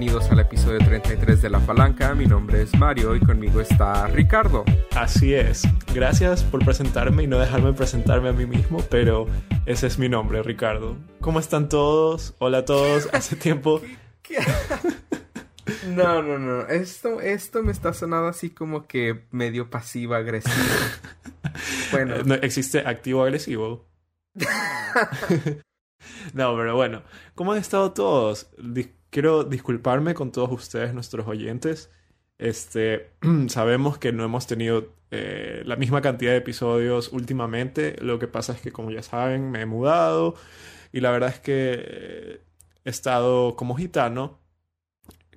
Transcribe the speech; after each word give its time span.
Bienvenidos 0.00 0.30
al 0.32 0.38
episodio 0.38 0.78
33 0.78 1.42
de 1.42 1.50
La 1.50 1.58
Palanca. 1.58 2.14
Mi 2.14 2.24
nombre 2.24 2.62
es 2.62 2.74
Mario 2.74 3.14
y 3.14 3.20
conmigo 3.20 3.60
está 3.60 4.06
Ricardo. 4.06 4.64
Así 4.96 5.34
es. 5.34 5.60
Gracias 5.92 6.42
por 6.42 6.64
presentarme 6.64 7.24
y 7.24 7.26
no 7.26 7.38
dejarme 7.38 7.74
presentarme 7.74 8.30
a 8.30 8.32
mí 8.32 8.46
mismo, 8.46 8.78
pero 8.88 9.26
ese 9.66 9.88
es 9.88 9.98
mi 9.98 10.08
nombre, 10.08 10.42
Ricardo. 10.42 10.96
¿Cómo 11.20 11.38
están 11.38 11.68
todos? 11.68 12.34
Hola 12.38 12.58
a 12.58 12.64
todos. 12.64 13.10
Hace 13.12 13.36
tiempo. 13.36 13.82
No, 15.88 16.22
no, 16.22 16.38
no. 16.38 16.66
Esto, 16.68 17.20
esto 17.20 17.62
me 17.62 17.70
está 17.70 17.92
sonando 17.92 18.28
así 18.28 18.48
como 18.48 18.86
que 18.86 19.26
medio 19.32 19.68
pasivo-agresivo. 19.68 20.54
Bueno. 21.92 22.22
¿No 22.24 22.36
existe 22.36 22.78
activo-agresivo? 22.86 23.86
no, 26.32 26.56
pero 26.56 26.74
bueno. 26.74 27.02
¿Cómo 27.34 27.52
han 27.52 27.58
estado 27.58 27.92
todos? 27.92 28.50
Quiero 29.10 29.44
disculparme 29.44 30.14
con 30.14 30.32
todos 30.32 30.50
ustedes, 30.52 30.94
nuestros 30.94 31.26
oyentes. 31.26 31.90
Este, 32.38 33.10
sabemos 33.48 33.98
que 33.98 34.12
no 34.12 34.24
hemos 34.24 34.46
tenido 34.46 34.94
eh, 35.10 35.62
la 35.66 35.76
misma 35.76 36.00
cantidad 36.00 36.32
de 36.32 36.38
episodios 36.38 37.12
últimamente. 37.12 37.96
Lo 38.00 38.18
que 38.18 38.28
pasa 38.28 38.52
es 38.52 38.60
que, 38.60 38.72
como 38.72 38.90
ya 38.90 39.02
saben, 39.02 39.50
me 39.50 39.62
he 39.62 39.66
mudado 39.66 40.34
y 40.92 41.00
la 41.00 41.10
verdad 41.10 41.30
es 41.30 41.40
que 41.40 41.74
eh, 41.78 42.40
he 42.84 42.90
estado 42.90 43.56
como 43.56 43.76
gitano, 43.76 44.38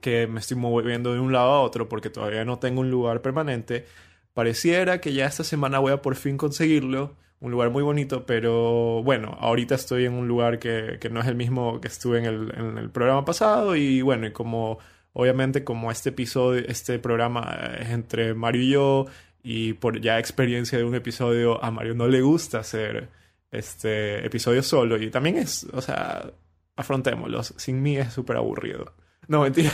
que 0.01 0.27
me 0.27 0.39
estoy 0.39 0.57
moviendo 0.57 1.13
de 1.13 1.19
un 1.19 1.31
lado 1.31 1.51
a 1.51 1.61
otro 1.61 1.89
porque 1.89 2.09
todavía 2.09 2.45
no 2.45 2.59
tengo 2.59 2.81
un 2.81 2.91
lugar 2.91 3.21
permanente. 3.21 3.85
Pareciera 4.33 4.99
que 5.01 5.13
ya 5.13 5.25
esta 5.27 5.43
semana 5.43 5.79
voy 5.79 5.93
a 5.93 6.01
por 6.01 6.15
fin 6.15 6.37
conseguirlo 6.37 7.15
un 7.43 7.51
lugar 7.51 7.71
muy 7.71 7.83
bonito, 7.83 8.25
pero 8.25 9.03
bueno, 9.03 9.37
ahorita 9.39 9.75
estoy 9.75 10.05
en 10.05 10.13
un 10.13 10.29
lugar 10.29 10.59
que, 10.59 10.97
que 11.01 11.09
no 11.09 11.19
es 11.19 11.27
el 11.27 11.35
mismo 11.35 11.81
que 11.81 11.89
estuve 11.89 12.19
en 12.19 12.25
el, 12.25 12.53
en 12.57 12.77
el, 12.77 12.89
programa 12.89 13.25
pasado 13.25 13.75
y 13.75 14.01
bueno, 14.01 14.25
y 14.27 14.31
como 14.31 14.79
obviamente 15.11 15.65
como 15.65 15.91
este 15.91 16.09
episodio, 16.09 16.63
este 16.65 16.99
programa 16.99 17.75
es 17.79 17.89
entre 17.89 18.33
Mario 18.33 18.61
y 18.61 18.69
yo 18.69 19.05
y 19.43 19.73
por 19.73 19.99
ya 19.99 20.19
experiencia 20.19 20.77
de 20.77 20.85
un 20.85 20.95
episodio 20.95 21.61
a 21.61 21.69
Mario 21.69 21.95
no 21.95 22.07
le 22.07 22.21
gusta 22.21 22.59
hacer 22.59 23.09
este 23.51 24.25
episodio 24.25 24.63
solo 24.63 24.97
y 25.01 25.11
también 25.11 25.37
es, 25.37 25.65
o 25.73 25.81
sea, 25.81 26.31
afrontémoslo, 26.77 27.43
sin 27.43 27.81
mí 27.81 27.97
es 27.97 28.13
súper 28.13 28.37
aburrido. 28.37 28.93
No, 29.27 29.41
mentira. 29.41 29.71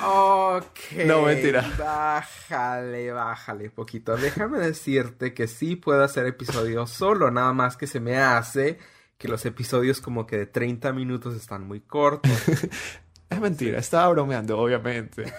Ok. 0.00 1.06
No, 1.06 1.22
mentira. 1.22 1.68
Bájale, 1.78 3.12
bájale 3.12 3.70
poquito. 3.70 4.16
Déjame 4.16 4.58
decirte 4.58 5.34
que 5.34 5.48
sí 5.48 5.76
puedo 5.76 6.02
hacer 6.04 6.26
episodios 6.26 6.90
solo, 6.90 7.30
nada 7.30 7.52
más 7.52 7.76
que 7.76 7.86
se 7.86 8.00
me 8.00 8.18
hace 8.18 8.78
que 9.18 9.28
los 9.28 9.46
episodios 9.46 10.00
como 10.00 10.26
que 10.26 10.36
de 10.36 10.46
30 10.46 10.92
minutos 10.92 11.36
están 11.36 11.66
muy 11.66 11.80
cortos. 11.80 12.30
es 13.30 13.40
mentira, 13.40 13.78
estaba 13.78 14.08
bromeando, 14.08 14.58
obviamente. 14.58 15.32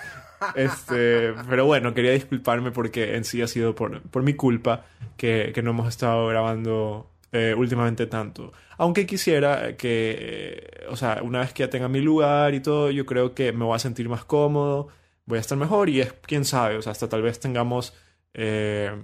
Este, 0.55 1.33
pero 1.49 1.65
bueno, 1.65 1.93
quería 1.93 2.11
disculparme 2.11 2.71
porque 2.71 3.15
en 3.15 3.23
sí 3.23 3.41
ha 3.41 3.47
sido 3.47 3.75
por, 3.75 4.01
por 4.03 4.23
mi 4.23 4.33
culpa 4.33 4.85
que, 5.17 5.51
que 5.53 5.61
no 5.61 5.71
hemos 5.71 5.87
estado 5.87 6.27
grabando 6.27 7.12
eh, 7.33 7.55
últimamente 7.57 8.05
tanto. 8.05 8.53
Aunque 8.77 9.07
quisiera 9.07 9.75
que, 9.75 10.17
eh, 10.19 10.85
o 10.87 10.95
sea, 10.95 11.19
una 11.23 11.39
vez 11.39 11.51
que 11.51 11.63
ya 11.63 11.69
tenga 11.69 11.87
mi 11.87 11.99
lugar 11.99 12.53
y 12.53 12.59
todo, 12.59 12.91
yo 12.91 13.07
creo 13.07 13.33
que 13.33 13.51
me 13.51 13.65
voy 13.65 13.75
a 13.75 13.79
sentir 13.79 14.07
más 14.07 14.23
cómodo, 14.23 14.89
voy 15.25 15.39
a 15.39 15.41
estar 15.41 15.57
mejor 15.57 15.89
y 15.89 16.01
es, 16.01 16.13
quién 16.27 16.45
sabe, 16.45 16.77
o 16.77 16.83
sea, 16.83 16.91
hasta 16.91 17.09
tal 17.09 17.23
vez 17.23 17.39
tengamos 17.39 17.95
eh, 18.35 18.95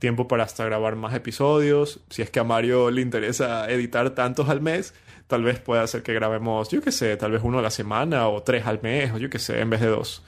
tiempo 0.00 0.26
para 0.26 0.42
hasta 0.42 0.64
grabar 0.64 0.96
más 0.96 1.14
episodios. 1.14 2.00
Si 2.10 2.22
es 2.22 2.30
que 2.30 2.40
a 2.40 2.44
Mario 2.44 2.90
le 2.90 3.02
interesa 3.02 3.70
editar 3.70 4.10
tantos 4.16 4.48
al 4.48 4.60
mes, 4.60 4.92
tal 5.28 5.44
vez 5.44 5.60
pueda 5.60 5.82
hacer 5.82 6.02
que 6.02 6.12
grabemos, 6.12 6.68
yo 6.70 6.82
qué 6.82 6.90
sé, 6.90 7.16
tal 7.16 7.30
vez 7.30 7.42
uno 7.44 7.60
a 7.60 7.62
la 7.62 7.70
semana 7.70 8.26
o 8.28 8.42
tres 8.42 8.66
al 8.66 8.82
mes, 8.82 9.12
o 9.12 9.18
yo 9.18 9.30
qué 9.30 9.38
sé, 9.38 9.60
en 9.60 9.70
vez 9.70 9.80
de 9.80 9.88
dos. 9.88 10.24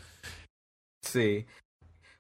Sí. 1.03 1.45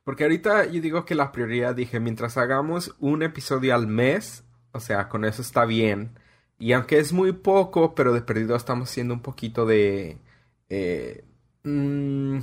Porque 0.02 0.24
ahorita 0.24 0.64
yo 0.64 0.80
digo 0.80 1.04
que 1.04 1.14
la 1.14 1.30
prioridad, 1.30 1.76
dije, 1.76 2.00
mientras 2.00 2.36
hagamos 2.38 2.96
un 2.98 3.22
episodio 3.22 3.72
al 3.74 3.86
mes, 3.86 4.42
o 4.72 4.80
sea, 4.80 5.08
con 5.08 5.24
eso 5.24 5.42
está 5.42 5.64
bien. 5.64 6.18
Y 6.58 6.72
aunque 6.72 6.98
es 6.98 7.12
muy 7.12 7.32
poco, 7.32 7.94
pero 7.94 8.12
de 8.12 8.22
perdido 8.22 8.56
estamos 8.56 8.90
haciendo 8.90 9.14
un 9.14 9.22
poquito 9.22 9.66
de... 9.66 10.18
Eh, 10.68 11.24
mm, 11.64 12.38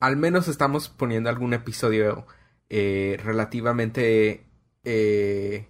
al 0.00 0.16
menos 0.16 0.48
estamos 0.48 0.88
poniendo 0.88 1.30
algún 1.30 1.54
episodio 1.54 2.26
eh, 2.68 3.18
relativamente... 3.24 4.46
Eh, 4.84 5.68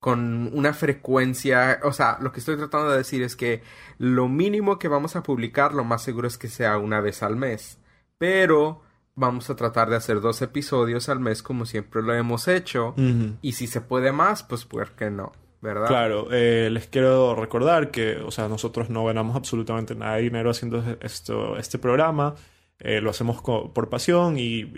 con 0.00 0.50
una 0.54 0.72
frecuencia, 0.72 1.80
o 1.84 1.92
sea, 1.92 2.18
lo 2.22 2.32
que 2.32 2.40
estoy 2.40 2.56
tratando 2.56 2.90
de 2.90 2.98
decir 2.98 3.22
es 3.22 3.36
que 3.36 3.62
lo 3.98 4.28
mínimo 4.28 4.78
que 4.78 4.88
vamos 4.88 5.14
a 5.14 5.22
publicar, 5.22 5.74
lo 5.74 5.84
más 5.84 6.02
seguro 6.02 6.26
es 6.26 6.38
que 6.38 6.48
sea 6.48 6.78
una 6.78 7.00
vez 7.00 7.22
al 7.22 7.36
mes. 7.36 7.78
Pero 8.18 8.82
vamos 9.14 9.50
a 9.50 9.56
tratar 9.56 9.90
de 9.90 9.96
hacer 9.96 10.20
dos 10.20 10.40
episodios 10.42 11.08
al 11.08 11.20
mes 11.20 11.42
como 11.42 11.66
siempre 11.66 12.02
lo 12.02 12.14
hemos 12.14 12.48
hecho. 12.48 12.94
Y 13.42 13.52
si 13.52 13.66
se 13.66 13.80
puede 13.80 14.12
más, 14.12 14.42
pues 14.42 14.64
¿por 14.64 14.92
qué 14.92 15.10
no? 15.10 15.32
¿Verdad? 15.62 15.88
Claro, 15.88 16.28
eh, 16.32 16.70
les 16.70 16.86
quiero 16.86 17.34
recordar 17.34 17.90
que, 17.90 18.16
o 18.16 18.30
sea, 18.30 18.48
nosotros 18.48 18.88
no 18.88 19.04
ganamos 19.04 19.36
absolutamente 19.36 19.94
nada 19.94 20.16
de 20.16 20.22
dinero 20.22 20.50
haciendo 20.50 20.82
esto, 21.00 21.58
este 21.58 21.78
programa. 21.78 22.34
Eh, 22.78 23.02
lo 23.02 23.10
hacemos 23.10 23.42
por 23.42 23.90
pasión 23.90 24.38
y 24.38 24.72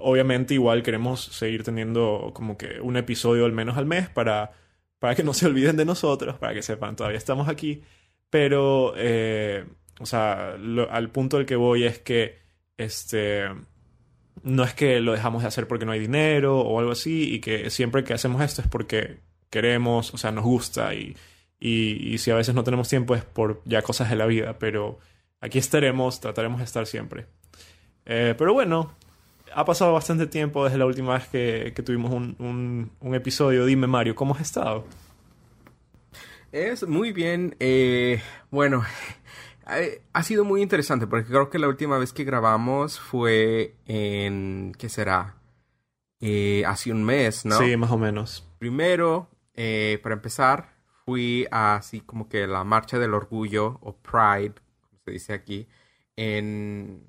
obviamente 0.00 0.54
igual 0.54 0.82
queremos 0.82 1.22
seguir 1.22 1.64
teniendo 1.64 2.30
como 2.32 2.56
que 2.56 2.80
un 2.80 2.96
episodio 2.96 3.44
al 3.44 3.52
menos 3.52 3.76
al 3.76 3.84
mes 3.84 4.08
para, 4.08 4.52
para 4.98 5.14
que 5.14 5.22
no 5.22 5.34
se 5.34 5.44
olviden 5.46 5.76
de 5.76 5.84
nosotros, 5.84 6.38
para 6.38 6.54
que 6.54 6.62
sepan, 6.62 6.96
todavía 6.96 7.18
estamos 7.18 7.48
aquí. 7.48 7.82
Pero, 8.30 8.94
eh, 8.96 9.66
o 10.00 10.06
sea, 10.06 10.54
al 10.90 11.10
punto 11.10 11.36
al 11.36 11.44
que 11.44 11.56
voy 11.56 11.84
es 11.84 11.98
que, 11.98 12.38
este, 12.78 13.44
no 14.42 14.64
es 14.64 14.74
que 14.74 15.00
lo 15.00 15.12
dejamos 15.12 15.42
de 15.42 15.48
hacer 15.48 15.68
porque 15.68 15.84
no 15.86 15.92
hay 15.92 16.00
dinero 16.00 16.60
o 16.60 16.78
algo 16.78 16.92
así, 16.92 17.34
y 17.34 17.40
que 17.40 17.70
siempre 17.70 18.04
que 18.04 18.14
hacemos 18.14 18.42
esto 18.42 18.62
es 18.62 18.68
porque 18.68 19.20
queremos, 19.50 20.14
o 20.14 20.18
sea, 20.18 20.32
nos 20.32 20.44
gusta, 20.44 20.94
y, 20.94 21.16
y, 21.60 22.18
si 22.18 22.30
a 22.30 22.34
veces 22.34 22.54
no 22.54 22.64
tenemos 22.64 22.88
tiempo 22.88 23.14
es 23.14 23.24
por 23.24 23.62
ya 23.64 23.82
cosas 23.82 24.10
de 24.10 24.16
la 24.16 24.26
vida, 24.26 24.58
pero 24.58 24.98
aquí 25.40 25.58
estaremos, 25.58 26.20
trataremos 26.20 26.58
de 26.58 26.64
estar 26.64 26.86
siempre. 26.86 27.26
Eh, 28.04 28.34
pero 28.36 28.52
bueno, 28.52 28.92
ha 29.54 29.64
pasado 29.64 29.92
bastante 29.92 30.26
tiempo 30.26 30.64
desde 30.64 30.78
la 30.78 30.86
última 30.86 31.14
vez 31.14 31.28
que, 31.28 31.72
que 31.74 31.82
tuvimos 31.82 32.12
un, 32.12 32.90
un, 33.00 33.14
episodio. 33.14 33.64
Dime, 33.64 33.86
Mario, 33.86 34.14
¿cómo 34.14 34.34
has 34.34 34.40
estado? 34.40 34.84
Es 36.50 36.86
muy 36.86 37.12
bien. 37.12 37.54
Eh, 37.60 38.20
bueno, 38.50 38.84
ha 40.12 40.22
sido 40.22 40.44
muy 40.44 40.62
interesante 40.62 41.06
porque 41.06 41.28
creo 41.28 41.50
que 41.50 41.58
la 41.58 41.68
última 41.68 41.98
vez 41.98 42.12
que 42.12 42.24
grabamos 42.24 42.98
fue 42.98 43.76
en, 43.86 44.72
¿qué 44.78 44.88
será? 44.88 45.36
Eh, 46.20 46.64
hace 46.66 46.92
un 46.92 47.02
mes, 47.04 47.44
¿no? 47.44 47.58
Sí, 47.58 47.76
más 47.76 47.90
o 47.90 47.98
menos. 47.98 48.48
Primero, 48.58 49.28
eh, 49.54 49.98
para 50.02 50.14
empezar, 50.14 50.74
fui 51.04 51.46
a 51.50 51.76
así 51.76 52.00
como 52.00 52.28
que 52.28 52.46
la 52.46 52.64
marcha 52.64 52.98
del 52.98 53.14
orgullo 53.14 53.78
o 53.82 53.96
Pride, 53.96 54.54
como 54.80 55.00
se 55.04 55.10
dice 55.10 55.32
aquí, 55.32 55.66
en 56.16 57.08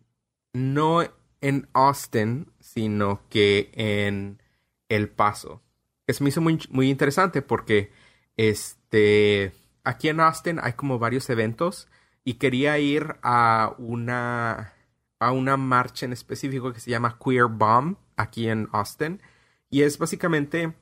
no 0.54 1.04
en 1.42 1.68
Austin, 1.74 2.52
sino 2.60 3.22
que 3.30 3.70
en 3.74 4.42
El 4.90 5.10
Paso. 5.10 5.62
Eso 6.08 6.24
me 6.24 6.30
hizo 6.30 6.42
muy, 6.42 6.60
muy 6.70 6.90
interesante 6.90 7.42
porque 7.42 7.92
este 8.38 9.54
aquí 9.84 10.10
en 10.10 10.20
Austin 10.20 10.60
hay 10.62 10.74
como 10.74 11.00
varios 11.00 11.30
eventos 11.30 11.88
y 12.24 12.36
quería 12.36 12.78
ir 12.80 13.16
a 13.22 13.76
una 13.78 14.74
a 15.20 15.32
una 15.32 15.56
marcha 15.56 16.06
en 16.06 16.14
específico 16.14 16.74
que 16.74 16.80
se 16.80 16.92
llama 16.92 17.18
Queer 17.24 17.48
Bomb 17.48 17.98
aquí 18.18 18.50
en 18.50 18.68
Austin 18.74 19.22
y 19.70 19.84
es 19.84 19.98
básicamente 19.98 20.74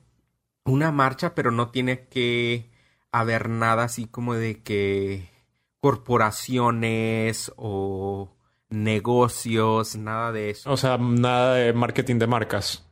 una 0.64 0.90
marcha 0.90 1.34
pero 1.34 1.50
no 1.50 1.70
tiene 1.70 2.06
que 2.08 2.70
haber 3.12 3.48
nada 3.48 3.84
así 3.84 4.06
como 4.06 4.34
de 4.34 4.62
que 4.62 5.30
corporaciones 5.80 7.52
o 7.56 8.30
negocios, 8.72 9.96
nada 9.96 10.32
de 10.32 10.50
eso. 10.50 10.70
O 10.70 10.76
sea, 10.76 10.98
nada 10.98 11.54
de 11.54 11.72
marketing 11.72 12.18
de 12.18 12.26
marcas. 12.26 12.86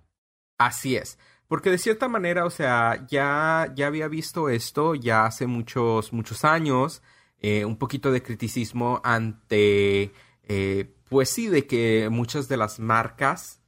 Así 0.59 0.97
es. 0.97 1.19
Porque 1.49 1.71
de 1.71 1.79
cierta 1.79 2.09
manera, 2.09 2.45
o 2.45 2.51
sea, 2.51 3.07
ya, 3.09 3.73
ya 3.75 3.87
había 3.87 4.07
visto 4.09 4.49
esto 4.49 4.95
ya 4.95 5.25
hace 5.25 5.47
muchos, 5.47 6.13
muchos 6.13 6.45
años 6.45 7.03
eh, 7.41 7.65
un 7.65 7.77
poquito 7.77 8.13
de 8.13 8.23
criticismo 8.23 9.01
ante, 9.03 10.13
eh, 10.45 10.95
pues 11.09 11.31
sí, 11.31 11.49
de 11.49 11.67
que 11.67 12.09
muchas 12.11 12.49
de 12.49 12.57
las 12.57 12.79
marcas 12.79 13.61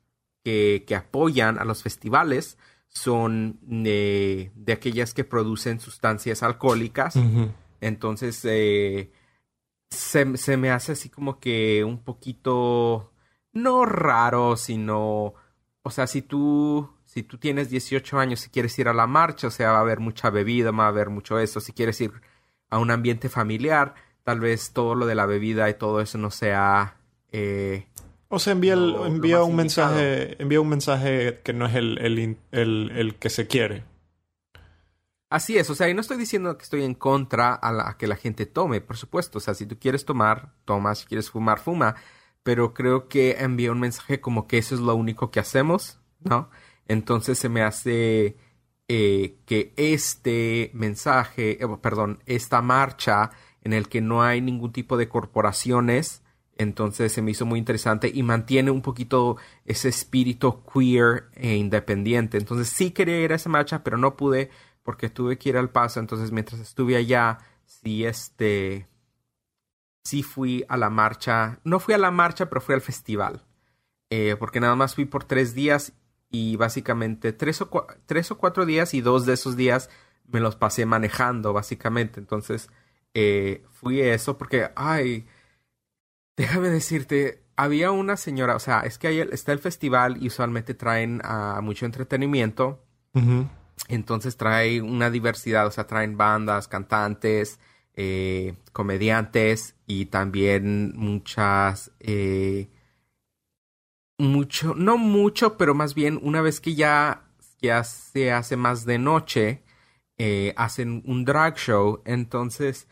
que, 0.45 0.85
que 0.87 0.95
apoyan 0.95 1.59
a 1.59 1.65
los 1.65 1.83
festivales 1.83 2.59
son 2.93 3.59
de 3.63 4.51
aquellas 4.73 5.15
que 5.15 5.25
producen 5.25 5.81
sustancias 5.81 6.43
alcohólicas. 6.43 7.17
Entonces, 7.81 8.45
eh, 8.45 9.11
se, 9.91 10.37
se, 10.37 10.57
me 10.57 10.71
hace 10.71 10.93
así 10.93 11.09
como 11.09 11.41
que 11.41 11.85
un 11.85 11.99
poquito, 12.05 13.13
no 13.53 13.87
raro, 13.87 14.57
sino, 14.57 15.35
o 15.83 15.91
sea, 15.91 16.07
si 16.07 16.23
tú, 16.23 16.89
si 17.05 17.23
tú 17.23 17.39
tienes 17.39 17.71
18 17.71 18.19
años 18.19 18.47
y 18.47 18.51
quieres 18.51 18.79
ir 18.79 18.89
a 18.89 18.95
la 18.95 19.07
marcha, 19.07 19.49
o 19.49 19.51
sea, 19.51 19.73
va 19.73 19.79
a 19.79 19.81
haber 19.81 20.01
mucha 20.01 20.31
bebida, 20.31 20.71
va 20.71 20.85
a 20.85 20.89
haber 20.89 21.09
mucho 21.09 21.39
eso, 21.39 21.61
si 21.61 21.73
quieres 21.73 22.01
ir 22.01 22.13
a 22.73 22.79
un 22.79 22.91
ambiente 22.91 23.29
familiar, 23.29 23.95
tal 24.25 24.41
vez 24.41 24.73
todo 24.73 24.95
lo 24.95 25.05
de 25.07 25.15
la 25.15 25.27
bebida 25.27 25.69
y 25.69 25.75
todo 25.75 26.01
eso 26.01 26.17
no 26.19 26.31
sea... 26.31 26.97
Eh, 27.31 27.87
o 28.29 28.39
sea, 28.39 28.55
envía, 28.55 28.73
el- 28.73 28.93
lo- 28.93 28.99
lo 29.01 29.07
envía 29.07 29.39
más 29.41 29.47
un 29.49 29.57
mensaje, 29.57 30.43
envía 30.43 30.61
un 30.61 30.69
mensaje 30.71 31.41
que 31.45 31.53
no 31.53 31.67
es 31.67 31.75
el, 31.75 31.99
el, 31.99 32.19
in- 32.19 32.39
el- 32.51 32.91
el 32.97 33.15
que 33.17 33.29
se 33.29 33.47
quiere. 33.47 33.85
Así 35.29 35.57
es, 35.57 35.69
o 35.71 35.75
sea, 35.75 35.89
y 35.89 35.95
no 35.95 36.01
estoy 36.03 36.19
diciendo 36.19 36.57
que 36.59 36.63
estoy 36.65 36.83
en 36.85 36.95
contra 36.95 37.55
a, 37.55 37.73
la, 37.73 37.89
a 37.91 37.97
que 37.97 38.07
la 38.07 38.17
gente 38.17 38.45
tome, 38.45 38.81
por 38.83 38.97
supuesto, 38.99 39.39
o 39.39 39.41
sea, 39.41 39.55
si 39.55 39.65
tú 39.67 39.79
quieres 39.79 40.05
tomar, 40.05 40.53
toma, 40.67 40.95
si 40.95 41.07
quieres 41.07 41.31
fumar, 41.31 41.59
fuma, 41.59 41.95
pero 42.43 42.75
creo 42.75 43.09
que 43.09 43.37
envía 43.41 43.73
un 43.73 43.81
mensaje 43.81 44.21
como 44.21 44.47
que 44.47 44.59
eso 44.59 44.75
es 44.75 44.81
lo 44.83 44.95
único 44.95 45.31
que 45.31 45.41
hacemos, 45.41 46.01
¿no? 46.21 46.51
Entonces 46.87 47.39
se 47.39 47.49
me 47.49 47.63
hace 47.63 48.37
eh, 48.89 49.39
que 49.47 49.73
este 49.77 50.71
mensaje, 50.75 51.63
eh, 51.63 51.69
perdón, 51.81 52.23
esta 52.27 52.63
marcha 52.63 53.31
en 53.63 53.73
el 53.73 53.89
que 53.89 54.01
no 54.01 54.23
hay 54.23 54.41
ningún 54.41 54.73
tipo 54.73 54.97
de 54.97 55.09
corporaciones, 55.09 56.23
entonces 56.57 57.13
se 57.13 57.23
me 57.23 57.31
hizo 57.31 57.47
muy 57.47 57.59
interesante 57.59 58.11
y 58.13 58.23
mantiene 58.23 58.71
un 58.71 58.83
poquito 58.83 59.37
ese 59.65 59.89
espíritu 59.89 60.63
queer 60.65 61.29
e 61.35 61.57
independiente. 61.57 62.39
Entonces 62.39 62.69
sí 62.69 62.91
quería 62.91 63.21
ir 63.21 63.33
a 63.33 63.37
esa 63.37 63.49
marcha, 63.49 63.83
pero 63.83 63.97
no 63.97 64.17
pude 64.17 64.51
porque 64.83 65.11
tuve 65.11 65.39
que 65.39 65.51
ir 65.51 65.57
al 65.57 65.71
paso. 65.71 66.01
Entonces 66.01 66.31
mientras 66.31 66.61
estuve 66.61 66.97
allá, 66.97 67.39
sí 67.65 68.05
este, 68.05 68.89
sí 70.05 70.23
fui 70.23 70.65
a 70.69 70.77
la 70.77 70.91
marcha. 70.91 71.61
No 71.65 71.81
fui 71.81 71.95
a 71.95 71.99
la 71.99 72.11
marcha, 72.11 72.49
pero 72.49 72.61
fui 72.61 72.75
al 72.75 72.81
festival. 72.81 73.45
Eh, 74.11 74.37
porque 74.39 74.61
nada 74.61 74.77
más 74.77 74.95
fui 74.95 75.07
por 75.07 75.25
tres 75.25 75.55
días 75.55 75.95
y 76.33 76.57
básicamente 76.57 77.33
tres 77.33 77.61
o, 77.63 77.87
tres 78.07 78.31
o 78.33 78.39
cuatro 78.39 78.67
días 78.67 78.95
y 78.95 79.01
dos 79.01 79.27
de 79.27 79.35
esos 79.35 79.57
días 79.57 79.91
me 80.27 80.41
los 80.41 80.57
pasé 80.57 80.87
manejando, 80.87 81.53
básicamente. 81.53 82.19
Entonces 82.19 82.69
eh, 83.15 83.65
fui 83.71 84.01
eso 84.01 84.39
porque, 84.39 84.71
ay, 84.75 85.27
déjame 86.37 86.71
decirte, 86.71 87.45
había 87.57 87.91
una 87.91 88.17
señora, 88.17 88.57
o 88.57 88.59
sea, 88.59 88.81
es 88.81 88.99
que 88.99 89.09
ahí 89.09 89.21
está 89.21 89.53
el 89.53 89.59
festival 89.59 90.23
y 90.23 90.29
usualmente 90.29 90.75
traen 90.75 91.21
a 91.23 91.61
mucho 91.61 91.87
entretenimiento. 91.87 92.83
Entonces 93.89 94.37
trae 94.37 94.81
una 94.81 95.11
diversidad, 95.11 95.67
o 95.67 95.71
sea, 95.71 95.87
traen 95.87 96.17
bandas, 96.17 96.67
cantantes, 96.67 97.61
eh, 97.95 98.55
comediantes 98.73 99.75
y 99.87 100.07
también 100.07 100.93
muchas, 100.97 101.93
eh, 102.01 102.71
mucho, 104.19 104.75
no 104.75 104.99
mucho, 104.99 105.57
pero 105.57 105.75
más 105.75 105.95
bien 105.95 106.19
una 106.23 106.41
vez 106.43 106.61
que 106.61 106.75
ya, 106.75 107.25
ya 107.61 107.85
se 107.85 108.33
hace 108.33 108.57
más 108.57 108.85
de 108.85 108.99
noche, 108.99 109.63
eh, 110.19 110.55
hacen 110.57 111.03
un 111.07 111.25
drag 111.25 111.57
show, 111.57 112.03
entonces 112.05 112.89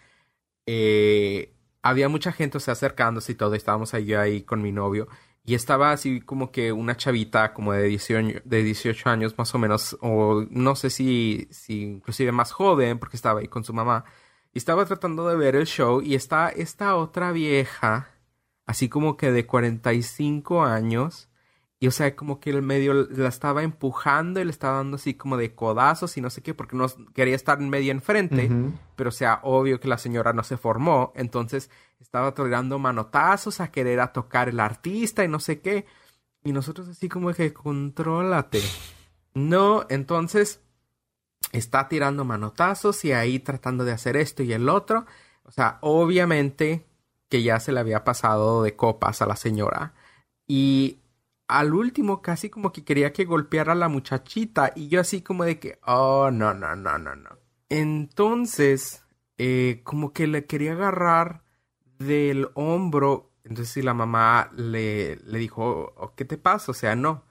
eh, 0.66 1.54
había 1.82 2.08
mucha 2.08 2.32
gente, 2.32 2.58
o 2.58 2.60
sea, 2.60 2.72
acercándose 2.72 3.32
y 3.32 3.34
todo, 3.34 3.54
estábamos 3.54 3.94
ahí, 3.94 4.14
ahí 4.14 4.42
con 4.42 4.62
mi 4.62 4.72
novio. 4.72 5.08
Y 5.44 5.54
estaba 5.54 5.92
así 5.92 6.20
como 6.20 6.52
que 6.52 6.72
una 6.72 6.96
chavita 6.96 7.54
como 7.54 7.72
de 7.72 7.84
18, 7.84 8.42
de 8.44 8.62
18 8.62 9.10
años 9.10 9.38
más 9.38 9.54
o 9.54 9.58
menos, 9.58 9.96
o 10.00 10.44
no 10.50 10.76
sé 10.76 10.90
si, 10.90 11.48
si 11.50 11.82
inclusive 11.82 12.30
más 12.32 12.52
joven, 12.52 12.98
porque 12.98 13.16
estaba 13.16 13.40
ahí 13.40 13.48
con 13.48 13.64
su 13.64 13.72
mamá. 13.72 14.04
Y 14.52 14.58
estaba 14.58 14.84
tratando 14.84 15.28
de 15.28 15.36
ver 15.36 15.56
el 15.56 15.66
show 15.66 16.02
y 16.02 16.14
está 16.14 16.50
esta 16.50 16.96
otra 16.96 17.32
vieja, 17.32 18.09
así 18.70 18.88
como 18.88 19.16
que 19.16 19.32
de 19.32 19.46
45 19.46 20.62
años. 20.62 21.28
Y 21.80 21.88
o 21.88 21.90
sea, 21.90 22.14
como 22.14 22.38
que 22.38 22.50
el 22.50 22.62
medio 22.62 22.94
la 22.94 23.28
estaba 23.28 23.64
empujando 23.64 24.38
y 24.38 24.44
le 24.44 24.50
estaba 24.52 24.76
dando 24.76 24.94
así 24.94 25.14
como 25.14 25.36
de 25.36 25.56
codazos 25.56 26.16
y 26.16 26.20
no 26.20 26.30
sé 26.30 26.40
qué, 26.40 26.54
porque 26.54 26.76
no 26.76 26.86
quería 27.12 27.34
estar 27.34 27.60
en 27.60 27.68
medio 27.68 27.90
enfrente 27.90 28.48
pero 28.94 29.08
o 29.08 29.12
sea, 29.12 29.40
obvio 29.42 29.80
que 29.80 29.88
la 29.88 29.98
señora 29.98 30.32
no 30.34 30.44
se 30.44 30.56
formó, 30.56 31.12
entonces 31.16 31.68
estaba 31.98 32.32
tirando 32.32 32.78
manotazos 32.78 33.60
a 33.60 33.72
querer 33.72 33.98
a 33.98 34.12
tocar 34.12 34.50
el 34.50 34.60
artista 34.60 35.24
y 35.24 35.28
no 35.28 35.40
sé 35.40 35.60
qué, 35.60 35.86
y 36.44 36.52
nosotros 36.52 36.86
así 36.86 37.08
como 37.08 37.32
que 37.32 37.52
contrólate. 37.52 38.60
No, 39.34 39.86
entonces 39.88 40.60
está 41.52 41.88
tirando 41.88 42.24
manotazos 42.24 43.04
y 43.04 43.12
ahí 43.12 43.40
tratando 43.40 43.84
de 43.84 43.92
hacer 43.92 44.16
esto 44.16 44.42
y 44.42 44.52
el 44.52 44.68
otro, 44.68 45.06
o 45.44 45.50
sea, 45.50 45.78
obviamente 45.80 46.89
que 47.30 47.42
ya 47.42 47.58
se 47.60 47.72
le 47.72 47.80
había 47.80 48.04
pasado 48.04 48.62
de 48.62 48.76
copas 48.76 49.22
a 49.22 49.26
la 49.26 49.36
señora 49.36 49.94
y 50.46 50.98
al 51.48 51.74
último 51.74 52.22
casi 52.22 52.50
como 52.50 52.72
que 52.72 52.84
quería 52.84 53.12
que 53.12 53.24
golpeara 53.24 53.72
a 53.72 53.76
la 53.76 53.88
muchachita 53.88 54.72
y 54.74 54.88
yo 54.88 55.00
así 55.00 55.22
como 55.22 55.44
de 55.44 55.58
que, 55.58 55.78
oh, 55.86 56.30
no, 56.30 56.54
no, 56.54 56.76
no, 56.76 56.98
no, 56.98 57.16
no. 57.16 57.30
Entonces, 57.68 59.04
eh, 59.38 59.80
como 59.84 60.12
que 60.12 60.26
le 60.26 60.46
quería 60.46 60.72
agarrar 60.72 61.42
del 61.98 62.48
hombro. 62.54 63.30
Entonces, 63.44 63.70
si 63.72 63.82
la 63.82 63.94
mamá 63.94 64.50
le, 64.56 65.16
le 65.16 65.38
dijo, 65.38 65.92
"Oh, 65.96 66.14
¿qué 66.14 66.24
te 66.24 66.36
pasa? 66.36 66.72
O 66.72 66.74
sea, 66.74 66.94
no. 66.94 67.24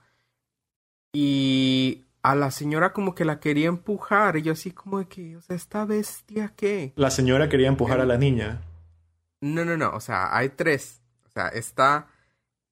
Y 1.12 2.04
a 2.22 2.34
la 2.34 2.50
señora 2.50 2.92
como 2.92 3.14
que 3.14 3.24
la 3.24 3.40
quería 3.40 3.68
empujar. 3.68 4.36
Y 4.36 4.42
yo 4.42 4.52
así 4.52 4.70
como 4.70 4.98
de 4.98 5.06
que, 5.06 5.36
o 5.36 5.40
sea, 5.40 5.56
¿esta 5.56 5.84
bestia 5.84 6.52
qué? 6.56 6.92
La 6.96 7.10
señora 7.10 7.48
quería 7.48 7.68
empujar 7.68 8.00
a 8.00 8.06
la 8.06 8.18
niña. 8.18 8.60
No, 9.40 9.64
no, 9.64 9.76
no. 9.76 9.90
O 9.90 10.00
sea, 10.00 10.36
hay 10.36 10.50
tres. 10.50 11.00
O 11.26 11.30
sea, 11.30 11.48
está. 11.48 12.08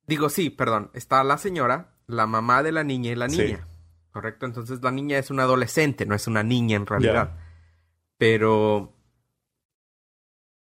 Digo, 0.06 0.28
sí, 0.28 0.50
perdón. 0.50 0.90
Está 0.94 1.22
la 1.24 1.38
señora, 1.38 1.94
la 2.06 2.26
mamá 2.26 2.62
de 2.62 2.72
la 2.72 2.84
niña 2.84 3.12
y 3.12 3.14
la 3.14 3.28
Sí. 3.28 3.38
niña. 3.42 3.66
Correcto. 4.10 4.46
Entonces 4.46 4.82
la 4.82 4.90
niña 4.90 5.18
es 5.18 5.30
una 5.30 5.44
adolescente, 5.44 6.06
no 6.06 6.14
es 6.14 6.26
una 6.26 6.42
niña 6.42 6.76
en 6.76 6.86
realidad. 6.86 7.36
Pero. 8.16 8.94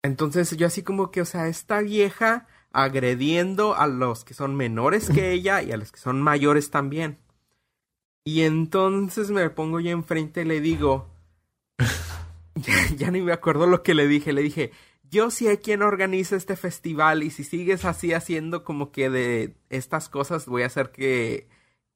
Entonces 0.03 0.57
yo 0.57 0.67
así 0.67 0.83
como 0.83 1.11
que, 1.11 1.21
o 1.21 1.25
sea, 1.25 1.49
esta 1.49 1.81
vieja 1.81 2.47
agrediendo 2.73 3.75
a 3.75 3.87
los 3.87 4.25
que 4.25 4.35
son 4.35 4.55
menores 4.55 5.09
que 5.11 5.31
ella 5.33 5.63
y 5.63 5.73
a 5.73 5.77
los 5.77 5.91
que 5.93 5.99
son 6.01 6.23
mayores 6.23 6.71
también. 6.71 7.19
Y 8.25 8.43
entonces 8.43 9.31
me 9.31 9.49
pongo 9.51 9.81
yo 9.81 9.91
enfrente 9.91 10.43
y 10.43 10.45
le 10.45 10.61
digo, 10.61 11.09
ya, 12.55 12.75
ya 12.97 13.11
ni 13.11 13.23
me 13.23 13.33
acuerdo 13.33 13.67
lo 13.67 13.83
que 13.83 13.95
le 13.95 14.07
dije, 14.07 14.33
le 14.33 14.43
dije, 14.43 14.71
yo 15.11 15.31
sé 15.31 15.61
quién 15.61 15.83
organiza 15.83 16.37
este 16.37 16.57
festival 16.57 17.23
y 17.23 17.31
si 17.31 17.45
sigues 17.45 17.85
así 17.85 18.13
haciendo 18.13 18.65
como 18.65 18.93
que 18.93 19.11
de 19.11 19.57
estas 19.71 20.09
cosas 20.09 20.47
voy 20.47 20.63
a 20.63 20.67
hacer 20.67 20.91
que, 20.91 21.49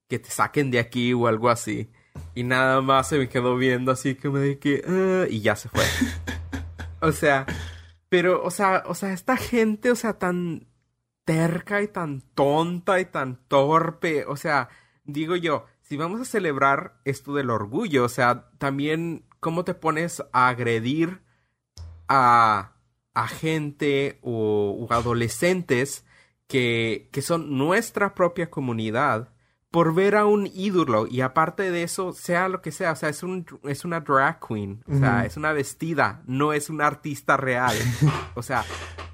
que 0.08 0.18
te 0.18 0.30
saquen 0.30 0.70
de 0.70 0.78
aquí 0.78 1.12
o 1.12 1.26
algo 1.26 1.48
así. 1.50 1.90
Y 2.34 2.44
nada 2.44 2.80
más 2.80 3.08
se 3.08 3.18
me 3.18 3.28
quedó 3.28 3.56
viendo 3.56 3.92
así 3.92 4.14
como 4.14 4.38
de 4.38 4.58
que, 4.58 4.82
"Ah", 4.86 5.26
y 5.28 5.40
ya 5.40 5.56
se 5.56 5.68
fue. 5.68 5.84
O 7.04 7.10
sea, 7.10 7.46
pero, 8.08 8.44
o 8.44 8.50
sea, 8.52 8.84
o 8.86 8.94
sea, 8.94 9.12
esta 9.12 9.36
gente, 9.36 9.90
o 9.90 9.96
sea, 9.96 10.18
tan 10.20 10.68
terca 11.24 11.82
y 11.82 11.88
tan 11.88 12.20
tonta 12.20 13.00
y 13.00 13.06
tan 13.06 13.36
torpe, 13.48 14.24
o 14.26 14.36
sea, 14.36 14.68
digo 15.04 15.34
yo, 15.34 15.66
si 15.80 15.96
vamos 15.96 16.20
a 16.20 16.24
celebrar 16.24 17.00
esto 17.04 17.34
del 17.34 17.50
orgullo, 17.50 18.04
o 18.04 18.08
sea, 18.08 18.50
también, 18.58 19.24
¿cómo 19.40 19.64
te 19.64 19.74
pones 19.74 20.22
a 20.32 20.48
agredir 20.48 21.22
a, 22.08 22.71
a 23.14 23.28
gente 23.28 24.18
o, 24.22 24.86
o 24.88 24.92
adolescentes 24.92 26.04
que, 26.46 27.08
que 27.12 27.22
son 27.22 27.56
nuestra 27.56 28.14
propia 28.14 28.50
comunidad 28.50 29.32
por 29.72 29.94
ver 29.94 30.16
a 30.16 30.26
un 30.26 30.46
ídolo 30.52 31.06
y 31.10 31.22
aparte 31.22 31.70
de 31.70 31.82
eso, 31.82 32.12
sea 32.12 32.48
lo 32.48 32.60
que 32.60 32.70
sea, 32.70 32.92
o 32.92 32.96
sea, 32.96 33.08
es, 33.08 33.22
un, 33.22 33.46
es 33.64 33.86
una 33.86 34.00
drag 34.00 34.38
queen, 34.46 34.84
o 34.86 34.98
sea, 34.98 35.24
es 35.24 35.38
una 35.38 35.54
vestida, 35.54 36.22
no 36.26 36.52
es 36.52 36.68
un 36.68 36.82
artista 36.82 37.36
real. 37.36 37.74
O 38.34 38.42
sea, 38.42 38.64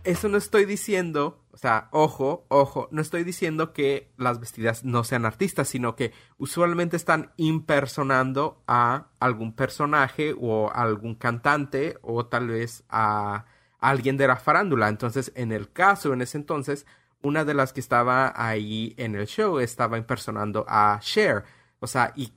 eso 0.04 0.28
no 0.28 0.36
estoy 0.36 0.64
diciendo, 0.64 1.44
o 1.52 1.56
sea, 1.56 1.88
ojo, 1.90 2.46
ojo, 2.48 2.88
no 2.92 3.02
estoy 3.02 3.24
diciendo 3.24 3.72
que 3.72 4.12
las 4.16 4.38
vestidas 4.38 4.84
no 4.84 5.02
sean 5.02 5.24
artistas, 5.24 5.68
sino 5.68 5.96
que 5.96 6.12
usualmente 6.38 6.96
están 6.96 7.32
impersonando 7.36 8.62
a 8.66 9.08
algún 9.18 9.54
personaje 9.54 10.34
o 10.40 10.70
a 10.70 10.82
algún 10.82 11.14
cantante 11.14 11.98
o 12.02 12.26
tal 12.26 12.48
vez 12.48 12.84
a 12.88 13.46
alguien 13.78 14.16
de 14.16 14.26
la 14.26 14.36
farándula. 14.36 14.88
Entonces, 14.88 15.32
en 15.34 15.52
el 15.52 15.72
caso, 15.72 16.12
en 16.12 16.22
ese 16.22 16.38
entonces, 16.38 16.86
una 17.22 17.44
de 17.44 17.54
las 17.54 17.72
que 17.72 17.80
estaba 17.80 18.32
ahí 18.36 18.94
en 18.96 19.14
el 19.14 19.26
show 19.26 19.58
estaba 19.58 19.98
impersonando 19.98 20.64
a 20.68 20.98
Cher. 21.00 21.44
O 21.80 21.86
sea, 21.86 22.12
y 22.16 22.32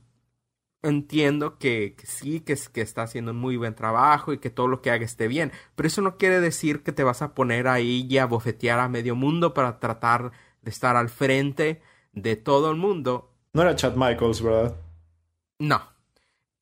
entiendo 0.82 1.58
que, 1.58 1.94
que 1.96 2.06
sí, 2.06 2.40
que, 2.40 2.56
que 2.72 2.80
está 2.80 3.02
haciendo 3.02 3.30
un 3.30 3.38
muy 3.38 3.56
buen 3.56 3.74
trabajo 3.74 4.32
y 4.32 4.38
que 4.38 4.50
todo 4.50 4.68
lo 4.68 4.82
que 4.82 4.90
haga 4.90 5.04
esté 5.04 5.28
bien, 5.28 5.52
pero 5.76 5.86
eso 5.86 6.02
no 6.02 6.16
quiere 6.16 6.40
decir 6.40 6.82
que 6.82 6.92
te 6.92 7.04
vas 7.04 7.22
a 7.22 7.34
poner 7.34 7.68
ahí 7.68 8.06
y 8.08 8.18
a 8.18 8.26
bofetear 8.26 8.80
a 8.80 8.88
medio 8.88 9.14
mundo 9.14 9.54
para 9.54 9.78
tratar 9.78 10.32
de 10.60 10.70
estar 10.70 10.96
al 10.96 11.08
frente 11.08 11.80
de 12.12 12.36
todo 12.36 12.70
el 12.70 12.76
mundo. 12.76 13.30
No 13.52 13.62
era 13.62 13.76
Chad 13.76 13.94
Michaels, 13.94 14.42
¿verdad? 14.42 14.76
No. 15.58 15.82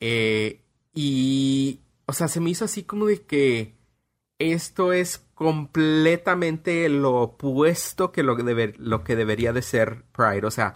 Eh, 0.01 0.63
y, 0.95 1.81
o 2.07 2.13
sea, 2.13 2.29
se 2.29 2.41
me 2.41 2.51
hizo 2.51 2.65
así 2.65 2.83
como 2.83 3.07
de 3.07 3.23
que 3.23 3.80
esto 4.41 4.93
es 4.93 5.19
completamente 5.35 6.89
lo 6.89 7.15
opuesto 7.23 8.13
que 8.13 8.23
lo 8.25 8.37
que, 8.37 8.43
debe- 8.45 8.75
lo 8.79 9.05
que 9.05 9.17
debería 9.17 9.53
de 9.53 9.63
ser 9.63 10.05
Pride. 10.13 10.47
O 10.47 10.51
sea, 10.51 10.75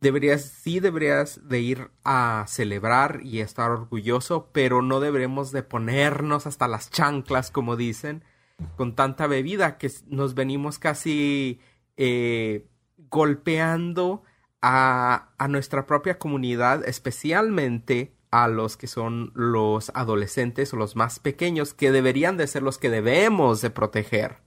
deberías, 0.00 0.42
sí 0.44 0.80
deberías 0.80 1.48
de 1.48 1.60
ir 1.60 1.90
a 2.04 2.44
celebrar 2.48 3.20
y 3.24 3.40
estar 3.40 3.70
orgulloso, 3.70 4.50
pero 4.52 4.82
no 4.82 5.00
deberemos 5.00 5.52
de 5.52 5.62
ponernos 5.62 6.46
hasta 6.46 6.68
las 6.68 6.90
chanclas, 6.90 7.50
como 7.50 7.76
dicen, 7.76 8.24
con 8.76 8.94
tanta 8.96 9.26
bebida 9.26 9.78
que 9.78 9.90
nos 10.08 10.34
venimos 10.34 10.78
casi 10.78 11.60
eh, 11.96 12.66
golpeando 13.10 14.22
a, 14.60 15.30
a 15.38 15.48
nuestra 15.48 15.86
propia 15.86 16.18
comunidad, 16.18 16.86
especialmente 16.88 18.12
a 18.30 18.48
los 18.48 18.76
que 18.76 18.86
son 18.86 19.32
los 19.34 19.90
adolescentes 19.94 20.72
o 20.72 20.76
los 20.76 20.96
más 20.96 21.18
pequeños, 21.18 21.74
que 21.74 21.92
deberían 21.92 22.36
de 22.36 22.46
ser 22.46 22.62
los 22.62 22.78
que 22.78 22.90
debemos 22.90 23.60
de 23.60 23.70
proteger. 23.70 24.38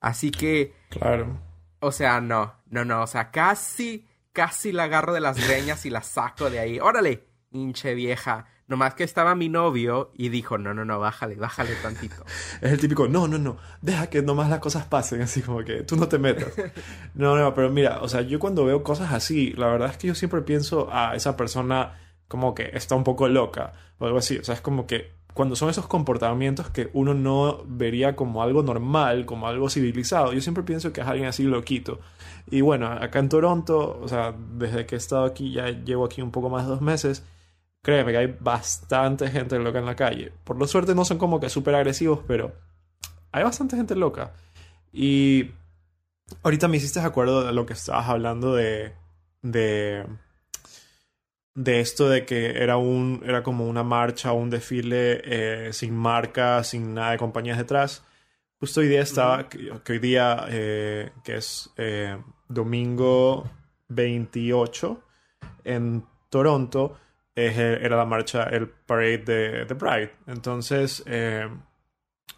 Así 0.00 0.30
que... 0.30 0.74
Claro. 0.90 1.40
O 1.80 1.92
sea, 1.92 2.20
no, 2.20 2.54
no, 2.70 2.84
no, 2.84 3.02
o 3.02 3.06
sea, 3.06 3.30
casi, 3.30 4.06
casi 4.32 4.72
la 4.72 4.84
agarro 4.84 5.12
de 5.12 5.20
las 5.20 5.36
greñas 5.46 5.84
y 5.84 5.90
la 5.90 6.02
saco 6.02 6.48
de 6.48 6.58
ahí. 6.58 6.80
Órale, 6.80 7.26
hinche 7.50 7.94
vieja. 7.94 8.46
Nomás 8.66 8.94
que 8.94 9.04
estaba 9.04 9.34
mi 9.34 9.50
novio 9.50 10.10
y 10.14 10.30
dijo, 10.30 10.56
no, 10.56 10.72
no, 10.72 10.86
no, 10.86 10.98
bájale, 10.98 11.34
bájale 11.34 11.74
tantito. 11.82 12.24
es 12.62 12.72
el 12.72 12.80
típico, 12.80 13.08
no, 13.08 13.28
no, 13.28 13.36
no, 13.36 13.58
deja 13.82 14.08
que 14.08 14.22
nomás 14.22 14.48
las 14.48 14.60
cosas 14.60 14.86
pasen, 14.86 15.20
así 15.20 15.42
como 15.42 15.62
que 15.62 15.82
tú 15.82 15.96
no 15.96 16.08
te 16.08 16.18
metas. 16.18 16.48
no, 17.14 17.36
no, 17.36 17.54
pero 17.54 17.68
mira, 17.68 18.00
o 18.00 18.08
sea, 18.08 18.22
yo 18.22 18.38
cuando 18.38 18.64
veo 18.64 18.82
cosas 18.82 19.12
así, 19.12 19.52
la 19.52 19.66
verdad 19.66 19.90
es 19.90 19.98
que 19.98 20.06
yo 20.06 20.14
siempre 20.14 20.40
pienso 20.40 20.88
a 20.90 21.14
esa 21.14 21.36
persona 21.36 21.98
como 22.28 22.54
que 22.54 22.70
está 22.74 22.94
un 22.94 23.04
poco 23.04 23.28
loca 23.28 23.72
o 23.98 24.06
algo 24.06 24.18
así. 24.18 24.38
O 24.38 24.44
sea, 24.44 24.54
es 24.54 24.60
como 24.60 24.86
que 24.86 25.12
cuando 25.34 25.56
son 25.56 25.68
esos 25.68 25.86
comportamientos 25.88 26.70
que 26.70 26.90
uno 26.92 27.12
no 27.12 27.64
vería 27.66 28.14
como 28.14 28.42
algo 28.42 28.62
normal, 28.62 29.26
como 29.26 29.48
algo 29.48 29.68
civilizado, 29.68 30.32
yo 30.32 30.40
siempre 30.40 30.62
pienso 30.62 30.92
que 30.92 31.00
es 31.00 31.06
alguien 31.06 31.26
así 31.26 31.42
loquito. 31.42 32.00
Y 32.50 32.60
bueno, 32.60 32.86
acá 32.86 33.18
en 33.18 33.28
Toronto, 33.28 33.98
o 34.00 34.08
sea, 34.08 34.34
desde 34.52 34.86
que 34.86 34.94
he 34.94 34.98
estado 34.98 35.24
aquí, 35.24 35.52
ya 35.52 35.70
llevo 35.70 36.04
aquí 36.04 36.22
un 36.22 36.30
poco 36.30 36.50
más 36.50 36.64
de 36.64 36.70
dos 36.70 36.80
meses, 36.80 37.24
créeme 37.82 38.12
que 38.12 38.18
hay 38.18 38.36
bastante 38.40 39.28
gente 39.28 39.58
loca 39.58 39.80
en 39.80 39.86
la 39.86 39.96
calle. 39.96 40.32
Por 40.44 40.56
lo 40.56 40.66
suerte 40.68 40.94
no 40.94 41.04
son 41.04 41.18
como 41.18 41.40
que 41.40 41.48
súper 41.48 41.74
agresivos, 41.74 42.20
pero 42.26 42.52
hay 43.32 43.42
bastante 43.42 43.76
gente 43.76 43.96
loca. 43.96 44.32
Y 44.92 45.50
ahorita 46.44 46.68
me 46.68 46.76
hiciste 46.76 47.00
acuerdo 47.00 47.44
de 47.44 47.52
lo 47.52 47.66
que 47.66 47.72
estabas 47.72 48.08
hablando 48.08 48.54
de... 48.54 48.94
de 49.42 50.06
de 51.54 51.80
esto 51.80 52.08
de 52.08 52.24
que 52.26 52.62
era 52.62 52.76
un 52.76 53.22
era 53.24 53.42
como 53.42 53.66
una 53.68 53.84
marcha 53.84 54.32
o 54.32 54.36
un 54.36 54.50
desfile 54.50 55.20
eh, 55.24 55.72
sin 55.72 55.94
marca, 55.94 56.64
sin 56.64 56.94
nada 56.94 57.12
de 57.12 57.18
compañías 57.18 57.58
detrás. 57.58 58.04
Justo 58.58 58.80
hoy 58.80 58.88
día 58.88 59.02
estaba, 59.02 59.48
que, 59.48 59.70
hoy 59.88 59.98
día, 59.98 60.46
eh, 60.48 61.10
que 61.22 61.36
es 61.36 61.70
eh, 61.76 62.16
domingo 62.48 63.50
28, 63.88 65.02
en 65.64 66.04
Toronto, 66.30 66.98
era 67.34 67.96
la 67.96 68.04
marcha, 68.06 68.44
el 68.44 68.68
parade 68.68 69.18
de, 69.18 69.64
de 69.66 69.74
Pride. 69.74 70.12
Entonces, 70.28 71.04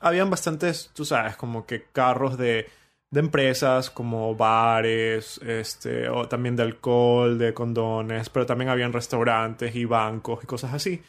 habían 0.00 0.30
bastantes, 0.30 0.90
tú 0.94 1.04
sabes, 1.04 1.36
como 1.36 1.66
que 1.66 1.84
carros 1.92 2.38
de 2.38 2.66
de 3.10 3.20
empresas 3.20 3.90
como 3.90 4.34
bares, 4.34 5.38
este, 5.38 6.08
o 6.08 6.28
también 6.28 6.56
de 6.56 6.64
alcohol, 6.64 7.38
de 7.38 7.54
condones, 7.54 8.28
pero 8.30 8.46
también 8.46 8.68
habían 8.70 8.92
restaurantes 8.92 9.74
y 9.76 9.84
bancos 9.84 10.42
y 10.42 10.46
cosas 10.46 10.74
así. 10.74 11.02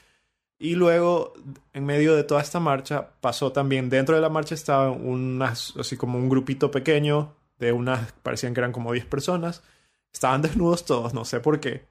Y 0.60 0.75
luego, 0.75 1.34
en 1.74 1.86
medio 1.86 2.16
de 2.16 2.24
toda 2.24 2.42
esta 2.42 2.60
marcha, 2.60 3.10
pasó 3.22 3.51
también, 3.51 3.89
dentro 3.89 4.16
de 4.16 4.22
la 4.22 4.30
marcha 4.30 4.56
estaba 4.56 4.92
unas, 4.92 5.75
así 5.77 5.98
como 5.98 6.18
un 6.18 6.30
grupito 6.30 6.72
pequeño 6.72 7.36
de 7.60 7.72
unas, 7.72 8.12
parecían 8.24 8.54
que 8.54 8.62
eran 8.62 8.72
como 8.72 8.94
10 8.94 9.06
personas. 9.06 9.63
Estaban 10.13 10.42
desnudos 10.44 10.86
todos, 10.86 11.13
no 11.13 11.25
sé 11.25 11.39
por 11.39 11.60
qué. 11.60 11.86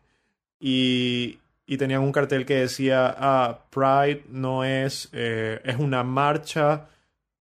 Y, 0.60 1.40
y 1.66 1.76
tenían 1.78 2.02
un 2.02 2.12
cartel 2.12 2.46
que 2.46 2.56
decía, 2.56 3.14
ah, 3.18 3.60
Pride 3.70 4.24
no 4.28 4.64
es, 4.64 5.10
eh, 5.12 5.60
es 5.64 5.76
una 5.78 6.02
marcha 6.04 6.88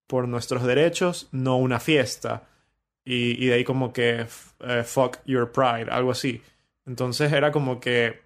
por 0.07 0.27
nuestros 0.27 0.63
derechos, 0.63 1.27
no 1.31 1.57
una 1.57 1.79
fiesta 1.79 2.43
y, 3.05 3.45
de 3.47 3.53
ahí 3.53 3.63
como 3.63 3.93
que 3.93 4.27
eh, 4.61 4.83
fuck 4.83 5.19
your 5.25 5.51
pride, 5.51 5.91
algo 5.91 6.11
así. 6.11 6.41
Entonces 6.85 7.31
era 7.31 7.51
como 7.51 7.79
que, 7.79 8.21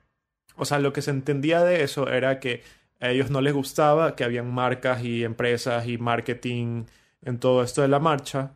o 0.55 0.65
sea, 0.65 0.79
lo 0.79 0.93
que 0.93 1.01
se 1.01 1.11
entendía 1.11 1.63
de 1.63 1.83
eso 1.83 2.09
era 2.09 2.39
que 2.39 2.63
a 2.99 3.09
ellos 3.11 3.29
no 3.29 3.41
les 3.41 3.53
gustaba 3.53 4.15
que 4.15 4.23
habían 4.23 4.51
marcas 4.53 5.03
y 5.03 5.23
empresas 5.23 5.87
y 5.87 5.97
marketing 5.97 6.85
en 7.21 7.39
todo 7.39 7.63
esto 7.63 7.81
de 7.81 7.89
la 7.89 7.99
marcha 7.99 8.53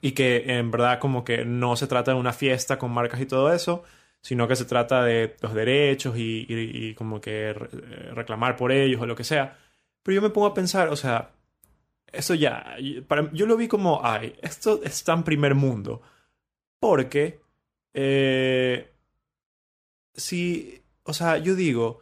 y 0.00 0.12
que 0.12 0.58
en 0.58 0.70
verdad 0.70 0.98
como 1.00 1.24
que 1.24 1.44
no 1.44 1.76
se 1.76 1.86
trata 1.86 2.12
de 2.12 2.18
una 2.18 2.32
fiesta 2.32 2.78
con 2.78 2.92
marcas 2.92 3.20
y 3.20 3.26
todo 3.26 3.52
eso, 3.52 3.84
sino 4.20 4.48
que 4.48 4.56
se 4.56 4.64
trata 4.64 5.04
de 5.04 5.36
los 5.40 5.54
derechos 5.54 6.16
y, 6.18 6.46
y 6.48 6.94
como 6.94 7.20
que 7.20 7.52
reclamar 8.14 8.56
por 8.56 8.72
ellos 8.72 9.00
o 9.00 9.06
lo 9.06 9.16
que 9.16 9.24
sea. 9.24 9.58
Pero 10.02 10.16
yo 10.16 10.22
me 10.22 10.30
pongo 10.30 10.48
a 10.48 10.54
pensar, 10.54 10.88
o 10.88 10.96
sea, 10.96 11.30
eso 12.12 12.34
ya, 12.34 12.76
para, 13.06 13.30
yo 13.32 13.46
lo 13.46 13.56
vi 13.56 13.68
como, 13.68 14.00
ay, 14.04 14.34
esto 14.42 14.82
está 14.82 15.12
en 15.14 15.24
primer 15.24 15.54
mundo. 15.54 16.02
Porque, 16.80 17.40
eh, 17.94 18.92
si, 20.14 20.82
o 21.02 21.12
sea, 21.12 21.38
yo 21.38 21.54
digo, 21.54 22.00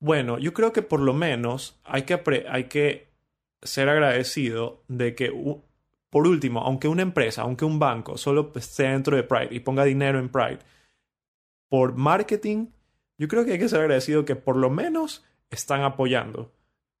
bueno, 0.00 0.38
yo 0.38 0.52
creo 0.52 0.72
que 0.72 0.82
por 0.82 1.00
lo 1.00 1.12
menos 1.12 1.80
hay 1.84 2.02
que, 2.02 2.46
hay 2.48 2.64
que 2.64 3.08
ser 3.62 3.88
agradecido 3.88 4.82
de 4.88 5.14
que, 5.14 5.32
por 6.10 6.26
último, 6.26 6.60
aunque 6.60 6.88
una 6.88 7.02
empresa, 7.02 7.42
aunque 7.42 7.64
un 7.64 7.78
banco 7.78 8.16
solo 8.16 8.52
esté 8.54 8.84
dentro 8.84 9.16
de 9.16 9.24
Pride 9.24 9.48
y 9.50 9.60
ponga 9.60 9.84
dinero 9.84 10.18
en 10.18 10.28
Pride, 10.28 10.60
por 11.68 11.94
marketing, 11.96 12.68
yo 13.18 13.28
creo 13.28 13.44
que 13.44 13.52
hay 13.52 13.58
que 13.58 13.68
ser 13.68 13.80
agradecido 13.80 14.24
que 14.24 14.36
por 14.36 14.56
lo 14.56 14.70
menos 14.70 15.24
están 15.50 15.82
apoyando, 15.82 16.52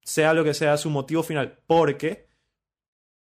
sea 0.02 0.34
lo 0.34 0.44
que 0.44 0.54
sea 0.54 0.76
su 0.76 0.90
motivo 0.90 1.22
final, 1.22 1.58
porque 1.66 2.27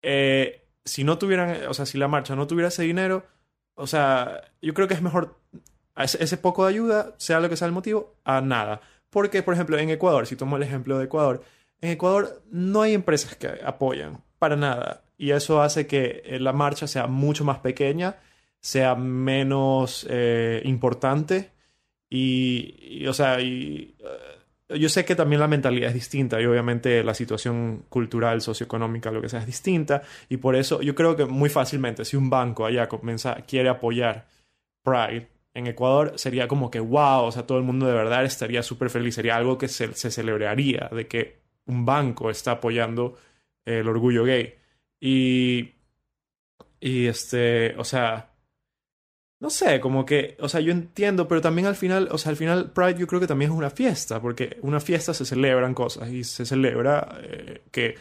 eh, 0.03 0.67
si 0.85 1.05
no 1.05 1.19
tuvieran, 1.19 1.67
o 1.69 1.75
sea, 1.75 1.87
si 1.87 1.99
la 1.99 2.09
marcha 2.09 2.37
no 2.37 2.47
tuviera 2.47 2.69
ese 2.69 2.83
dinero, 2.83 3.27
o 3.75 3.87
sea, 3.87 4.43
yo 4.61 4.75
creo 4.75 4.89
que 4.89 4.95
es 4.95 5.03
mejor 5.03 5.39
ese, 5.97 6.37
poco 6.37 6.65
de 6.65 6.71
ayuda, 6.71 7.15
sea 7.19 7.41
lo 7.41 7.49
que 7.49 7.57
sea 7.57 7.67
el 7.67 7.73
motivo, 7.73 8.17
a 8.25 8.41
nada. 8.41 8.81
Porque, 9.11 9.43
por 9.43 9.55
ejemplo, 9.55 9.79
en 9.79 9.91
Ecuador, 9.91 10.27
si 10.27 10.37
tomo 10.37 10.57
el 10.57 10.63
ejemplo 10.63 10.99
de 10.99 11.07
Ecuador, 11.07 11.43
en 11.81 11.91
Ecuador 11.91 12.43
no 12.51 12.83
hay 12.83 12.95
empresas 12.95 13.37
que 13.37 13.49
apoyan 13.65 14.23
para 14.39 14.57
nada. 14.57 15.05
Y 15.17 15.31
eso 15.33 15.63
hace 15.63 15.87
que 15.87 16.23
eh, 16.25 16.39
la 16.41 16.53
marcha 16.53 16.87
sea 16.87 17.07
mucho 17.07 17.45
más 17.45 17.59
pequeña, 17.59 18.17
sea 18.61 18.95
menos 18.95 20.07
eh, 20.09 20.63
importante 20.65 21.53
y, 22.11 23.07
o 23.07 23.13
sea, 23.13 23.41
y, 23.41 23.97
yo 24.69 24.89
sé 24.89 25.05
que 25.05 25.15
también 25.15 25.41
la 25.41 25.49
mentalidad 25.49 25.89
es 25.89 25.95
distinta 25.95 26.41
y 26.41 26.47
obviamente 26.47 27.03
la 27.03 27.15
situación 27.15 27.85
cultural, 27.89 28.41
socioeconómica, 28.41 29.11
lo 29.11 29.23
que 29.23 29.29
sea 29.29 29.41
es 29.41 29.47
distinta. 29.47 30.03
Y 30.29 30.39
por 30.39 30.57
eso 30.57 30.83
yo 30.83 30.95
creo 30.95 31.17
que 31.17 31.25
muy 31.25 31.49
fácilmente 31.49 32.05
si 32.05 32.17
un 32.17 32.31
banco 32.31 32.67
allá 32.67 32.89
comienza, 32.89 33.35
quiere 33.47 33.69
apoyar 33.69 34.27
Pride 34.83 35.29
en 35.55 35.67
Ecuador 35.67 36.13
sería 36.17 36.49
como 36.49 36.71
que 36.71 36.81
wow, 36.81 37.25
o 37.25 37.33
sea, 37.33 37.47
todo 37.47 37.59
el 37.59 37.65
mundo 37.65 37.87
de 37.87 37.93
verdad 37.93 38.25
estaría 38.25 38.63
súper 38.63 38.91
feliz, 38.91 39.15
sería 39.15 39.37
algo 39.37 39.59
que 39.59 39.69
se, 39.69 39.95
se, 39.95 40.11
celebraría 40.11 40.89
de 40.93 41.07
que 41.09 41.41
un 41.67 41.85
banco 41.85 42.31
está 42.31 42.53
apoyando 42.53 43.17
el 43.65 43.89
orgullo 43.89 44.25
gay. 44.25 44.55
Y 45.01 45.75
y 46.81 47.07
este, 47.07 47.75
o 47.77 47.85
sea, 47.85 48.31
no 49.41 49.51
sé, 49.51 49.81
como 49.81 50.05
que, 50.05 50.37
o 50.41 50.49
sea, 50.49 50.61
yo 50.61 50.73
entiendo, 50.73 51.29
pero 51.29 51.41
también 51.41 51.67
al 51.69 51.77
final, 51.77 52.09
o 52.11 52.19
sea, 52.19 52.31
al 52.31 52.37
final 52.37 52.73
Pride 52.73 52.99
yo 52.99 53.07
creo 53.07 53.21
que 53.21 53.29
también 53.29 53.53
es 53.53 53.57
una 53.57 53.71
fiesta, 53.71 54.21
porque 54.21 54.59
una 54.63 54.81
fiesta 54.81 55.15
se 55.15 55.25
celebran 55.25 55.75
cosas 55.75 56.09
y 56.11 56.25
se 56.25 56.45
celebra 56.45 57.21
eh, 57.23 57.63
que 57.71 57.97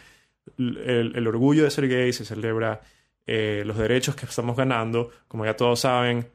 el, 0.57 1.27
orgullo 1.27 1.63
de 1.63 1.71
ser 1.71 1.87
gay, 1.87 2.11
se 2.11 2.25
celebra 2.25 2.81
eh, 3.27 3.61
los 3.65 3.77
derechos 3.77 4.15
que 4.15 4.25
estamos 4.25 4.57
ganando, 4.57 5.11
como 5.27 5.45
ya 5.45 5.55
todos 5.55 5.81
saben, 5.81 6.27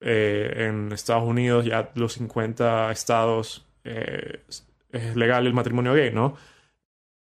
eh, 0.00 0.68
en 0.68 0.92
Estados 0.92 1.24
Unidos 1.24 1.64
ya 1.64 1.90
los 1.96 2.12
50 2.12 2.92
estados 2.92 3.64
es 3.82 5.16
legal 5.16 5.46
el 5.46 5.54
matrimonio 5.54 5.94
gay, 5.94 6.12
¿no? 6.12 6.36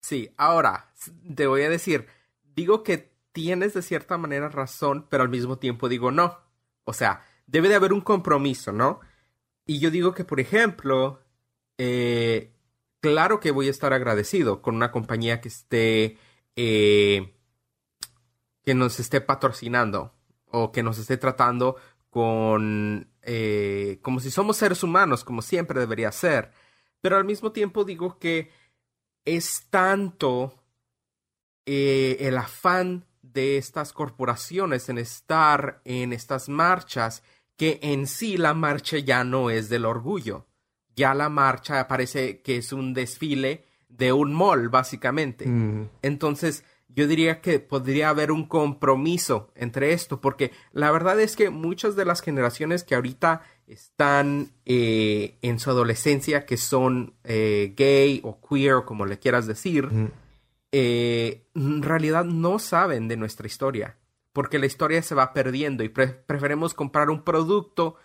Sí, 0.02 0.32
ahora, 0.38 0.92
te 1.36 1.46
voy 1.46 1.62
a 1.62 1.70
decir, 1.70 2.08
digo 2.56 2.84
que 2.84 3.12
tienes 3.32 3.76
de 3.76 3.84
cierta 3.84 4.18
manera 4.18 4.50
razón, 4.50 5.06
pero 5.08 5.24
al 5.24 5.30
mismo 5.30 5.60
tiempo 5.60 5.88
digo 5.88 6.12
no 6.12 6.47
o 6.88 6.94
sea, 6.94 7.22
debe 7.48 7.67
de 7.67 7.75
haber 7.75 7.91
un 7.91 8.00
compromiso, 8.00 8.72
¿no? 8.72 9.01
Y 9.65 9.79
yo 9.79 9.91
digo 9.91 10.13
que, 10.13 10.24
por 10.24 10.39
ejemplo, 10.39 11.20
eh, 11.77 12.53
claro 13.01 13.41
que 13.41 13.51
voy 13.51 13.67
a 13.67 13.72
estar 13.72 13.91
agradecido 13.91 14.62
con 14.62 14.77
una 14.77 14.89
compañía 14.89 15.41
que 15.41 15.50
esté, 15.50 16.17
eh, 16.56 17.36
que 18.63 18.74
nos 18.74 19.01
esté 19.01 19.20
patrocinando 19.20 20.13
o 20.46 20.72
que 20.72 20.82
nos 20.82 20.98
esté 20.98 21.17
tratando 21.17 21.75
con, 22.10 23.12
eh, 23.22 24.00
como 24.01 24.22
si 24.22 24.32
somos 24.32 24.56
seres 24.56 24.82
humanos, 24.82 25.25
como 25.25 25.41
siempre 25.41 25.82
debería 25.82 26.13
ser. 26.13 26.53
Pero 27.01 27.17
al 27.17 27.25
mismo 27.25 27.51
tiempo 27.51 27.84
digo 27.84 28.17
que 28.17 28.50
es 29.25 29.67
tanto 29.70 30.56
el 31.65 32.38
afán 32.38 33.07
de 33.38 33.58
estas 33.58 33.94
corporaciones 33.94 34.89
en 34.89 34.98
estar 34.98 35.79
en 35.86 36.12
estas 36.12 36.50
marchas 36.50 37.22
que 37.56 37.79
en 37.84 38.08
sí 38.08 38.36
la 38.36 38.56
marcha 38.56 38.98
ya 38.98 39.24
no 39.24 39.51
es 39.51 39.70
del 39.70 39.86
orgullo. 39.86 40.48
Ya 40.96 41.13
la 41.13 41.29
marcha 41.29 41.88
parece 41.88 42.41
que 42.41 42.58
es 42.58 42.74
un 42.74 42.96
desfile 42.96 43.65
de 43.89 44.12
un 44.12 44.34
mall, 44.34 44.70
básicamente. 44.70 45.46
Entonces, 46.01 46.63
yo 46.88 47.06
diría 47.06 47.39
que 47.39 47.60
podría 47.60 48.10
haber 48.10 48.32
un 48.32 48.48
compromiso 48.48 49.51
entre 49.53 49.94
esto, 49.94 50.20
porque 50.20 50.51
la 50.72 50.89
verdad 50.89 51.20
es 51.20 51.36
que 51.36 51.51
muchas 51.51 51.96
de 51.96 52.06
las 52.06 52.22
generaciones 52.22 52.84
que 52.84 52.96
ahorita 52.96 53.44
están 53.67 54.50
eh, 54.65 55.38
en 55.44 55.60
su 55.60 55.70
adolescencia, 55.70 56.48
que 56.48 56.58
son 56.58 57.13
eh, 57.24 57.75
gay 57.77 58.20
o 58.24 58.41
queer, 58.41 58.74
o 58.74 58.86
como 58.86 59.06
le 59.06 59.20
quieras 59.20 59.46
decir, 59.46 59.89
eh, 60.71 61.47
en 61.55 61.81
realidad 61.81 62.25
no 62.25 62.59
saben 62.59 63.07
de 63.07 63.17
nuestra 63.17 63.47
historia, 63.47 63.97
porque 64.33 64.59
la 64.59 64.65
historia 64.65 65.01
se 65.01 65.15
va 65.15 65.33
perdiendo 65.33 65.83
y 65.83 65.89
preferimos 65.89 66.74
comprar 66.74 67.09
un 67.09 67.24
producto 67.24 67.95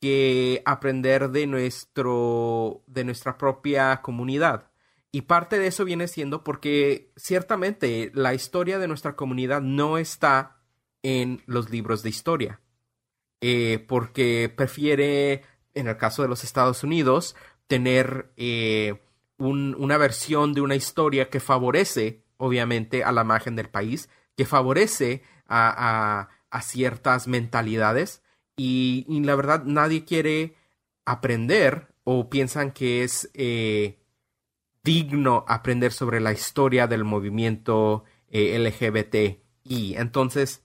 que 0.00 0.62
aprender 0.66 1.30
de 1.30 1.46
nuestro 1.46 2.82
de 2.86 3.04
nuestra 3.04 3.38
propia 3.38 4.02
comunidad. 4.02 4.70
Y 5.10 5.22
parte 5.22 5.58
de 5.58 5.68
eso 5.68 5.84
viene 5.84 6.08
siendo 6.08 6.42
porque 6.44 7.12
ciertamente 7.16 8.10
la 8.14 8.34
historia 8.34 8.78
de 8.78 8.88
nuestra 8.88 9.16
comunidad 9.16 9.62
no 9.62 9.96
está 9.96 10.60
en 11.02 11.42
los 11.46 11.70
libros 11.70 12.02
de 12.02 12.10
historia. 12.10 12.60
Eh, 13.40 13.84
porque 13.86 14.52
prefiere, 14.54 15.42
en 15.74 15.86
el 15.86 15.96
caso 15.98 16.22
de 16.22 16.28
los 16.28 16.44
Estados 16.44 16.82
Unidos, 16.82 17.36
tener 17.66 18.32
eh, 18.36 19.00
una 19.38 19.96
versión 19.98 20.54
de 20.54 20.60
una 20.60 20.76
historia 20.76 21.28
que 21.30 21.40
favorece, 21.40 22.22
obviamente, 22.36 23.04
a 23.04 23.12
la 23.12 23.22
imagen 23.22 23.56
del 23.56 23.68
país, 23.68 24.08
que 24.36 24.46
favorece 24.46 25.22
a, 25.46 26.28
ciertas 26.62 27.26
mentalidades. 27.26 28.22
Y, 28.56 29.06
la 29.24 29.34
verdad, 29.34 29.64
nadie 29.64 30.04
quiere 30.04 30.54
aprender 31.04 31.88
o 32.04 32.30
piensan 32.30 32.72
que 32.72 33.02
es 33.02 33.30
eh, 33.34 33.98
digno 34.84 35.44
aprender 35.48 35.92
sobre 35.92 36.20
la 36.20 36.32
historia 36.32 36.86
del 36.86 37.04
movimiento 37.04 38.04
eh, 38.28 38.58
LGBTI. 38.58 39.96
Entonces, 39.96 40.64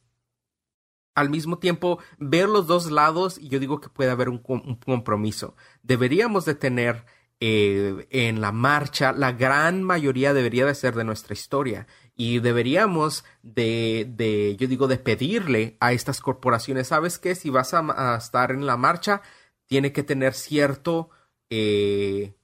al 1.20 1.30
mismo 1.30 1.60
tiempo, 1.60 2.00
ver 2.18 2.48
los 2.48 2.68
dos 2.68 2.92
lados, 2.92 3.38
y 3.38 3.50
yo 3.50 3.60
digo 3.60 3.82
que 3.82 3.90
puede 3.90 4.10
haber 4.10 4.30
un, 4.30 4.40
compromiso. 4.40 5.56
Deberíamos 5.84 6.46
de 6.46 6.56
tener 6.56 7.06
eh, 7.40 8.08
en 8.10 8.42
la 8.42 8.52
marcha, 8.52 9.14
la 9.14 9.32
gran 9.32 9.84
mayoría 9.84 10.34
debería 10.34 10.66
de 10.66 10.76
ser 10.76 10.96
de 10.96 11.06
nuestra 11.06 11.34
historia. 11.34 11.88
Y 12.16 12.40
deberíamos 12.40 13.24
de, 13.44 14.06
de 14.10 14.58
yo 14.58 14.68
digo, 14.68 14.88
de 14.88 14.98
pedirle 14.98 15.78
a 15.80 15.94
estas 15.94 16.20
corporaciones, 16.20 16.88
¿sabes 16.88 17.18
qué? 17.18 17.36
Si 17.36 17.50
vas 17.50 17.74
a, 17.74 18.18
estar 18.18 18.52
en 18.52 18.66
la 18.66 18.78
marcha, 18.78 19.22
tiene 19.68 19.94
que 19.94 20.04
tener 20.04 20.34
cierto... 20.34 21.10
Eh, 21.50 22.36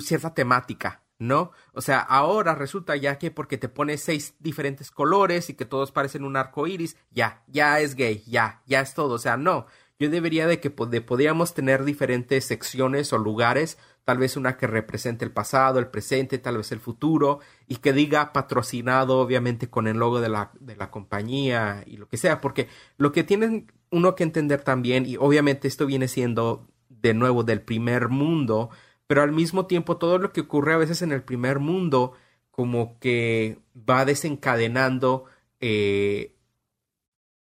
cierta 0.00 0.32
temática, 0.34 1.02
¿no? 1.18 1.52
O 1.72 1.80
sea, 1.80 2.00
ahora 2.00 2.54
resulta 2.54 2.96
ya 2.96 3.18
que 3.18 3.30
porque 3.30 3.58
te 3.58 3.68
pones 3.68 4.02
seis 4.02 4.34
diferentes 4.38 4.90
colores 4.90 5.50
y 5.50 5.54
que 5.54 5.64
todos 5.66 5.92
parecen 5.92 6.24
un 6.24 6.36
arco 6.36 6.66
iris, 6.66 6.96
ya, 7.10 7.42
ya 7.48 7.80
es 7.80 7.94
gay, 7.94 8.22
ya, 8.26 8.62
ya 8.66 8.80
es 8.80 8.94
todo. 8.94 9.14
O 9.14 9.18
sea, 9.18 9.36
no. 9.36 9.66
Yo 9.98 10.10
debería 10.10 10.46
de 10.46 10.58
que 10.60 10.70
podríamos 10.70 11.54
tener 11.54 11.84
diferentes 11.84 12.44
secciones 12.44 13.12
o 13.12 13.18
lugares, 13.18 13.78
tal 14.04 14.18
vez 14.18 14.36
una 14.36 14.56
que 14.56 14.66
represente 14.66 15.24
el 15.24 15.30
pasado, 15.30 15.78
el 15.78 15.86
presente, 15.86 16.38
tal 16.38 16.56
vez 16.56 16.72
el 16.72 16.80
futuro, 16.80 17.38
y 17.68 17.76
que 17.76 17.92
diga 17.92 18.32
patrocinado, 18.32 19.20
obviamente, 19.20 19.70
con 19.70 19.86
el 19.86 19.98
logo 19.98 20.20
de 20.20 20.28
la, 20.28 20.50
de 20.58 20.74
la 20.76 20.90
compañía 20.90 21.84
y 21.86 21.96
lo 21.96 22.08
que 22.08 22.16
sea, 22.16 22.40
porque 22.40 22.68
lo 22.98 23.12
que 23.12 23.22
tienen 23.22 23.70
uno 23.90 24.16
que 24.16 24.24
entender 24.24 24.62
también, 24.62 25.06
y 25.06 25.16
obviamente 25.16 25.68
esto 25.68 25.86
viene 25.86 26.08
siendo 26.08 26.66
de 26.88 27.14
nuevo 27.14 27.44
del 27.44 27.62
primer 27.62 28.08
mundo, 28.08 28.70
pero 29.06 29.22
al 29.22 29.32
mismo 29.32 29.66
tiempo 29.66 29.96
todo 29.98 30.18
lo 30.18 30.32
que 30.32 30.40
ocurre 30.42 30.74
a 30.74 30.78
veces 30.78 31.02
en 31.02 31.12
el 31.12 31.22
primer 31.22 31.60
mundo 31.60 32.14
como 32.50 32.98
que 32.98 33.58
va 33.76 34.04
desencadenando 34.04 35.26
eh, 35.60 36.33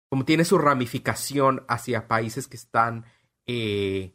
como 0.08 0.24
tiene 0.24 0.44
su 0.44 0.58
ramificación 0.58 1.64
hacia 1.68 2.08
países 2.08 2.48
que 2.48 2.56
están 2.56 3.04
eh, 3.46 4.14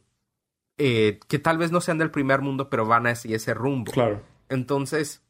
eh, 0.78 1.20
que 1.28 1.38
tal 1.38 1.58
vez 1.58 1.70
no 1.70 1.80
sean 1.80 1.98
del 1.98 2.10
primer 2.10 2.40
mundo 2.40 2.70
pero 2.70 2.86
van 2.86 3.06
hacia 3.06 3.36
ese 3.36 3.54
rumbo. 3.54 3.92
Claro. 3.92 4.22
Entonces 4.48 5.22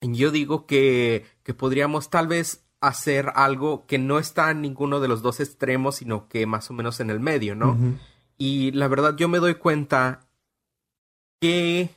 yo 0.00 0.30
digo 0.30 0.66
que, 0.66 1.24
que 1.42 1.54
podríamos 1.54 2.10
tal 2.10 2.26
vez 2.26 2.64
hacer 2.80 3.32
algo 3.34 3.86
que 3.86 3.98
no 3.98 4.18
está 4.18 4.50
en 4.50 4.60
ninguno 4.60 5.00
de 5.00 5.08
los 5.08 5.22
dos 5.22 5.40
extremos 5.40 5.96
sino 5.96 6.28
que 6.28 6.44
más 6.46 6.70
o 6.70 6.74
menos 6.74 7.00
en 7.00 7.08
el 7.08 7.18
medio 7.20 7.54
no 7.54 7.78
y 8.36 8.72
la 8.72 8.88
verdad 8.88 9.16
yo 9.16 9.28
me 9.28 9.38
doy 9.38 9.54
cuenta 9.54 10.28
qué, 11.40 11.88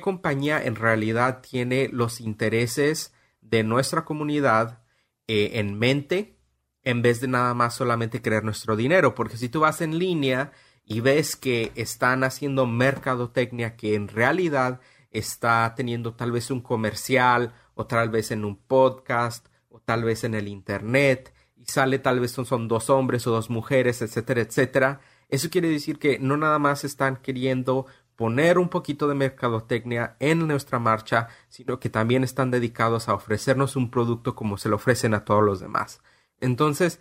compañía 0.00 0.62
en 0.62 0.76
realidad 0.76 1.40
tiene 1.40 1.88
los 1.88 2.20
intereses 2.20 3.12
de 3.40 3.64
nuestra 3.64 4.04
comunidad 4.04 4.82
eh, 5.26 5.52
en 5.54 5.78
mente 5.78 6.37
en 6.84 7.02
vez 7.02 7.20
de 7.20 7.28
nada 7.28 7.54
más 7.54 7.74
solamente 7.74 8.22
creer 8.22 8.44
nuestro 8.44 8.76
dinero. 8.76 9.14
Porque 9.14 9.36
si 9.36 9.48
tú 9.48 9.60
vas 9.60 9.80
en 9.80 9.98
línea 9.98 10.52
y 10.84 11.00
ves 11.00 11.36
que 11.36 11.72
están 11.74 12.24
haciendo 12.24 12.66
mercadotecnia 12.66 13.76
que 13.76 13.94
en 13.94 14.08
realidad 14.08 14.80
está 15.10 15.74
teniendo 15.76 16.14
tal 16.14 16.32
vez 16.32 16.50
un 16.50 16.60
comercial 16.60 17.52
o 17.74 17.86
tal 17.86 18.10
vez 18.10 18.30
en 18.30 18.44
un 18.44 18.56
podcast 18.56 19.46
o 19.68 19.80
tal 19.80 20.04
vez 20.04 20.24
en 20.24 20.34
el 20.34 20.48
internet 20.48 21.34
y 21.56 21.66
sale 21.66 21.98
tal 21.98 22.20
vez 22.20 22.30
son, 22.30 22.46
son 22.46 22.68
dos 22.68 22.90
hombres 22.90 23.26
o 23.26 23.30
dos 23.30 23.50
mujeres, 23.50 24.02
etcétera, 24.02 24.40
etcétera. 24.42 25.00
Eso 25.28 25.50
quiere 25.50 25.68
decir 25.68 25.98
que 25.98 26.18
no 26.18 26.36
nada 26.36 26.58
más 26.58 26.84
están 26.84 27.16
queriendo 27.16 27.86
poner 28.16 28.58
un 28.58 28.68
poquito 28.68 29.06
de 29.06 29.14
mercadotecnia 29.14 30.16
en 30.18 30.48
nuestra 30.48 30.78
marcha, 30.78 31.28
sino 31.48 31.78
que 31.78 31.90
también 31.90 32.24
están 32.24 32.50
dedicados 32.50 33.08
a 33.08 33.14
ofrecernos 33.14 33.76
un 33.76 33.90
producto 33.90 34.34
como 34.34 34.56
se 34.56 34.68
lo 34.68 34.76
ofrecen 34.76 35.14
a 35.14 35.24
todos 35.24 35.44
los 35.44 35.60
demás. 35.60 36.00
Entonces, 36.40 37.00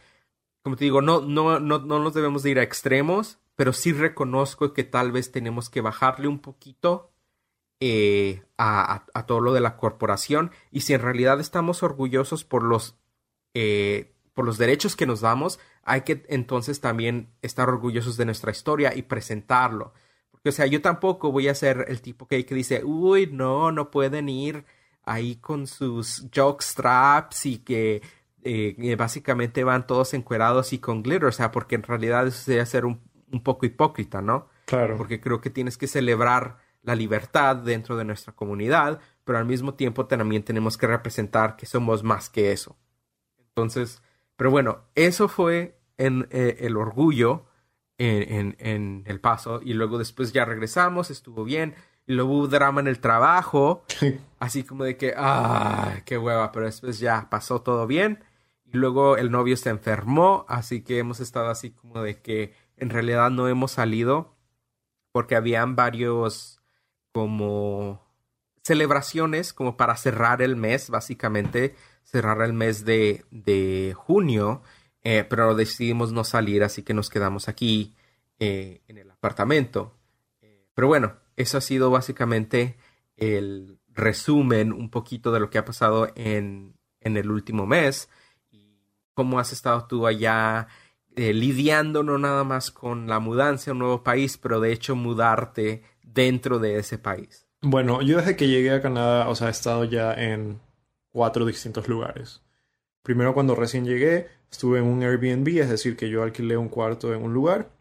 como 0.62 0.76
te 0.76 0.86
digo, 0.86 1.02
no, 1.02 1.22
no, 1.22 1.60
no, 1.60 1.80
no 1.80 2.00
nos 2.00 2.14
debemos 2.14 2.44
de 2.44 2.52
ir 2.52 2.60
a 2.60 2.64
extremos, 2.64 3.40
pero 3.56 3.74
sí 3.74 3.94
reconozco 3.94 4.74
que 4.74 4.84
tal 4.84 5.12
vez 5.12 5.32
tenemos 5.32 5.70
que 5.70 5.82
bajarle 5.82 6.28
un 6.28 6.40
poquito 6.40 7.12
eh, 7.80 8.44
a, 8.58 9.06
a, 9.14 9.26
todo 9.26 9.40
lo 9.40 9.54
de 9.54 9.62
la 9.62 9.78
corporación 9.78 10.52
y 10.72 10.82
si 10.82 10.94
en 10.94 11.02
realidad 11.02 11.40
estamos 11.40 11.84
orgullosos 11.84 12.44
por 12.44 12.64
los 12.64 12.96
eh, 13.54 14.14
por 14.34 14.46
los 14.46 14.58
derechos 14.60 14.96
que 14.96 15.08
nos 15.08 15.22
damos, 15.22 15.60
hay 15.84 16.02
que 16.02 16.24
entonces 16.30 16.80
también 16.80 17.30
estar 17.42 17.70
orgullosos 17.70 18.18
de 18.18 18.26
nuestra 18.26 18.52
historia 18.52 18.94
y 18.96 19.02
presentarlo. 19.02 19.94
O 20.46 20.52
sea, 20.52 20.68
yo 20.68 20.82
tampoco 20.82 21.32
voy 21.32 21.48
a 21.48 21.56
ser 21.56 21.86
el 21.88 22.02
tipo 22.02 22.28
que, 22.28 22.46
que 22.46 22.54
dice, 22.54 22.84
uy, 22.84 23.28
no, 23.32 23.72
no 23.72 23.90
pueden 23.90 24.30
ir 24.30 24.66
ahí 25.04 25.38
con 25.38 25.66
sus 25.66 26.28
jockstraps 26.36 27.48
y 27.48 27.58
que 27.60 28.02
eh, 28.48 28.96
básicamente 28.96 29.64
van 29.64 29.88
todos 29.88 30.14
encuerados 30.14 30.74
y 30.74 30.80
con 30.80 31.04
glitter. 31.04 31.26
O 31.26 31.32
sea, 31.32 31.52
porque 31.52 31.76
en 31.76 31.84
realidad 31.84 32.28
eso 32.28 32.40
sería 32.44 32.66
ser 32.66 32.86
un, 32.86 33.02
un 33.32 33.44
poco 33.44 33.66
hipócrita, 33.66 34.22
¿no? 34.22 34.48
Claro. 34.66 34.98
Porque 34.98 35.22
creo 35.22 35.42
que 35.42 35.50
tienes 35.50 35.78
que 35.78 35.88
celebrar 35.88 36.58
la 36.84 36.96
libertad 36.96 37.58
dentro 37.58 37.98
de 37.98 38.06
nuestra 38.06 38.34
comunidad, 38.34 39.00
pero 39.24 39.38
al 39.38 39.46
mismo 39.46 39.74
tiempo 39.74 40.06
también 40.06 40.44
tenemos 40.44 40.78
que 40.78 40.88
representar 40.88 41.58
que 41.58 41.66
somos 41.66 42.04
más 42.04 42.30
que 42.30 42.52
eso. 42.52 42.78
Entonces, 43.38 44.02
pero 44.38 44.52
bueno, 44.52 44.86
eso 44.96 45.28
fue 45.28 45.80
en 45.98 46.28
eh, 46.32 46.58
el 46.62 46.78
orgullo 46.78 47.46
en, 47.98 48.56
en, 48.60 49.04
El 49.06 49.20
Paso 49.20 49.60
y 49.64 49.74
luego 49.74 49.98
después 49.98 50.32
ya 50.32 50.46
regresamos, 50.46 51.10
estuvo 51.10 51.44
bien. 51.44 51.76
Y 52.06 52.14
luego 52.14 52.38
hubo 52.38 52.48
drama 52.48 52.80
en 52.80 52.88
el 52.88 53.00
trabajo, 53.00 53.84
así 54.40 54.64
como 54.64 54.86
de 54.86 54.96
que, 54.96 55.14
ah, 55.18 55.96
qué 56.06 56.18
hueva, 56.18 56.52
pero 56.52 56.68
después 56.68 57.00
ya 57.00 57.28
pasó 57.30 57.62
todo 57.62 57.86
bien. 57.86 58.24
Y 58.72 58.78
luego 58.78 59.18
el 59.18 59.32
novio 59.32 59.58
se 59.58 59.70
enfermó, 59.70 60.46
así 60.48 60.84
que 60.84 61.00
hemos 61.00 61.20
estado 61.20 61.50
así 61.50 61.72
como 61.72 62.02
de 62.02 62.22
que 62.22 62.54
en 62.76 62.90
realidad 62.90 63.32
no 63.32 63.48
hemos 63.48 63.72
salido 63.72 64.36
porque 65.12 65.36
habían 65.36 65.76
varios 65.76 66.62
como 67.14 68.06
celebraciones 68.64 69.54
como 69.54 69.78
para 69.78 69.96
cerrar 69.96 70.42
el 70.42 70.56
mes, 70.56 70.90
básicamente 70.90 71.76
cerrar 72.04 72.42
el 72.42 72.54
mes 72.54 72.84
de, 72.86 73.26
de 73.32 73.94
junio 73.96 74.62
eh, 75.10 75.24
pero 75.24 75.56
decidimos 75.56 76.12
no 76.12 76.26
salir, 76.26 76.66
así 76.66 76.84
que 76.84 76.94
nos 76.94 77.10
quedamos 77.10 77.48
aquí 77.48 77.96
eh, 78.40 78.82
en 78.90 78.98
el 78.98 79.10
apartamento. 79.10 79.98
Pero 80.74 80.90
bueno, 80.90 81.16
eso 81.38 81.58
ha 81.58 81.62
sido 81.62 81.90
básicamente 81.90 82.76
el 83.16 83.80
resumen 83.88 84.74
un 84.74 84.90
poquito 84.90 85.32
de 85.32 85.40
lo 85.40 85.50
que 85.50 85.60
ha 85.60 85.64
pasado 85.64 86.12
en, 86.16 86.76
en 87.00 87.16
el 87.16 87.32
último 87.32 87.66
mes 87.66 88.10
cómo 89.18 89.40
has 89.40 89.52
estado 89.52 89.88
tú 89.88 90.06
allá 90.06 90.68
lidiando 91.16 92.04
no 92.04 92.20
nada 92.20 92.44
más 92.44 92.70
con 92.70 93.08
la 93.08 93.18
mudanza 93.20 93.72
a 93.72 93.74
un 93.74 93.80
nuevo 93.80 94.04
país, 94.04 94.38
pero 94.38 94.60
de 94.60 94.72
hecho 94.72 94.96
mudarte 94.96 95.82
dentro 96.04 96.60
de 96.60 96.78
ese 96.78 97.00
país. 97.00 97.48
Bueno, 97.64 98.04
yo 98.04 98.18
desde 98.18 98.36
que 98.36 98.48
llegué 98.48 98.70
a 98.70 98.82
Canadá, 98.84 99.28
o 99.28 99.34
sea, 99.34 99.48
he 99.48 99.52
estado 99.52 99.86
ya 99.86 100.14
en 100.14 100.62
cuatro 101.10 101.48
distintos 101.48 101.88
lugares. 101.88 102.44
Primero 103.02 103.34
cuando 103.34 103.56
recién 103.56 103.86
llegué, 103.86 104.28
estuve 104.52 104.78
en 104.78 104.86
un 104.86 105.02
Airbnb, 105.02 105.48
es 105.62 105.70
decir, 105.70 105.98
que 105.98 106.10
yo 106.10 106.22
alquilé 106.22 106.56
un 106.56 106.70
cuarto 106.70 107.12
en 107.12 107.24
un 107.24 107.34
lugar 107.34 107.72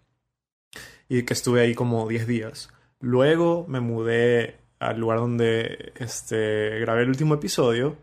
y 1.07 1.25
que 1.25 1.35
estuve 1.35 1.61
ahí 1.61 1.75
como 1.75 2.09
10 2.09 2.27
días. 2.27 2.71
Luego 2.99 3.67
me 3.69 3.81
mudé 3.81 4.57
al 4.79 4.99
lugar 4.99 5.19
donde 5.19 5.93
este, 5.97 6.81
grabé 6.81 7.03
el 7.03 7.11
último 7.11 7.35
episodio, 7.35 7.99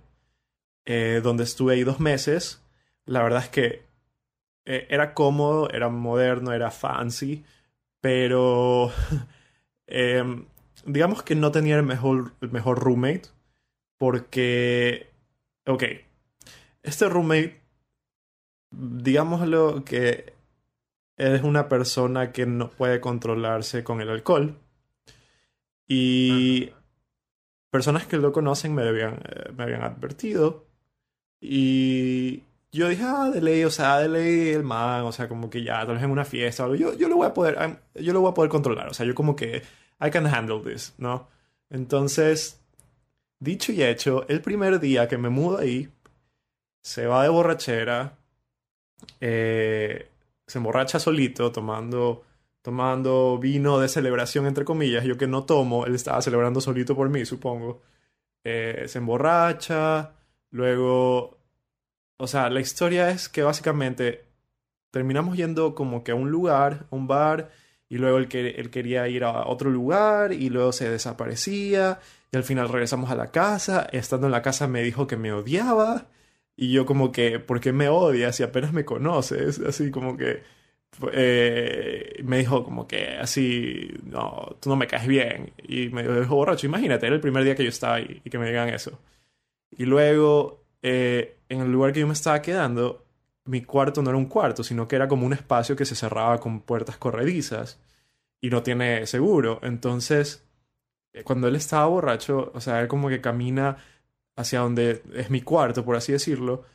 eh, 0.86 1.22
donde 1.24 1.46
estuve 1.46 1.74
ahí 1.74 1.84
dos 1.84 2.00
meses. 2.00 2.63
La 3.06 3.24
verdad 3.24 3.44
es 3.44 3.50
que 3.50 3.84
eh, 4.66 4.88
era 4.90 5.14
cómodo, 5.14 5.70
era 5.70 5.90
moderno, 5.90 6.54
era 6.54 6.72
fancy, 6.72 7.44
pero 8.02 8.92
em, 9.88 10.46
digamos 10.86 11.24
que 11.24 11.36
no 11.36 11.52
tenía 11.52 11.76
el 11.78 11.84
mejor, 11.84 12.34
el 12.42 12.52
mejor 12.52 12.80
roommate, 12.80 13.30
porque, 13.98 15.10
ok, 15.66 15.84
este 16.84 17.10
roommate, 17.10 17.62
digámoslo 18.72 19.84
que 19.86 20.34
es 21.18 21.44
una 21.44 21.70
persona 21.70 22.32
que 22.32 22.46
no 22.46 22.70
puede 22.72 23.00
controlarse 23.02 23.84
con 23.84 24.02
el 24.02 24.10
alcohol. 24.10 24.58
Y 25.88 26.72
personas 27.70 28.08
que 28.08 28.18
lo 28.18 28.32
conocen 28.32 28.74
me 28.74 28.88
habían, 28.88 29.16
eh, 29.16 29.52
me 29.56 29.64
habían 29.64 29.84
advertido. 29.84 30.66
Y 31.40 32.44
yo 32.74 32.90
dije, 32.90 33.04
ah, 33.06 33.30
de 33.30 33.42
ley, 33.42 33.64
o 33.64 33.72
sea, 33.72 34.00
de 34.00 34.10
ley 34.10 34.50
el 34.50 34.64
man, 34.64 35.04
o 35.04 35.12
sea, 35.12 35.28
como 35.28 35.50
que 35.50 35.64
ya, 35.64 35.86
tal 35.86 35.96
vez 35.96 36.04
en 36.04 36.12
una 36.12 36.26
fiesta 36.26 36.64
o 36.64 36.66
algo, 36.66 36.76
yo, 36.76 36.94
yo 36.98 37.08
lo 37.08 37.18
voy 37.18 37.28
a 37.28 37.34
poder, 37.34 37.80
yo 37.96 38.14
lo 38.14 38.22
voy 38.22 38.32
a 38.32 38.34
poder 38.34 38.50
controlar, 38.50 38.90
o 38.90 38.94
sea, 38.94 39.06
yo 39.06 39.16
como 39.16 39.36
que, 39.36 39.64
I 40.02 40.10
can 40.12 40.28
handle 40.28 40.60
this, 40.62 40.94
¿no? 40.98 41.28
Entonces, 41.70 42.60
dicho 43.40 43.72
y 43.72 43.84
hecho, 43.84 44.28
el 44.28 44.42
primer 44.42 44.80
día 44.80 45.08
que 45.08 45.18
me 45.18 45.30
mudo 45.30 45.60
ahí, 45.60 45.90
se 46.82 47.08
va 47.08 47.24
de 47.24 47.30
borrachera, 47.30 48.18
eh, 49.22 50.10
se 50.48 50.58
emborracha 50.58 51.00
solito 51.00 51.52
tomando, 51.52 52.24
tomando 52.62 53.38
vino 53.40 53.80
de 53.80 53.90
celebración, 53.90 54.46
entre 54.48 54.66
comillas. 54.66 55.04
Yo 55.06 55.18
que 55.18 55.28
no 55.28 55.46
tomo, 55.46 55.86
él 55.86 55.96
estaba 55.96 56.22
celebrando 56.22 56.62
solito 56.62 56.96
por 56.96 57.10
mí, 57.10 57.26
supongo. 57.26 57.82
Eh, 58.44 58.86
se 58.88 59.00
emborracha, 59.00 60.14
luego... 60.52 61.40
O 62.18 62.28
sea, 62.28 62.50
la 62.50 62.62
historia 62.62 63.10
es 63.10 63.30
que 63.30 63.44
básicamente 63.44 64.26
terminamos 64.92 65.38
yendo 65.38 65.76
como 65.76 66.04
que 66.04 66.12
a 66.12 66.16
un 66.16 66.30
lugar, 66.32 66.88
a 66.92 66.96
un 66.96 67.08
bar, 67.08 67.52
y 67.90 67.98
luego 67.98 68.18
él, 68.18 68.28
él 68.32 68.70
quería 68.70 69.08
ir 69.08 69.24
a 69.24 69.48
otro 69.48 69.70
lugar, 69.70 70.34
y 70.34 70.50
luego 70.50 70.72
se 70.72 70.90
desaparecía, 70.90 72.00
y 72.32 72.38
al 72.38 72.44
final 72.44 72.70
regresamos 72.70 73.12
a 73.12 73.16
la 73.16 73.32
casa. 73.32 73.88
Estando 73.92 74.28
en 74.28 74.32
la 74.32 74.42
casa 74.42 74.68
me 74.68 74.84
dijo 74.84 75.08
que 75.08 75.18
me 75.18 75.32
odiaba. 75.34 76.08
Y 76.56 76.72
yo 76.72 76.86
como 76.86 77.12
que, 77.12 77.40
¿por 77.40 77.60
qué 77.62 77.74
me 77.74 77.90
odias 77.90 78.36
si 78.36 78.44
apenas 78.44 78.74
me 78.74 78.86
conoces? 78.86 79.60
Así 79.60 79.92
como 79.92 80.18
que 80.18 80.44
eh, 81.12 82.22
me 82.24 82.38
dijo 82.40 82.64
como 82.64 82.88
que 82.88 83.18
así, 83.18 83.92
no, 84.04 84.58
tú 84.60 84.70
no 84.70 84.76
me 84.76 84.88
caes 84.88 85.08
bien. 85.08 85.54
Y 85.64 85.90
me 85.90 86.04
dijo 86.04 86.36
borracho, 86.36 86.66
imagínate, 86.68 87.06
era 87.08 87.16
el 87.16 87.22
primer 87.22 87.44
día 87.44 87.56
que 87.56 87.64
yo 87.64 87.70
estaba 87.70 87.96
ahí 87.96 88.22
y 88.24 88.30
que 88.30 88.38
me 88.40 88.48
digan 88.48 88.70
eso. 88.70 89.00
Y 89.72 89.86
luego, 89.86 90.63
eh, 90.84 91.38
en 91.50 91.62
el 91.62 91.72
lugar 91.72 91.94
que 91.94 92.02
yo 92.02 92.08
me 92.08 92.14
estaba 92.14 92.42
quedando, 92.42 93.06
mi 93.46 93.64
cuarto 93.64 94.02
no 94.04 94.10
era 94.10 94.18
un 94.18 94.28
cuarto, 94.28 94.64
sino 94.64 94.88
que 94.88 94.96
era 94.98 95.08
como 95.08 95.26
un 95.26 95.34
espacio 95.34 95.76
que 95.76 95.86
se 95.86 95.96
cerraba 95.96 96.40
con 96.40 96.62
puertas 96.62 96.98
corredizas 96.98 97.80
y 98.42 98.50
no 98.50 98.64
tiene 98.64 99.08
seguro. 99.08 99.60
Entonces, 99.64 100.46
eh, 101.14 101.24
cuando 101.24 101.48
él 101.48 101.56
estaba 101.56 101.86
borracho, 101.88 102.52
o 102.54 102.62
sea, 102.62 102.82
él 102.82 102.88
como 102.88 103.10
que 103.10 103.22
camina 103.22 103.78
hacia 104.36 104.60
donde 104.62 105.04
es 105.16 105.30
mi 105.32 105.42
cuarto, 105.42 105.86
por 105.86 105.96
así 105.96 106.12
decirlo, 106.12 106.66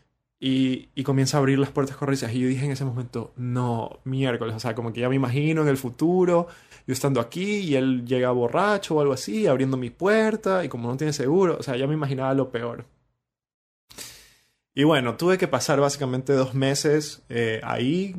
y, 0.41 0.91
y, 0.95 1.03
comienza 1.05 1.37
a 1.37 1.41
abrir 1.41 1.59
las 1.59 1.71
puertas 1.71 1.97
corredizas. 1.97 2.33
Y 2.33 2.41
yo 2.41 2.49
dije 2.49 2.65
en 2.65 2.73
ese 2.73 2.85
momento, 2.85 3.33
no, 3.37 4.01
miércoles, 4.05 4.55
o 4.55 4.61
sea, 4.61 4.75
como 4.75 4.93
que 4.93 5.01
ya 5.01 5.09
me 5.09 5.17
imagino 5.17 5.63
en 5.63 5.69
el 5.69 5.77
futuro, 5.77 6.49
yo 6.87 6.93
estando 6.93 7.21
aquí 7.21 7.59
y 7.59 7.75
él 7.77 8.05
llega 8.07 8.31
borracho 8.31 8.97
o 8.97 9.01
algo 9.01 9.15
así, 9.15 9.47
abriendo 9.49 9.77
mi 9.77 9.91
puerta, 9.91 10.65
y 10.65 10.69
como 10.69 10.89
no 10.89 10.97
tiene 10.97 11.13
seguro, 11.13 11.57
o 11.59 11.63
sea, 11.63 11.77
ya 11.77 11.87
me 11.89 11.95
imaginaba 11.95 12.35
lo 12.35 12.51
peor. 12.51 12.87
Y 14.79 14.85
bueno, 14.85 15.17
tuve 15.17 15.39
que 15.39 15.49
pasar 15.49 15.81
básicamente 15.81 16.35
dos 16.35 16.55
meses 16.55 17.25
eh, 17.29 17.61
ahí, 17.65 18.15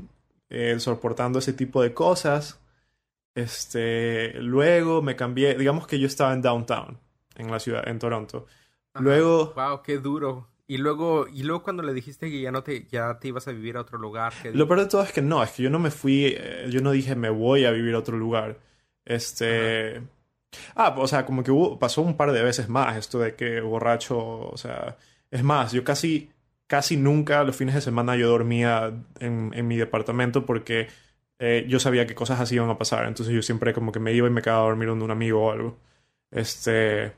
eh, 0.49 0.75
soportando 0.79 1.39
ese 1.39 1.53
tipo 1.53 1.81
de 1.81 1.93
cosas. 1.93 2.59
Este, 3.33 4.33
luego 4.41 5.01
me 5.01 5.15
cambié, 5.15 5.55
digamos 5.55 5.87
que 5.87 5.97
yo 5.97 6.05
estaba 6.05 6.33
en 6.33 6.41
downtown, 6.41 6.99
en 7.37 7.49
la 7.49 7.61
ciudad, 7.61 7.87
en 7.87 7.97
Toronto. 7.97 8.45
Luego. 8.95 9.53
Wow, 9.53 9.81
qué 9.83 9.99
duro. 9.99 10.49
Y 10.67 10.79
luego, 10.79 11.29
y 11.29 11.43
luego 11.43 11.63
cuando 11.63 11.81
le 11.81 11.93
dijiste 11.93 12.29
que 12.29 12.41
ya 12.41 12.51
no 12.51 12.61
te, 12.61 12.85
ya 12.91 13.17
te 13.19 13.29
ibas 13.29 13.47
a 13.47 13.53
vivir 13.53 13.77
a 13.77 13.81
otro 13.81 13.97
lugar. 13.97 14.33
Lo 14.51 14.67
peor 14.67 14.81
de 14.81 14.87
todo 14.87 15.03
es 15.03 15.13
que 15.13 15.21
no, 15.21 15.41
es 15.41 15.51
que 15.51 15.63
yo 15.63 15.69
no 15.69 15.79
me 15.79 15.91
fui, 15.91 16.25
eh, 16.25 16.67
yo 16.69 16.81
no 16.81 16.91
dije 16.91 17.15
me 17.15 17.29
voy 17.29 17.63
a 17.63 17.71
vivir 17.71 17.95
a 17.95 17.99
otro 17.99 18.17
lugar. 18.17 18.59
Este. 19.05 20.01
Ah, 20.75 20.93
o 20.97 21.07
sea, 21.07 21.25
como 21.25 21.41
que 21.41 21.51
hubo, 21.51 21.79
pasó 21.79 22.01
un 22.01 22.17
par 22.17 22.33
de 22.33 22.43
veces 22.43 22.67
más 22.67 22.97
esto 22.97 23.17
de 23.17 23.35
que 23.35 23.61
borracho, 23.61 24.19
o 24.19 24.57
sea, 24.57 24.97
es 25.31 25.41
más, 25.41 25.71
yo 25.71 25.85
casi, 25.85 26.29
casi 26.69 26.95
nunca 26.95 27.43
los 27.43 27.57
fines 27.57 27.75
de 27.75 27.81
semana 27.81 28.15
yo 28.15 28.29
dormía 28.29 28.93
en, 29.19 29.51
en 29.53 29.67
mi 29.67 29.75
departamento 29.75 30.45
porque 30.45 30.87
eh, 31.39 31.65
yo 31.67 31.79
sabía 31.81 32.07
que 32.07 32.15
cosas 32.15 32.39
así 32.39 32.55
iban 32.55 32.69
a 32.69 32.77
pasar, 32.77 33.07
entonces 33.07 33.35
yo 33.35 33.41
siempre 33.41 33.73
como 33.73 33.91
que 33.91 33.99
me 33.99 34.13
iba 34.13 34.27
y 34.27 34.31
me 34.31 34.41
quedaba 34.41 34.61
a 34.61 34.69
dormir 34.69 34.87
donde 34.89 35.05
un 35.05 35.11
amigo 35.11 35.45
o 35.45 35.51
algo. 35.51 35.77
Este, 36.31 37.13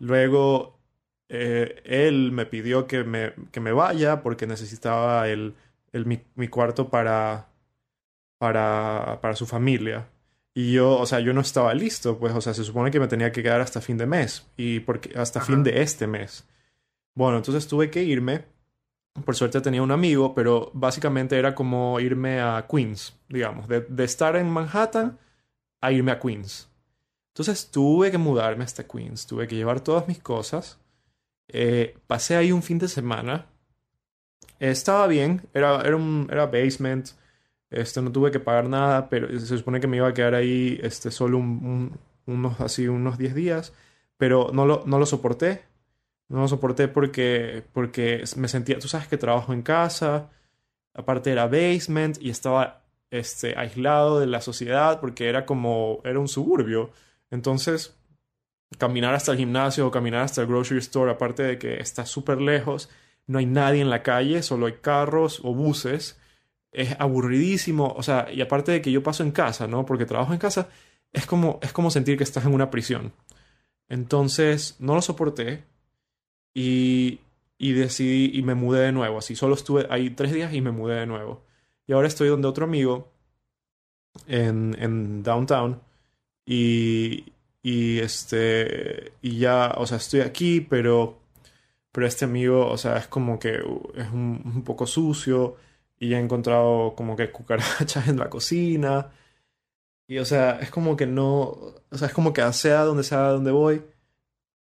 Luego, 0.00 0.80
eh, 1.28 1.82
él 1.84 2.32
me 2.32 2.46
pidió 2.46 2.86
que 2.86 3.04
me, 3.04 3.34
que 3.52 3.60
me 3.60 3.70
vaya 3.70 4.22
porque 4.22 4.46
necesitaba 4.46 5.28
el, 5.28 5.54
el 5.92 6.06
mi, 6.06 6.22
mi, 6.36 6.48
cuarto 6.48 6.88
para, 6.88 7.48
para, 8.38 9.18
para 9.20 9.36
su 9.36 9.46
familia. 9.46 10.08
Y 10.54 10.72
yo, 10.72 10.98
o 10.98 11.04
sea, 11.06 11.20
yo 11.20 11.34
no 11.34 11.42
estaba 11.42 11.74
listo, 11.74 12.18
pues, 12.18 12.34
o 12.34 12.40
sea, 12.40 12.54
se 12.54 12.64
supone 12.64 12.90
que 12.90 12.98
me 12.98 13.08
tenía 13.08 13.30
que 13.30 13.42
quedar 13.42 13.60
hasta 13.60 13.82
fin 13.82 13.98
de 13.98 14.06
mes 14.06 14.46
y 14.56 14.80
porque, 14.80 15.16
hasta 15.18 15.42
fin 15.42 15.62
de 15.62 15.82
este 15.82 16.06
mes. 16.06 16.48
Bueno, 17.14 17.38
entonces 17.38 17.66
tuve 17.66 17.90
que 17.90 18.02
irme. 18.02 18.44
Por 19.24 19.34
suerte 19.34 19.60
tenía 19.60 19.82
un 19.82 19.90
amigo, 19.90 20.34
pero 20.34 20.70
básicamente 20.72 21.38
era 21.38 21.54
como 21.54 21.98
irme 22.00 22.40
a 22.40 22.66
Queens, 22.70 23.18
digamos, 23.28 23.68
de, 23.68 23.80
de 23.80 24.04
estar 24.04 24.36
en 24.36 24.48
Manhattan 24.48 25.18
a 25.80 25.92
irme 25.92 26.12
a 26.12 26.20
Queens. 26.20 26.68
Entonces 27.30 27.70
tuve 27.70 28.10
que 28.10 28.18
mudarme 28.18 28.64
hasta 28.64 28.86
Queens, 28.86 29.26
tuve 29.26 29.48
que 29.48 29.56
llevar 29.56 29.80
todas 29.80 30.06
mis 30.08 30.20
cosas. 30.20 30.78
Eh, 31.48 31.96
pasé 32.06 32.36
ahí 32.36 32.52
un 32.52 32.62
fin 32.62 32.78
de 32.78 32.88
semana. 32.88 33.46
estaba 34.58 35.06
bien, 35.06 35.42
era, 35.54 35.80
era, 35.82 35.96
un, 35.96 36.28
era 36.30 36.46
basement, 36.46 37.08
este, 37.70 38.02
no 38.02 38.12
tuve 38.12 38.30
que 38.30 38.40
pagar 38.40 38.68
nada, 38.68 39.08
pero 39.08 39.28
se 39.38 39.58
supone 39.58 39.80
que 39.80 39.86
me 39.86 39.96
iba 39.98 40.08
a 40.08 40.14
quedar 40.14 40.34
ahí 40.34 40.78
este, 40.82 41.10
solo 41.10 41.38
unos, 41.38 42.60
así, 42.60 42.88
unos 42.88 43.18
10 43.18 43.34
días, 43.34 43.72
pero 44.16 44.50
no 44.52 44.66
lo, 44.66 44.82
no 44.86 44.98
lo 44.98 45.06
soporté. 45.06 45.62
No 46.30 46.42
lo 46.42 46.48
soporté 46.48 46.86
porque, 46.86 47.64
porque 47.72 48.22
me 48.36 48.46
sentía, 48.46 48.78
tú 48.78 48.86
sabes 48.86 49.08
que 49.08 49.18
trabajo 49.18 49.52
en 49.52 49.62
casa, 49.62 50.30
aparte 50.94 51.32
era 51.32 51.48
basement 51.48 52.18
y 52.22 52.30
estaba 52.30 52.84
este, 53.10 53.58
aislado 53.58 54.20
de 54.20 54.28
la 54.28 54.40
sociedad 54.40 55.00
porque 55.00 55.28
era 55.28 55.44
como, 55.44 56.00
era 56.04 56.20
un 56.20 56.28
suburbio. 56.28 56.92
Entonces, 57.32 57.96
caminar 58.78 59.12
hasta 59.12 59.32
el 59.32 59.38
gimnasio 59.38 59.88
o 59.88 59.90
caminar 59.90 60.22
hasta 60.22 60.42
el 60.42 60.46
grocery 60.46 60.78
store, 60.78 61.10
aparte 61.10 61.42
de 61.42 61.58
que 61.58 61.80
está 61.80 62.06
súper 62.06 62.40
lejos, 62.40 62.88
no 63.26 63.40
hay 63.40 63.46
nadie 63.46 63.80
en 63.80 63.90
la 63.90 64.04
calle, 64.04 64.44
solo 64.44 64.66
hay 64.66 64.74
carros 64.74 65.40
o 65.42 65.52
buses, 65.52 66.20
es 66.70 66.94
aburridísimo, 67.00 67.92
o 67.96 68.04
sea, 68.04 68.28
y 68.32 68.40
aparte 68.40 68.70
de 68.70 68.82
que 68.82 68.92
yo 68.92 69.02
paso 69.02 69.24
en 69.24 69.32
casa, 69.32 69.66
¿no? 69.66 69.84
Porque 69.84 70.06
trabajo 70.06 70.32
en 70.32 70.38
casa, 70.38 70.68
es 71.12 71.26
como, 71.26 71.58
es 71.60 71.72
como 71.72 71.90
sentir 71.90 72.16
que 72.16 72.22
estás 72.24 72.44
en 72.46 72.54
una 72.54 72.70
prisión. 72.70 73.12
Entonces, 73.88 74.76
no 74.78 74.94
lo 74.94 75.02
soporté 75.02 75.64
y, 76.54 77.20
y 77.58 77.72
decidí 77.72 78.38
y 78.38 78.42
me 78.42 78.54
mudé 78.54 78.80
de 78.86 78.92
nuevo, 78.92 79.18
así, 79.18 79.36
solo 79.36 79.54
estuve 79.54 79.86
ahí 79.90 80.10
tres 80.10 80.32
días 80.32 80.52
y 80.54 80.60
me 80.60 80.70
mudé 80.72 80.96
de 81.00 81.06
nuevo. 81.06 81.42
Y 81.86 81.92
ahora 81.92 82.08
estoy 82.08 82.28
donde 82.28 82.48
otro 82.48 82.64
amigo 82.64 83.12
en, 84.26 84.76
en 84.80 85.22
downtown 85.22 85.80
y, 86.46 87.32
y 87.62 87.98
este, 88.00 89.12
y 89.22 89.38
ya, 89.38 89.74
o 89.76 89.86
sea, 89.86 89.98
estoy 89.98 90.20
aquí, 90.20 90.60
pero, 90.60 91.20
pero 91.92 92.06
este 92.06 92.24
amigo, 92.24 92.66
o 92.68 92.78
sea, 92.78 92.98
es 92.98 93.06
como 93.08 93.38
que 93.38 93.60
uh, 93.62 93.92
es 93.96 94.08
un, 94.10 94.42
un 94.44 94.64
poco 94.64 94.86
sucio 94.86 95.56
y 95.98 96.14
he 96.14 96.18
encontrado 96.18 96.94
como 96.96 97.16
que 97.16 97.30
cucarachas 97.30 98.08
en 98.08 98.18
la 98.18 98.30
cocina. 98.30 99.12
Y 100.08 100.18
o 100.18 100.24
sea, 100.24 100.58
es 100.60 100.70
como 100.70 100.96
que 100.96 101.06
no, 101.06 101.40
o 101.90 101.96
sea, 101.96 102.08
es 102.08 102.14
como 102.14 102.32
que 102.32 102.52
sea 102.52 102.84
donde 102.84 103.04
sea 103.04 103.28
donde 103.30 103.52
voy, 103.52 103.82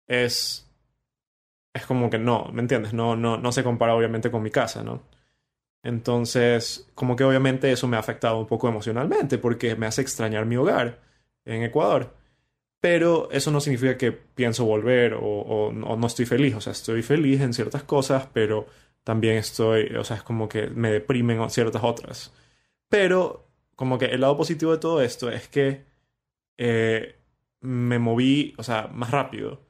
es, 0.08 0.69
es 1.74 1.86
como 1.86 2.10
que 2.10 2.20
no, 2.20 2.50
¿me 2.54 2.62
entiendes? 2.62 2.94
No, 2.94 3.16
no, 3.16 3.38
no 3.38 3.52
se 3.52 3.64
compara 3.64 3.96
obviamente 3.96 4.32
con 4.32 4.44
mi 4.44 4.52
casa, 4.52 4.84
¿no? 4.84 5.04
Entonces, 5.84 6.90
como 6.96 7.16
que 7.16 7.26
obviamente 7.26 7.72
eso 7.72 7.88
me 7.88 7.98
ha 7.98 8.00
afectado 8.00 8.40
un 8.40 8.48
poco 8.48 8.70
emocionalmente 8.70 9.38
porque 9.38 9.76
me 9.76 9.86
hace 9.86 10.02
extrañar 10.02 10.46
mi 10.46 10.56
hogar 10.56 11.02
en 11.46 11.64
Ecuador. 11.64 12.16
Pero 12.80 13.30
eso 13.32 13.52
no 13.52 13.62
significa 13.62 13.98
que 13.98 14.12
pienso 14.12 14.66
volver 14.66 15.16
o, 15.20 15.72
no 15.74 16.08
estoy 16.08 16.26
feliz. 16.26 16.56
O 16.56 16.62
sea, 16.62 16.74
estoy 16.74 17.02
feliz 17.04 17.42
en 17.42 17.54
ciertas 17.54 17.84
cosas, 17.84 18.28
pero 18.34 18.68
también 19.04 19.38
estoy, 19.38 19.88
o 19.96 20.04
sea, 20.04 20.18
es 20.18 20.24
como 20.24 20.50
que 20.50 20.68
me 20.68 20.92
deprimen 20.92 21.50
ciertas 21.50 21.84
otras. 21.84 22.34
Pero 22.90 23.48
como 23.76 23.98
que 23.98 24.06
el 24.06 24.22
lado 24.22 24.38
positivo 24.38 24.72
de 24.74 24.78
todo 24.80 25.02
esto 25.02 25.32
es 25.32 25.48
que 25.50 25.86
eh, 26.58 27.16
me 27.62 28.00
moví, 28.00 28.54
o 28.58 28.64
sea, 28.64 28.88
más 28.94 29.12
rápido. 29.12 29.62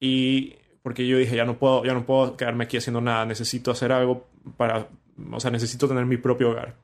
Y 0.00 0.56
porque 0.86 1.04
yo 1.04 1.18
dije, 1.18 1.34
ya 1.34 1.44
no 1.44 1.58
puedo, 1.58 1.84
ya 1.84 1.94
no 1.94 2.06
puedo 2.06 2.36
quedarme 2.36 2.62
aquí 2.62 2.76
haciendo 2.76 3.00
nada, 3.00 3.26
necesito 3.26 3.72
hacer 3.72 3.90
algo 3.90 4.28
para, 4.56 4.88
o 5.32 5.40
sea, 5.40 5.50
necesito 5.50 5.88
tener 5.88 6.06
mi 6.06 6.16
propio 6.16 6.50
hogar. 6.50 6.76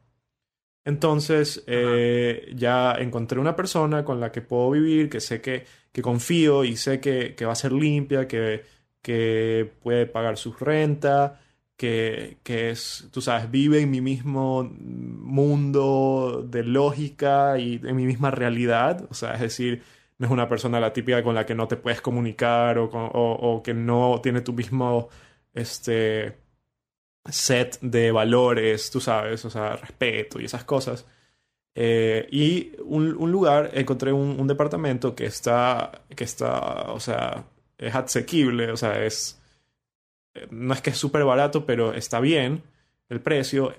Entonces, 0.84 1.62
eh, 1.68 2.50
ya 2.56 2.94
encontré 2.98 3.38
una 3.38 3.54
persona 3.54 4.04
con 4.04 4.18
la 4.18 4.32
que 4.32 4.40
puedo 4.40 4.72
vivir, 4.72 5.08
que 5.08 5.20
sé 5.20 5.40
que, 5.40 5.66
que 5.92 6.02
confío 6.02 6.64
y 6.64 6.74
sé 6.74 6.98
que, 6.98 7.36
que 7.36 7.44
va 7.44 7.52
a 7.52 7.54
ser 7.54 7.70
limpia, 7.70 8.26
que, 8.26 8.64
que 9.02 9.70
puede 9.84 10.06
pagar 10.06 10.36
su 10.36 10.52
renta, 10.52 11.40
que, 11.76 12.38
que 12.42 12.70
es, 12.70 13.08
tú 13.12 13.20
sabes, 13.20 13.52
vive 13.52 13.82
en 13.82 13.90
mi 13.92 14.00
mismo 14.00 14.64
mundo 14.64 16.44
de 16.50 16.64
lógica 16.64 17.56
y 17.60 17.80
en 17.84 17.94
mi 17.94 18.06
misma 18.06 18.32
realidad. 18.32 19.06
O 19.10 19.14
sea, 19.14 19.34
es 19.34 19.42
decir, 19.42 19.84
no 20.18 20.26
es 20.26 20.32
una 20.32 20.48
persona 20.48 20.80
la 20.80 20.92
típica 20.92 21.22
con 21.22 21.34
la 21.34 21.46
que 21.46 21.54
no 21.54 21.68
te 21.68 21.76
puedes 21.76 22.00
comunicar 22.00 22.78
o, 22.78 22.84
o, 22.92 23.62
que 23.62 23.74
no 23.74 24.20
tiene 24.22 24.40
tu 24.40 24.52
mismo 24.52 25.08
este, 25.54 26.38
set 27.30 27.78
de 27.80 28.12
valores, 28.12 28.90
tú 28.90 29.00
sabes, 29.00 29.44
o 29.44 29.50
sea, 29.50 29.76
respeto 29.76 30.40
y 30.40 30.44
esas 30.46 30.64
cosas. 30.64 31.06
Eh, 31.74 32.28
y 32.30 32.72
un, 32.84 33.16
un, 33.16 33.32
lugar, 33.32 33.70
encontré 33.74 34.12
un, 34.12 34.46
departamento 34.46 35.14
que 35.14 35.26
está, 35.26 36.02
que 36.14 36.24
está, 36.24 36.92
o 36.92 37.00
sea, 37.00 37.44
es 37.78 37.94
asequible, 37.94 38.70
o 38.70 38.76
sea, 38.76 39.04
es, 39.04 39.40
no 40.50 40.74
es 40.74 40.82
que 40.82 40.90
es 40.90 40.98
súper 40.98 41.24
barato, 41.24 41.66
pero 41.66 41.94
está 41.94 42.20
bien 42.20 42.62
el 43.08 43.20
precio. 43.20 43.74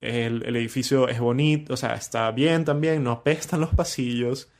El, 0.00 0.44
el, 0.44 0.56
edificio 0.56 1.08
es 1.08 1.18
bonito, 1.20 1.74
o 1.74 1.76
sea, 1.76 1.94
está 1.94 2.30
bien 2.30 2.64
también, 2.64 3.02
no 3.02 3.12
apestan 3.12 3.60
los 3.60 3.74
pasillos 3.74 4.50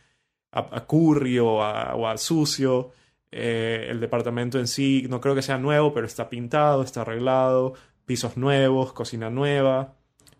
a, 0.57 0.87
curry 0.87 1.38
o 1.38 1.62
a, 1.62 2.16
sucio. 2.19 2.92
Eh, 3.31 3.88
el 3.90 4.01
departamento 4.01 4.59
en 4.59 4.66
sí 4.66 5.07
no 5.11 5.21
creo 5.21 5.35
que 5.35 5.42
sea 5.42 5.59
nuevo, 5.59 5.92
pero 5.92 6.07
está 6.07 6.31
pintado, 6.31 6.83
está 6.83 7.03
arreglado, 7.03 7.75
pisos 8.07 8.37
nuevos, 8.37 8.92
cocina 8.92 9.31
nueva. 9.31 9.95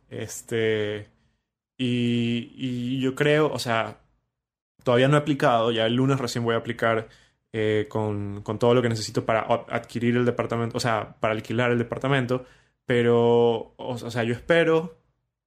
Este. 0.09 1.09
Y, 1.79 3.01
yo 3.01 3.15
creo, 3.15 3.53
o 3.53 3.59
sea, 3.59 4.01
todavía 4.85 5.09
no 5.09 5.17
he 5.17 5.21
aplicado, 5.21 5.73
ya 5.73 5.87
el 5.87 5.95
lunes 5.95 6.19
recién 6.19 6.45
voy 6.45 6.55
a 6.55 6.59
aplicar 6.59 7.09
eh, 7.53 7.87
con, 7.91 8.43
con, 8.43 8.59
todo 8.59 8.75
lo 8.75 8.83
que 8.83 8.89
necesito 8.89 9.27
para 9.27 9.41
adquirir 9.71 10.17
el 10.17 10.25
departamento, 10.25 10.77
o 10.79 10.81
sea, 10.81 11.17
para 11.21 11.35
alquilar 11.35 11.71
el 11.73 11.79
departamento. 11.79 12.47
Pero, 12.87 13.75
o, 13.77 13.99
sea, 14.11 14.25
yo 14.25 14.33
espero, 14.35 14.99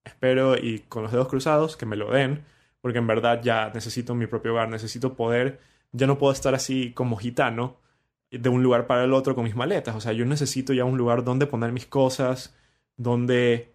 espero 0.03 0.57
y 0.57 0.79
con 0.89 1.03
los 1.03 1.11
dedos 1.11 1.29
cruzados 1.29 1.77
que 1.77 1.85
me 1.85 1.95
lo 1.95 2.11
den 2.11 2.45
porque 2.81 2.99
en 2.99 3.07
verdad 3.07 3.41
ya 3.43 3.71
necesito 3.73 4.15
mi 4.15 4.27
propio 4.27 4.53
hogar, 4.53 4.69
necesito 4.69 5.15
poder, 5.15 5.59
ya 5.91 6.07
no 6.07 6.17
puedo 6.17 6.33
estar 6.33 6.55
así 6.55 6.93
como 6.93 7.17
gitano 7.17 7.77
de 8.31 8.49
un 8.49 8.61
lugar 8.63 8.87
para 8.87 9.03
el 9.05 9.13
otro 9.13 9.35
con 9.35 9.43
mis 9.43 9.55
maletas, 9.55 9.95
o 9.95 10.01
sea, 10.01 10.13
yo 10.13 10.25
necesito 10.25 10.73
ya 10.73 10.85
un 10.85 10.97
lugar 10.97 11.23
donde 11.23 11.47
poner 11.47 11.71
mis 11.71 11.87
cosas, 11.87 12.55
donde 12.97 13.73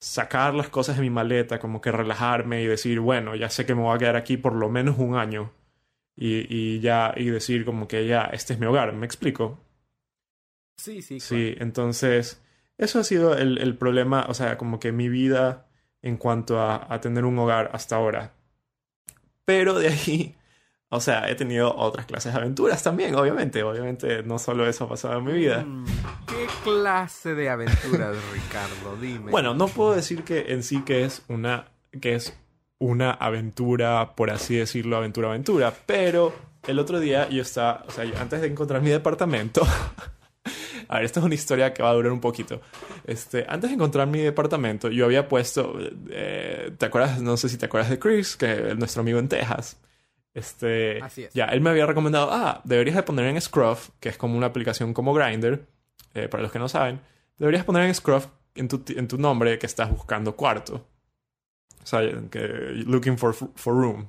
sacar 0.00 0.54
las 0.54 0.68
cosas 0.68 0.96
de 0.96 1.02
mi 1.02 1.10
maleta, 1.10 1.58
como 1.58 1.80
que 1.80 1.92
relajarme 1.92 2.62
y 2.62 2.66
decir, 2.66 3.00
bueno, 3.00 3.34
ya 3.34 3.50
sé 3.50 3.66
que 3.66 3.74
me 3.74 3.82
voy 3.82 3.94
a 3.96 3.98
quedar 3.98 4.16
aquí 4.16 4.36
por 4.36 4.54
lo 4.54 4.68
menos 4.68 4.98
un 4.98 5.16
año 5.16 5.52
y, 6.16 6.46
y 6.54 6.80
ya, 6.80 7.14
y 7.16 7.26
decir 7.30 7.64
como 7.64 7.88
que 7.88 8.06
ya, 8.06 8.24
este 8.24 8.54
es 8.54 8.60
mi 8.60 8.66
hogar, 8.66 8.92
¿me 8.92 9.06
explico? 9.06 9.58
Sí, 10.76 11.02
sí. 11.02 11.20
Sí, 11.20 11.54
entonces, 11.58 12.42
eso 12.76 13.00
ha 13.00 13.04
sido 13.04 13.36
el, 13.36 13.58
el 13.58 13.76
problema, 13.76 14.26
o 14.28 14.34
sea, 14.34 14.58
como 14.58 14.78
que 14.78 14.92
mi 14.92 15.08
vida 15.08 15.67
en 16.02 16.16
cuanto 16.16 16.60
a, 16.60 17.00
tener 17.00 17.24
un 17.24 17.38
hogar 17.38 17.70
hasta 17.72 17.96
ahora. 17.96 18.32
Pero 19.44 19.78
de 19.78 19.88
ahí, 19.88 20.36
o 20.88 21.00
sea, 21.00 21.28
he 21.28 21.34
tenido 21.34 21.74
otras 21.76 22.06
clases 22.06 22.32
de 22.32 22.38
aventuras 22.38 22.82
también, 22.82 23.14
obviamente. 23.14 23.62
Obviamente, 23.62 24.22
no 24.22 24.38
solo 24.38 24.68
eso 24.68 24.84
ha 24.84 24.88
pasado 24.88 25.18
en 25.18 25.24
mi 25.24 25.32
vida. 25.32 25.64
Mm, 25.64 25.84
¿Qué 26.26 26.46
clase 26.62 27.34
de 27.34 27.48
aventuras, 27.48 28.16
Ricardo? 28.32 28.96
Dime. 29.00 29.30
Bueno, 29.30 29.54
no 29.54 29.68
puedo 29.68 29.94
decir 29.94 30.24
que 30.24 30.52
en 30.52 30.62
sí 30.62 30.82
que 30.82 31.04
es 31.04 31.24
una, 31.28 31.68
que 32.00 32.14
es 32.14 32.38
una 32.78 33.10
aventura, 33.10 34.14
por 34.14 34.30
así 34.30 34.56
decirlo, 34.56 34.96
aventura, 34.96 35.28
aventura. 35.28 35.74
Pero 35.86 36.34
el 36.66 36.78
otro 36.78 37.00
día 37.00 37.28
yo 37.28 37.42
estaba, 37.42 37.84
o 37.86 37.90
sea, 37.90 38.04
antes 38.20 38.40
de 38.40 38.48
encontrar 38.48 38.82
mi 38.82 38.90
departamento, 38.90 39.62
A 40.88 40.96
ver, 40.96 41.04
esta 41.04 41.20
es 41.20 41.26
una 41.26 41.34
historia 41.34 41.74
que 41.74 41.82
va 41.82 41.90
a 41.90 41.92
durar 41.92 42.12
un 42.12 42.20
poquito. 42.20 42.60
Este, 43.04 43.44
antes 43.48 43.70
de 43.70 43.74
encontrar 43.74 44.06
mi 44.06 44.20
departamento, 44.20 44.90
yo 44.90 45.04
había 45.04 45.28
puesto, 45.28 45.78
eh, 46.10 46.72
¿te 46.76 46.86
acuerdas? 46.86 47.20
No 47.20 47.36
sé 47.36 47.48
si 47.50 47.58
te 47.58 47.66
acuerdas 47.66 47.90
de 47.90 47.98
Chris, 47.98 48.36
que 48.36 48.70
es 48.70 48.76
nuestro 48.78 49.02
amigo 49.02 49.18
en 49.18 49.28
Texas. 49.28 49.78
Este, 50.32 51.02
Así 51.02 51.24
es. 51.24 51.34
Ya, 51.34 51.46
él 51.46 51.60
me 51.60 51.70
había 51.70 51.84
recomendado, 51.84 52.30
ah, 52.32 52.62
deberías 52.64 52.96
de 52.96 53.02
poner 53.02 53.26
en 53.26 53.40
Scruff, 53.40 53.90
que 54.00 54.08
es 54.08 54.16
como 54.16 54.36
una 54.36 54.46
aplicación 54.46 54.94
como 54.94 55.12
Grindr, 55.12 55.66
eh, 56.14 56.28
para 56.28 56.42
los 56.42 56.52
que 56.52 56.58
no 56.58 56.68
saben, 56.68 57.00
deberías 57.38 57.64
poner 57.64 57.84
en 57.84 57.94
Scruff 57.94 58.26
en 58.54 58.68
tu, 58.68 58.82
en 58.88 59.08
tu 59.08 59.18
nombre 59.18 59.58
que 59.58 59.66
estás 59.66 59.90
buscando 59.90 60.36
cuarto. 60.36 60.86
O 61.82 61.86
sea, 61.86 62.00
que 62.30 62.38
looking 62.86 63.18
for, 63.18 63.34
for 63.34 63.74
room. 63.74 64.08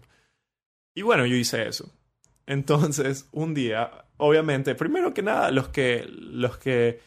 Y 0.95 1.01
bueno, 1.01 1.25
yo 1.25 1.35
hice 1.35 1.67
eso. 1.67 1.91
Entonces, 2.45 3.27
un 3.31 3.53
día 3.53 4.05
obviamente, 4.19 4.75
primero 4.75 5.13
que 5.13 5.23
nada, 5.23 5.51
los 5.51 5.69
que, 5.69 6.05
los 6.08 6.58
que, 6.58 6.99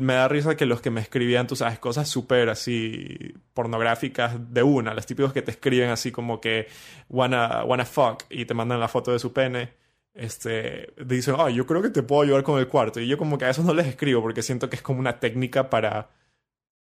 me 0.00 0.14
da 0.14 0.28
risa 0.28 0.56
que 0.56 0.66
los 0.66 0.80
que 0.80 0.90
me 0.90 1.00
escribían, 1.00 1.46
tú 1.46 1.56
sabes, 1.56 1.78
cosas 1.78 2.08
súper 2.08 2.48
así 2.48 3.34
pornográficas 3.54 4.52
de 4.52 4.62
una, 4.62 4.94
los 4.94 5.06
típicos 5.06 5.32
que 5.32 5.42
te 5.42 5.50
escriben 5.50 5.90
así 5.90 6.12
como 6.12 6.40
que 6.40 6.68
wanna, 7.08 7.64
wanna 7.64 7.84
fuck 7.84 8.24
y 8.30 8.44
te 8.44 8.54
mandan 8.54 8.80
la 8.80 8.88
foto 8.88 9.12
de 9.12 9.18
su 9.18 9.32
pene, 9.32 9.74
este, 10.14 10.92
dicen, 11.04 11.36
ah, 11.38 11.50
yo 11.50 11.66
creo 11.66 11.82
que 11.82 11.90
te 11.90 12.02
puedo 12.02 12.22
ayudar 12.22 12.42
con 12.42 12.58
el 12.58 12.68
cuarto. 12.68 13.00
Y 13.00 13.08
yo 13.08 13.18
como 13.18 13.38
que 13.38 13.44
a 13.46 13.50
esos 13.50 13.64
no 13.64 13.74
les 13.74 13.86
escribo 13.86 14.22
porque 14.22 14.42
siento 14.42 14.68
que 14.70 14.76
es 14.76 14.82
como 14.82 15.00
una 15.00 15.20
técnica 15.20 15.70
para, 15.70 16.10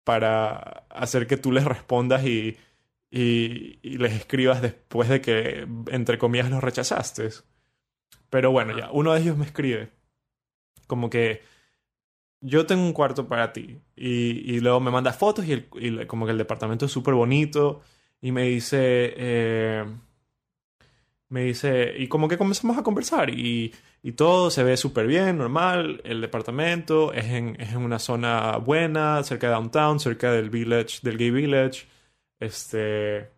para 0.04 0.86
hacer 0.90 1.28
que 1.28 1.38
tú 1.38 1.52
les 1.52 1.66
respondas 1.66 2.26
y, 2.26 2.58
y, 3.12 3.80
y 3.82 3.98
les 3.98 4.14
escribas 4.14 4.62
después 4.62 5.10
de 5.10 5.22
que, 5.22 5.68
entre 5.88 6.18
comillas, 6.18 6.50
los 6.50 6.64
rechazaste. 6.64 7.30
Pero 8.30 8.52
bueno, 8.52 8.78
ya, 8.78 8.90
uno 8.92 9.14
de 9.14 9.22
ellos 9.22 9.38
me 9.38 9.46
escribe 9.46 9.90
como 10.88 11.10
que 11.10 11.42
yo 12.42 12.66
tengo 12.66 12.84
un 12.84 12.94
cuarto 12.94 13.28
para 13.28 13.54
ti. 13.54 13.80
Y, 13.96 14.56
y 14.56 14.60
luego 14.60 14.80
me 14.80 14.92
manda 14.92 15.14
fotos 15.14 15.46
y, 15.46 15.54
el, 15.54 15.70
y 15.76 16.06
como 16.08 16.26
que 16.26 16.32
el 16.32 16.38
departamento 16.38 16.86
es 16.86 16.92
súper 16.92 17.14
bonito. 17.14 17.82
Y 18.22 18.32
me 18.32 18.44
dice, 18.44 19.14
eh, 19.18 19.86
me 21.30 21.44
dice, 21.44 21.94
y 21.98 22.08
como 22.08 22.28
que 22.28 22.38
comenzamos 22.38 22.78
a 22.78 22.84
conversar. 22.84 23.30
Y, 23.30 23.74
y 24.02 24.14
todo 24.14 24.50
se 24.50 24.64
ve 24.64 24.78
súper 24.78 25.08
bien, 25.08 25.38
normal. 25.38 26.02
El 26.04 26.22
departamento 26.22 27.14
es 27.14 27.26
en, 27.26 27.60
es 27.60 27.72
en 27.72 27.80
una 27.80 28.00
zona 28.00 28.58
buena, 28.58 29.24
cerca 29.24 29.48
de 29.48 29.54
downtown, 29.54 30.00
cerca 30.00 30.32
del 30.32 30.50
village, 30.50 31.00
del 31.04 31.18
gay 31.18 31.32
village. 31.32 31.88
Este. 32.40 33.30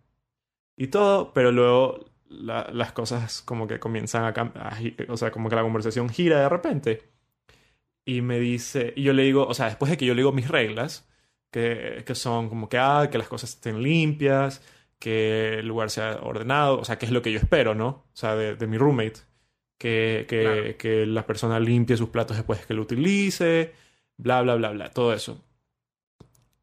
Y 0.77 0.87
todo, 0.87 1.33
pero 1.33 1.51
luego 1.51 2.05
las 2.29 2.91
cosas 2.93 3.41
como 3.41 3.67
que 3.67 3.79
comienzan 3.79 4.25
a 4.25 4.33
cambiar, 4.33 4.73
o 5.09 5.17
sea, 5.17 5.31
como 5.31 5.49
que 5.49 5.55
la 5.55 5.63
conversación 5.63 6.09
gira 6.09 6.39
de 6.41 6.49
repente. 6.49 7.03
Y 8.05 8.21
me 8.21 8.39
dice, 8.39 8.93
y 8.95 9.03
yo 9.03 9.13
le 9.13 9.23
digo, 9.23 9.45
o 9.47 9.53
sea, 9.53 9.67
después 9.67 9.91
de 9.91 9.97
que 9.97 10.05
yo 10.05 10.13
le 10.13 10.21
digo 10.21 10.31
mis 10.31 10.47
reglas, 10.47 11.07
que, 11.51 12.03
que 12.05 12.15
son 12.15 12.49
como 12.49 12.69
que, 12.69 12.77
ah, 12.77 13.09
que 13.11 13.17
las 13.17 13.27
cosas 13.27 13.51
estén 13.51 13.81
limpias, 13.83 14.63
que 14.99 15.59
el 15.59 15.67
lugar 15.67 15.89
sea 15.89 16.19
ordenado, 16.21 16.79
o 16.79 16.85
sea, 16.85 16.97
que 16.97 17.05
es 17.05 17.11
lo 17.11 17.21
que 17.21 17.31
yo 17.31 17.39
espero, 17.39 17.75
¿no? 17.75 17.87
O 17.87 18.11
sea, 18.13 18.35
de, 18.35 18.55
de 18.55 18.67
mi 18.67 18.77
roommate. 18.77 19.21
Que, 19.77 20.25
que, 20.27 20.75
que 20.77 21.05
la 21.05 21.25
persona 21.25 21.57
limpie 21.57 21.95
sus 21.95 22.09
platos 22.09 22.35
después 22.35 22.65
que 22.65 22.73
lo 22.73 22.81
utilice, 22.81 23.73
bla, 24.17 24.41
bla, 24.41 24.55
bla, 24.55 24.71
bla, 24.71 24.91
todo 24.91 25.13
eso. 25.13 25.41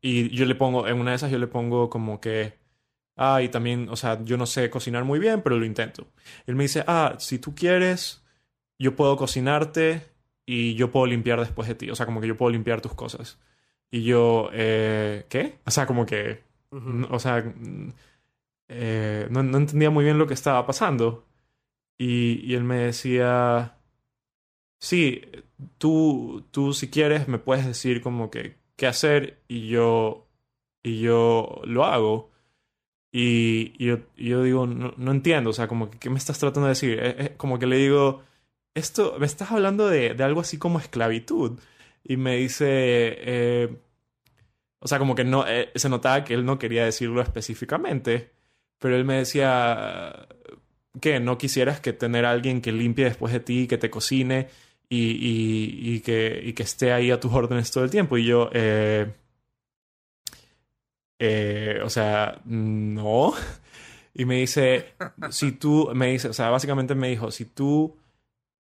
Y 0.03 0.29
yo 0.31 0.45
le 0.45 0.55
pongo, 0.55 0.87
en 0.87 1.01
una 1.01 1.13
de 1.13 1.17
esas 1.17 1.31
yo 1.31 1.39
le 1.39 1.47
pongo 1.47 1.89
como 1.91 2.21
que, 2.21 2.59
Ah, 3.17 3.43
y 3.43 3.49
también, 3.49 3.89
o 3.89 3.97
sea, 3.97 4.23
yo 4.25 4.37
no 4.37 4.47
sé 4.47 4.71
cocinar 4.71 5.05
muy 5.05 5.19
bien, 5.19 5.43
pero 5.43 5.59
lo 5.59 5.65
intento. 5.65 6.07
Él 6.47 6.55
me 6.55 6.65
dice, 6.65 6.85
ah, 6.87 7.17
si 7.19 7.39
tú 7.39 7.55
quieres, 7.55 8.23
yo 8.79 8.95
puedo 8.97 9.17
cocinarte 9.17 10.03
y 10.47 10.75
yo 10.75 10.91
puedo 10.93 11.07
limpiar 11.07 11.41
después 11.41 11.69
de 11.69 11.75
ti. 11.75 11.91
O 11.91 11.97
sea, 11.97 12.07
como 12.07 12.21
que 12.21 12.29
yo 12.29 12.37
puedo 12.37 12.51
limpiar 12.53 12.81
tus 12.83 12.95
cosas. 12.95 13.39
Y 13.91 14.05
yo, 14.05 14.51
eh, 14.53 15.27
¿qué? 15.29 15.59
O 15.67 15.71
sea, 15.71 15.87
como 15.87 16.07
que, 16.07 16.43
o 17.11 17.19
sea, 17.19 17.45
eh, 18.69 19.29
no, 19.31 19.43
no, 19.43 19.59
entendía 19.59 19.91
muy 19.91 20.05
bien 20.05 20.19
lo 20.19 20.27
que 20.27 20.35
estaba 20.35 20.67
pasando. 20.67 21.27
Y, 21.99 22.41
y 22.45 22.55
él 22.55 22.65
me 22.65 22.77
decía, 22.79 23.79
sí, 24.79 25.23
tú, 25.79 26.47
tú 26.51 26.73
si 26.73 26.91
quieres 26.91 27.29
me 27.29 27.39
puedes 27.39 27.67
decir 27.67 28.03
como 28.03 28.31
que 28.31 28.57
qué 28.77 28.87
hacer 28.87 29.43
y 29.49 29.69
yo, 29.69 30.29
y 30.83 31.01
yo 31.01 31.61
lo 31.65 31.85
hago. 31.85 32.31
Y, 33.13 33.83
yo, 33.83 33.99
yo, 34.17 34.43
digo, 34.43 34.67
no, 34.67 34.93
no, 34.97 35.11
entiendo, 35.13 35.51
o 35.51 35.53
sea, 35.53 35.69
como 35.69 35.91
que, 35.91 35.99
¿qué 35.99 36.11
me 36.11 36.19
estás 36.19 36.39
tratando 36.39 36.67
de 36.67 36.71
decir? 36.71 36.99
Eh, 37.01 37.17
eh, 37.19 37.35
como 37.37 37.59
que 37.59 37.67
le 37.67 37.77
digo, 37.77 38.23
esto, 38.75 39.17
me 39.19 39.27
estás 39.27 39.53
hablando 39.53 39.89
de, 39.89 40.15
de, 40.15 40.25
algo 40.25 40.41
así 40.41 40.59
como 40.59 40.79
esclavitud. 40.79 41.59
Y 42.05 42.17
me 42.19 42.37
dice, 42.37 42.67
eh, 42.69 43.77
o 44.81 44.89
sea, 44.89 44.99
como 44.99 45.15
que 45.15 45.25
no, 45.25 45.45
se 45.75 45.89
notaba 45.89 46.25
que 46.25 46.35
él 46.35 46.45
no 46.45 46.59
quería 46.59 46.85
decirlo 46.85 47.23
específicamente, 47.23 48.33
pero 48.79 48.97
él 48.97 49.05
me 49.05 49.15
decía, 49.17 50.29
¿qué? 51.01 51.21
¿No 51.21 51.39
quisieras 51.39 51.81
que 51.81 51.93
tener 51.93 52.25
a 52.25 52.31
alguien 52.31 52.61
que 52.61 52.73
limpie 52.73 53.05
después 53.05 53.33
de 53.33 53.41
ti, 53.41 53.67
que 53.67 53.79
te 53.79 53.91
cocine 53.91 54.49
y, 54.89 55.11
y, 55.11 55.95
y 55.97 56.01
que, 56.01 56.41
y 56.45 56.53
que 56.53 56.63
esté 56.63 56.93
ahí 56.93 57.11
a 57.11 57.21
tus 57.21 57.33
órdenes 57.33 57.71
todo 57.71 57.85
el 57.85 57.91
tiempo? 57.91 58.19
Y 58.19 58.27
yo, 58.27 58.51
eh, 58.53 59.13
eh, 61.19 61.81
o 61.85 61.91
sea, 61.91 62.41
no. 62.45 63.35
Y 64.19 64.25
me 64.25 64.37
dice, 64.37 64.95
si 65.29 65.53
tú, 65.53 65.91
me 65.95 66.07
dice, 66.07 66.29
o 66.29 66.33
sea, 66.33 66.49
básicamente 66.49 66.95
me 66.95 67.11
dijo, 67.11 67.31
si 67.31 67.45
tú, 67.45 67.99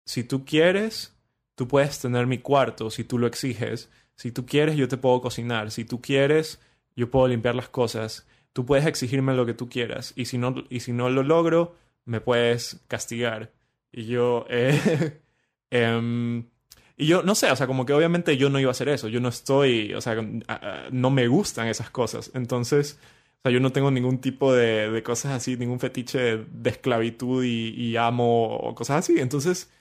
si 0.06 0.24
tú 0.24 0.46
quieres, 0.46 1.18
tú 1.56 1.68
puedes 1.68 2.00
tener 2.00 2.28
mi 2.28 2.38
cuarto, 2.38 2.90
si 2.90 3.04
tú 3.04 3.18
lo 3.20 3.28
exiges. 3.28 3.90
Si 4.16 4.32
tú 4.32 4.46
quieres, 4.46 4.78
yo 4.78 4.88
te 4.88 4.96
puedo 4.96 5.20
cocinar. 5.20 5.72
Si 5.72 5.84
tú 5.84 6.02
quieres, 6.02 6.62
yo 6.96 7.12
puedo 7.12 7.28
limpiar 7.28 7.56
las 7.56 7.68
cosas. 7.68 8.26
Tú 8.54 8.66
puedes 8.66 8.86
exigirme 8.86 9.34
lo 9.34 9.46
que 9.46 9.54
tú 9.54 9.68
quieras. 9.68 10.14
Y 10.16 10.26
si 10.26 10.38
no, 10.38 10.56
y 10.70 10.80
si 10.80 10.94
no 10.94 11.10
lo 11.10 11.24
logro, 11.24 11.76
me 12.06 12.22
puedes 12.22 12.82
castigar. 12.88 13.52
Y 13.92 14.06
yo, 14.06 14.46
eh, 14.50 15.22
em, 15.72 16.46
y 16.98 17.08
yo, 17.08 17.24
no 17.24 17.36
sé, 17.36 17.52
o 17.52 17.56
sea, 17.56 17.68
como 17.68 17.86
que 17.86 17.94
obviamente 17.94 18.38
yo 18.38 18.50
no 18.50 18.60
iba 18.60 18.70
a 18.70 18.72
hacer 18.72 18.90
eso. 18.90 19.08
Yo 19.08 19.20
no 19.20 19.30
estoy, 19.30 19.94
o 19.94 20.02
sea, 20.02 20.16
no 20.92 21.10
me 21.10 21.28
gustan 21.28 21.68
esas 21.68 21.90
cosas. 21.90 22.32
Entonces, 22.36 23.00
o 23.40 23.42
sea, 23.44 23.52
yo 23.52 23.60
no 23.60 23.72
tengo 23.72 23.92
ningún 23.92 24.20
tipo 24.20 24.54
de, 24.54 24.92
de 24.92 25.04
cosas 25.04 25.34
así, 25.34 25.58
ningún 25.58 25.80
fetiche 25.80 26.38
de 26.38 26.70
esclavitud 26.70 27.44
y, 27.44 27.70
y, 27.70 27.98
amo 27.98 28.56
o 28.58 28.76
cosas 28.76 29.00
así. 29.00 29.20
Entonces, 29.20 29.72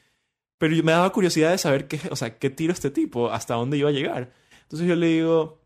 pero 0.59 0.75
me 0.85 0.93
daba 0.93 1.13
curiosidad 1.13 1.51
de 1.53 1.59
saber 1.59 1.89
qué, 1.89 2.01
o 2.11 2.17
sea, 2.17 2.39
qué 2.39 2.51
tiro 2.51 2.73
este 2.73 2.91
tipo, 2.91 3.31
hasta 3.31 3.55
dónde 3.55 3.79
iba 3.79 3.91
a 3.91 3.93
llegar. 3.93 4.33
Entonces 4.63 4.89
yo 4.89 4.97
le 4.97 5.07
digo, 5.09 5.61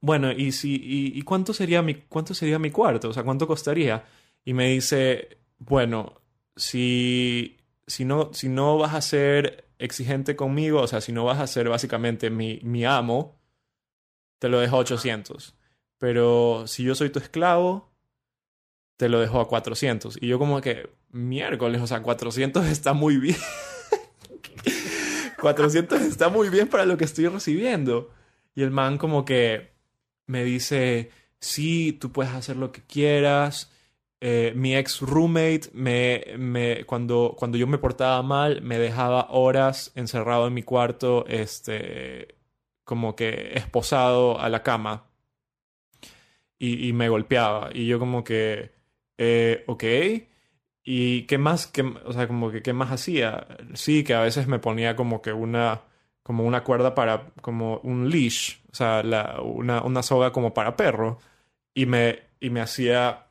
bueno, 0.00 0.32
¿y, 0.32 0.52
si, 0.52 0.76
y, 0.76 1.18
y 1.18 1.22
cuánto, 1.22 1.52
sería 1.52 1.82
mi, 1.82 1.94
cuánto 1.94 2.34
sería 2.34 2.58
mi 2.58 2.70
cuarto? 2.70 3.10
O 3.10 3.12
sea, 3.12 3.24
¿cuánto 3.24 3.46
costaría? 3.46 4.04
Y 4.44 4.54
me 4.54 4.68
dice, 4.70 5.38
bueno, 5.58 6.20
si, 6.56 7.58
si, 7.86 8.04
no, 8.04 8.32
si 8.32 8.48
no 8.48 8.78
vas 8.78 8.94
a 8.94 9.00
ser 9.00 9.67
exigente 9.78 10.36
conmigo, 10.36 10.82
o 10.82 10.86
sea, 10.86 11.00
si 11.00 11.12
no 11.12 11.24
vas 11.24 11.38
a 11.40 11.46
ser 11.46 11.68
básicamente 11.68 12.30
mi, 12.30 12.60
mi 12.62 12.84
amo, 12.84 13.40
te 14.38 14.48
lo 14.48 14.60
dejo 14.60 14.76
a 14.76 14.80
800. 14.80 15.54
Pero 15.98 16.66
si 16.66 16.84
yo 16.84 16.94
soy 16.94 17.10
tu 17.10 17.18
esclavo, 17.18 17.92
te 18.96 19.08
lo 19.08 19.20
dejo 19.20 19.40
a 19.40 19.48
400. 19.48 20.18
Y 20.20 20.28
yo 20.28 20.38
como 20.38 20.60
que, 20.60 20.90
miércoles, 21.10 21.80
o 21.80 21.86
sea, 21.86 22.02
400 22.02 22.66
está 22.66 22.92
muy 22.92 23.16
bien. 23.16 23.36
400 25.40 26.02
está 26.02 26.28
muy 26.28 26.48
bien 26.48 26.68
para 26.68 26.84
lo 26.84 26.96
que 26.96 27.04
estoy 27.04 27.26
recibiendo. 27.28 28.10
Y 28.54 28.62
el 28.62 28.70
man 28.70 28.98
como 28.98 29.24
que 29.24 29.72
me 30.26 30.44
dice, 30.44 31.10
sí, 31.40 31.92
tú 31.92 32.12
puedes 32.12 32.32
hacer 32.32 32.56
lo 32.56 32.72
que 32.72 32.82
quieras. 32.82 33.70
Eh, 34.20 34.52
mi 34.56 34.74
ex 34.76 35.00
roommate 35.00 35.70
me, 35.72 36.24
me, 36.38 36.84
cuando, 36.86 37.36
cuando 37.38 37.56
yo 37.56 37.68
me 37.68 37.78
portaba 37.78 38.20
mal 38.22 38.62
me 38.62 38.76
dejaba 38.78 39.28
horas 39.30 39.92
encerrado 39.94 40.48
en 40.48 40.54
mi 40.54 40.64
cuarto, 40.64 41.24
este, 41.28 42.36
como 42.84 43.14
que 43.16 43.52
esposado 43.54 44.40
a 44.40 44.48
la 44.48 44.62
cama. 44.62 45.04
Y, 46.60 46.92
me 46.92 47.08
golpeaba. 47.08 47.70
Y 47.72 47.86
yo 47.86 47.98
como 48.00 48.24
que, 48.24 48.72
eh, 49.18 49.64
ok, 49.68 49.84
y 50.82 51.22
qué 51.26 51.38
más, 51.38 51.66
qué, 51.66 51.82
o 51.82 52.12
sea, 52.12 52.26
como 52.26 52.50
que 52.50 52.62
qué 52.62 52.72
más 52.72 52.90
hacía, 52.90 53.46
sí, 53.74 54.04
que 54.04 54.14
a 54.14 54.22
veces 54.22 54.48
me 54.48 54.58
ponía 54.58 54.96
como 54.96 55.22
que 55.22 55.32
una, 55.32 55.82
como 56.22 56.44
una 56.44 56.64
cuerda 56.64 56.94
para, 56.94 57.26
como 57.42 57.78
un 57.84 58.10
leash, 58.10 58.56
o 58.72 58.74
sea, 58.74 59.02
una, 59.42 59.82
una 59.82 60.02
soga 60.02 60.32
como 60.32 60.54
para 60.54 60.76
perro. 60.76 61.18
Y 61.74 61.86
me, 61.86 62.20
y 62.40 62.50
me 62.50 62.60
hacía 62.60 63.27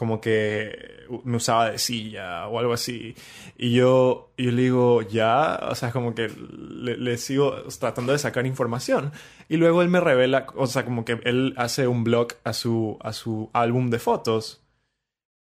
como 0.00 0.18
que 0.18 1.04
me 1.24 1.36
usaba 1.36 1.70
de 1.70 1.78
silla 1.78 2.48
o 2.48 2.58
algo 2.58 2.72
así. 2.72 3.14
Y 3.58 3.72
yo, 3.72 4.32
yo 4.38 4.50
le 4.50 4.62
digo, 4.62 5.02
ya, 5.02 5.60
o 5.68 5.74
sea, 5.74 5.92
como 5.92 6.14
que 6.14 6.28
le, 6.30 6.96
le, 6.96 7.18
sigo 7.18 7.64
tratando 7.78 8.12
de 8.12 8.18
sacar 8.18 8.46
información. 8.46 9.12
Y 9.50 9.58
luego 9.58 9.82
él 9.82 9.90
me 9.90 10.00
revela, 10.00 10.46
o 10.56 10.66
sea, 10.66 10.86
como 10.86 11.04
que 11.04 11.20
él 11.24 11.52
hace 11.58 11.86
un 11.86 12.02
blog 12.02 12.28
a 12.44 12.54
su, 12.54 12.96
a 13.02 13.12
su 13.12 13.50
álbum 13.52 13.90
de 13.90 13.98
fotos. 13.98 14.64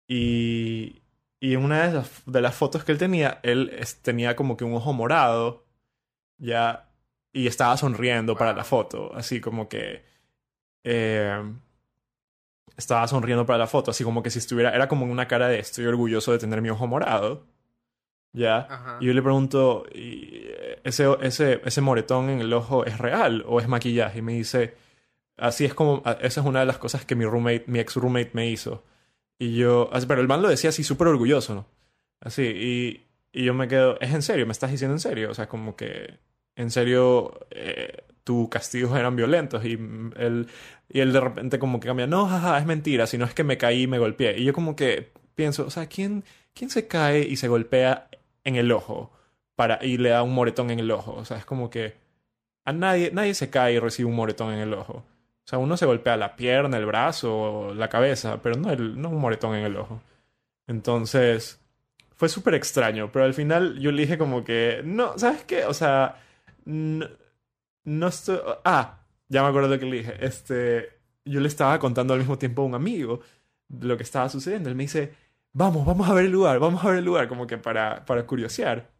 Y, 0.07 1.01
y 1.41 1.55
en 1.55 1.65
una 1.65 1.87
de 1.87 1.95
las, 1.95 2.23
de 2.27 2.41
las 2.43 2.55
fotos 2.55 2.85
que 2.85 2.93
él 2.93 2.99
tenía, 2.99 3.41
él 3.43 3.75
es, 3.79 4.03
tenía 4.03 4.37
como 4.37 4.59
que 4.59 4.65
un 4.65 4.75
ojo 4.75 4.93
morado, 4.93 5.65
ya, 6.37 6.91
y 7.33 7.47
estaba 7.47 7.79
sonriendo 7.79 8.37
para 8.37 8.53
la 8.53 8.65
foto, 8.65 9.15
así 9.15 9.41
como 9.41 9.67
que... 9.71 10.05
Eh, 10.85 11.43
estaba 12.83 13.09
sonriendo 13.09 13.47
para 13.47 13.59
la 13.59 13.66
foto, 13.66 13.90
así 13.90 14.05
como 14.05 14.23
que 14.23 14.31
si 14.31 14.38
estuviera, 14.38 14.75
era 14.75 14.88
como 14.88 15.07
una 15.07 15.29
cara 15.29 15.49
de 15.49 15.59
estoy 15.59 15.87
orgulloso 15.87 16.33
de 16.33 16.38
tener 16.38 16.61
mi 16.61 16.71
ojo 16.71 16.87
morado. 16.87 17.47
¿Ya? 18.35 18.66
Ajá. 18.68 18.99
Y 19.01 19.07
yo 19.07 19.12
le 19.12 19.23
pregunto, 19.23 19.85
¿y 19.95 20.47
ese, 20.85 21.07
ese, 21.21 21.61
ese 21.64 21.81
moretón 21.83 22.31
en 22.31 22.40
el 22.40 22.53
ojo 22.53 22.85
es 22.87 22.99
real 22.99 23.45
o 23.47 23.61
es 23.61 23.68
maquillaje? 23.68 24.21
Y 24.21 24.23
me 24.23 24.33
dice, 24.33 24.75
así 25.37 25.64
es 25.64 25.75
como, 25.75 26.03
esa 26.21 26.40
es 26.40 26.47
una 26.47 26.61
de 26.61 26.66
las 26.66 26.79
cosas 26.79 27.05
que 27.05 27.14
mi 27.14 27.25
roommate, 27.27 27.64
mi 27.66 27.79
ex 27.79 27.97
roommate 27.97 28.31
me 28.33 28.49
hizo. 28.49 28.85
Y 29.38 29.57
yo, 29.57 29.90
pero 30.09 30.21
el 30.21 30.29
man 30.29 30.40
lo 30.40 30.49
decía 30.49 30.71
así 30.71 30.83
súper 30.83 31.09
orgulloso, 31.09 31.55
¿no? 31.55 31.66
Así, 32.21 32.42
y, 32.42 33.07
y 33.33 33.45
yo 33.45 33.55
me 33.55 33.68
quedo, 33.68 34.01
¿es 34.01 34.14
en 34.14 34.23
serio? 34.23 34.47
¿Me 34.47 34.53
estás 34.53 34.71
diciendo 34.71 34.95
en 34.95 35.01
serio? 35.01 35.31
O 35.31 35.35
sea, 35.35 35.49
como 35.49 35.77
que, 35.77 36.21
en 36.55 36.71
serio, 36.71 37.40
eh, 37.51 38.05
tus 38.24 38.48
castigos 38.48 38.98
eran 38.98 39.16
violentos 39.16 39.64
y 39.64 39.72
él, 39.72 40.48
y 40.88 41.00
él 41.00 41.12
de 41.12 41.20
repente 41.20 41.58
como 41.58 41.80
que 41.80 41.88
cambia, 41.88 42.06
no, 42.06 42.26
jaja, 42.26 42.58
es 42.58 42.66
mentira, 42.66 43.06
sino 43.06 43.24
es 43.24 43.35
que 43.35 43.44
me 43.44 43.58
caí 43.58 43.82
y 43.82 43.87
me 43.87 43.98
golpeé. 43.98 44.38
Y 44.38 44.44
yo 44.44 44.52
como 44.52 44.76
que 44.76 45.12
pienso, 45.35 45.66
o 45.66 45.70
sea, 45.70 45.87
¿quién, 45.87 46.24
quién 46.54 46.70
se 46.70 46.87
cae 46.87 47.20
y 47.20 47.37
se 47.37 47.48
golpea 47.48 48.08
en 48.44 48.56
el 48.56 48.72
ojo 48.72 49.12
para, 49.56 49.85
y 49.85 49.98
le 49.98 50.11
da 50.11 50.22
un 50.22 50.35
moretón 50.35 50.70
en 50.70 50.80
el 50.80 50.90
ojo? 50.90 51.14
O 51.14 51.24
sea, 51.24 51.38
es 51.38 51.44
como 51.44 51.70
que 51.70 51.94
a 52.64 52.72
nadie, 52.72 53.11
nadie 53.12 53.35
se 53.35 53.50
cae 53.50 53.74
y 53.74 53.78
recibe 53.78 54.08
un 54.08 54.16
moretón 54.16 54.52
en 54.52 54.61
el 54.61 54.74
ojo. 54.74 55.04
O 55.44 55.48
sea, 55.48 55.58
uno 55.58 55.76
se 55.76 55.87
golpea 55.87 56.16
la 56.16 56.37
pierna, 56.37 56.78
el 56.78 56.87
brazo, 56.87 57.74
la 57.74 57.88
cabeza, 57.88 58.40
pero 58.42 58.56
no, 58.56 58.70
el, 58.70 59.00
no 59.00 59.11
un 59.11 59.20
moretón 59.20 59.56
en 59.56 59.64
el 59.64 59.76
ojo. 59.76 60.00
Entonces, 60.68 61.61
fue 62.14 62.28
súper 62.28 62.54
extraño, 62.54 63.11
pero 63.12 63.24
al 63.24 63.35
final 63.35 63.78
yo 63.80 63.90
le 63.90 64.02
dije 64.02 64.18
como 64.18 64.44
que, 64.44 64.82
no, 64.85 65.18
¿sabes 65.18 65.44
qué? 65.44 65.64
O 65.66 65.74
sea, 65.74 66.22
no, 67.85 68.09
estoy... 68.09 68.38
Ah, 68.64 69.01
ya 69.29 69.42
me 69.42 69.49
acuerdo 69.49 69.68
lo 69.68 69.79
que 69.79 69.87
le 69.87 69.99
dije. 69.99 70.25
Este, 70.25 70.90
yo 71.25 71.40
le 71.40 71.49
estaba 71.49 71.79
contando 71.79 72.14
al 72.14 72.21
mismo 72.21 72.38
tiempo 72.38 72.62
a 72.62 72.66
un 72.66 72.75
amigo 72.75 73.21
lo 73.68 73.97
que 73.97 74.03
estaba 74.03 74.29
sucediendo. 74.29 74.68
Él 74.68 74.75
me 74.75 74.85
dice, 74.85 75.14
vamos, 75.53 75.87
vamos 75.87 76.09
a 76.09 76.14
ver 76.14 76.27
el 76.27 76.33
lugar, 76.33 76.59
vamos 76.59 76.85
a 76.85 76.88
ver 76.88 76.99
el 76.99 77.05
lugar, 77.05 77.29
como 77.29 77.47
que 77.47 77.59
para, 77.59 78.05
para 78.05 78.27
curiosear. 78.27 78.90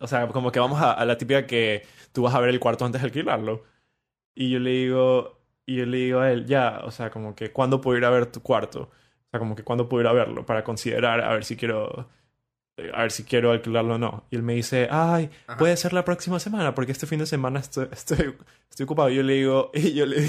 O 0.00 0.06
sea, 0.06 0.26
como 0.28 0.50
que 0.52 0.60
vamos 0.60 0.80
a, 0.80 0.92
a 0.92 1.04
la 1.04 1.18
típica 1.18 1.46
que 1.46 1.86
tú 2.12 2.22
vas 2.22 2.34
a 2.34 2.40
ver 2.40 2.50
el 2.50 2.60
cuarto 2.60 2.84
antes 2.84 3.00
de 3.02 3.06
alquilarlo. 3.08 3.64
Y 4.34 4.50
yo 4.50 4.58
le 4.58 4.70
digo, 4.70 5.40
y 5.66 5.76
yo 5.76 5.86
le 5.86 5.98
digo 5.98 6.20
a 6.20 6.32
él, 6.32 6.46
ya, 6.46 6.80
o 6.84 6.90
sea, 6.90 7.10
como 7.10 7.34
que, 7.34 7.52
¿cuándo 7.52 7.80
puedo 7.80 7.98
ir 7.98 8.04
a 8.04 8.10
ver 8.10 8.26
tu 8.26 8.42
cuarto? 8.42 8.82
O 8.82 9.30
sea, 9.30 9.40
como 9.40 9.54
que, 9.56 9.64
¿cuándo 9.64 9.88
puedo 9.88 10.02
ir 10.02 10.08
a 10.08 10.12
verlo? 10.12 10.46
Para 10.46 10.64
considerar, 10.64 11.20
a 11.20 11.32
ver 11.32 11.44
si 11.44 11.56
quiero 11.56 12.08
a 12.76 13.02
ver 13.02 13.12
si 13.12 13.24
quiero 13.24 13.52
alquilarlo 13.52 13.94
o 13.94 13.98
no. 13.98 14.24
Y 14.30 14.36
él 14.36 14.42
me 14.42 14.54
dice, 14.54 14.88
ay, 14.90 15.30
Ajá. 15.46 15.58
puede 15.58 15.76
ser 15.76 15.92
la 15.92 16.04
próxima 16.04 16.40
semana, 16.40 16.74
porque 16.74 16.92
este 16.92 17.06
fin 17.06 17.18
de 17.18 17.26
semana 17.26 17.60
estoy, 17.60 17.88
estoy, 17.92 18.34
estoy 18.68 18.84
ocupado. 18.84 19.10
Y 19.10 19.16
yo 19.16 19.22
le 19.22 19.34
digo, 19.34 19.70
y 19.74 19.94
yo 19.94 20.06
le, 20.06 20.22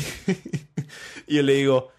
y 1.27 1.35
yo 1.35 1.43
le 1.43 1.53
digo, 1.53 1.91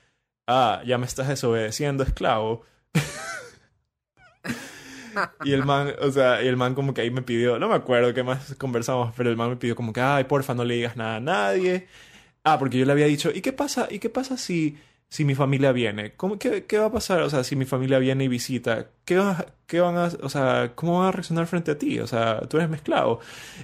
ah, 0.46 0.82
ya 0.86 0.98
me 0.98 1.06
estás 1.06 1.28
desobedeciendo, 1.28 2.04
esclavo. 2.04 2.64
y 5.44 5.52
el 5.52 5.64
man, 5.64 5.94
o 6.00 6.10
sea, 6.10 6.42
y 6.42 6.46
el 6.46 6.56
man 6.56 6.74
como 6.74 6.94
que 6.94 7.00
ahí 7.00 7.10
me 7.10 7.22
pidió, 7.22 7.58
no 7.58 7.68
me 7.68 7.74
acuerdo 7.74 8.14
qué 8.14 8.22
más 8.22 8.54
conversamos, 8.54 9.12
pero 9.16 9.30
el 9.30 9.36
man 9.36 9.50
me 9.50 9.56
pidió 9.56 9.74
como 9.74 9.92
que, 9.92 10.00
ay, 10.00 10.24
porfa, 10.24 10.54
no 10.54 10.64
le 10.64 10.74
digas 10.74 10.96
nada 10.96 11.16
a 11.16 11.20
nadie. 11.20 11.88
Ah, 12.44 12.58
porque 12.58 12.78
yo 12.78 12.86
le 12.86 12.92
había 12.92 13.06
dicho, 13.06 13.30
¿y 13.34 13.40
qué 13.40 13.52
pasa? 13.52 13.88
¿Y 13.90 13.98
qué 13.98 14.10
pasa 14.10 14.36
si 14.36 14.78
si 15.08 15.24
mi 15.24 15.34
familia 15.34 15.72
viene? 15.72 16.14
¿Cómo, 16.16 16.38
qué, 16.38 16.64
qué, 16.66 16.78
va 16.78 16.86
a 16.86 16.92
pasar? 16.92 17.22
O 17.22 17.30
sea, 17.30 17.44
si 17.44 17.56
mi 17.56 17.64
familia 17.64 17.98
viene 17.98 18.24
y 18.24 18.28
visita, 18.28 18.88
¿qué, 19.04 19.16
va, 19.18 19.46
qué 19.66 19.80
van 19.80 19.96
a, 19.96 20.10
o 20.22 20.28
sea, 20.28 20.72
¿cómo 20.74 20.98
van 20.98 21.08
a 21.08 21.12
reaccionar 21.12 21.46
frente 21.46 21.70
a 21.70 21.78
ti? 21.78 22.00
O 22.00 22.06
sea, 22.06 22.40
tú 22.48 22.56
eres 22.58 22.68
mezclado. 22.68 23.20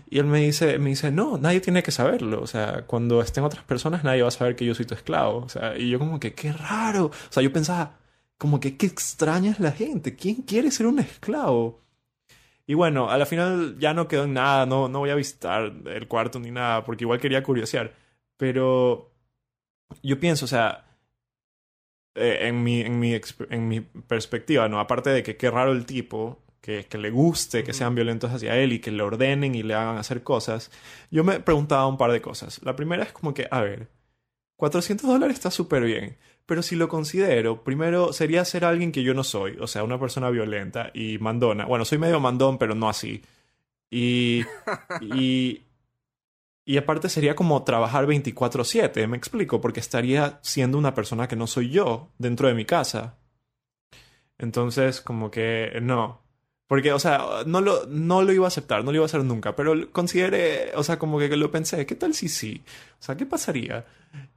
Y 0.09 0.18
él 0.18 0.26
me 0.26 0.40
dice, 0.40 0.78
me 0.78 0.90
dice, 0.90 1.11
no, 1.11 1.38
nadie 1.38 1.61
tiene 1.61 1.82
que 1.82 1.90
saberlo. 1.90 2.40
O 2.43 2.47
sea, 2.47 2.84
cuando 2.86 3.20
estén 3.22 3.45
otras 3.45 3.64
personas, 3.64 4.05
nadie 4.05 4.22
va 4.22 4.28
a 4.28 4.30
saber 4.32 4.57
que 4.57 4.64
yo 4.64 4.74
soy 4.74 4.86
tu 4.86 4.95
esclavo. 4.95 5.38
O 5.38 5.49
sea, 5.49 5.76
y 5.76 5.90
yo 5.90 5.99
como 5.99 6.20
que, 6.20 6.34
qué 6.34 6.53
raro. 6.53 7.07
O 7.07 7.12
sea, 7.32 7.43
yo 7.43 7.53
pensaba, 7.53 7.99
como 8.38 8.61
que, 8.61 8.76
qué 8.76 8.86
extraña 8.86 9.53
es 9.53 9.61
la 9.61 9.72
gente. 9.72 10.16
¿Quién 10.16 10.43
quiere 10.43 10.70
ser 10.70 10.86
un 10.86 10.99
esclavo? 11.01 11.82
Y 12.66 12.74
bueno, 12.74 13.11
a 13.11 13.18
la 13.18 13.26
final 13.26 13.76
ya 13.78 13.93
no 13.95 14.09
quedó 14.09 14.24
en 14.24 14.34
nada, 14.34 14.66
no, 14.66 14.88
no 14.88 15.01
voy 15.01 15.11
a 15.11 15.14
visitar 15.14 15.72
el 15.86 16.09
cuarto 16.09 16.38
ni 16.38 16.51
nada, 16.51 16.84
porque 16.84 17.05
igual 17.05 17.20
quería 17.20 17.43
curiosear. 17.43 17.95
Pero 18.36 19.12
yo 20.03 20.18
pienso, 20.20 20.45
o 20.45 20.49
sea, 20.49 20.84
eh, 22.15 22.39
en, 22.43 22.63
mi, 22.63 22.81
en, 22.81 22.99
mi, 22.99 23.19
en 23.51 23.69
mi 23.69 23.81
perspectiva, 23.81 24.69
¿no? 24.69 24.81
Aparte 24.81 25.11
de 25.11 25.23
que 25.23 25.37
qué 25.37 25.51
raro 25.51 25.73
el 25.73 25.87
tipo, 25.87 26.39
que, 26.61 26.85
que 26.87 26.99
le 26.99 27.11
guste 27.11 27.65
que 27.65 27.73
sean 27.73 27.95
violentos 27.95 28.31
hacia 28.31 28.57
él 28.57 28.73
y 28.73 28.79
que 28.79 28.91
le 28.91 29.03
ordenen 29.03 29.55
y 29.55 29.63
le 29.63 29.75
hagan 29.75 29.99
hacer 29.99 30.23
cosas, 30.23 30.71
yo 31.11 31.25
me 31.25 31.41
preguntaba 31.41 31.87
un 31.87 31.99
par 31.99 32.13
de 32.13 32.23
cosas. 32.23 32.61
La 32.63 32.77
primera 32.77 33.03
es 33.03 33.13
como 33.13 33.35
que, 33.35 33.49
a 33.51 33.61
ver, 33.63 33.89
400 34.57 35.09
dólares 35.09 35.35
está 35.35 35.51
súper 35.51 35.83
bien. 35.83 36.17
Pero 36.47 36.63
si 36.63 36.77
lo 36.77 36.89
considero, 36.89 37.63
primero 37.65 38.13
sería 38.13 38.45
ser 38.45 38.65
alguien 38.65 38.93
que 38.93 39.03
yo 39.03 39.15
no 39.15 39.25
soy, 39.25 39.57
o 39.61 39.67
sea, 39.67 39.85
una 39.85 39.99
persona 39.99 40.31
violenta 40.31 40.91
y 40.93 41.19
mandona. 41.19 41.67
Bueno, 41.67 41.85
soy 41.85 41.99
medio 41.99 42.21
mandón, 42.21 42.59
pero 42.59 42.75
no 42.75 42.89
así. 42.89 43.23
Y, 43.91 44.43
y, 45.01 45.63
y 46.65 46.77
aparte 46.77 47.09
sería 47.09 47.35
como 47.35 47.65
trabajar 47.65 48.07
24/7, 48.07 49.07
me 49.09 49.17
explico, 49.17 49.61
porque 49.61 49.81
estaría 49.81 50.39
siendo 50.43 50.79
una 50.79 50.95
persona 50.95 51.29
que 51.29 51.37
no 51.37 51.47
soy 51.47 51.71
yo 51.71 52.11
dentro 52.19 52.49
de 52.49 52.55
mi 52.55 52.65
casa. 52.65 53.17
Entonces, 54.39 55.01
como 55.01 55.31
que 55.31 55.79
no. 55.83 56.23
Porque, 56.67 56.93
o 56.93 56.99
sea, 56.99 57.43
no 57.47 57.61
lo, 57.61 57.87
no 57.87 58.23
lo 58.23 58.33
iba 58.33 58.47
a 58.47 58.49
aceptar, 58.49 58.85
no 58.85 58.93
lo 58.93 58.97
iba 58.97 59.05
a 59.05 59.07
hacer 59.07 59.25
nunca, 59.25 59.55
pero 59.55 59.91
consideré, 59.93 60.73
o 60.75 60.83
sea, 60.83 60.99
como 60.99 61.19
que 61.19 61.37
lo 61.37 61.51
pensé, 61.51 61.85
¿qué 61.87 61.95
tal 61.95 62.15
si 62.15 62.29
sí? 62.29 62.63
O 62.99 63.03
sea, 63.03 63.17
¿qué 63.17 63.27
pasaría? 63.27 63.85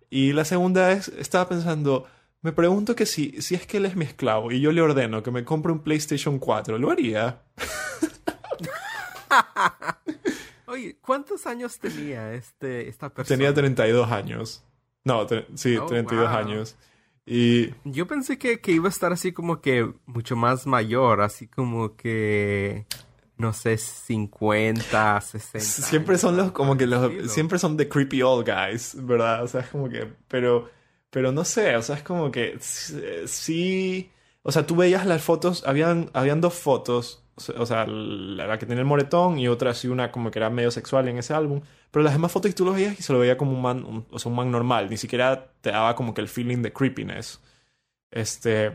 Y 0.09 0.33
la 0.33 0.45
segunda 0.45 0.91
es, 0.91 1.07
estaba 1.09 1.47
pensando, 1.47 2.07
me 2.41 2.51
pregunto 2.51 2.95
que 2.95 3.05
si, 3.05 3.41
si 3.41 3.55
es 3.55 3.65
que 3.65 3.77
él 3.77 3.85
es 3.85 3.95
mi 3.95 4.05
esclavo 4.05 4.51
y 4.51 4.59
yo 4.59 4.71
le 4.71 4.81
ordeno 4.81 5.23
que 5.23 5.31
me 5.31 5.45
compre 5.45 5.71
un 5.71 5.79
PlayStation 5.79 6.39
4, 6.39 6.77
¿lo 6.77 6.91
haría? 6.91 7.41
Oye, 10.67 10.97
¿cuántos 11.01 11.45
años 11.45 11.79
tenía 11.79 12.33
este, 12.33 12.87
esta 12.87 13.09
persona? 13.09 13.37
Tenía 13.37 13.53
32 13.53 14.11
años. 14.11 14.63
No, 15.03 15.27
sí, 15.55 15.77
32 15.87 16.27
años. 16.29 16.75
Y... 17.25 17.73
Yo 17.83 18.07
pensé 18.07 18.37
que, 18.37 18.59
que, 18.59 18.71
iba 18.71 18.87
a 18.87 18.89
estar 18.89 19.13
así 19.13 19.31
como 19.31 19.61
que 19.61 19.91
mucho 20.05 20.35
más 20.35 20.65
mayor, 20.65 21.21
así 21.21 21.47
como 21.47 21.95
que... 21.95 22.85
No 23.37 23.51
sé, 23.51 23.77
50, 23.77 25.19
60. 25.19 25.59
Siempre 25.59 26.17
son 26.17 26.37
los, 26.37 26.51
como 26.53 26.77
que 26.77 26.87
los... 26.87 27.31
Siempre 27.31 27.59
son 27.59 27.75
the 27.75 27.89
creepy 27.89 28.21
old 28.21 28.47
guys, 28.47 28.95
¿verdad? 29.05 29.43
O 29.43 29.47
sea, 29.47 29.61
es 29.61 29.67
como 29.67 29.89
que... 29.89 30.07
Pero... 30.27 30.69
Pero 31.09 31.31
no 31.31 31.45
sé, 31.45 31.75
o 31.75 31.81
sea, 31.81 31.97
es 31.97 32.03
como 32.03 32.31
que... 32.31 32.57
Sí... 32.59 34.11
O 34.41 34.51
sea, 34.51 34.65
tú 34.65 34.75
veías 34.75 35.05
las 35.05 35.23
fotos, 35.23 35.63
habían, 35.65 36.11
habían 36.13 36.39
dos 36.39 36.53
fotos 36.53 37.24
o 37.57 37.65
sea, 37.65 37.85
la, 37.85 38.57
que 38.57 38.65
tenía 38.65 38.81
el 38.81 38.87
moretón 38.87 39.37
y 39.39 39.47
otra 39.47 39.71
así 39.71 39.87
una 39.87 40.11
como 40.11 40.31
que 40.31 40.39
era 40.39 40.49
medio 40.49 40.71
sexual 40.71 41.07
en 41.07 41.17
ese 41.17 41.33
álbum. 41.33 41.61
Pero 41.91 42.03
las 42.03 42.13
demás 42.13 42.31
fotos 42.31 42.55
tú 42.55 42.65
lo 42.65 42.73
veías 42.73 42.99
y 42.99 43.03
se 43.03 43.11
lo 43.13 43.19
veía 43.19 43.37
como 43.37 43.51
un 43.51 43.61
man, 43.61 44.05
o 44.09 44.19
sea, 44.19 44.29
un 44.29 44.35
man 44.37 44.51
normal. 44.51 44.89
Ni 44.89 44.97
siquiera 44.97 45.51
te 45.61 45.71
daba 45.71 45.95
como 45.95 46.13
que 46.13 46.21
el 46.21 46.29
feeling 46.29 46.61
de 46.61 46.71
creepiness. 46.73 47.41
Este... 48.11 48.71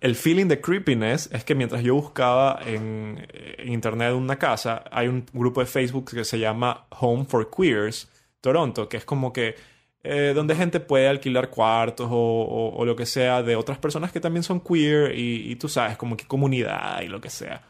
El 0.00 0.16
feeling 0.16 0.46
de 0.46 0.60
creepiness 0.60 1.28
es 1.32 1.44
que 1.44 1.54
mientras 1.54 1.82
yo 1.82 1.94
buscaba 1.94 2.60
en, 2.64 3.28
internet 3.64 4.14
una 4.14 4.38
casa, 4.38 4.84
hay 4.90 5.06
un 5.06 5.26
grupo 5.32 5.60
de 5.60 5.66
Facebook 5.66 6.10
que 6.10 6.24
se 6.24 6.38
llama 6.38 6.86
Home 6.98 7.26
for 7.26 7.50
Queers 7.50 8.08
Toronto, 8.40 8.88
que 8.88 8.96
es 8.96 9.04
como 9.04 9.32
que 9.32 9.54
eh, 10.02 10.32
donde 10.34 10.56
gente 10.56 10.80
puede 10.80 11.08
alquilar 11.08 11.50
cuartos 11.50 12.08
o, 12.10 12.82
lo 12.84 12.96
que 12.96 13.06
sea 13.06 13.42
de 13.42 13.56
otras 13.56 13.78
personas 13.78 14.12
que 14.12 14.20
también 14.20 14.42
son 14.42 14.60
queer 14.60 15.16
y, 15.16 15.50
y, 15.52 15.56
tú 15.56 15.68
sabes, 15.68 15.96
como 15.96 16.16
que 16.16 16.26
comunidad 16.26 17.02
y 17.02 17.08
lo 17.08 17.20
que 17.20 17.30
sea. 17.30 17.62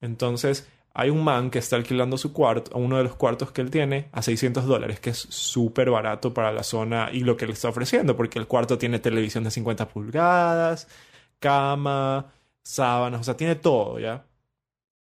Entonces, 0.00 0.68
hay 0.94 1.10
un 1.10 1.22
man 1.22 1.50
que 1.50 1.60
está 1.60 1.76
alquilando 1.76 2.18
su 2.18 2.32
cuarto, 2.32 2.76
uno 2.76 2.96
de 2.98 3.04
los 3.04 3.14
cuartos 3.14 3.52
que 3.52 3.60
él 3.60 3.70
tiene, 3.70 4.08
a 4.12 4.20
600 4.20 4.66
dólares, 4.66 5.00
que 5.00 5.10
es 5.10 5.18
súper 5.18 5.90
barato 5.90 6.34
para 6.34 6.52
la 6.52 6.62
zona 6.64 7.10
y 7.12 7.20
lo 7.20 7.36
que 7.36 7.46
le 7.46 7.52
está 7.52 7.68
ofreciendo, 7.68 8.16
porque 8.16 8.38
el 8.38 8.48
cuarto 8.48 8.78
tiene 8.78 8.98
televisión 8.98 9.44
de 9.44 9.50
50 9.50 9.88
pulgadas, 9.88 10.88
cama, 11.38 12.32
sábanas, 12.62 13.20
o 13.20 13.24
sea, 13.24 13.36
tiene 13.36 13.54
todo, 13.54 13.98
¿ya? 14.00 14.26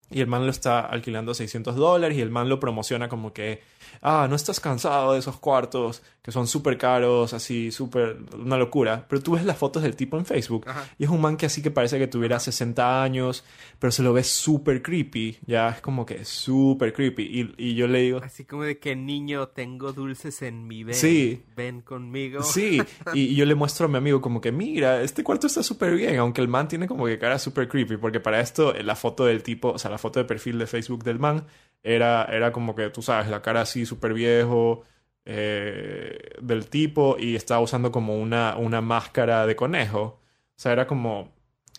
Y 0.10 0.22
el 0.22 0.28
man 0.28 0.46
lo 0.46 0.52
está 0.52 0.80
alquilando 0.82 1.34
a 1.34 1.36
600 1.36 1.76
dólares 1.76 2.18
y 2.18 2.22
el 2.22 2.30
man 2.32 2.50
lo 2.50 2.60
promociona 2.60 3.10
como 3.10 3.34
que 3.34 3.62
ah, 4.02 4.28
no 4.30 4.36
estás 4.36 4.60
cansado 4.60 5.14
de 5.14 5.20
esos 5.20 5.38
cuartos 5.38 6.02
que 6.22 6.32
son 6.32 6.48
súper 6.48 6.78
caros, 6.78 7.34
así, 7.34 7.72
súper, 7.72 8.18
una 8.38 8.58
locura. 8.58 9.06
Pero 9.10 9.24
tú 9.24 9.32
ves 9.34 9.44
las 9.44 9.58
fotos 9.58 9.82
del 9.82 9.96
tipo 9.96 10.18
en 10.18 10.26
Facebook 10.26 10.68
y 11.00 11.06
es 11.06 11.10
un 11.10 11.20
man 11.20 11.36
que 11.36 11.48
así 11.48 11.64
que 11.64 11.72
parece 11.72 11.98
que 11.98 12.08
tuviera 12.08 12.40
60 12.40 13.04
años, 13.04 13.44
pero 13.80 13.92
se 13.92 14.04
lo 14.04 14.14
ve 14.14 14.24
súper 14.24 14.84
creepy, 14.84 15.40
ya 15.48 15.70
es 15.70 15.82
como 15.82 16.06
que 16.06 16.24
súper 16.24 16.94
creepy. 16.94 17.24
Y, 17.24 17.54
y, 17.58 17.76
yo 17.76 17.88
le 17.88 18.02
digo... 18.02 18.22
Así 18.24 18.46
como 18.46 18.64
de 18.64 18.78
que 18.78 18.96
niño, 18.96 19.48
tengo 19.48 19.94
dulces 19.94 20.44
en 20.44 20.68
mi 20.68 20.84
ven. 20.84 20.94
Sí. 20.94 21.42
Ven 21.56 21.82
conmigo. 21.82 22.44
Sí, 22.44 22.82
y, 23.16 23.22
y 23.22 23.36
yo 23.36 23.46
le 23.46 23.56
muestro 23.56 23.88
a 23.88 23.90
mi 23.90 23.98
amigo 23.98 24.22
como 24.22 24.42
que, 24.42 24.52
mira, 24.52 25.02
este 25.02 25.24
cuarto 25.24 25.48
está 25.48 25.64
súper 25.64 25.96
bien, 25.96 26.18
aunque 26.18 26.42
el 26.42 26.48
man 26.48 26.68
tiene 26.68 26.88
como 26.88 27.08
que 27.08 27.18
cara 27.18 27.40
súper 27.40 27.68
creepy, 27.68 27.98
porque 27.98 28.20
para 28.20 28.42
esto 28.42 28.74
la 28.74 28.96
foto 28.96 29.26
del 29.26 29.42
tipo, 29.42 29.72
o 29.72 29.80
sea, 29.80 29.90
la 29.90 29.98
foto 29.98 30.20
de 30.20 30.26
perfil 30.26 30.60
de 30.60 30.68
Facebook 30.68 31.04
del 31.04 31.18
man 31.18 31.46
era, 31.84 32.26
era 32.26 32.52
como 32.52 32.76
que, 32.76 32.90
tú 32.90 33.02
sabes, 33.02 33.28
la 33.30 33.42
cara 33.42 33.62
así 33.62 33.86
súper 33.86 34.14
viejo 34.14 34.84
eh, 35.26 36.36
del 36.42 36.68
tipo 36.68 37.18
y 37.20 37.36
estaba 37.36 37.62
usando 37.62 37.92
como 37.92 38.18
una, 38.20 38.58
una 38.58 38.82
máscara 38.82 39.46
de 39.46 39.56
conejo. 39.56 40.02
O 40.02 40.20
sea, 40.56 40.72
era 40.74 40.88
como... 40.88 41.34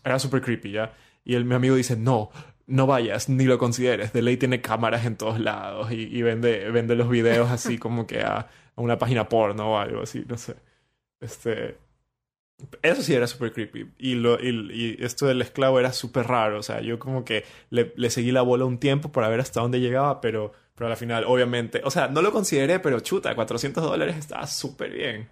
Era 0.04 0.18
súper 0.18 0.42
creepy, 0.42 0.72
¿ya? 0.72 0.94
Y 1.24 1.34
el, 1.34 1.44
mi 1.44 1.54
amigo 1.54 1.76
dice, 1.76 1.96
no, 1.96 2.30
no 2.66 2.86
vayas, 2.86 3.28
ni 3.28 3.44
lo 3.44 3.58
consideres. 3.58 4.12
De 4.12 4.22
ley 4.22 4.36
tiene 4.36 4.60
cámaras 4.60 5.04
en 5.06 5.16
todos 5.16 5.38
lados 5.40 5.92
y, 5.92 6.02
y 6.16 6.22
vende, 6.22 6.70
vende 6.70 6.96
los 6.96 7.08
videos 7.08 7.50
así 7.50 7.78
como 7.78 8.06
que 8.06 8.22
a, 8.22 8.48
a, 8.76 8.80
una 8.80 8.98
página 8.98 9.28
porno 9.28 9.72
o 9.72 9.78
algo 9.78 10.02
así, 10.02 10.24
no 10.28 10.36
sé. 10.38 10.56
Este... 11.20 11.78
Eso 12.82 13.02
sí 13.02 13.14
era 13.14 13.26
súper 13.26 13.52
creepy. 13.52 13.92
Y, 13.98 14.14
lo, 14.14 14.40
y, 14.40 14.48
y, 14.72 15.04
esto 15.04 15.26
del 15.26 15.42
esclavo 15.42 15.78
era 15.80 15.92
súper 15.92 16.26
raro. 16.26 16.58
O 16.58 16.62
sea, 16.62 16.80
yo 16.80 16.98
como 16.98 17.24
que 17.24 17.44
le, 17.70 17.92
le, 17.96 18.10
seguí 18.10 18.32
la 18.32 18.42
bola 18.42 18.64
un 18.64 18.78
tiempo 18.78 19.12
para 19.12 19.28
ver 19.28 19.40
hasta 19.40 19.60
dónde 19.60 19.80
llegaba, 19.80 20.20
pero, 20.20 20.52
pero 20.74 20.90
al 20.90 20.96
final, 20.96 21.24
obviamente, 21.26 21.82
o 21.84 21.90
sea, 21.90 22.08
no 22.08 22.22
lo 22.22 22.32
consideré, 22.32 22.80
pero 22.80 23.00
chuta, 23.00 23.34
400 23.34 23.82
dólares 23.82 24.16
estaba 24.16 24.46
súper 24.46 24.92
bien. 24.92 25.28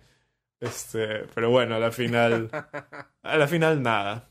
Este, 0.61 1.24
pero 1.35 1.51
bueno, 1.51 1.76
a 1.76 1.78
la 1.78 1.91
final, 1.91 2.51
a 3.22 3.37
la 3.37 3.49
final 3.49 3.83
nada. 3.83 4.28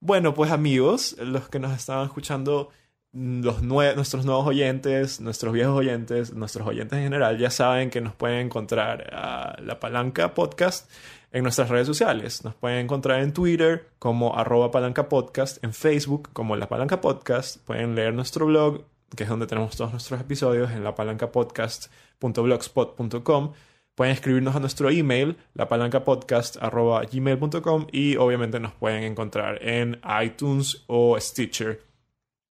Bueno, 0.00 0.34
pues 0.34 0.50
amigos, 0.50 1.16
los 1.18 1.48
que 1.50 1.58
nos 1.58 1.76
estaban 1.76 2.06
escuchando, 2.06 2.70
los 3.12 3.62
nue 3.62 3.94
nuestros 3.96 4.24
nuevos 4.24 4.46
oyentes, 4.46 5.20
nuestros 5.20 5.52
viejos 5.52 5.76
oyentes, 5.76 6.32
nuestros 6.32 6.66
oyentes 6.66 6.98
en 6.98 7.04
general, 7.04 7.38
ya 7.38 7.50
saben 7.50 7.90
que 7.90 8.00
nos 8.00 8.14
pueden 8.14 8.46
encontrar 8.46 9.10
a 9.12 9.56
La 9.60 9.80
Palanca 9.80 10.34
Podcast 10.34 10.88
en 11.32 11.42
nuestras 11.42 11.68
redes 11.68 11.86
sociales. 11.86 12.42
Nos 12.44 12.54
pueden 12.54 12.78
encontrar 12.78 13.22
en 13.22 13.32
Twitter 13.32 13.88
como 13.98 14.36
arroba 14.36 14.70
palanca 14.70 15.08
podcast, 15.08 15.64
en 15.64 15.72
Facebook 15.72 16.28
como 16.32 16.54
La 16.56 16.68
Palanca 16.68 17.00
Podcast. 17.00 17.56
Pueden 17.64 17.94
leer 17.94 18.12
nuestro 18.14 18.44
blog, 18.46 18.84
que 19.16 19.22
es 19.24 19.28
donde 19.28 19.46
tenemos 19.46 19.76
todos 19.76 19.90
nuestros 19.92 20.20
episodios, 20.20 20.70
en 20.70 20.84
lapalancapodcast.blogspot.com. 20.84 23.52
Pueden 23.94 24.14
escribirnos 24.14 24.56
a 24.56 24.60
nuestro 24.60 24.90
email, 24.90 25.36
lapalancapodcast.gmail.com 25.54 27.86
y 27.92 28.16
obviamente 28.16 28.60
nos 28.60 28.72
pueden 28.72 29.04
encontrar 29.04 29.62
en 29.62 30.00
iTunes 30.22 30.84
o 30.86 31.18
Stitcher 31.20 31.89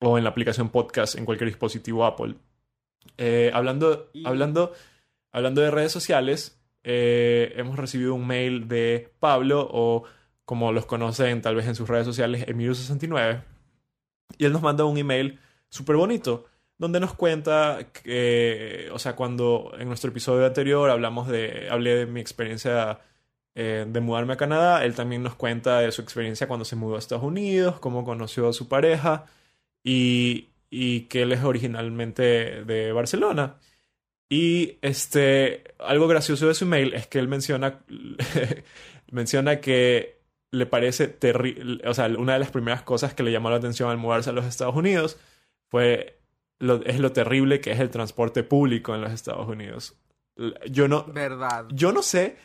o 0.00 0.18
en 0.18 0.24
la 0.24 0.30
aplicación 0.30 0.70
podcast 0.70 1.16
en 1.16 1.24
cualquier 1.24 1.48
dispositivo 1.48 2.04
Apple. 2.04 2.34
Eh, 3.16 3.50
hablando, 3.52 4.10
hablando, 4.24 4.72
hablando 5.32 5.60
de 5.60 5.70
redes 5.70 5.92
sociales, 5.92 6.60
eh, 6.84 7.52
hemos 7.56 7.76
recibido 7.76 8.14
un 8.14 8.26
mail 8.26 8.68
de 8.68 9.12
Pablo 9.18 9.68
o 9.70 10.04
como 10.44 10.72
los 10.72 10.86
conocen 10.86 11.42
tal 11.42 11.56
vez 11.56 11.66
en 11.66 11.74
sus 11.74 11.88
redes 11.88 12.06
sociales, 12.06 12.46
Emilio69. 12.46 13.42
Y 14.38 14.44
él 14.44 14.52
nos 14.52 14.62
manda 14.62 14.84
un 14.84 14.96
email 14.98 15.38
súper 15.68 15.96
bonito 15.96 16.46
donde 16.78 17.00
nos 17.00 17.12
cuenta 17.14 17.88
que, 17.92 18.88
o 18.92 18.98
sea, 18.98 19.16
cuando 19.16 19.72
en 19.78 19.88
nuestro 19.88 20.10
episodio 20.10 20.46
anterior 20.46 20.88
hablamos 20.90 21.26
de, 21.28 21.68
hablé 21.70 21.96
de 21.96 22.06
mi 22.06 22.20
experiencia 22.20 23.00
eh, 23.56 23.84
de 23.86 24.00
mudarme 24.00 24.34
a 24.34 24.36
Canadá, 24.36 24.84
él 24.84 24.94
también 24.94 25.24
nos 25.24 25.34
cuenta 25.34 25.80
de 25.80 25.90
su 25.90 26.02
experiencia 26.02 26.46
cuando 26.46 26.64
se 26.64 26.76
mudó 26.76 26.94
a 26.94 27.00
Estados 27.00 27.24
Unidos, 27.24 27.80
cómo 27.80 28.04
conoció 28.04 28.48
a 28.48 28.52
su 28.52 28.68
pareja 28.68 29.26
y, 29.88 30.50
y 30.68 31.02
que 31.02 31.22
él 31.22 31.32
es 31.32 31.42
originalmente 31.42 32.62
de 32.64 32.92
Barcelona. 32.92 33.56
Y 34.28 34.76
este, 34.82 35.64
algo 35.78 36.06
gracioso 36.06 36.46
de 36.46 36.52
su 36.52 36.66
email 36.66 36.92
es 36.92 37.06
que 37.06 37.18
él 37.18 37.26
menciona, 37.26 37.80
menciona 39.10 39.60
que 39.60 40.20
le 40.50 40.66
parece 40.66 41.08
terrible, 41.08 41.88
o 41.88 41.94
sea, 41.94 42.06
una 42.06 42.34
de 42.34 42.38
las 42.38 42.50
primeras 42.50 42.82
cosas 42.82 43.14
que 43.14 43.22
le 43.22 43.32
llamó 43.32 43.48
la 43.48 43.56
atención 43.56 43.88
al 43.88 43.96
mudarse 43.96 44.28
a 44.28 44.34
los 44.34 44.44
Estados 44.44 44.76
Unidos 44.76 45.18
fue 45.70 46.20
lo, 46.58 46.84
es 46.84 47.00
lo 47.00 47.12
terrible 47.12 47.62
que 47.62 47.72
es 47.72 47.80
el 47.80 47.88
transporte 47.88 48.42
público 48.42 48.94
en 48.94 49.00
los 49.00 49.12
Estados 49.12 49.48
Unidos. 49.48 49.96
Yo 50.70 50.86
no, 50.88 51.04
verdad. 51.04 51.66
Yo 51.72 51.92
no 51.92 52.02
sé, 52.02 52.36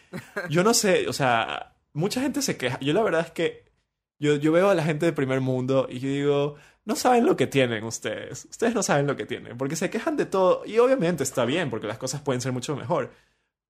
yo 0.49 0.63
no 0.63 0.73
sé, 0.73 1.09
o 1.09 1.13
sea, 1.13 1.75
mucha 1.91 2.21
gente 2.21 2.41
se 2.41 2.55
queja. 2.55 2.79
Yo 2.79 2.93
la 2.93 3.03
verdad 3.03 3.21
es 3.21 3.31
que 3.31 3.65
yo, 4.17 4.35
yo 4.37 4.53
veo 4.53 4.69
a 4.69 4.75
la 4.75 4.83
gente 4.83 5.05
de 5.05 5.11
primer 5.11 5.41
mundo 5.41 5.87
y 5.89 5.99
yo 5.99 6.07
digo, 6.07 6.55
no 6.85 6.95
saben 6.95 7.25
lo 7.25 7.35
que 7.35 7.47
tienen 7.47 7.83
ustedes. 7.83 8.45
Ustedes 8.45 8.75
no 8.75 8.83
saben 8.83 9.07
lo 9.07 9.15
que 9.15 9.25
tienen, 9.25 9.57
porque 9.57 9.75
se 9.75 9.89
quejan 9.89 10.17
de 10.17 10.25
todo. 10.25 10.63
Y 10.65 10.79
obviamente 10.79 11.23
está 11.23 11.45
bien, 11.45 11.69
porque 11.69 11.87
las 11.87 11.97
cosas 11.97 12.21
pueden 12.21 12.41
ser 12.41 12.51
mucho 12.51 12.75
mejor. 12.75 13.11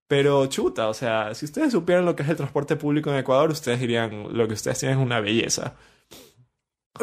Pero 0.06 0.46
chuta, 0.46 0.88
o 0.88 0.94
sea, 0.94 1.34
si 1.34 1.46
ustedes 1.46 1.72
supieran 1.72 2.04
lo 2.04 2.14
que 2.14 2.22
es 2.22 2.28
el 2.28 2.36
transporte 2.36 2.76
público 2.76 3.10
en 3.10 3.16
Ecuador, 3.16 3.50
ustedes 3.50 3.80
dirían, 3.80 4.36
lo 4.36 4.46
que 4.46 4.54
ustedes 4.54 4.78
tienen 4.78 4.98
es 4.98 5.04
una 5.04 5.20
belleza. 5.20 5.76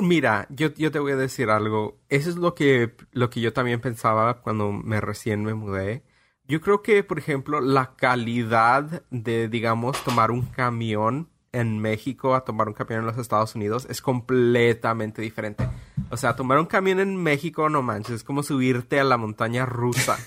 Mira, 0.02 0.48
yo, 0.50 0.74
yo 0.76 0.92
te 0.92 1.00
voy 1.00 1.14
a 1.14 1.18
decir 1.18 1.50
algo. 1.50 2.00
Eso 2.10 2.30
es 2.30 2.36
lo 2.38 2.56
que, 2.56 2.96
lo 3.12 3.30
que 3.30 3.42
yo 3.42 3.54
también 3.54 3.82
pensaba 3.82 4.42
cuando 4.42 4.72
me 4.72 5.02
recién 5.02 5.44
me 5.44 5.54
mudé. 5.54 6.04
Yo 6.46 6.62
creo 6.62 6.82
que, 6.82 7.04
por 7.04 7.20
ejemplo, 7.20 7.62
la 7.62 7.96
calidad 7.96 9.04
de, 9.10 9.48
digamos, 9.48 10.02
tomar 10.04 10.32
un 10.32 10.46
camión 10.46 11.30
en 11.52 11.80
México 11.80 12.36
a 12.36 12.46
tomar 12.46 12.68
un 12.68 12.74
camión 12.74 13.02
en 13.02 13.06
los 13.06 13.18
Estados 13.18 13.56
Unidos 13.56 13.86
es 13.90 14.02
completamente 14.02 15.22
diferente. 15.22 15.68
O 16.12 16.18
sea, 16.18 16.36
tomar 16.36 16.60
un 16.60 16.66
camión 16.66 17.00
en 17.00 17.16
México, 17.16 17.70
no 17.70 17.82
manches, 17.82 18.16
es 18.16 18.24
como 18.24 18.44
subirte 18.44 19.00
a 19.00 19.06
la 19.06 19.18
montaña 19.18 19.66
rusa. 19.66 20.20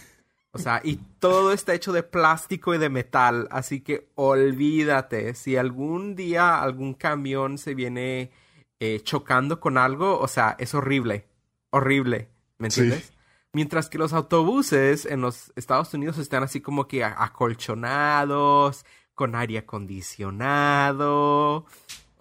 O 0.52 0.58
sea, 0.58 0.80
y 0.82 0.96
todo 1.18 1.52
está 1.52 1.74
hecho 1.74 1.92
de 1.92 2.02
plástico 2.02 2.74
y 2.74 2.78
de 2.78 2.88
metal, 2.88 3.48
así 3.50 3.80
que 3.80 4.08
olvídate, 4.14 5.34
si 5.34 5.56
algún 5.56 6.14
día 6.14 6.62
algún 6.62 6.94
camión 6.94 7.58
se 7.58 7.74
viene 7.74 8.30
eh, 8.78 9.00
chocando 9.02 9.58
con 9.58 9.76
algo, 9.76 10.18
o 10.18 10.28
sea, 10.28 10.54
es 10.58 10.74
horrible, 10.74 11.26
horrible, 11.70 12.28
¿me 12.58 12.68
entiendes? 12.68 13.12
Mientras 13.52 13.88
que 13.88 13.98
los 13.98 14.12
autobuses 14.12 15.06
en 15.06 15.20
los 15.20 15.52
Estados 15.56 15.92
Unidos 15.92 16.18
están 16.18 16.44
así 16.44 16.60
como 16.60 16.86
que 16.86 17.02
acolchonados, 17.02 18.86
con 19.14 19.34
aire 19.34 19.58
acondicionado, 19.58 21.66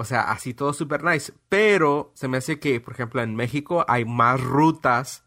o 0.03 0.05
sea, 0.05 0.23
así 0.31 0.53
todo 0.53 0.73
super 0.73 1.01
nice. 1.01 1.33
Pero 1.47 2.11
se 2.13 2.27
me 2.27 2.37
hace 2.37 2.59
que, 2.59 2.81
por 2.81 2.93
ejemplo, 2.93 3.21
en 3.21 3.37
México 3.37 3.85
hay 3.87 4.03
más 4.03 4.41
rutas 4.41 5.23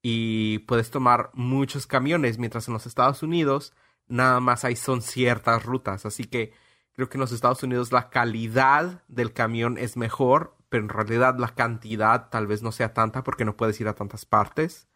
y 0.00 0.60
puedes 0.60 0.90
tomar 0.90 1.30
muchos 1.34 1.86
camiones, 1.86 2.38
mientras 2.38 2.66
en 2.66 2.72
los 2.72 2.86
Estados 2.86 3.22
Unidos 3.22 3.74
nada 4.08 4.40
más 4.40 4.64
hay 4.64 4.74
son 4.74 5.02
ciertas 5.02 5.66
rutas. 5.66 6.06
Así 6.06 6.24
que 6.24 6.54
creo 6.94 7.10
que 7.10 7.18
en 7.18 7.20
los 7.20 7.32
Estados 7.32 7.62
Unidos 7.62 7.92
la 7.92 8.08
calidad 8.08 9.02
del 9.08 9.34
camión 9.34 9.76
es 9.76 9.98
mejor, 9.98 10.56
pero 10.70 10.84
en 10.84 10.88
realidad 10.88 11.36
la 11.38 11.54
cantidad 11.54 12.30
tal 12.30 12.46
vez 12.46 12.62
no 12.62 12.72
sea 12.72 12.94
tanta 12.94 13.22
porque 13.22 13.44
no 13.44 13.54
puedes 13.58 13.78
ir 13.82 13.88
a 13.88 13.94
tantas 13.94 14.24
partes. 14.24 14.88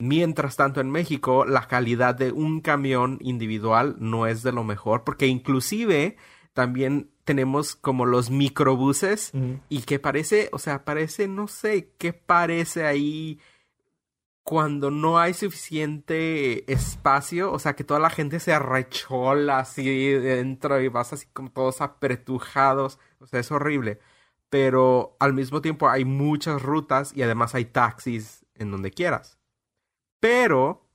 Mientras 0.00 0.56
tanto 0.56 0.80
en 0.80 0.90
México 0.90 1.44
la 1.44 1.68
calidad 1.68 2.16
de 2.16 2.32
un 2.32 2.62
camión 2.62 3.18
individual 3.20 3.94
no 4.00 4.26
es 4.26 4.42
de 4.42 4.50
lo 4.50 4.64
mejor 4.64 5.04
porque 5.04 5.28
inclusive 5.28 6.16
también 6.52 7.12
tenemos 7.26 7.74
como 7.74 8.06
los 8.06 8.30
microbuses 8.30 9.32
y 9.68 9.82
que 9.82 9.98
parece, 9.98 10.48
o 10.52 10.60
sea, 10.60 10.84
parece, 10.84 11.26
no 11.26 11.48
sé, 11.48 11.90
qué 11.98 12.12
parece 12.12 12.86
ahí 12.86 13.40
cuando 14.44 14.92
no 14.92 15.18
hay 15.18 15.34
suficiente 15.34 16.72
espacio, 16.72 17.52
o 17.52 17.58
sea, 17.58 17.74
que 17.74 17.82
toda 17.82 17.98
la 17.98 18.10
gente 18.10 18.38
se 18.38 18.52
arrechola 18.52 19.58
así 19.58 20.12
dentro 20.12 20.80
y 20.80 20.86
vas 20.86 21.12
así 21.12 21.26
como 21.32 21.50
todos 21.50 21.80
apretujados, 21.80 23.00
o 23.18 23.26
sea, 23.26 23.40
es 23.40 23.50
horrible. 23.50 23.98
Pero 24.48 25.16
al 25.18 25.34
mismo 25.34 25.60
tiempo 25.60 25.88
hay 25.88 26.04
muchas 26.04 26.62
rutas 26.62 27.12
y 27.12 27.22
además 27.22 27.56
hay 27.56 27.64
taxis 27.64 28.46
en 28.54 28.70
donde 28.70 28.92
quieras. 28.92 29.36
Pero 30.20 30.86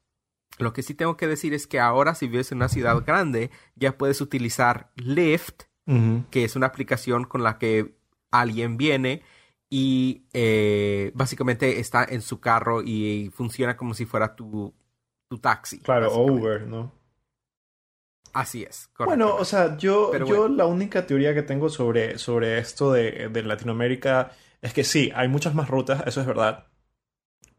lo 0.58 0.72
que 0.72 0.82
sí 0.82 0.94
tengo 0.94 1.18
que 1.18 1.28
decir 1.28 1.54
es 1.54 1.68
que 1.68 1.82
ahora 1.82 2.16
si 2.16 2.30
vives 2.30 2.54
en 2.54 2.60
una 2.60 2.70
ciudad 2.70 3.04
grande, 3.06 3.52
ya 3.76 3.98
puedes 3.98 4.22
utilizar 4.22 4.92
Lyft, 4.96 5.64
que 5.86 6.44
es 6.44 6.56
una 6.56 6.68
aplicación 6.68 7.26
con 7.26 7.44
la 7.44 7.58
que 7.58 7.96
alguien 8.32 8.78
viene 8.78 9.24
y 9.70 10.24
eh, 10.34 11.12
básicamente 11.14 11.80
está 11.80 12.04
en 12.04 12.22
su 12.22 12.40
carro 12.40 12.82
y 12.82 13.32
funciona 13.34 13.78
como 13.78 13.94
si 13.94 14.06
fuera 14.06 14.36
tu, 14.36 14.74
tu 15.30 15.38
taxi. 15.40 15.80
Claro, 15.80 16.14
Uber, 16.18 16.68
¿no? 16.68 16.92
Así 18.34 18.64
es. 18.64 18.90
Bueno, 18.98 19.36
o 19.36 19.46
sea, 19.46 19.78
yo, 19.78 20.14
yo 20.26 20.48
la 20.48 20.66
única 20.66 21.06
teoría 21.06 21.34
que 21.34 21.42
tengo 21.42 21.70
sobre, 21.70 22.18
sobre 22.18 22.60
esto 22.60 22.92
de, 22.92 23.30
de, 23.30 23.44
Latinoamérica 23.44 24.32
es 24.62 24.74
que 24.74 24.84
sí, 24.84 25.12
hay 25.16 25.28
muchas 25.28 25.54
más 25.54 25.70
rutas, 25.70 26.04
eso 26.06 26.22
es 26.22 26.28
verdad. 26.28 26.68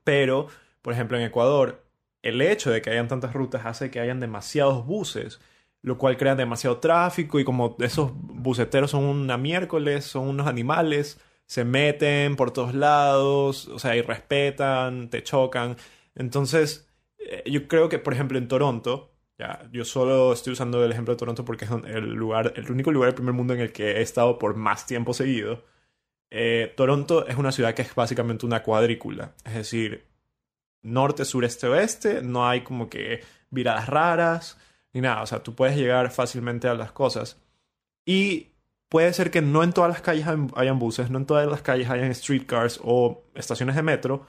Pero, 0.04 0.48
por 0.80 0.94
ejemplo, 0.94 1.18
en 1.18 1.24
Ecuador, 1.24 1.84
el 2.22 2.40
hecho 2.40 2.70
de 2.70 2.80
que 2.80 2.90
hayan 2.90 3.08
tantas 3.08 3.34
rutas 3.34 3.66
hace 3.66 3.90
que 3.90 4.00
hayan 4.00 4.20
demasiados 4.20 4.86
buses, 4.86 5.40
lo 5.82 5.98
cual 5.98 6.16
crea 6.16 6.34
demasiado 6.34 6.78
tráfico 6.78 7.38
y 7.40 7.44
como 7.44 7.76
esos 7.80 8.12
buceteros 8.14 8.92
son 8.92 9.04
una 9.04 9.36
miércoles, 9.36 10.04
son 10.04 10.28
unos 10.28 10.46
animales 10.46 11.20
se 11.52 11.66
meten 11.66 12.34
por 12.36 12.50
todos 12.50 12.74
lados, 12.74 13.68
o 13.68 13.78
sea, 13.78 13.94
y 13.94 14.00
respetan, 14.00 15.10
te 15.10 15.22
chocan. 15.22 15.76
Entonces, 16.14 16.88
eh, 17.18 17.42
yo 17.44 17.68
creo 17.68 17.90
que, 17.90 17.98
por 17.98 18.14
ejemplo, 18.14 18.38
en 18.38 18.48
Toronto, 18.48 19.12
ya, 19.38 19.68
yo 19.70 19.84
solo 19.84 20.32
estoy 20.32 20.54
usando 20.54 20.82
el 20.82 20.90
ejemplo 20.92 21.12
de 21.12 21.18
Toronto 21.18 21.44
porque 21.44 21.66
es 21.66 21.70
el 21.70 22.14
lugar, 22.14 22.54
el 22.56 22.70
único 22.70 22.90
lugar 22.90 23.08
del 23.08 23.16
primer 23.16 23.34
mundo 23.34 23.52
en 23.52 23.60
el 23.60 23.70
que 23.70 23.98
he 23.98 24.00
estado 24.00 24.38
por 24.38 24.56
más 24.56 24.86
tiempo 24.86 25.12
seguido. 25.12 25.64
Eh, 26.30 26.72
Toronto 26.74 27.26
es 27.26 27.36
una 27.36 27.52
ciudad 27.52 27.74
que 27.74 27.82
es 27.82 27.94
básicamente 27.94 28.46
una 28.46 28.62
cuadrícula, 28.62 29.34
es 29.44 29.54
decir, 29.54 30.06
norte, 30.80 31.26
sureste, 31.26 31.66
oeste, 31.66 32.22
no 32.22 32.48
hay 32.48 32.62
como 32.62 32.88
que 32.88 33.20
viradas 33.50 33.88
raras 33.88 34.58
ni 34.92 35.00
nada, 35.00 35.22
o 35.22 35.26
sea, 35.26 35.42
tú 35.42 35.54
puedes 35.54 35.76
llegar 35.76 36.10
fácilmente 36.10 36.68
a 36.68 36.74
las 36.74 36.92
cosas. 36.92 37.40
Y 38.04 38.52
puede 38.88 39.12
ser 39.14 39.30
que 39.30 39.40
no 39.42 39.62
en 39.62 39.72
todas 39.72 39.90
las 39.90 40.02
calles 40.02 40.26
hayan 40.26 40.78
buses, 40.78 41.10
no 41.10 41.18
en 41.18 41.26
todas 41.26 41.48
las 41.48 41.62
calles 41.62 41.88
hayan 41.88 42.14
streetcars 42.14 42.80
o 42.82 43.24
estaciones 43.34 43.76
de 43.76 43.82
metro, 43.82 44.26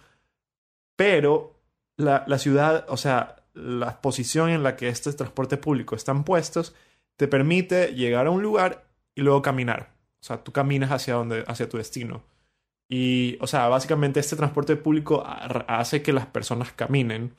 pero 0.95 1.59
la, 1.97 2.25
ciudad, 2.37 2.85
o 2.87 2.97
sea, 2.97 3.43
la 3.53 4.01
posición 4.01 4.49
en 4.49 4.63
la 4.63 4.75
que 4.75 4.89
este 4.89 5.11
transporte 5.13 5.57
público 5.57 5.95
están 5.95 6.23
puestos, 6.23 6.75
te 7.17 7.27
permite 7.27 7.93
llegar 7.93 8.27
a 8.27 8.31
un 8.31 8.41
lugar 8.41 8.85
y 9.15 9.21
luego 9.21 9.41
caminar. 9.41 9.93
O 10.21 10.25
sea, 10.25 10.43
tú 10.43 10.51
caminas 10.51 10.91
hacia, 10.91 11.15
donde, 11.15 11.43
hacia 11.47 11.69
tu 11.69 11.77
destino. 11.77 12.23
Y, 12.89 13.37
o 13.41 13.47
sea, 13.47 13.67
básicamente 13.67 14.19
este 14.19 14.35
transporte 14.35 14.75
público 14.75 15.23
hace 15.67 16.01
que 16.01 16.13
las 16.13 16.25
personas 16.25 16.71
caminen. 16.71 17.35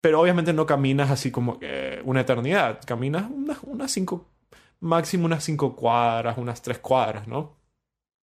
Pero 0.00 0.20
obviamente 0.20 0.52
no 0.52 0.66
caminas 0.66 1.10
así 1.10 1.30
como 1.30 1.58
una 2.04 2.20
eternidad. 2.22 2.80
Caminas 2.86 3.30
unas, 3.62 3.90
cinco 3.92 4.28
máximo 4.80 5.26
unas 5.26 5.44
5 5.44 5.76
cuadras, 5.76 6.38
unas 6.38 6.62
3 6.62 6.78
cuadras, 6.78 7.28
¿no? 7.28 7.56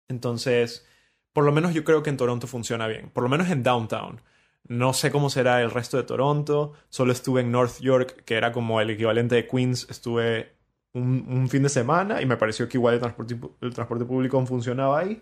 Entonces, 0.10 0.86
por 1.34 1.46
lo 1.46 1.52
menos 1.52 1.74
yo 1.74 1.84
creo 1.84 2.04
que 2.04 2.10
en 2.10 2.18
Toronto 2.18 2.48
funciona 2.48 2.88
bien, 2.88 3.10
por 3.10 3.24
lo 3.24 3.30
menos 3.30 3.50
en 3.50 3.64
downtown. 3.64 4.22
No 4.68 4.94
sé 4.94 5.12
cómo 5.12 5.30
será 5.30 5.62
el 5.62 5.72
resto 5.72 5.98
de 5.98 6.04
Toronto, 6.04 6.74
solo 6.90 7.12
estuve 7.12 7.42
en 7.42 7.52
North 7.52 7.80
York, 7.82 8.24
que 8.26 8.36
era 8.36 8.52
como 8.52 8.80
el 8.82 8.90
equivalente 8.92 9.36
de 9.36 9.48
Queens, 9.48 9.88
estuve 9.90 10.54
un, 10.94 11.50
fin 11.50 11.64
de 11.64 11.70
semana 11.70 12.22
y 12.22 12.26
me 12.26 12.38
pareció 12.38 12.70
que 12.70 12.78
igual 12.78 12.96
el 12.96 13.00
transporte, 13.00 13.38
el 13.62 13.74
transporte 13.74 14.06
público 14.06 14.46
funcionaba 14.46 15.00
ahí. 15.00 15.22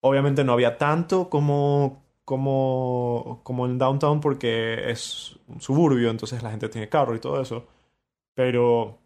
Obviamente 0.00 0.44
no 0.44 0.52
había 0.52 0.78
tanto 0.78 1.28
como, 1.28 2.04
como, 2.28 3.40
como 3.42 3.64
en 3.64 3.78
downtown 3.78 4.20
porque 4.20 4.90
es 4.90 5.36
un 5.46 5.62
suburbio, 5.62 6.10
entonces 6.10 6.42
la 6.42 6.50
gente 6.50 6.68
tiene 6.68 6.86
carro 6.90 7.16
y 7.16 7.20
todo 7.20 7.40
eso. 7.40 7.66
Pero 8.34 8.98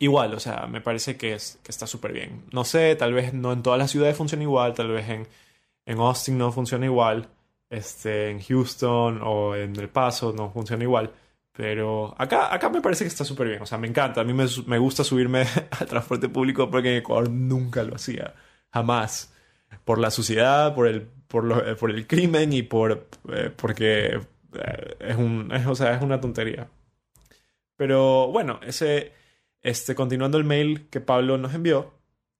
igual, 0.00 0.34
o 0.34 0.40
sea, 0.40 0.66
me 0.66 0.80
parece 0.80 1.16
que, 1.16 1.34
es, 1.34 1.60
que 1.62 1.70
está 1.70 1.86
súper 1.86 2.12
bien. 2.12 2.42
No 2.52 2.64
sé, 2.64 2.96
tal 2.96 3.12
vez 3.14 3.32
no 3.34 3.52
en 3.52 3.62
todas 3.62 3.78
las 3.78 3.92
ciudades 3.92 4.16
funciona 4.16 4.42
igual, 4.42 4.74
tal 4.74 4.88
vez 4.88 5.08
en, 5.10 5.28
en 5.86 5.98
Austin 5.98 6.36
no 6.36 6.50
funciona 6.50 6.86
igual, 6.86 7.28
este, 7.70 8.30
en 8.30 8.40
Houston 8.42 9.20
o 9.22 9.54
en 9.54 9.76
El 9.76 9.88
Paso 9.88 10.32
no 10.32 10.50
funciona 10.50 10.82
igual. 10.82 11.12
Pero 11.52 12.16
acá, 12.18 12.52
acá 12.52 12.68
me 12.68 12.80
parece 12.80 13.04
que 13.04 13.08
está 13.08 13.24
súper 13.24 13.46
bien. 13.46 13.62
O 13.62 13.66
sea, 13.66 13.78
me 13.78 13.86
encanta. 13.86 14.22
A 14.22 14.24
mí 14.24 14.32
me, 14.32 14.46
me 14.66 14.78
gusta 14.78 15.04
subirme 15.04 15.46
al 15.70 15.86
transporte 15.86 16.28
público 16.28 16.68
porque 16.68 16.90
en 16.90 16.98
Ecuador 16.98 17.30
nunca 17.30 17.84
lo 17.84 17.94
hacía. 17.94 18.34
Jamás. 18.72 19.32
Por 19.84 19.98
la 19.98 20.10
suciedad, 20.10 20.74
por 20.74 20.88
el, 20.88 21.08
por, 21.34 21.42
lo, 21.42 21.76
por 21.76 21.90
el 21.90 22.06
crimen 22.06 22.52
y 22.52 22.62
por, 22.62 23.08
eh, 23.32 23.50
porque 23.56 24.20
eh, 24.52 24.96
es, 25.00 25.16
un, 25.16 25.50
o 25.66 25.74
sea, 25.74 25.96
es 25.96 26.00
una 26.00 26.20
tontería. 26.20 26.68
Pero 27.74 28.28
bueno, 28.28 28.60
ese, 28.62 29.10
este, 29.60 29.96
continuando 29.96 30.38
el 30.38 30.44
mail 30.44 30.88
que 30.90 31.00
Pablo 31.00 31.36
nos 31.36 31.52
envió, 31.52 31.92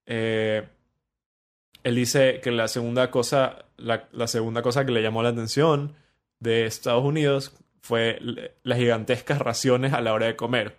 eh, 0.06 0.68
él 1.82 1.94
dice 1.96 2.38
que 2.40 2.52
la 2.52 2.68
segunda 2.68 3.10
cosa, 3.10 3.64
la, 3.78 4.28
segunda 4.28 4.62
cosa 4.62 4.86
que 4.86 4.92
le 4.92 5.02
llamó 5.02 5.24
la 5.24 5.30
atención 5.30 5.96
de 6.38 6.66
Estados 6.66 7.04
Unidos 7.04 7.52
fue 7.82 8.20
las 8.62 8.78
gigantescas 8.78 9.40
raciones 9.40 9.92
a 9.92 10.02
la 10.02 10.12
hora 10.12 10.26
de 10.26 10.36
comer. 10.36 10.76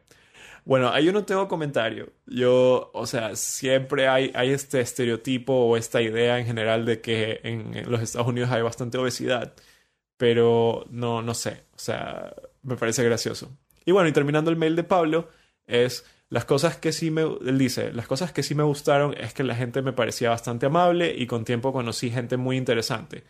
Bueno, 0.66 0.90
ahí 0.90 1.06
yo 1.06 1.12
no 1.14 1.26
tengo 1.26 1.48
comentario. 1.48 2.12
Yo, 2.26 2.90
o 2.94 3.06
sea, 3.06 3.36
siempre 3.36 4.08
hay, 4.08 4.32
hay 4.36 4.52
este 4.52 4.82
estereotipo 4.82 5.54
o 5.54 5.78
esta 5.78 6.02
idea 6.02 6.40
en 6.40 6.46
general 6.48 6.86
de 6.86 7.02
que 7.02 7.40
en, 7.44 7.90
los 7.90 8.02
Estados 8.02 8.28
Unidos 8.28 8.50
hay 8.52 8.64
bastante 8.64 8.98
obesidad. 8.98 9.54
Pero 10.18 10.86
no, 10.90 11.22
no 11.22 11.34
sé. 11.36 11.66
O 11.76 11.80
sea, 11.80 12.34
me 12.64 12.78
parece 12.78 13.04
gracioso. 13.04 13.56
Y 13.86 13.92
bueno, 13.92 14.10
y 14.10 14.14
terminando 14.14 14.50
el 14.50 14.58
mail 14.58 14.76
de 14.76 14.84
Pablo, 14.84 15.30
es 15.68 16.06
las 16.30 16.46
cosas 16.46 16.78
que 16.78 16.92
sí 16.92 17.12
me, 17.12 17.22
él 17.22 17.58
dice, 17.58 17.94
las 17.94 18.08
cosas 18.08 18.32
que 18.32 18.44
sí 18.44 18.56
me 18.56 18.64
gustaron 18.64 19.16
es 19.18 19.34
que 19.34 19.44
la 19.44 19.56
gente 19.56 19.82
me 19.84 19.94
parecía 19.94 20.32
bastante 20.32 20.66
amable 20.66 21.14
y 21.16 21.28
con 21.28 21.46
tiempo 21.46 21.74
conocí 21.74 22.10
gente 22.10 22.38
muy 22.38 22.58
interesante. 22.58 23.24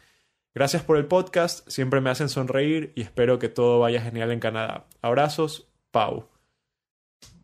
Gracias 0.53 0.83
por 0.83 0.97
el 0.97 1.05
podcast, 1.05 1.67
siempre 1.69 1.99
me 1.99 2.09
hacen 2.09 2.29
sonreír 2.29 2.93
y 2.95 3.01
espero 3.01 3.39
que 3.39 3.49
todo 3.49 3.79
vaya 3.79 4.01
genial 4.01 4.31
en 4.31 4.39
Canadá. 4.39 4.87
Abrazos, 5.01 5.67
Pau. 5.91 6.34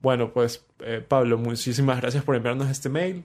Bueno, 0.01 0.33
pues 0.33 0.65
eh, 0.79 1.03
Pablo, 1.07 1.37
muchísimas 1.37 2.01
gracias 2.01 2.23
por 2.23 2.35
enviarnos 2.35 2.69
este 2.69 2.89
mail. 2.89 3.23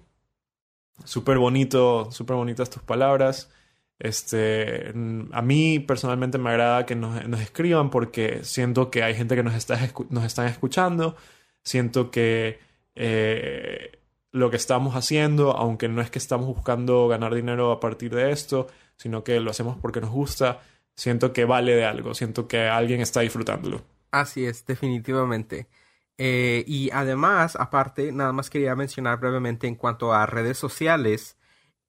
Súper 1.04 1.38
bonito, 1.38 2.10
súper 2.10 2.36
bonitas 2.36 2.70
tus 2.70 2.82
palabras. 2.82 3.50
Este, 3.98 4.92
a 5.32 5.42
mí 5.42 5.78
personalmente 5.80 6.36
me 6.36 6.50
agrada 6.50 6.84
que 6.84 6.94
nos, 6.94 7.40
escriban 7.40 7.88
porque 7.90 8.44
siento 8.44 8.90
que 8.90 9.02
hay 9.02 9.14
gente 9.14 9.36
que 9.36 9.42
nos 9.42 9.54
está 9.54 9.78
nos 10.10 10.24
están 10.24 10.48
escuchando, 10.48 11.16
siento 11.62 12.10
que 12.10 12.58
eh, 12.94 13.98
lo 14.32 14.50
que 14.50 14.56
estamos 14.56 14.96
haciendo, 14.96 15.52
aunque 15.52 15.88
no 15.88 16.02
es 16.02 16.10
que 16.10 16.18
estamos 16.18 16.46
buscando 16.46 17.08
ganar 17.08 17.34
dinero 17.34 17.72
a 17.72 17.80
partir 17.80 18.14
de 18.14 18.32
esto, 18.32 18.66
sino 18.96 19.24
que 19.24 19.40
lo 19.40 19.50
hacemos 19.50 19.78
porque 19.78 20.02
nos 20.02 20.10
gusta, 20.10 20.60
siento 20.94 21.32
que 21.32 21.46
vale 21.46 21.74
de 21.74 21.86
algo, 21.86 22.12
siento 22.12 22.46
que 22.48 22.68
alguien 22.68 23.00
está 23.00 23.20
disfrutándolo. 23.20 23.82
Así 24.10 24.44
es, 24.44 24.66
definitivamente. 24.66 25.68
Eh, 26.18 26.64
y 26.66 26.90
además, 26.92 27.56
aparte, 27.56 28.12
nada 28.12 28.32
más 28.32 28.50
quería 28.50 28.74
mencionar 28.74 29.18
brevemente 29.20 29.66
en 29.66 29.74
cuanto 29.74 30.14
a 30.14 30.26
redes 30.26 30.58
sociales, 30.58 31.36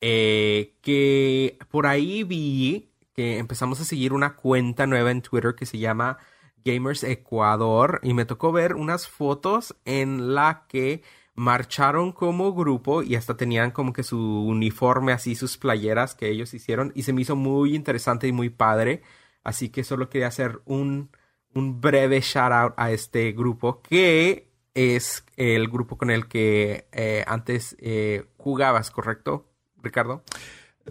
eh, 0.01 0.75
que 0.81 1.57
por 1.69 1.87
ahí 1.87 2.23
vi 2.23 2.91
que 3.13 3.39
empezamos 3.39 3.79
a 3.81 3.85
seguir 3.85 4.13
una 4.13 4.35
cuenta 4.35 4.85
nueva 4.85 5.11
en 5.11 5.21
Twitter 5.21 5.55
que 5.55 5.65
se 5.65 5.79
llama 5.79 6.19
Gamers 6.63 7.03
Ecuador 7.03 7.99
y 8.03 8.13
me 8.13 8.25
tocó 8.25 8.51
ver 8.51 8.75
unas 8.75 9.07
fotos 9.07 9.75
en 9.85 10.35
la 10.35 10.65
que 10.67 11.03
marcharon 11.35 12.11
como 12.11 12.53
grupo 12.53 13.03
y 13.03 13.15
hasta 13.15 13.37
tenían 13.37 13.71
como 13.71 13.93
que 13.93 14.03
su 14.03 14.19
uniforme 14.19 15.13
así, 15.13 15.35
sus 15.35 15.57
playeras 15.57 16.15
que 16.15 16.29
ellos 16.29 16.53
hicieron 16.53 16.91
y 16.95 17.03
se 17.03 17.13
me 17.13 17.21
hizo 17.21 17.35
muy 17.35 17.75
interesante 17.75 18.27
y 18.27 18.31
muy 18.31 18.49
padre. 18.49 19.03
Así 19.43 19.69
que 19.69 19.83
solo 19.83 20.09
quería 20.09 20.27
hacer 20.27 20.61
un, 20.65 21.09
un 21.57 21.81
breve 21.81 22.21
shout 22.21 22.51
out 22.51 22.73
a 22.77 22.91
este 22.91 23.31
grupo 23.31 23.81
que 23.81 24.47
es 24.73 25.25
el 25.35 25.67
grupo 25.69 25.97
con 25.97 26.11
el 26.11 26.27
que 26.27 26.87
eh, 26.91 27.23
antes 27.25 27.75
eh, 27.79 28.25
jugabas, 28.37 28.91
¿correcto, 28.91 29.49
Ricardo? 29.81 30.23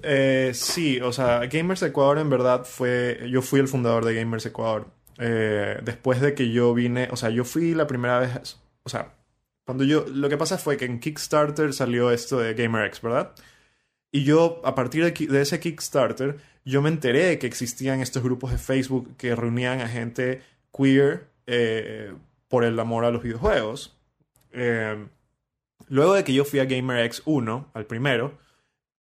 Eh, 0.03 0.51
sí, 0.55 1.01
o 1.01 1.13
sea, 1.13 1.47
Gamers 1.47 1.83
Ecuador 1.83 2.19
en 2.19 2.29
verdad 2.29 2.65
fue, 2.65 3.29
yo 3.31 3.43
fui 3.43 3.61
el 3.61 3.69
fundador 3.69 4.05
de 4.05 4.15
Gamers 4.15 4.47
Ecuador. 4.47 4.89
después 5.19 6.21
de 6.21 6.35
que 6.35 6.51
yo 6.51 6.75
vine, 6.75 7.09
o 7.11 7.17
sea, 7.17 7.31
yo 7.31 7.45
fui 7.45 7.75
la 7.75 7.87
primera 7.87 8.19
vez, 8.19 8.59
o 8.83 8.89
sea, 8.89 9.15
cuando 9.65 9.85
yo, 9.85 10.05
lo 10.09 10.29
que 10.29 10.37
pasa 10.37 10.59
fue 10.59 10.77
que 10.77 10.85
en 10.85 11.01
Kickstarter 11.01 11.73
salió 11.73 12.11
esto 12.11 12.39
de 12.39 12.55
GamerX, 12.55 13.01
¿verdad? 13.03 13.33
Y 14.13 14.25
yo, 14.25 14.61
a 14.65 14.75
partir 14.75 15.05
de, 15.05 15.41
ese 15.41 15.61
Kickstarter, 15.61 16.39
yo 16.65 16.83
me 16.83 16.89
enteré 16.89 17.25
de 17.27 17.39
que 17.39 17.47
existían 17.47 18.01
estos 18.01 18.23
grupos 18.23 18.51
de 18.51 18.59
Facebook 18.59 19.17
que 19.17 19.35
reunían 19.37 19.81
a 19.81 19.89
gente 19.89 20.43
queer 20.77 21.29
eh, 21.47 22.13
por 22.49 22.65
el 22.65 22.79
amor 22.79 23.05
a 23.05 23.11
los 23.11 23.23
videojuegos. 23.23 23.97
Eh, 24.53 25.07
luego 25.89 26.15
de 26.15 26.25
que 26.25 26.35
yo 26.35 26.45
fui 26.45 26.61
a 26.61 26.65
GamerX 26.65 27.23
1, 27.25 27.71
al 27.73 27.87
primero, 27.87 28.39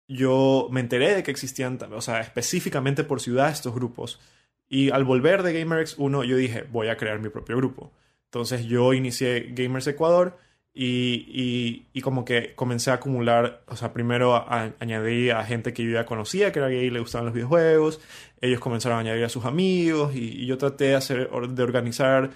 yo 0.09 0.69
me 0.71 0.81
enteré 0.81 1.15
de 1.15 1.23
que 1.23 1.31
existían, 1.31 1.79
o 1.93 2.01
sea, 2.01 2.21
específicamente 2.21 3.05
por 3.05 3.21
ciudad 3.21 3.51
estos 3.51 3.75
grupos. 3.75 4.21
Y 4.69 4.91
al 4.91 5.05
volver 5.05 5.43
de 5.43 5.59
GamerX 5.59 5.97
1, 5.99 6.25
yo 6.25 6.37
dije, 6.37 6.65
voy 6.71 6.89
a 6.89 6.97
crear 6.97 7.19
mi 7.21 7.29
propio 7.29 7.57
grupo. 7.57 7.93
Entonces 8.25 8.67
yo 8.67 8.93
inicié 8.93 9.53
Gamers 9.55 9.87
Ecuador 9.87 10.37
y, 10.81 11.89
y, 11.93 12.01
como 12.03 12.25
que 12.25 12.55
comencé 12.55 12.93
a 12.93 12.95
acumular, 12.95 13.63
o 13.67 13.75
sea, 13.75 13.93
primero 13.93 14.45
añadí 14.79 15.29
a 15.29 15.43
gente 15.45 15.73
que 15.73 15.83
yo 15.83 15.91
ya 15.91 16.07
conocía, 16.07 16.53
que 16.53 16.61
era 16.61 16.69
gay 16.69 16.87
y 16.87 16.91
le 16.91 17.01
gustaban 17.01 17.25
los 17.25 17.35
videojuegos, 17.35 18.01
ellos 18.41 18.61
comenzaron 18.61 18.99
a 18.99 19.01
añadir 19.01 19.25
a 19.25 19.29
sus 19.29 19.45
amigos 19.45 20.15
y, 20.15 20.47
yo 20.47 20.57
traté 20.57 20.85
de, 20.85 20.95
hacer, 20.95 21.31
de 21.31 21.63
organizar 21.65 22.31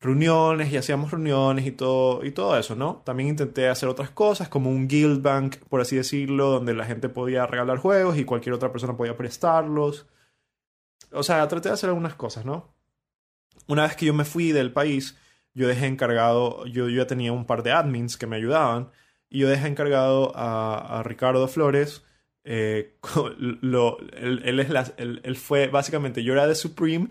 reuniones 0.00 0.70
y 0.70 0.76
hacíamos 0.76 1.12
reuniones 1.12 1.66
y 1.66 1.72
todo, 1.72 2.26
y 2.26 2.30
todo 2.30 2.58
eso, 2.58 2.76
¿no? 2.76 3.00
También 3.06 3.30
intenté 3.30 3.68
hacer 3.68 3.88
otras 3.88 4.10
cosas, 4.10 4.50
como 4.50 4.68
un 4.68 4.86
guild 4.86 5.22
bank, 5.22 5.56
por 5.70 5.80
así 5.80 5.96
decirlo, 5.96 6.50
donde 6.50 6.74
la 6.74 6.84
gente 6.84 7.08
podía 7.08 7.46
regalar 7.46 7.78
juegos 7.78 8.18
y 8.18 8.24
cualquier 8.26 8.54
otra 8.54 8.70
persona 8.70 8.98
podía 8.98 9.16
prestarlos. 9.16 10.06
O 11.10 11.22
sea, 11.22 11.48
traté 11.48 11.70
de 11.70 11.74
hacer 11.74 11.88
algunas 11.88 12.16
cosas, 12.16 12.44
¿no? 12.44 12.74
Una 13.66 13.84
vez 13.84 13.96
que 13.96 14.04
yo 14.04 14.12
me 14.12 14.26
fui 14.26 14.52
del 14.52 14.72
país, 14.72 15.16
yo 15.54 15.68
dejé 15.68 15.86
encargado, 15.86 16.66
yo, 16.66 16.88
ya 16.88 17.06
tenía 17.06 17.32
un 17.32 17.46
par 17.46 17.62
de 17.62 17.72
admins 17.72 18.16
que 18.16 18.26
me 18.26 18.36
ayudaban, 18.36 18.90
y 19.30 19.40
yo 19.40 19.48
dejé 19.48 19.68
encargado 19.68 20.32
a, 20.34 21.02
Ricardo 21.04 21.46
Flores. 21.48 22.04
Eh, 22.44 22.96
lo, 23.38 23.98
él, 24.16 24.60
es 24.60 24.70
la, 24.70 24.92
él, 24.96 25.36
fue, 25.36 25.68
básicamente, 25.68 26.22
yo 26.22 26.32
era 26.32 26.46
de 26.46 26.54
Supreme 26.54 27.08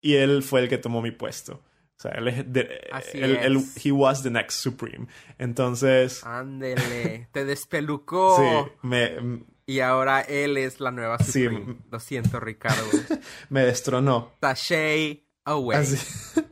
y 0.00 0.14
él 0.14 0.42
fue 0.42 0.60
el 0.60 0.68
que 0.68 0.78
tomó 0.78 1.02
mi 1.02 1.10
puesto. 1.10 1.54
O 1.54 2.00
sea, 2.00 2.12
él 2.12 2.28
es, 2.28 2.38
él, 3.14 3.64
he 3.82 3.90
was 3.90 4.22
the 4.22 4.30
next 4.30 4.60
Supreme. 4.60 5.08
Entonces... 5.38 6.24
Ándele, 6.24 7.28
te 7.32 7.44
despelucó. 7.44 8.36
Sí, 8.36 8.72
me... 8.82 9.46
Y 9.66 9.80
ahora 9.80 10.20
él 10.22 10.56
es 10.56 10.80
la 10.80 10.92
nueva 10.92 11.18
Supreme. 11.18 11.64
Sí, 11.66 11.78
Lo 11.90 12.00
siento, 12.00 12.40
Ricardo. 12.40 12.86
me 13.50 13.64
destronó. 13.64 14.32
Sashay 14.40 15.27
away. 15.52 15.84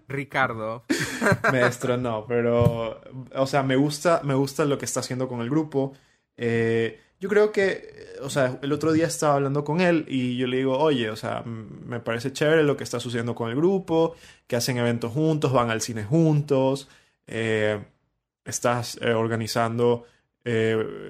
Ricardo. 0.09 0.84
me 1.53 1.59
destronó, 1.59 2.26
pero, 2.26 3.01
o 3.34 3.47
sea, 3.47 3.62
me 3.62 3.76
gusta, 3.76 4.20
me 4.24 4.34
gusta 4.34 4.64
lo 4.64 4.78
que 4.78 4.84
está 4.84 5.01
haciendo 5.01 5.28
con 5.28 5.40
el 5.40 5.51
grupo. 5.51 5.92
Eh, 6.36 7.01
yo 7.18 7.28
creo 7.28 7.51
que, 7.51 8.14
o 8.22 8.30
sea, 8.30 8.59
el 8.62 8.72
otro 8.72 8.92
día 8.92 9.07
estaba 9.07 9.34
hablando 9.34 9.64
con 9.64 9.80
él 9.80 10.05
y 10.09 10.36
yo 10.36 10.47
le 10.47 10.59
digo, 10.59 10.78
oye, 10.78 11.11
o 11.11 11.16
sea, 11.16 11.42
me 11.44 12.01
parece 12.01 12.32
chévere 12.32 12.62
lo 12.62 12.76
que 12.76 12.84
está 12.84 13.01
sucediendo 13.01 13.34
con 13.34 13.51
el 13.51 13.57
grupo, 13.57 14.14
que 14.47 14.57
hacen 14.57 14.76
eventos 14.76 15.12
juntos, 15.12 15.53
van 15.53 15.70
al 15.70 15.80
cine 15.80 16.05
juntos, 16.05 16.88
eh, 17.26 17.82
estás 18.44 18.99
eh, 19.01 19.12
organizando 19.12 20.05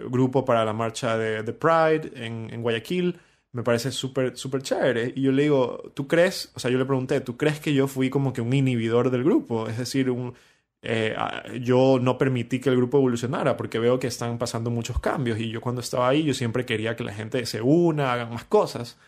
grupo 0.08 0.46
para 0.46 0.64
la 0.64 0.72
marcha 0.72 1.18
de, 1.18 1.52
Pride 1.52 2.10
en, 2.14 2.48
en 2.50 2.62
Guayaquil 2.62 3.20
me 3.56 3.62
parece 3.62 3.90
súper, 3.90 4.36
súper 4.36 4.60
chévere. 4.62 5.14
Y 5.16 5.22
yo 5.22 5.32
le 5.32 5.44
digo, 5.44 5.90
¿tú 5.94 6.06
crees? 6.06 6.52
O 6.54 6.60
sea, 6.60 6.70
yo 6.70 6.76
le 6.76 6.84
pregunté, 6.84 7.22
¿tú 7.22 7.38
crees 7.38 7.58
que 7.58 7.72
yo 7.72 7.88
fui 7.88 8.10
como 8.10 8.34
que 8.34 8.42
un 8.42 8.52
inhibidor 8.52 9.10
del 9.10 9.24
grupo? 9.24 9.66
Es 9.66 9.78
decir, 9.78 10.10
un, 10.10 10.34
eh, 10.82 11.16
yo 11.62 11.98
no 11.98 12.18
permití 12.18 12.60
que 12.60 12.68
el 12.68 12.76
grupo 12.76 12.98
evolucionara 12.98 13.56
porque 13.56 13.78
veo 13.78 13.98
que 13.98 14.08
están 14.08 14.36
pasando 14.38 14.70
muchos 14.70 15.00
cambios 15.00 15.40
y 15.40 15.48
yo 15.50 15.62
cuando 15.62 15.80
estaba 15.80 16.08
ahí 16.08 16.22
yo 16.22 16.34
siempre 16.34 16.66
quería 16.66 16.96
que 16.96 17.04
la 17.04 17.14
gente 17.14 17.46
se 17.46 17.62
una, 17.62 18.12
hagan 18.12 18.30
más 18.30 18.44
cosas. 18.44 18.98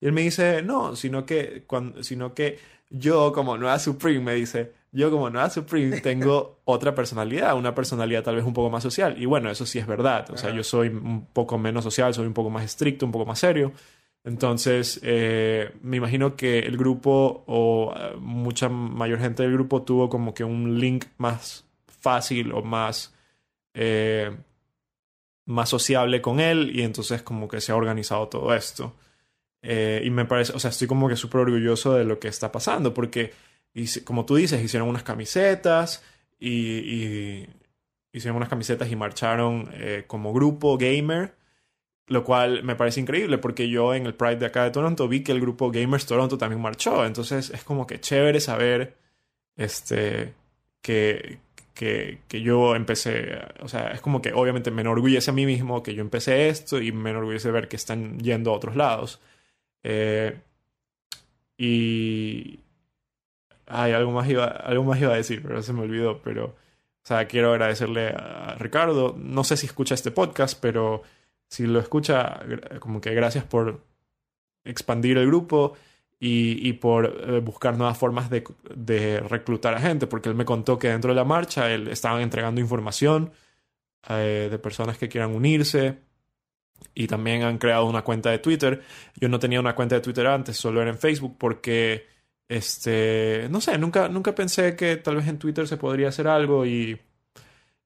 Y 0.00 0.06
él 0.06 0.12
me 0.12 0.22
dice, 0.22 0.62
no, 0.62 0.94
sino 0.96 1.26
que, 1.26 1.64
cuando, 1.66 2.04
sino 2.04 2.34
que 2.34 2.58
yo 2.90 3.32
como 3.32 3.58
nueva 3.58 3.80
Supreme 3.80 4.20
me 4.20 4.34
dice, 4.36 4.74
yo 4.92 5.10
como 5.10 5.28
nueva 5.30 5.50
Supreme 5.50 6.00
tengo 6.00 6.60
otra 6.64 6.94
personalidad, 6.94 7.56
una 7.56 7.74
personalidad 7.74 8.22
tal 8.22 8.36
vez 8.36 8.44
un 8.44 8.54
poco 8.54 8.70
más 8.70 8.82
social. 8.82 9.20
Y 9.20 9.26
bueno, 9.26 9.50
eso 9.50 9.66
sí 9.66 9.78
es 9.78 9.86
verdad. 9.86 10.30
O 10.30 10.36
sea, 10.36 10.54
yo 10.54 10.64
soy 10.64 10.88
un 10.88 11.26
poco 11.26 11.58
menos 11.58 11.84
social, 11.84 12.14
soy 12.14 12.26
un 12.26 12.34
poco 12.34 12.50
más 12.50 12.64
estricto, 12.64 13.04
un 13.04 13.12
poco 13.12 13.26
más 13.26 13.38
serio. 13.38 13.72
Entonces, 14.24 15.00
eh, 15.02 15.72
me 15.82 15.96
imagino 15.96 16.36
que 16.36 16.58
el 16.58 16.76
grupo 16.76 17.44
o 17.46 17.94
eh, 17.96 18.16
mucha 18.18 18.68
mayor 18.68 19.20
gente 19.20 19.42
del 19.42 19.52
grupo 19.52 19.82
tuvo 19.82 20.08
como 20.08 20.34
que 20.34 20.44
un 20.44 20.78
link 20.78 21.06
más 21.18 21.64
fácil 21.86 22.52
o 22.52 22.62
más, 22.62 23.14
eh, 23.74 24.36
más 25.46 25.68
sociable 25.68 26.20
con 26.20 26.40
él 26.40 26.72
y 26.74 26.82
entonces 26.82 27.22
como 27.22 27.48
que 27.48 27.60
se 27.60 27.72
ha 27.72 27.76
organizado 27.76 28.28
todo 28.28 28.54
esto. 28.54 28.94
y 29.62 30.10
me 30.10 30.24
parece, 30.24 30.52
o 30.54 30.58
sea, 30.58 30.70
estoy 30.70 30.86
como 30.88 31.08
que 31.08 31.16
súper 31.16 31.40
orgulloso 31.42 31.94
de 31.94 32.04
lo 32.04 32.18
que 32.20 32.28
está 32.28 32.52
pasando 32.52 32.94
porque 32.94 33.32
y 33.78 34.00
como 34.02 34.24
tú 34.26 34.36
dices, 34.36 34.62
hicieron 34.62 34.88
unas 34.88 35.02
camisetas 35.02 36.02
y, 36.38 37.46
hicieron 38.12 38.36
unas 38.36 38.48
camisetas 38.48 38.90
y 38.90 38.96
marcharon 38.96 39.70
eh, 39.74 40.04
como 40.06 40.32
grupo 40.32 40.76
gamer, 40.76 41.34
lo 42.06 42.24
cual 42.24 42.64
me 42.64 42.74
parece 42.74 43.00
increíble 43.00 43.38
porque 43.38 43.68
yo 43.68 43.94
en 43.94 44.06
el 44.06 44.14
Pride 44.14 44.36
de 44.36 44.46
acá 44.46 44.64
de 44.64 44.70
Toronto 44.70 45.06
vi 45.08 45.22
que 45.22 45.32
el 45.32 45.40
grupo 45.40 45.70
Gamers 45.70 46.06
Toronto 46.06 46.38
también 46.38 46.60
marchó, 46.60 47.06
entonces 47.06 47.50
es 47.50 47.62
como 47.64 47.86
que 47.86 48.00
chévere 48.00 48.40
saber 48.40 48.96
este, 49.56 50.34
que, 50.82 51.38
que, 51.74 52.20
que, 52.28 52.40
yo 52.42 52.74
empecé, 52.74 53.38
o 53.60 53.68
sea, 53.68 53.90
es 53.90 54.00
como 54.00 54.22
que 54.22 54.32
obviamente 54.32 54.70
me 54.70 54.82
enorgullece 54.82 55.30
a 55.30 55.34
mí 55.34 55.46
mismo 55.46 55.82
que 55.82 55.94
yo 55.94 56.00
empecé 56.02 56.48
esto 56.48 56.80
y 56.80 56.92
me 56.92 57.10
enorgullece 57.10 57.50
ver 57.50 57.68
que 57.68 57.76
están 57.76 58.18
yendo 58.18 58.50
a 58.52 58.54
otros 58.54 58.76
lados. 58.76 59.20
Eh, 59.82 60.40
y, 61.58 62.60
Ay, 63.68 63.92
algo 63.92 64.12
más 64.12 64.28
iba, 64.28 64.46
algo 64.46 64.84
más 64.84 65.00
iba 65.00 65.12
a 65.12 65.16
decir, 65.16 65.42
pero 65.42 65.62
se 65.62 65.72
me 65.72 65.82
olvidó. 65.82 66.22
Pero, 66.22 66.46
o 66.46 66.54
sea, 67.02 67.26
quiero 67.26 67.52
agradecerle 67.52 68.08
a 68.08 68.56
Ricardo. 68.58 69.14
No 69.18 69.44
sé 69.44 69.56
si 69.56 69.66
escucha 69.66 69.94
este 69.94 70.10
podcast, 70.10 70.58
pero 70.60 71.02
si 71.48 71.66
lo 71.66 71.80
escucha, 71.80 72.40
como 72.80 73.00
que 73.00 73.14
gracias 73.14 73.44
por 73.44 73.82
expandir 74.64 75.18
el 75.18 75.26
grupo 75.26 75.74
y, 76.20 76.68
y 76.68 76.74
por 76.74 77.06
eh, 77.06 77.40
buscar 77.40 77.76
nuevas 77.76 77.96
formas 77.96 78.28
de, 78.30 78.44
de, 78.74 79.20
reclutar 79.20 79.74
a 79.74 79.80
gente, 79.80 80.06
porque 80.06 80.28
él 80.28 80.34
me 80.34 80.44
contó 80.44 80.78
que 80.78 80.88
dentro 80.88 81.10
de 81.10 81.16
la 81.16 81.24
marcha 81.24 81.70
él, 81.72 81.88
estaban 81.88 82.22
entregando 82.22 82.60
información 82.60 83.32
eh, 84.08 84.48
de 84.50 84.58
personas 84.58 84.98
que 84.98 85.08
quieran 85.08 85.34
unirse 85.34 85.98
y 86.94 87.06
también 87.06 87.42
han 87.42 87.58
creado 87.58 87.86
una 87.86 88.02
cuenta 88.02 88.30
de 88.30 88.38
Twitter. 88.38 88.82
Yo 89.16 89.28
no 89.28 89.38
tenía 89.38 89.60
una 89.60 89.74
cuenta 89.74 89.94
de 89.96 90.00
Twitter 90.00 90.26
antes, 90.26 90.56
solo 90.56 90.82
era 90.82 90.90
en 90.90 90.98
Facebook 90.98 91.36
porque 91.38 92.06
este, 92.48 93.48
no 93.50 93.60
sé, 93.60 93.78
nunca, 93.78 94.08
nunca 94.08 94.34
pensé 94.34 94.76
que 94.76 94.96
tal 94.96 95.16
vez 95.16 95.28
en 95.28 95.38
Twitter 95.38 95.68
se 95.68 95.76
podría 95.76 96.08
hacer 96.08 96.28
algo 96.28 96.66
y, 96.66 96.98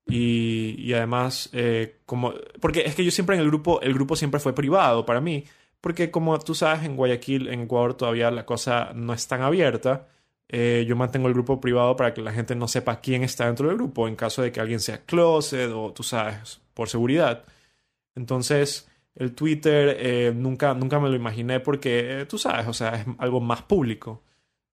y, 0.06 0.92
además, 0.94 1.50
eh, 1.52 2.00
como, 2.06 2.34
porque 2.60 2.82
es 2.86 2.94
que 2.94 3.04
yo 3.04 3.10
siempre 3.10 3.36
en 3.36 3.42
el 3.42 3.48
grupo, 3.48 3.80
el 3.80 3.94
grupo 3.94 4.16
siempre 4.16 4.40
fue 4.40 4.54
privado 4.54 5.06
para 5.06 5.20
mí, 5.20 5.44
porque 5.80 6.10
como 6.10 6.38
tú 6.38 6.54
sabes, 6.54 6.84
en 6.84 6.96
Guayaquil, 6.96 7.48
en 7.48 7.62
Ecuador, 7.62 7.94
todavía 7.94 8.30
la 8.30 8.46
cosa 8.46 8.92
no 8.94 9.12
es 9.14 9.26
tan 9.28 9.42
abierta. 9.42 10.08
Eh, 10.48 10.84
yo 10.86 10.96
mantengo 10.96 11.28
el 11.28 11.34
grupo 11.34 11.60
privado 11.60 11.96
para 11.96 12.14
que 12.14 12.20
la 12.22 12.32
gente 12.32 12.54
no 12.54 12.68
sepa 12.68 13.00
quién 13.00 13.22
está 13.24 13.46
dentro 13.46 13.68
del 13.68 13.76
grupo 13.76 14.06
en 14.06 14.16
caso 14.16 14.42
de 14.42 14.52
que 14.52 14.60
alguien 14.60 14.80
sea 14.80 15.04
closet 15.06 15.70
o 15.72 15.92
tú 15.92 16.02
sabes, 16.02 16.60
por 16.74 16.88
seguridad. 16.88 17.44
Entonces, 18.14 18.88
el 19.14 19.34
Twitter 19.34 19.96
eh, 20.00 20.32
nunca, 20.34 20.74
nunca 20.74 21.00
me 21.00 21.08
lo 21.08 21.16
imaginé 21.16 21.60
porque 21.60 22.26
tú 22.28 22.38
sabes, 22.38 22.66
o 22.68 22.72
sea, 22.74 22.96
es 22.96 23.06
algo 23.18 23.40
más 23.40 23.62
público. 23.62 24.22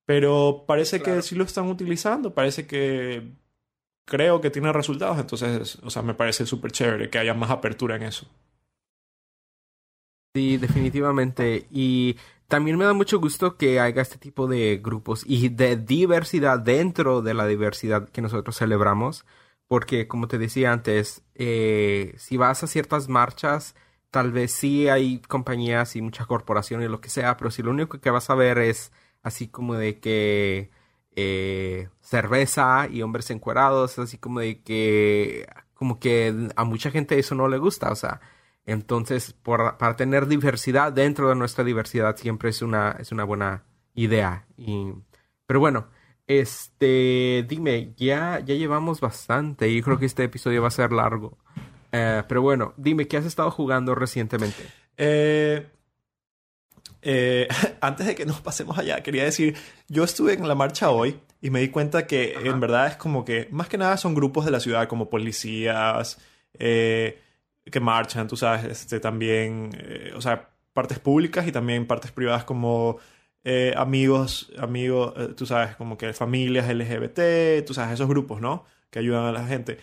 Pero 0.09 0.63
parece 0.65 1.03
que 1.03 1.21
sí 1.21 1.35
lo 1.35 1.43
están 1.43 1.67
utilizando, 1.67 2.33
parece 2.33 2.65
que 2.65 3.31
creo 4.05 4.41
que 4.41 4.49
tiene 4.49 4.73
resultados, 4.73 5.19
entonces, 5.19 5.77
o 5.83 5.91
sea, 5.91 6.01
me 6.01 6.15
parece 6.15 6.47
súper 6.47 6.71
chévere 6.71 7.11
que 7.11 7.19
haya 7.19 7.35
más 7.35 7.51
apertura 7.51 7.95
en 7.95 8.01
eso. 8.01 8.25
Sí, 10.33 10.57
definitivamente. 10.57 11.67
Y 11.69 12.17
también 12.47 12.75
me 12.79 12.85
da 12.85 12.93
mucho 12.93 13.19
gusto 13.19 13.55
que 13.55 13.79
haya 13.79 14.01
este 14.01 14.17
tipo 14.17 14.47
de 14.47 14.79
grupos 14.83 15.23
y 15.27 15.49
de 15.49 15.75
diversidad 15.75 16.57
dentro 16.57 17.21
de 17.21 17.35
la 17.35 17.45
diversidad 17.45 18.09
que 18.09 18.23
nosotros 18.23 18.57
celebramos. 18.57 19.25
Porque, 19.67 20.07
como 20.07 20.27
te 20.27 20.39
decía 20.39 20.73
antes, 20.73 21.21
eh, 21.35 22.15
si 22.17 22.35
vas 22.35 22.63
a 22.63 22.67
ciertas 22.67 23.09
marchas, 23.09 23.75
tal 24.09 24.31
vez 24.31 24.53
sí 24.53 24.89
hay 24.89 25.19
compañías 25.19 25.95
y 25.95 26.01
muchas 26.01 26.25
corporaciones 26.25 26.87
y 26.87 26.91
lo 26.91 26.99
que 26.99 27.11
sea, 27.11 27.37
pero 27.37 27.51
si 27.51 27.61
lo 27.61 27.69
único 27.69 28.01
que 28.01 28.09
vas 28.09 28.31
a 28.31 28.33
ver 28.33 28.57
es 28.57 28.91
así 29.23 29.47
como 29.47 29.75
de 29.75 29.99
que 29.99 30.71
eh, 31.15 31.89
cerveza 32.01 32.87
y 32.89 33.01
hombres 33.01 33.29
encuerados, 33.31 33.99
así 33.99 34.17
como 34.17 34.39
de 34.39 34.61
que 34.61 35.47
como 35.73 35.99
que 35.99 36.49
a 36.55 36.63
mucha 36.65 36.91
gente 36.91 37.17
eso 37.19 37.35
no 37.35 37.47
le 37.47 37.57
gusta, 37.57 37.91
o 37.91 37.95
sea, 37.95 38.19
entonces, 38.69 39.33
para 39.33 39.95
tener 39.95 40.27
diversidad 40.27 40.93
dentro 40.93 41.27
de 41.29 41.35
nuestra 41.35 41.63
diversidad 41.63 42.15
siempre 42.17 42.51
es 42.51 42.61
una, 42.61 42.91
es 42.99 43.11
una 43.11 43.23
buena 43.23 43.63
idea. 43.95 44.45
Y, 44.57 44.93
pero 45.47 45.59
bueno, 45.59 45.87
este, 46.27 47.43
dime, 47.49 47.95
ya, 47.97 48.39
ya 48.41 48.53
llevamos 48.53 49.01
bastante 49.01 49.69
y 49.69 49.81
creo 49.81 49.97
que 49.97 50.05
este 50.05 50.23
episodio 50.23 50.61
va 50.61 50.67
a 50.67 50.71
ser 50.71 50.91
largo. 50.91 51.39
Eh, 51.91 52.21
pero 52.27 52.43
bueno, 52.43 52.75
dime, 52.77 53.07
¿qué 53.07 53.17
has 53.17 53.25
estado 53.25 53.49
jugando 53.49 53.95
recientemente? 53.95 54.63
Eh, 54.97 55.67
eh, 57.01 57.47
antes 57.81 58.07
de 58.07 58.15
que 58.15 58.25
nos 58.25 58.41
pasemos 58.41 58.77
allá, 58.77 59.01
quería 59.01 59.23
decir, 59.23 59.55
yo 59.87 60.03
estuve 60.03 60.33
en 60.33 60.47
la 60.47 60.55
marcha 60.55 60.89
hoy 60.91 61.19
y 61.41 61.49
me 61.49 61.61
di 61.61 61.69
cuenta 61.69 62.07
que 62.07 62.33
en 62.43 62.59
verdad 62.59 62.87
es 62.87 62.95
como 62.97 63.25
que, 63.25 63.47
más 63.51 63.69
que 63.69 63.77
nada 63.77 63.97
son 63.97 64.13
grupos 64.15 64.45
de 64.45 64.51
la 64.51 64.59
ciudad 64.59 64.87
como 64.87 65.09
policías, 65.09 66.19
eh, 66.57 67.19
que 67.71 67.79
marchan, 67.79 68.27
tú 68.27 68.35
sabes, 68.35 68.65
este, 68.65 68.99
también, 68.99 69.71
eh, 69.77 70.11
o 70.15 70.21
sea, 70.21 70.49
partes 70.73 70.99
públicas 70.99 71.47
y 71.47 71.51
también 71.51 71.87
partes 71.87 72.11
privadas 72.11 72.43
como 72.43 72.99
eh, 73.43 73.73
amigos, 73.77 74.51
amigos, 74.57 75.13
eh, 75.17 75.33
tú 75.35 75.45
sabes, 75.45 75.75
como 75.75 75.97
que 75.97 76.13
familias 76.13 76.67
LGBT, 76.69 77.65
tú 77.65 77.73
sabes, 77.73 77.93
esos 77.93 78.07
grupos, 78.07 78.41
¿no? 78.41 78.65
Que 78.89 78.99
ayudan 78.99 79.25
a 79.25 79.31
la 79.31 79.45
gente. 79.47 79.79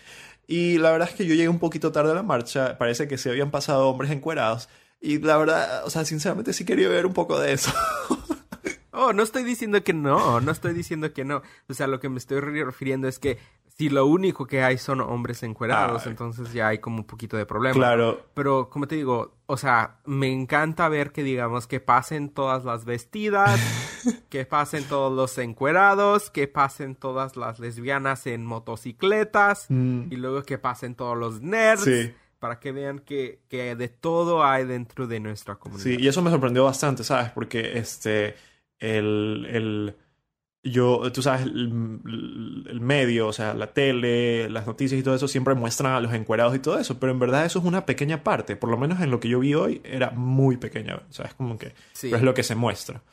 Y 0.47 0.77
la 0.77 0.91
verdad 0.91 1.09
es 1.09 1.15
que 1.15 1.25
yo 1.25 1.35
llegué 1.35 1.49
un 1.49 1.59
poquito 1.59 1.91
tarde 1.91 2.11
a 2.11 2.15
la 2.15 2.23
marcha, 2.23 2.77
parece 2.77 3.07
que 3.07 3.17
se 3.17 3.29
habían 3.29 3.51
pasado 3.51 3.89
hombres 3.89 4.11
encuerados. 4.11 4.69
Y 4.99 5.19
la 5.19 5.37
verdad, 5.37 5.85
o 5.85 5.89
sea, 5.89 6.05
sinceramente 6.05 6.53
sí 6.53 6.65
quería 6.65 6.89
ver 6.89 7.05
un 7.05 7.13
poco 7.13 7.39
de 7.39 7.53
eso. 7.53 7.71
oh, 8.91 9.13
no 9.13 9.23
estoy 9.23 9.43
diciendo 9.43 9.83
que 9.83 9.93
no, 9.93 10.41
no 10.41 10.51
estoy 10.51 10.73
diciendo 10.73 11.13
que 11.13 11.23
no. 11.23 11.41
O 11.69 11.73
sea, 11.73 11.87
lo 11.87 11.99
que 11.99 12.09
me 12.09 12.17
estoy 12.17 12.39
refiriendo 12.39 13.07
es 13.07 13.19
que 13.19 13.37
si 13.77 13.89
lo 13.89 14.07
único 14.07 14.47
que 14.47 14.63
hay 14.63 14.79
son 14.79 15.01
hombres 15.01 15.43
encuerados, 15.43 16.07
entonces 16.07 16.51
ya 16.51 16.69
hay 16.69 16.79
como 16.79 16.97
un 16.97 17.03
poquito 17.03 17.37
de 17.37 17.45
problema. 17.45 17.75
Claro. 17.75 18.25
Pero 18.33 18.71
como 18.71 18.87
te 18.87 18.95
digo, 18.95 19.35
o 19.45 19.55
sea, 19.55 19.97
me 20.05 20.31
encanta 20.31 20.89
ver 20.89 21.11
que 21.11 21.21
digamos 21.21 21.67
que 21.67 21.79
pasen 21.79 22.29
todas 22.29 22.65
las 22.65 22.85
vestidas, 22.85 23.59
que 24.29 24.45
pasen 24.45 24.83
todos 24.85 25.15
los 25.15 25.37
encuerados, 25.37 26.31
que 26.31 26.47
pasen 26.47 26.95
todas 26.95 27.37
las 27.37 27.59
lesbianas 27.59 28.25
en 28.25 28.47
motocicletas 28.47 29.67
mm. 29.69 30.05
y 30.09 30.15
luego 30.15 30.41
que 30.41 30.57
pasen 30.57 30.95
todos 30.95 31.15
los 31.15 31.41
nerds. 31.41 31.85
Para 32.39 32.59
que 32.59 32.71
vean 32.71 32.99
que, 32.99 33.41
que 33.47 33.75
de 33.75 33.87
todo 33.87 34.43
hay 34.43 34.65
dentro 34.65 35.07
de 35.07 35.19
nuestra 35.19 35.55
comunidad. 35.55 35.83
Sí, 35.83 35.97
y 35.99 36.07
eso 36.07 36.21
me 36.21 36.29
sorprendió 36.29 36.63
bastante, 36.65 37.03
¿sabes? 37.03 37.31
Porque 37.31 37.77
este, 37.77 38.35
el, 38.79 39.47
el 39.49 39.95
yo, 40.63 41.11
tú 41.11 41.21
sabes, 41.21 41.45
el, 41.45 42.79
medio, 42.81 43.27
o 43.27 43.33
sea, 43.33 43.53
la 43.53 43.73
tele, 43.73 44.49
las 44.49 44.67
noticias 44.67 44.99
y 44.99 45.03
todo 45.03 45.15
eso 45.15 45.27
siempre 45.27 45.55
muestran 45.55 45.93
a 45.93 46.01
los 46.01 46.13
encuerados 46.13 46.55
y 46.55 46.59
todo 46.59 46.79
eso, 46.79 46.99
pero 46.99 47.11
en 47.11 47.19
verdad 47.19 47.45
eso 47.45 47.59
es 47.59 47.65
una 47.65 47.85
pequeña 47.85 48.23
parte, 48.23 48.55
por 48.55 48.69
lo 48.69 48.77
menos 48.77 49.01
en 49.01 49.11
lo 49.11 49.19
que 49.19 49.29
yo 49.29 49.39
vi 49.39 49.53
hoy 49.53 49.81
era 49.83 50.11
muy 50.11 50.57
pequeña, 50.57 50.95
o 51.09 51.13
sea, 51.13 51.25
es 51.25 51.33
como 51.33 51.57
que 51.57 51.73
es 52.01 52.21
lo 52.21 52.33
que 52.33 52.43
se 52.43 52.55
muestra. 52.55 53.03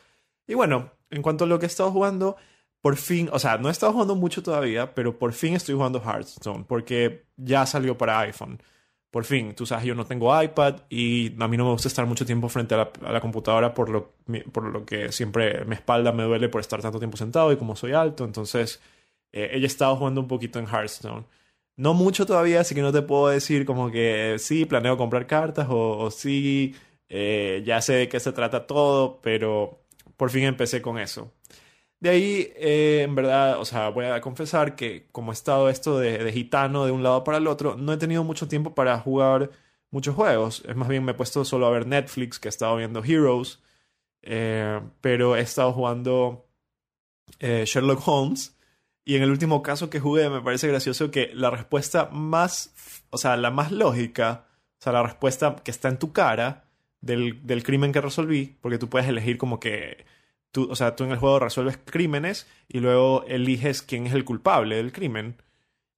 Y 0.46 0.54
bueno, 0.54 0.92
en 1.10 1.22
cuanto 1.22 1.44
a 1.44 1.46
lo 1.46 1.58
que 1.58 1.66
he 1.66 1.68
estado 1.68 1.90
jugando, 1.90 2.36
por 2.80 2.96
fin, 2.96 3.30
o 3.32 3.38
sea, 3.38 3.56
no 3.58 3.68
he 3.68 3.72
estado 3.72 3.92
jugando 3.92 4.14
mucho 4.14 4.42
todavía, 4.42 4.94
pero 4.94 5.18
por 5.18 5.32
fin 5.32 5.54
estoy 5.54 5.74
jugando 5.74 6.02
Hearthstone, 6.02 6.64
porque 6.64 7.24
ya 7.36 7.66
salió 7.66 7.96
para 7.96 8.20
iPhone 8.20 8.60
por 9.14 9.24
fin, 9.24 9.54
tú 9.54 9.64
sabes, 9.64 9.84
yo 9.84 9.94
no 9.94 10.06
tengo 10.06 10.42
iPad 10.42 10.80
y 10.90 11.40
a 11.40 11.46
mí 11.46 11.56
no 11.56 11.66
me 11.66 11.70
gusta 11.70 11.86
estar 11.86 12.04
mucho 12.04 12.26
tiempo 12.26 12.48
frente 12.48 12.74
a 12.74 12.90
la, 13.00 13.20
computadora 13.20 13.72
por 13.72 13.88
lo, 13.88 14.14
por 14.50 14.64
lo 14.64 14.84
que 14.84 15.12
siempre 15.12 15.64
mi 15.66 15.76
espalda 15.76 16.10
me 16.10 16.24
duele 16.24 16.48
por 16.48 16.60
estar 16.60 16.82
tanto 16.82 16.98
tiempo 16.98 17.16
sentado 17.16 17.52
y 17.52 17.56
como 17.56 17.76
soy 17.76 17.92
alto, 17.92 18.24
entonces 18.24 18.80
eh, 19.30 19.50
he 19.52 19.64
estado 19.64 19.94
jugando 19.94 20.20
un 20.20 20.26
poquito 20.26 20.58
en 20.58 20.66
Hearthstone. 20.66 21.26
No 21.76 21.94
mucho 21.94 22.26
todavía, 22.26 22.62
así 22.62 22.74
que 22.74 22.82
no 22.82 22.90
te 22.90 23.02
puedo 23.02 23.28
decir 23.28 23.64
como 23.64 23.88
que 23.92 24.34
sí, 24.40 24.64
planeo 24.64 24.96
comprar 24.96 25.28
cartas 25.28 25.68
o, 25.70 26.10
sí, 26.10 26.74
eh, 27.08 27.62
ya 27.64 27.80
sé 27.82 27.92
de 27.92 28.08
qué 28.08 28.18
se 28.18 28.32
trata 28.32 28.66
todo, 28.66 29.20
pero 29.22 29.78
por 30.16 30.30
fin 30.30 30.42
empecé 30.42 30.82
con 30.82 30.98
eso. 30.98 31.30
De 32.04 32.10
ahí, 32.10 32.52
eh, 32.56 33.00
en 33.02 33.14
verdad, 33.14 33.58
o 33.58 33.64
sea, 33.64 33.88
voy 33.88 34.04
a 34.04 34.20
confesar 34.20 34.76
que 34.76 35.08
como 35.10 35.32
he 35.32 35.34
estado 35.34 35.70
esto 35.70 35.98
de, 35.98 36.30
gitano 36.32 36.84
de 36.84 36.92
un 36.92 37.02
lado 37.02 37.24
para 37.24 37.38
el 37.38 37.46
otro, 37.46 37.76
no 37.76 37.94
he 37.94 37.96
tenido 37.96 38.22
mucho 38.24 38.46
tiempo 38.46 38.74
para 38.74 39.00
jugar 39.00 39.50
muchos 39.90 40.14
juegos. 40.14 40.62
Es 40.68 40.76
más 40.76 40.88
bien 40.88 41.02
me 41.02 41.12
he 41.12 41.14
puesto 41.14 41.46
solo 41.46 41.64
a 41.66 41.70
ver 41.70 41.86
Netflix, 41.86 42.38
que 42.38 42.48
he 42.48 42.50
estado 42.50 42.76
viendo 42.76 43.02
Heroes, 43.02 43.62
eh, 44.20 44.82
pero 45.00 45.34
he 45.34 45.40
estado 45.40 45.72
jugando 45.72 46.46
eh, 47.38 47.64
Sherlock 47.66 48.06
Holmes. 48.06 48.54
Y 49.06 49.16
en 49.16 49.22
el 49.22 49.30
último 49.30 49.62
caso 49.62 49.88
que 49.88 49.98
jugué 49.98 50.28
me 50.28 50.42
parece 50.42 50.68
gracioso 50.68 51.10
que 51.10 51.30
la 51.32 51.48
respuesta 51.50 52.10
más, 52.12 53.06
o 53.08 53.16
sea, 53.16 53.38
la 53.38 53.50
más 53.50 53.72
lógica, 53.72 54.46
o 54.78 54.82
sea, 54.82 54.92
la 54.92 55.02
respuesta 55.04 55.56
que 55.64 55.70
está 55.70 55.88
en 55.88 55.98
tu 55.98 56.12
cara 56.12 56.66
del, 57.00 57.46
del 57.46 57.62
crimen 57.62 57.92
que 57.92 58.02
resolví, 58.02 58.58
porque 58.60 58.76
tú 58.78 58.90
puedes 58.90 59.08
elegir 59.08 59.38
como 59.38 59.58
que 59.58 60.04
tú, 60.54 60.68
o 60.70 60.76
sea, 60.76 60.94
tú 60.94 61.02
en 61.02 61.10
el 61.10 61.18
juego 61.18 61.40
resuelves 61.40 61.78
crímenes 61.84 62.46
y 62.68 62.78
luego 62.78 63.24
eliges 63.26 63.82
quién 63.82 64.06
es 64.06 64.14
el 64.14 64.24
culpable 64.24 64.76
del 64.76 64.92
crimen. 64.92 65.36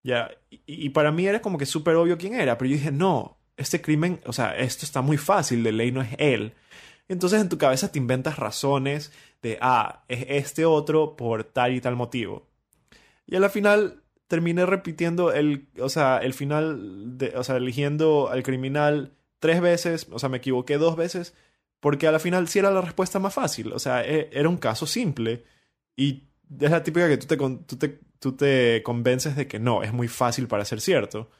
Ya, 0.02 0.30
y, 0.48 0.88
para 0.90 1.12
mí 1.12 1.26
era 1.26 1.42
como 1.42 1.58
que 1.58 1.66
súper 1.66 1.96
obvio 1.96 2.16
quién 2.16 2.34
era, 2.34 2.56
pero 2.56 2.70
yo 2.70 2.76
dije, 2.76 2.92
no, 2.92 3.38
este 3.56 3.82
crimen, 3.82 4.20
o 4.24 4.32
sea, 4.32 4.56
esto 4.56 4.86
está 4.86 5.02
muy 5.02 5.18
fácil, 5.18 5.62
de 5.62 5.72
ley 5.72 5.92
no 5.92 6.00
es 6.00 6.14
él. 6.18 6.54
Entonces 7.08 7.40
en 7.40 7.48
tu 7.50 7.58
cabeza 7.58 7.92
te 7.92 7.98
inventas 7.98 8.38
razones 8.38 9.12
de, 9.42 9.58
ah, 9.60 10.04
es 10.08 10.24
este 10.28 10.64
otro 10.64 11.16
por 11.16 11.44
tal 11.44 11.74
y 11.74 11.80
tal 11.80 11.96
motivo. 11.96 12.48
Y 13.26 13.36
a 13.36 13.40
la 13.40 13.50
final 13.50 14.02
terminé 14.26 14.64
repitiendo 14.64 15.32
el, 15.32 15.68
o 15.80 15.90
sea, 15.90 16.18
el 16.18 16.32
final, 16.32 17.18
de, 17.18 17.34
o 17.36 17.44
sea, 17.44 17.56
eligiendo 17.56 18.30
al 18.30 18.42
criminal 18.42 19.12
tres 19.38 19.60
veces, 19.60 20.08
o 20.10 20.18
sea, 20.18 20.28
me 20.30 20.38
equivoqué 20.38 20.78
dos 20.78 20.96
veces 20.96 21.34
porque 21.80 22.06
a 22.06 22.12
la 22.12 22.18
final 22.18 22.48
sí 22.48 22.58
era 22.58 22.70
la 22.70 22.80
respuesta 22.80 23.18
más 23.18 23.34
fácil. 23.34 23.72
O 23.72 23.78
sea, 23.78 24.04
e, 24.04 24.30
era 24.32 24.48
un 24.48 24.56
caso 24.56 24.86
simple. 24.86 25.44
Y 25.96 26.24
es 26.60 26.70
la 26.70 26.82
típica 26.82 27.08
que 27.08 27.16
tú 27.18 27.26
te, 27.26 27.36
tú 27.36 27.76
te, 27.76 28.00
tú 28.18 28.32
te 28.36 28.82
convences 28.82 29.36
de 29.36 29.46
que 29.46 29.58
no, 29.58 29.82
es 29.82 29.92
muy 29.92 30.08
fácil 30.08 30.48
para 30.48 30.64
ser 30.64 30.80
cierto. 30.80 31.30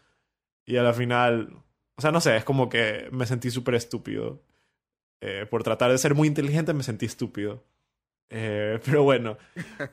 Y 0.67 0.77
a 0.77 0.83
la 0.83 0.93
final, 0.93 1.63
o 1.97 2.03
sea, 2.03 2.13
no 2.13 2.21
sé, 2.21 2.37
es 2.37 2.45
como 2.45 2.69
que 2.69 3.09
me 3.13 3.27
sentí 3.27 3.51
súper 3.51 3.75
estúpido. 3.77 4.43
Eh, 5.21 5.47
por 5.49 5.63
tratar 5.63 5.91
de 5.91 5.99
ser 5.99 6.15
muy 6.15 6.29
inteligente 6.29 6.75
me 6.75 6.83
sentí 6.83 7.07
estúpido. 7.07 7.65
Eh, 8.29 8.81
pero 8.85 9.05
bueno, 9.05 9.39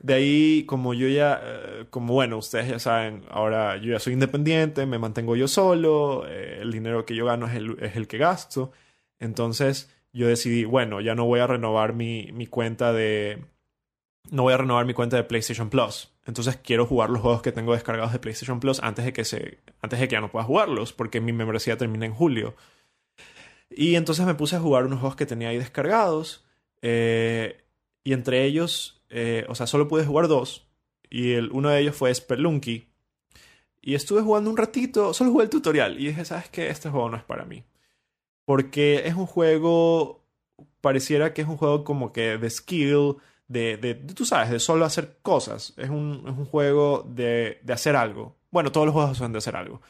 de 0.02 0.14
ahí 0.14 0.66
como 0.66 0.94
yo 0.94 1.08
ya, 1.08 1.40
eh, 1.44 1.86
como 1.90 2.14
bueno, 2.14 2.38
ustedes 2.38 2.68
ya 2.68 2.80
saben, 2.80 3.24
ahora 3.30 3.78
yo 3.78 3.92
ya 3.94 4.00
soy 4.00 4.14
independiente, 4.14 4.86
me 4.86 5.00
mantengo 5.00 5.36
yo 5.36 5.48
solo, 5.48 6.28
el 6.28 6.72
dinero 6.72 7.06
que 7.06 7.16
yo 7.16 7.26
gano 7.26 7.48
es 7.48 7.56
el, 7.56 7.78
es 7.82 7.96
el 7.96 8.08
que 8.08 8.18
gasto. 8.18 8.72
Entonces, 9.20 9.90
yo 10.14 10.28
decidí, 10.28 10.64
bueno, 10.64 11.02
ya 11.02 11.16
no 11.16 11.26
voy 11.26 11.40
a 11.40 11.48
renovar 11.48 11.94
mi, 11.94 12.32
mi 12.32 12.48
cuenta 12.48 12.94
de... 12.94 13.44
No 14.32 14.44
voy 14.44 14.54
a 14.54 14.58
renovar 14.58 14.86
mi 14.86 14.94
cuenta 14.94 15.18
de 15.18 15.24
PlayStation 15.24 15.70
Plus. 15.70 16.14
Entonces 16.26 16.58
quiero 16.64 16.86
jugar 16.86 17.10
los 17.10 17.22
juegos 17.22 17.42
que 17.42 17.52
tengo 17.52 17.74
descargados 17.74 18.14
de 18.14 18.20
PlayStation 18.20 18.60
Plus 18.60 18.80
antes 18.82 19.04
de 19.04 19.12
que 19.12 19.26
se. 19.26 19.60
antes 19.82 20.00
de 20.00 20.08
que 20.08 20.14
ya 20.14 20.22
no 20.22 20.32
pueda 20.32 20.46
jugarlos, 20.46 20.94
porque 20.94 21.20
mi 21.20 21.34
membresía 21.34 21.78
termina 21.78 22.06
en 22.06 22.14
julio. 22.14 22.56
Y 23.70 23.96
entonces 23.96 24.26
me 24.26 24.36
puse 24.36 24.56
a 24.56 24.60
jugar 24.62 24.86
unos 24.86 25.00
juegos 25.00 25.18
que 25.18 25.26
tenía 25.26 25.50
ahí 25.50 25.58
descargados. 25.58 26.46
Eh, 26.82 27.64
y 28.04 28.14
entre 28.14 28.46
ellos, 28.46 29.02
eh, 29.10 29.46
o 29.50 29.56
sea, 29.56 29.68
solo 29.68 29.88
pude 29.88 30.06
jugar 30.06 30.28
dos. 30.28 30.68
Y 31.10 31.34
el, 31.34 31.52
uno 31.52 31.70
de 31.70 31.82
ellos 31.82 31.96
fue 31.96 32.14
Spelunky. 32.14 32.88
Y 33.82 33.96
estuve 33.96 34.22
jugando 34.22 34.50
un 34.50 34.58
ratito, 34.58 35.14
solo 35.14 35.32
jugué 35.32 35.46
el 35.46 35.50
tutorial. 35.50 36.00
Y 36.00 36.08
dije, 36.08 36.24
¿sabes 36.24 36.50
qué? 36.50 36.70
Este 36.70 36.90
juego 36.90 37.10
no 37.10 37.18
es 37.18 37.24
para 37.24 37.44
mí. 37.46 37.64
Porque 38.46 39.04
es 39.06 39.16
un 39.16 39.26
juego 39.26 40.24
pareciera 40.84 41.34
que 41.34 41.42
es 41.42 41.48
un 41.48 41.56
juego 41.56 41.86
como 41.86 42.12
que 42.12 42.38
de 42.38 42.50
skill, 42.50 43.16
de, 43.48 43.78
de, 43.78 43.96
tú 43.96 44.26
sabes, 44.26 44.50
de 44.50 44.60
solo 44.60 44.84
hacer 44.84 45.18
cosas. 45.22 45.74
Es 45.78 45.90
un, 45.90 46.24
es 46.28 46.38
un 46.38 46.46
juego 46.46 47.10
de, 47.10 47.60
de 47.64 47.74
hacer 47.74 47.96
algo. 47.96 48.36
Bueno, 48.52 48.72
todos 48.72 48.86
los 48.86 48.94
juegos 48.94 49.18
son 49.18 49.32
de 49.32 49.38
hacer 49.38 49.56
algo. 49.56 49.82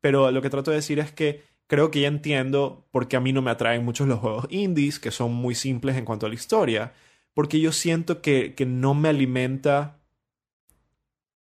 Pero 0.00 0.30
lo 0.32 0.42
que 0.42 0.50
trato 0.50 0.72
de 0.72 0.78
decir 0.78 0.98
es 0.98 1.12
que 1.12 1.44
creo 1.68 1.92
que 1.92 2.00
ya 2.00 2.08
entiendo 2.08 2.84
por 2.90 3.06
qué 3.06 3.16
a 3.16 3.20
mí 3.20 3.32
no 3.32 3.42
me 3.42 3.52
atraen 3.52 3.84
muchos 3.84 4.08
los 4.08 4.18
juegos 4.18 4.46
indies, 4.50 4.98
que 4.98 5.12
son 5.12 5.32
muy 5.32 5.54
simples 5.54 5.96
en 5.96 6.04
cuanto 6.04 6.26
a 6.26 6.28
la 6.28 6.34
historia, 6.34 6.94
porque 7.32 7.60
yo 7.60 7.70
siento 7.70 8.20
que, 8.20 8.54
que 8.56 8.66
no 8.66 8.94
me 8.94 9.08
alimenta 9.08 10.00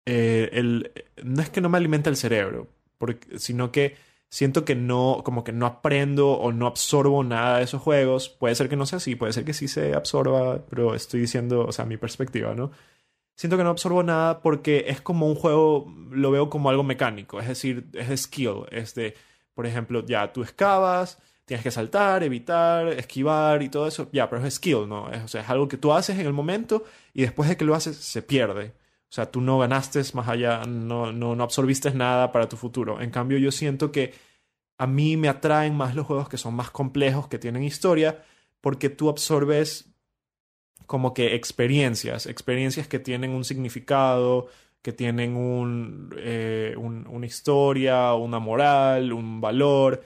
eh, 0.04 0.50
el, 0.52 0.92
no 1.24 1.40
es 1.40 1.48
que 1.48 1.62
no 1.62 1.70
me 1.70 1.78
alimenta 1.78 2.10
el 2.10 2.16
cerebro, 2.16 2.68
sino 3.36 3.72
que 3.72 3.96
siento 4.32 4.64
que 4.64 4.74
no, 4.74 5.20
como 5.24 5.44
que 5.44 5.52
no 5.52 5.66
aprendo 5.66 6.30
o 6.32 6.52
no 6.52 6.66
absorbo 6.66 7.22
nada 7.22 7.58
de 7.58 7.64
esos 7.64 7.82
juegos. 7.82 8.30
Puede 8.30 8.54
ser 8.54 8.70
que 8.70 8.76
no 8.76 8.86
sea 8.86 8.96
así, 8.96 9.14
puede 9.14 9.34
ser 9.34 9.44
que 9.44 9.52
sí 9.52 9.68
se 9.68 9.94
absorba, 9.94 10.64
pero 10.70 10.94
estoy 10.94 11.20
diciendo, 11.20 11.66
o 11.66 11.72
sea, 11.72 11.84
mi 11.84 11.98
perspectiva, 11.98 12.54
¿no? 12.54 12.70
Siento 13.36 13.58
que 13.58 13.64
no 13.64 13.70
absorbo 13.70 14.02
nada 14.02 14.40
porque 14.40 14.86
es 14.88 15.02
como 15.02 15.26
un 15.28 15.34
juego, 15.34 15.92
lo 16.10 16.30
veo 16.30 16.48
como 16.50 16.70
algo 16.70 16.82
mecánico, 16.82 17.40
es 17.40 17.48
decir, 17.48 17.88
es 17.92 18.22
skill, 18.22 18.64
es 18.70 18.94
de, 18.94 19.14
por 19.54 19.66
ejemplo, 19.66 20.04
ya 20.06 20.32
tú 20.32 20.42
excavas, 20.42 21.18
tienes 21.44 21.62
que 21.62 21.70
saltar, 21.70 22.22
evitar, 22.22 22.88
esquivar 22.88 23.62
y 23.62 23.68
todo 23.68 23.86
eso, 23.86 24.08
ya, 24.12 24.30
pero 24.30 24.46
es 24.46 24.54
skill, 24.54 24.88
¿no? 24.88 25.10
Es, 25.12 25.22
o 25.24 25.28
sea, 25.28 25.42
es 25.42 25.50
algo 25.50 25.68
que 25.68 25.76
tú 25.76 25.92
haces 25.92 26.18
en 26.18 26.26
el 26.26 26.32
momento 26.32 26.84
y 27.12 27.22
después 27.22 27.48
de 27.50 27.56
que 27.58 27.64
lo 27.66 27.74
haces 27.74 27.96
se 27.98 28.22
pierde. 28.22 28.72
O 29.12 29.14
sea, 29.14 29.30
tú 29.30 29.42
no 29.42 29.58
ganaste 29.58 30.00
más 30.14 30.26
allá, 30.26 30.62
no, 30.66 31.12
no, 31.12 31.36
no 31.36 31.44
absorbiste 31.44 31.90
nada 31.90 32.32
para 32.32 32.48
tu 32.48 32.56
futuro. 32.56 32.98
En 33.02 33.10
cambio, 33.10 33.36
yo 33.36 33.52
siento 33.52 33.92
que 33.92 34.14
a 34.78 34.86
mí 34.86 35.18
me 35.18 35.28
atraen 35.28 35.76
más 35.76 35.94
los 35.94 36.06
juegos 36.06 36.30
que 36.30 36.38
son 36.38 36.54
más 36.54 36.70
complejos, 36.70 37.28
que 37.28 37.38
tienen 37.38 37.62
historia, 37.62 38.24
porque 38.62 38.88
tú 38.88 39.10
absorbes 39.10 39.92
como 40.86 41.12
que 41.12 41.34
experiencias, 41.34 42.24
experiencias 42.24 42.88
que 42.88 43.00
tienen 43.00 43.32
un 43.32 43.44
significado, 43.44 44.46
que 44.80 44.94
tienen 44.94 45.36
un, 45.36 46.14
eh, 46.16 46.74
una 46.78 47.26
historia, 47.26 48.14
una 48.14 48.38
moral, 48.38 49.12
un 49.12 49.42
valor, 49.42 50.02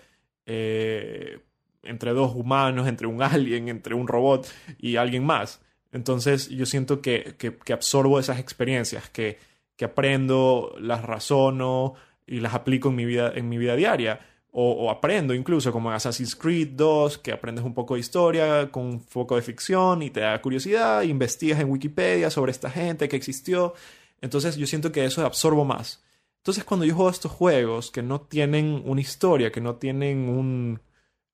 eh, 0.46 1.38
entre 1.84 2.10
dos 2.12 2.34
humanos, 2.34 2.88
entre 2.88 3.06
un 3.06 3.22
alien, 3.22 3.68
entre 3.68 3.94
un 3.94 4.08
robot 4.08 4.48
y 4.78 4.96
alguien 4.96 5.24
más. 5.24 5.60
Entonces 5.96 6.50
yo 6.50 6.66
siento 6.66 7.00
que, 7.00 7.36
que, 7.38 7.72
absorbo 7.72 8.20
esas 8.20 8.38
experiencias, 8.38 9.08
que, 9.08 9.38
que, 9.76 9.86
aprendo, 9.86 10.74
las 10.78 11.02
razono 11.02 11.94
y 12.26 12.40
las 12.40 12.52
aplico 12.52 12.90
en 12.90 12.96
mi 12.96 13.06
vida, 13.06 13.32
en 13.34 13.48
mi 13.48 13.56
vida 13.56 13.74
diaria. 13.76 14.20
O, 14.58 14.90
aprendo 14.90 15.34
incluso 15.34 15.72
como 15.72 15.88
en 15.90 15.96
Assassin's 15.96 16.36
Creed 16.36 16.68
2, 16.72 17.18
que 17.18 17.32
aprendes 17.32 17.64
un 17.64 17.72
poco 17.72 17.94
de 17.94 18.00
historia 18.00 18.70
con 18.70 18.84
un 18.84 19.00
poco 19.04 19.36
de 19.36 19.42
ficción 19.42 20.02
y 20.02 20.10
te 20.10 20.20
da 20.20 20.40
curiosidad, 20.42 21.02
investigas 21.02 21.60
en 21.60 21.70
Wikipedia 21.70 22.30
sobre 22.30 22.52
esta 22.52 22.70
gente 22.70 23.08
que 23.08 23.16
existió. 23.16 23.72
Entonces 24.20 24.56
yo 24.56 24.66
siento 24.66 24.92
que 24.92 25.04
eso 25.06 25.24
absorbo 25.24 25.64
más. 25.64 26.04
Entonces 26.38 26.64
cuando 26.64 26.84
yo 26.84 26.94
juego 26.94 27.10
estos 27.10 27.32
juegos 27.32 27.90
que 27.90 28.02
no 28.02 28.20
tienen 28.20 28.82
una 28.84 29.00
historia, 29.00 29.50
que 29.50 29.60
no 29.62 29.76
tienen 29.76 30.28
un, 30.28 30.80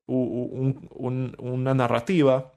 un, 0.06 1.36
una 1.38 1.74
narrativa, 1.74 2.52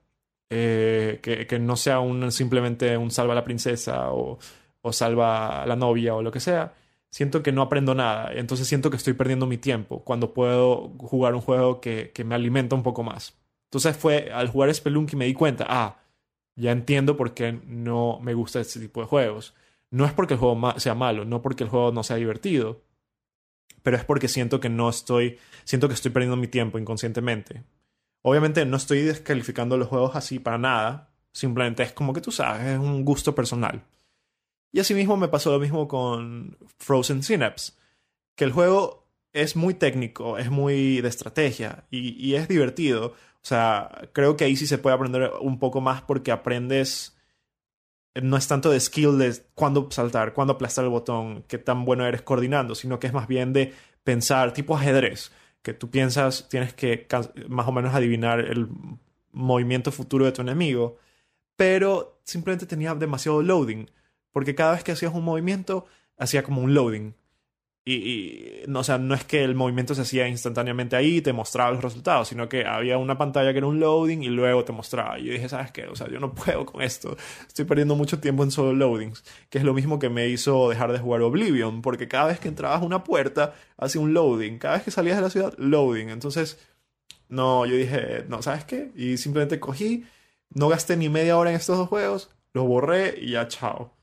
eh, 0.50 1.20
que, 1.22 1.60
no 1.60 1.76
sea 1.76 2.00
un, 2.00 2.32
simplemente 2.32 2.98
un 2.98 3.12
salva 3.12 3.34
a 3.34 3.36
la 3.36 3.44
princesa 3.44 4.12
o, 4.12 4.40
o 4.82 4.94
salva 4.94 5.64
a 5.64 5.66
la 5.66 5.76
novia 5.76 6.16
o 6.16 6.22
lo 6.22 6.32
que 6.32 6.40
sea, 6.40 6.74
siento 7.10 7.42
que 7.44 7.52
no 7.52 7.62
aprendo 7.62 7.96
nada. 7.96 8.32
Entonces 8.34 8.68
siento 8.68 8.90
que 8.90 8.98
estoy 8.98 9.14
perdiendo 9.14 9.48
mi 9.48 9.58
tiempo 9.58 10.04
cuando 10.04 10.34
puedo 10.34 10.90
jugar 11.00 11.34
un 11.36 11.42
juego 11.42 11.82
que, 11.82 12.12
que 12.14 12.24
me 12.24 12.36
alimenta 12.36 12.76
un 12.76 12.84
poco 12.84 13.04
más. 13.04 13.38
Entonces 13.66 13.98
fue 13.98 14.32
al 14.34 14.50
jugar 14.50 14.74
Spelunky 14.74 15.16
me 15.16 15.26
di 15.26 15.34
cuenta, 15.34 15.66
ah, 15.68 16.00
ya 16.56 16.72
entiendo 16.72 17.18
por 17.18 17.34
qué 17.34 17.60
no 17.66 18.20
me 18.22 18.34
gusta 18.34 18.60
este 18.60 18.80
tipo 18.80 19.02
de 19.02 19.08
juegos. 19.08 19.54
No 19.92 20.06
es 20.06 20.14
porque 20.14 20.36
el 20.36 20.40
juego 20.40 20.80
sea 20.80 20.96
malo, 20.96 21.26
no 21.26 21.42
porque 21.42 21.64
el 21.64 21.70
juego 21.70 21.92
no 21.92 22.04
sea 22.04 22.18
divertido, 22.18 22.82
pero 23.84 23.98
es 23.98 24.04
porque 24.04 24.28
siento 24.28 24.60
que 24.60 24.70
no 24.70 24.90
estoy, 24.90 25.38
siento 25.64 25.88
que 25.88 25.94
estoy 25.94 26.12
perdiendo 26.12 26.38
mi 26.38 26.48
tiempo 26.48 26.80
inconscientemente. 26.80 27.64
Obviamente 28.28 28.66
no 28.66 28.78
estoy 28.78 29.04
descalificando 29.04 29.78
los 29.78 29.88
juegos 29.88 30.16
así 30.16 30.40
para 30.40 30.58
nada. 30.58 31.12
Simplemente 31.32 31.84
es 31.84 31.94
como 31.94 32.12
que 32.12 32.22
tú 32.22 32.32
sabes, 32.32 32.66
es 32.66 32.80
un 32.80 33.06
gusto 33.06 33.36
personal. 33.36 33.84
Y 34.72 34.80
asimismo 34.80 35.16
me 35.16 35.28
pasó 35.28 35.52
lo 35.52 35.60
mismo 35.60 35.88
con 35.88 36.58
Frozen 36.80 37.22
Synapse. 37.22 37.74
Que 38.36 38.46
el 38.46 38.52
juego 38.52 39.08
es 39.32 39.56
muy 39.56 39.76
técnico, 39.76 40.40
es 40.40 40.50
muy 40.50 41.02
de 41.02 41.08
estrategia 41.08 41.86
y, 41.92 42.34
es 42.34 42.48
divertido. 42.48 43.10
O 43.10 43.44
sea, 43.44 44.10
creo 44.12 44.36
que 44.36 44.46
ahí 44.46 44.56
sí 44.56 44.66
se 44.66 44.80
puede 44.80 44.96
aprender 44.96 45.32
un 45.40 45.60
poco 45.60 45.80
más 45.80 46.02
porque 46.02 46.32
aprendes. 46.32 47.16
No 48.16 48.38
es 48.38 48.48
tanto 48.48 48.72
de 48.72 48.80
skill 48.80 49.20
de 49.20 49.36
cuándo 49.54 49.88
saltar, 49.92 50.34
cuándo 50.34 50.54
aplastar 50.54 50.84
el 50.84 50.90
botón, 50.90 51.44
qué 51.48 51.60
tan 51.60 51.86
bueno 51.86 52.08
eres 52.08 52.24
coordinando, 52.24 52.74
sino 52.74 53.00
que 53.00 53.06
es 53.06 53.14
más 53.14 53.28
bien 53.28 53.54
de 53.54 53.72
pensar, 54.04 54.52
tipo 54.52 54.76
ajedrez 54.76 55.32
que 55.66 55.74
tú 55.74 55.90
piensas, 55.90 56.48
tienes 56.48 56.76
que 56.76 57.08
más 57.50 57.68
o 57.68 57.72
menos 57.72 57.96
adivinar 57.96 58.40
el 58.40 58.70
movimiento 59.32 59.92
futuro 59.92 60.24
de 60.24 60.32
tu 60.32 60.44
enemigo, 60.44 61.00
pero 61.56 62.20
simplemente 62.24 62.68
tenía 62.68 62.94
demasiado 62.94 63.42
loading, 63.42 63.90
porque 64.32 64.54
cada 64.54 64.74
vez 64.74 64.84
que 64.84 64.92
hacías 64.92 65.12
un 65.16 65.24
movimiento, 65.24 65.88
hacía 66.20 66.44
como 66.44 66.62
un 66.62 66.76
loading. 66.76 67.16
Y, 67.88 68.64
no, 68.68 68.80
o 68.80 68.84
sea, 68.84 68.98
no 68.98 69.14
es 69.14 69.24
que 69.26 69.44
el 69.44 69.54
movimiento 69.54 69.94
se 69.94 70.02
hacía 70.02 70.28
instantáneamente 70.28 70.96
ahí 70.96 71.18
y 71.18 71.22
te 71.22 71.34
mostraba 71.34 71.70
los 71.70 71.84
resultados, 71.84 72.28
sino 72.30 72.50
que 72.50 72.66
había 72.66 72.98
una 72.98 73.16
pantalla 73.16 73.52
que 73.52 73.60
era 73.60 73.68
un 73.68 73.80
loading 73.80 74.24
y 74.24 74.30
luego 74.30 74.66
te 74.66 74.74
mostraba. 74.74 75.20
Y 75.20 75.26
yo 75.26 75.34
dije, 75.34 75.48
¿sabes 75.50 75.72
qué? 75.72 75.86
O 75.86 75.96
sea, 75.96 76.10
yo 76.10 76.20
no 76.20 76.34
puedo 76.36 76.66
con 76.66 76.82
esto. 76.82 77.16
Estoy 77.48 77.66
perdiendo 77.66 77.96
mucho 77.96 78.20
tiempo 78.20 78.44
en 78.44 78.50
solo 78.50 78.74
loadings. 78.74 79.24
Que 79.50 79.60
es 79.60 79.64
lo 79.64 79.76
mismo 79.76 80.00
que 80.00 80.10
me 80.10 80.28
hizo 80.30 80.70
dejar 80.70 80.92
de 80.92 81.00
jugar 81.00 81.22
Oblivion, 81.22 81.84
porque 81.84 82.08
cada 82.08 82.28
vez 82.28 82.40
que 82.40 82.48
entrabas 82.48 82.82
a 82.82 82.86
una 82.86 83.04
puerta, 83.04 83.54
hacía 83.78 84.02
un 84.02 84.14
loading. 84.16 84.58
Cada 84.58 84.76
vez 84.78 84.84
que 84.84 84.92
salías 84.92 85.18
de 85.18 85.22
la 85.22 85.30
ciudad, 85.30 85.54
loading. 85.60 86.10
Entonces, 86.10 86.58
no, 87.30 87.66
yo 87.66 87.76
dije, 87.76 88.26
no, 88.30 88.42
¿sabes 88.42 88.66
qué? 88.66 88.92
Y 88.96 89.18
simplemente 89.18 89.60
cogí, 89.60 90.06
no 90.50 90.70
gasté 90.70 90.98
ni 90.98 91.10
media 91.10 91.38
hora 91.38 91.52
en 91.52 91.56
estos 91.58 91.78
dos 91.78 91.90
juegos, 91.90 92.32
los 92.54 92.66
borré 92.68 93.16
y 93.20 93.32
ya, 93.32 93.48
chao. 93.48 93.95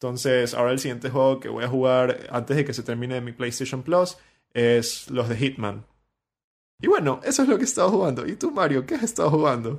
Entonces, 0.00 0.54
ahora 0.54 0.72
el 0.72 0.78
siguiente 0.78 1.10
juego 1.10 1.40
que 1.40 1.50
voy 1.50 1.62
a 1.62 1.68
jugar 1.68 2.26
antes 2.30 2.56
de 2.56 2.64
que 2.64 2.72
se 2.72 2.82
termine 2.82 3.20
mi 3.20 3.32
PlayStation 3.32 3.82
Plus 3.82 4.16
es 4.54 5.10
los 5.10 5.28
de 5.28 5.36
Hitman. 5.36 5.84
Y 6.80 6.86
bueno, 6.86 7.20
eso 7.22 7.42
es 7.42 7.48
lo 7.50 7.58
que 7.58 7.64
he 7.64 7.66
estado 7.66 7.90
jugando. 7.90 8.26
¿Y 8.26 8.34
tú, 8.36 8.50
Mario, 8.50 8.86
qué 8.86 8.94
has 8.94 9.02
estado 9.02 9.28
jugando? 9.28 9.78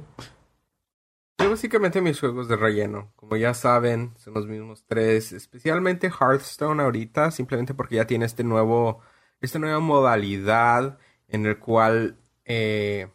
Yo 1.39 1.49
básicamente 1.49 2.01
mis 2.01 2.19
juegos 2.19 2.47
de 2.47 2.55
relleno. 2.55 3.11
Como 3.15 3.36
ya 3.36 3.55
saben, 3.55 4.13
son 4.17 4.36
los 4.36 4.45
mismos 4.45 4.84
tres. 4.86 5.32
Especialmente 5.32 6.11
Hearthstone 6.11 6.84
ahorita, 6.84 7.32
simplemente 7.32 7.74
porque 7.74 7.95
ya 7.95 8.05
tiene 8.05 8.26
este 8.26 8.43
nuevo, 8.43 9.01
esta 9.41 9.57
nueva 9.57 9.80
modalidad 9.80 10.99
en 11.30 11.47
el 11.47 11.57
cual 11.57 12.19
eh, 12.45 13.09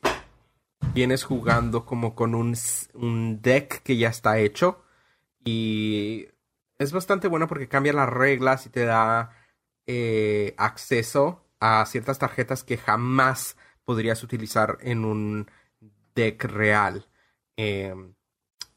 vienes 0.93 1.23
jugando 1.23 1.85
como 1.87 2.17
con 2.17 2.35
un, 2.35 2.57
un 2.95 3.41
deck 3.43 3.85
que 3.85 3.97
ya 3.97 4.09
está 4.09 4.41
hecho. 4.41 4.83
Y 5.45 6.27
es 6.79 6.93
bastante 6.93 7.29
bueno 7.29 7.49
porque 7.49 7.69
cambia 7.69 7.93
las 7.93 8.09
reglas 8.09 8.67
y 8.67 8.71
te 8.71 8.85
da 8.85 9.31
eh, 9.87 10.55
acceso 10.59 11.45
a 11.61 11.85
ciertas 11.87 12.19
tarjetas 12.19 12.65
que 12.65 12.77
jamás 12.77 13.57
podrías 13.85 14.23
utilizar 14.23 14.79
en 14.81 15.05
un 15.05 15.51
deck 16.15 16.45
real. 16.45 17.07
Em, 17.57 18.15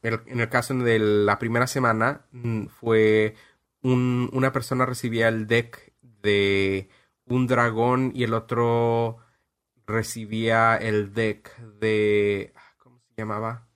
en 0.02 0.40
el 0.40 0.48
caso 0.48 0.74
de 0.74 0.98
la 0.98 1.38
primera 1.38 1.66
semana 1.66 2.26
mm, 2.32 2.66
fue 2.66 3.34
una 3.82 4.52
persona 4.52 4.86
recibía 4.86 5.28
el 5.28 5.46
deck 5.46 5.92
de 6.02 6.88
un 7.26 7.46
dragón 7.46 8.12
y 8.14 8.24
el 8.24 8.34
otro 8.34 9.18
recibía 9.86 10.76
el 10.76 11.14
deck 11.14 11.56
de... 11.58 12.52
¿Cómo 12.78 13.00
se 13.00 13.14
llamaba? 13.16 13.68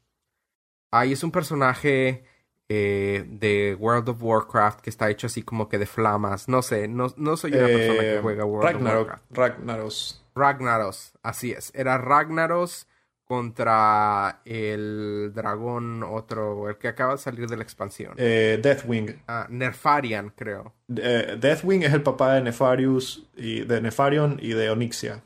Ahí 0.91 1.13
es 1.13 1.25
un 1.25 1.31
personaje 1.31 2.25
eh, 2.69 3.25
de 3.29 3.77
World 3.79 4.09
of 4.09 4.23
Warcraft 4.23 4.81
que 4.81 4.91
está 4.91 5.11
hecho 5.11 5.27
así 5.27 5.43
como 5.43 5.69
que 5.69 5.79
de 5.79 5.87
flamas. 5.87 6.49
No 6.49 6.63
sé, 6.63 6.89
no, 6.89 7.13
no 7.17 7.37
soy 7.37 7.53
una 7.53 7.67
persona 7.67 8.01
que 8.01 8.17
eh, 8.17 8.21
juega 8.23 8.45
World 8.45 8.77
of 8.77 8.83
Warcraft. 8.83 9.25
Ragnaros. 9.31 10.25
Ragnaros, 10.35 11.13
así 11.23 11.53
es. 11.53 11.71
Era 11.75 11.99
Ragnaros 11.99 12.89
contra 13.25 14.41
el 14.45 15.33
dragón 15.35 16.03
otro, 16.03 16.69
el 16.69 16.77
que 16.77 16.89
acaba 16.89 17.13
de 17.13 17.19
salir 17.19 17.49
de 17.49 17.57
la 17.57 17.63
expansión. 17.63 18.15
Eh, 18.17 18.59
Deathwing. 18.63 19.23
Ah, 19.27 19.47
Nerfarian, 19.49 20.31
creo. 20.31 20.75
Deathwing 20.89 21.83
es 21.83 21.93
el 21.93 22.03
papá 22.03 22.35
de 22.35 22.43
Nefarius 22.43 23.27
y 23.37 23.65
de 23.65 23.81
Nefarion 23.81 24.39
y 24.41 24.51
de 24.51 24.71
Onyxia. 24.71 25.23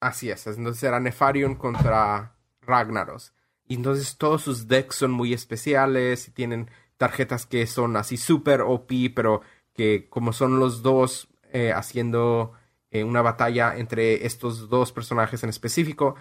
Así 0.00 0.30
es, 0.30 0.46
entonces 0.46 0.82
era 0.82 1.00
Nefarion 1.00 1.56
contra 1.56 2.34
Ragnaros. 2.62 3.32
Y 3.68 3.74
entonces 3.74 4.16
todos 4.16 4.42
sus 4.42 4.66
decks 4.66 4.96
son 4.96 5.10
muy 5.10 5.34
especiales 5.34 6.26
y 6.26 6.30
tienen 6.30 6.70
tarjetas 6.96 7.46
que 7.46 7.66
son 7.66 7.96
así 7.96 8.16
super 8.16 8.62
OP, 8.62 8.90
pero 9.14 9.42
que 9.74 10.08
como 10.08 10.32
son 10.32 10.58
los 10.58 10.82
dos 10.82 11.28
eh, 11.52 11.72
haciendo 11.72 12.52
eh, 12.90 13.04
una 13.04 13.22
batalla 13.22 13.76
entre 13.76 14.26
estos 14.26 14.68
dos 14.68 14.92
personajes 14.92 15.42
en 15.44 15.50
específico, 15.50 16.16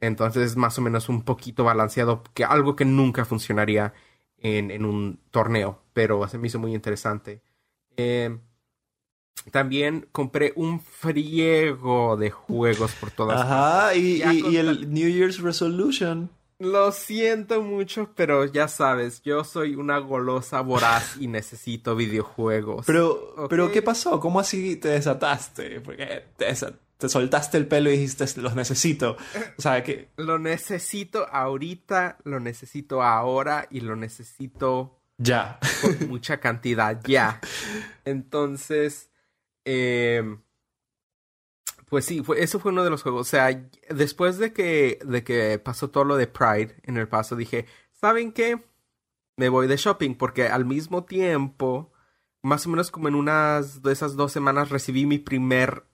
Entonces 0.00 0.42
es 0.52 0.56
más 0.56 0.78
o 0.78 0.82
menos 0.82 1.08
un 1.08 1.22
poquito 1.22 1.64
balanceado, 1.64 2.22
que 2.34 2.44
algo 2.44 2.74
que 2.74 2.84
nunca 2.84 3.24
funcionaría 3.24 3.94
en, 4.38 4.84
un 4.84 5.20
torneo, 5.30 5.82
pero 5.92 6.26
se 6.26 6.38
me 6.38 6.48
hizo 6.48 6.58
muy 6.58 6.74
interesante. 6.74 7.42
Eh, 7.96 8.36
también 9.50 10.08
compré 10.12 10.52
un 10.56 10.80
friego 10.80 12.16
de 12.16 12.30
juegos 12.30 12.92
por 12.94 13.10
todas 13.10 13.40
Ajá, 13.40 13.94
y, 13.94 14.22
y, 14.22 14.56
el 14.56 14.92
New 14.92 15.08
Year's 15.08 15.40
Resolution. 15.40 16.30
Lo 16.58 16.92
siento 16.92 17.62
mucho, 17.62 18.10
pero 18.14 18.44
ya 18.44 18.68
sabes, 18.68 19.22
yo 19.22 19.42
soy 19.44 19.74
una 19.74 19.98
golosa 19.98 20.60
voraz 20.60 21.16
y 21.18 21.26
necesito 21.26 21.96
videojuegos. 21.96 22.86
Pero, 22.86 23.48
pero 23.48 23.72
¿qué 23.72 23.82
pasó? 23.82 24.20
¿Cómo 24.20 24.38
así 24.40 24.76
te 24.76 24.88
desataste? 24.88 25.80
Porque 25.80 26.24
te, 26.36 26.46
te 27.02 27.08
soltaste 27.08 27.58
el 27.58 27.66
pelo 27.66 27.90
y 27.90 27.98
dijiste, 27.98 28.40
los 28.40 28.54
necesito. 28.54 29.16
O 29.58 29.62
sea, 29.62 29.82
que... 29.82 30.10
Lo 30.16 30.38
necesito 30.38 31.26
ahorita, 31.28 32.18
lo 32.24 32.38
necesito 32.38 33.02
ahora 33.02 33.66
y 33.70 33.80
lo 33.80 33.96
necesito... 33.96 35.00
Ya. 35.18 35.58
Con 35.80 36.08
mucha 36.08 36.38
cantidad, 36.38 37.00
ya. 37.04 37.40
Entonces, 38.04 39.10
eh, 39.64 40.22
pues 41.92 42.06
sí, 42.06 42.22
fue, 42.22 42.42
eso 42.42 42.58
fue 42.58 42.72
uno 42.72 42.84
de 42.84 42.88
los 42.88 43.02
juegos. 43.02 43.20
O 43.20 43.30
sea, 43.30 43.68
después 43.90 44.38
de 44.38 44.54
que, 44.54 44.98
de 45.04 45.22
que 45.24 45.58
pasó 45.58 45.90
todo 45.90 46.04
lo 46.04 46.16
de 46.16 46.26
Pride 46.26 46.74
en 46.84 46.96
el 46.96 47.06
paso, 47.06 47.36
dije, 47.36 47.66
¿saben 47.90 48.32
qué? 48.32 48.64
Me 49.36 49.50
voy 49.50 49.66
de 49.66 49.76
shopping 49.76 50.14
porque 50.14 50.48
al 50.48 50.64
mismo 50.64 51.04
tiempo, 51.04 51.92
más 52.40 52.66
o 52.66 52.70
menos 52.70 52.90
como 52.90 53.08
en 53.08 53.14
unas 53.14 53.82
de 53.82 53.92
esas 53.92 54.16
dos 54.16 54.32
semanas, 54.32 54.70
recibí 54.70 55.04
mi 55.04 55.18
primer 55.18 55.84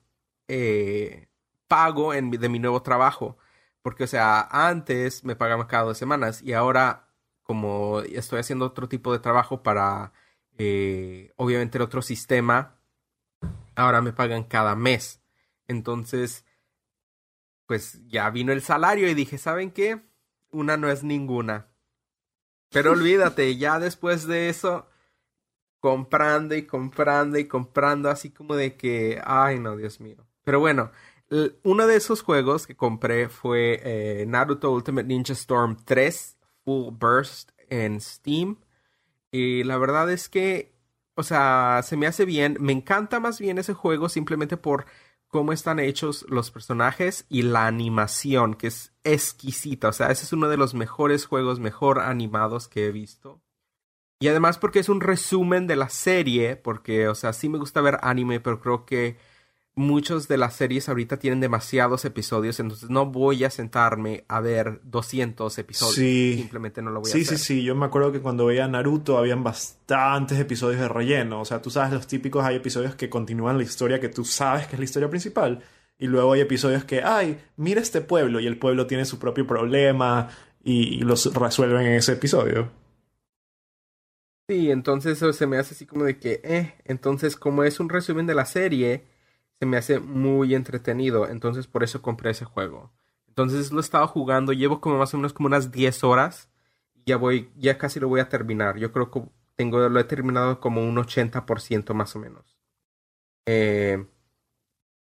eh, 0.47 1.27
pago 1.67 2.13
en, 2.13 2.31
de 2.31 2.47
mi 2.47 2.59
nuevo 2.59 2.81
trabajo. 2.81 3.37
Porque, 3.81 4.05
o 4.05 4.07
sea, 4.07 4.47
antes 4.51 5.25
me 5.25 5.35
pagaban 5.35 5.67
cada 5.67 5.83
dos 5.83 5.97
semanas 5.97 6.41
y 6.41 6.53
ahora, 6.53 7.09
como 7.43 7.99
estoy 8.03 8.39
haciendo 8.39 8.67
otro 8.67 8.87
tipo 8.87 9.11
de 9.11 9.19
trabajo 9.19 9.63
para, 9.63 10.13
eh, 10.57 11.33
obviamente, 11.35 11.77
el 11.77 11.81
otro 11.81 12.01
sistema, 12.01 12.79
ahora 13.75 14.01
me 14.01 14.13
pagan 14.13 14.45
cada 14.45 14.75
mes. 14.77 15.18
Entonces, 15.69 16.43
pues 17.67 18.05
ya 18.07 18.29
vino 18.31 18.51
el 18.51 18.61
salario 18.61 19.07
y 19.07 19.13
dije, 19.13 19.37
¿saben 19.37 19.71
qué? 19.71 20.01
Una 20.51 20.75
no 20.75 20.89
es 20.89 21.03
ninguna. 21.03 21.67
Pero 22.71 22.91
olvídate, 22.91 23.55
ya 23.57 23.79
después 23.79 24.27
de 24.27 24.49
eso, 24.49 24.87
comprando 25.79 26.55
y 26.55 26.65
comprando 26.65 27.37
y 27.37 27.47
comprando, 27.47 28.09
así 28.09 28.31
como 28.31 28.55
de 28.55 28.75
que, 28.75 29.21
ay 29.23 29.59
no, 29.59 29.77
Dios 29.77 29.99
mío. 30.01 30.27
Pero 30.43 30.59
bueno, 30.59 30.91
uno 31.63 31.85
de 31.87 31.95
esos 31.95 32.23
juegos 32.23 32.65
que 32.65 32.75
compré 32.75 33.29
fue 33.29 33.79
eh, 33.83 34.25
Naruto 34.27 34.71
Ultimate 34.71 35.07
Ninja 35.07 35.33
Storm 35.33 35.77
3 35.85 36.37
Full 36.65 36.95
Burst 36.97 37.51
en 37.69 38.01
Steam. 38.01 38.57
Y 39.31 39.63
la 39.63 39.77
verdad 39.77 40.11
es 40.11 40.29
que, 40.29 40.73
o 41.13 41.21
sea, 41.21 41.81
se 41.83 41.97
me 41.97 42.07
hace 42.07 42.25
bien. 42.25 42.57
Me 42.59 42.73
encanta 42.73 43.19
más 43.19 43.39
bien 43.39 43.59
ese 43.59 43.75
juego 43.75 44.09
simplemente 44.09 44.57
por 44.57 44.87
cómo 45.29 45.53
están 45.53 45.79
hechos 45.79 46.25
los 46.27 46.51
personajes 46.51 47.25
y 47.29 47.43
la 47.43 47.67
animación, 47.67 48.55
que 48.55 48.67
es 48.67 48.93
exquisita. 49.03 49.87
O 49.87 49.93
sea, 49.93 50.11
ese 50.11 50.25
es 50.25 50.33
uno 50.33 50.49
de 50.49 50.57
los 50.57 50.73
mejores 50.73 51.25
juegos 51.25 51.59
mejor 51.59 51.99
animados 51.99 52.67
que 52.67 52.87
he 52.87 52.91
visto. 52.91 53.41
Y 54.19 54.27
además 54.27 54.57
porque 54.57 54.79
es 54.79 54.89
un 54.89 54.99
resumen 54.99 55.65
de 55.67 55.77
la 55.77 55.89
serie, 55.89 56.57
porque, 56.57 57.07
o 57.07 57.15
sea, 57.15 57.31
sí 57.31 57.47
me 57.47 57.57
gusta 57.57 57.79
ver 57.79 57.99
anime, 58.01 58.41
pero 58.41 58.59
creo 58.59 58.85
que 58.85 59.17
muchos 59.79 60.27
de 60.27 60.37
las 60.37 60.55
series 60.55 60.89
ahorita 60.89 61.17
tienen 61.17 61.39
demasiados 61.39 62.03
episodios, 62.03 62.59
entonces 62.59 62.89
no 62.89 63.05
voy 63.05 63.45
a 63.45 63.49
sentarme 63.49 64.25
a 64.27 64.41
ver 64.41 64.81
200 64.83 65.57
episodios. 65.57 65.95
Sí. 65.95 66.35
Simplemente 66.37 66.81
no 66.81 66.91
lo 66.91 66.99
voy 66.99 67.09
a 67.09 67.13
hacer. 67.13 67.25
Sí, 67.25 67.37
sí, 67.37 67.43
sí. 67.43 67.63
Yo 67.63 67.75
me 67.75 67.85
acuerdo 67.85 68.11
que 68.11 68.19
cuando 68.19 68.45
veía 68.45 68.67
Naruto 68.67 69.17
habían 69.17 69.41
bastantes 69.41 70.37
episodios 70.37 70.81
de 70.81 70.89
relleno. 70.89 71.39
O 71.39 71.45
sea, 71.45 71.61
tú 71.61 71.69
sabes, 71.69 71.93
los 71.93 72.07
típicos 72.07 72.43
hay 72.43 72.57
episodios 72.57 72.95
que 72.95 73.09
continúan 73.09 73.57
la 73.57 73.63
historia 73.63 74.01
que 74.01 74.09
tú 74.09 74.25
sabes 74.25 74.67
que 74.67 74.75
es 74.75 74.79
la 74.79 74.85
historia 74.85 75.09
principal. 75.09 75.63
Y 75.97 76.07
luego 76.07 76.33
hay 76.33 76.41
episodios 76.41 76.83
que, 76.83 77.01
ay, 77.01 77.39
mira 77.55 77.81
este 77.81 78.01
pueblo 78.01 78.41
y 78.41 78.47
el 78.47 78.57
pueblo 78.59 78.85
tiene 78.85 79.05
su 79.05 79.17
propio 79.17 79.47
problema 79.47 80.29
y, 80.61 80.97
los 80.99 81.33
resuelven 81.33 81.87
en 81.87 81.93
ese 81.93 82.13
episodio. 82.13 82.69
Sí, 84.49 84.71
entonces 84.71 85.19
se 85.19 85.47
me 85.47 85.57
hace 85.57 85.73
así 85.73 85.85
como 85.85 86.03
de 86.03 86.17
que, 86.17 86.41
eh, 86.43 86.73
entonces 86.83 87.37
como 87.37 87.63
es 87.63 87.79
un 87.79 87.87
resumen 87.87 88.27
de 88.27 88.35
la 88.35 88.45
serie, 88.45 89.05
se 89.59 89.65
me 89.65 89.77
hace 89.77 89.99
muy 89.99 90.55
entretenido. 90.55 91.27
Entonces 91.27 91.67
por 91.67 91.83
eso 91.83 92.01
compré 92.01 92.31
ese 92.31 92.45
juego. 92.45 92.91
Entonces 93.27 93.71
lo 93.71 93.79
he 93.79 93.81
estado 93.81 94.07
jugando, 94.07 94.53
llevo 94.53 94.81
como 94.81 94.97
más 94.97 95.13
o 95.13 95.17
menos 95.17 95.33
como 95.33 95.47
unas 95.47 95.71
10 95.71 96.03
horas. 96.03 96.49
Ya 97.05 97.17
voy, 97.17 97.51
ya 97.57 97.77
casi 97.77 97.99
lo 97.99 98.07
voy 98.09 98.19
a 98.21 98.29
terminar. 98.29 98.77
Yo 98.77 98.91
creo 98.91 99.11
que 99.11 99.23
tengo, 99.55 99.89
lo 99.89 99.99
he 99.99 100.03
terminado 100.05 100.59
como 100.59 100.81
un 100.83 100.97
80% 100.97 101.93
más 101.93 102.15
o 102.15 102.19
menos. 102.19 102.57
Eh, 103.45 104.05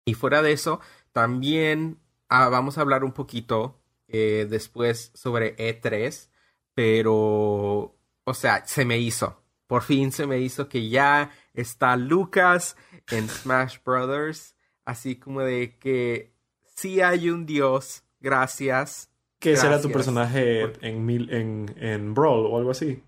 y 0.06 0.14
fuera 0.14 0.42
de 0.42 0.52
eso, 0.54 0.80
también 1.12 2.00
ah, 2.30 2.50
vamos 2.50 2.78
a 2.78 2.82
hablar 2.82 3.04
un 3.04 3.12
poquito 3.14 3.82
eh, 4.08 4.48
después 4.50 5.12
sobre 5.16 5.56
E3. 5.58 6.30
Pero, 6.74 7.96
o 8.24 8.34
sea, 8.34 8.66
se 8.66 8.86
me 8.86 8.98
hizo. 9.00 9.41
Por 9.72 9.84
fin 9.84 10.12
se 10.12 10.28
me 10.28 10.38
hizo 10.40 10.68
que 10.68 10.90
ya 10.90 11.32
está 11.54 11.96
Lucas 11.96 12.76
en 13.10 13.30
Smash 13.30 13.78
Brothers, 13.86 14.54
así 14.84 15.16
como 15.16 15.40
de 15.44 15.78
que 15.80 16.34
sí 16.76 17.00
hay 17.00 17.30
un 17.30 17.46
dios, 17.46 18.04
gracias. 18.20 19.10
¿Qué 19.40 19.56
será 19.56 19.80
tu 19.80 19.90
personaje 19.90 20.64
en, 20.82 21.10
en, 21.10 21.74
en 21.78 22.14
Brawl 22.14 22.48
o 22.48 22.58
algo 22.58 22.72
así? 22.72 23.02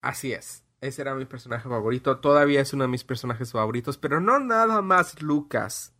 Así 0.00 0.32
es. 0.32 0.64
Ese 0.80 1.02
era 1.02 1.14
mi 1.14 1.26
personaje 1.26 1.68
favorito. 1.68 2.20
Todavía 2.20 2.62
es 2.62 2.72
uno 2.72 2.84
de 2.84 2.88
mis 2.88 3.04
personajes 3.04 3.52
favoritos. 3.52 3.98
Pero 3.98 4.18
no 4.18 4.38
nada 4.38 4.80
más 4.80 5.20
Lucas. 5.20 5.92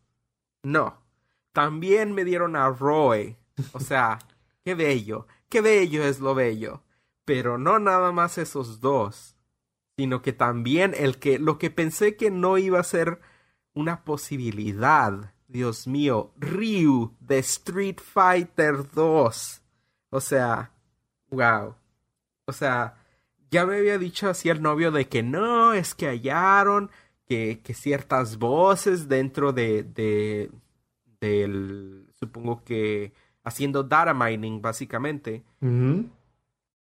No. 0.63 1.03
También 1.53 2.15
me 2.15 2.25
dieron 2.25 2.57
a 2.57 2.71
Roy. 2.71 3.37
O 3.73 3.81
sea, 3.81 4.21
qué 4.65 4.75
bello. 4.75 5.27
Qué 5.51 5.61
bello 5.61 6.03
es 6.03 6.19
lo 6.19 6.35
bello. 6.35 6.83
Pero 7.27 7.59
no 7.59 7.79
nada 7.79 8.11
más 8.11 8.39
esos 8.39 8.81
dos 8.81 9.36
sino 9.97 10.23
que 10.23 10.33
también 10.33 10.95
el 10.97 11.19
que 11.19 11.39
lo 11.39 11.59
que 11.59 11.71
pensé 11.71 12.17
que 12.17 12.31
no 12.31 12.59
iba 12.59 12.79
a 12.79 12.85
ser 12.85 13.21
una 13.75 14.05
posibilidad. 14.05 15.33
Dios 15.49 15.87
mío, 15.87 16.33
Ryu 16.39 17.15
de 17.21 17.39
Street 17.39 17.99
Fighter 18.03 18.91
2. 18.93 19.63
O 20.11 20.21
sea, 20.21 20.73
wow. 21.31 21.75
O 22.47 22.53
sea, 22.53 22.97
ya 23.51 23.65
me 23.65 23.77
había 23.77 23.99
dicho 23.99 24.29
así 24.29 24.49
el 24.49 24.63
novio 24.63 24.91
de 24.91 25.09
que 25.09 25.23
no, 25.23 25.73
es 25.73 25.95
que 25.95 26.07
hallaron 26.09 26.91
que, 27.27 27.61
que 27.63 27.75
ciertas 27.75 28.39
voces 28.39 29.09
dentro 29.09 29.53
de, 29.53 29.83
de 29.83 30.51
del 31.21 32.07
supongo 32.19 32.63
que 32.65 33.13
haciendo 33.45 33.83
data 33.83 34.13
mining 34.13 34.61
básicamente 34.61 35.43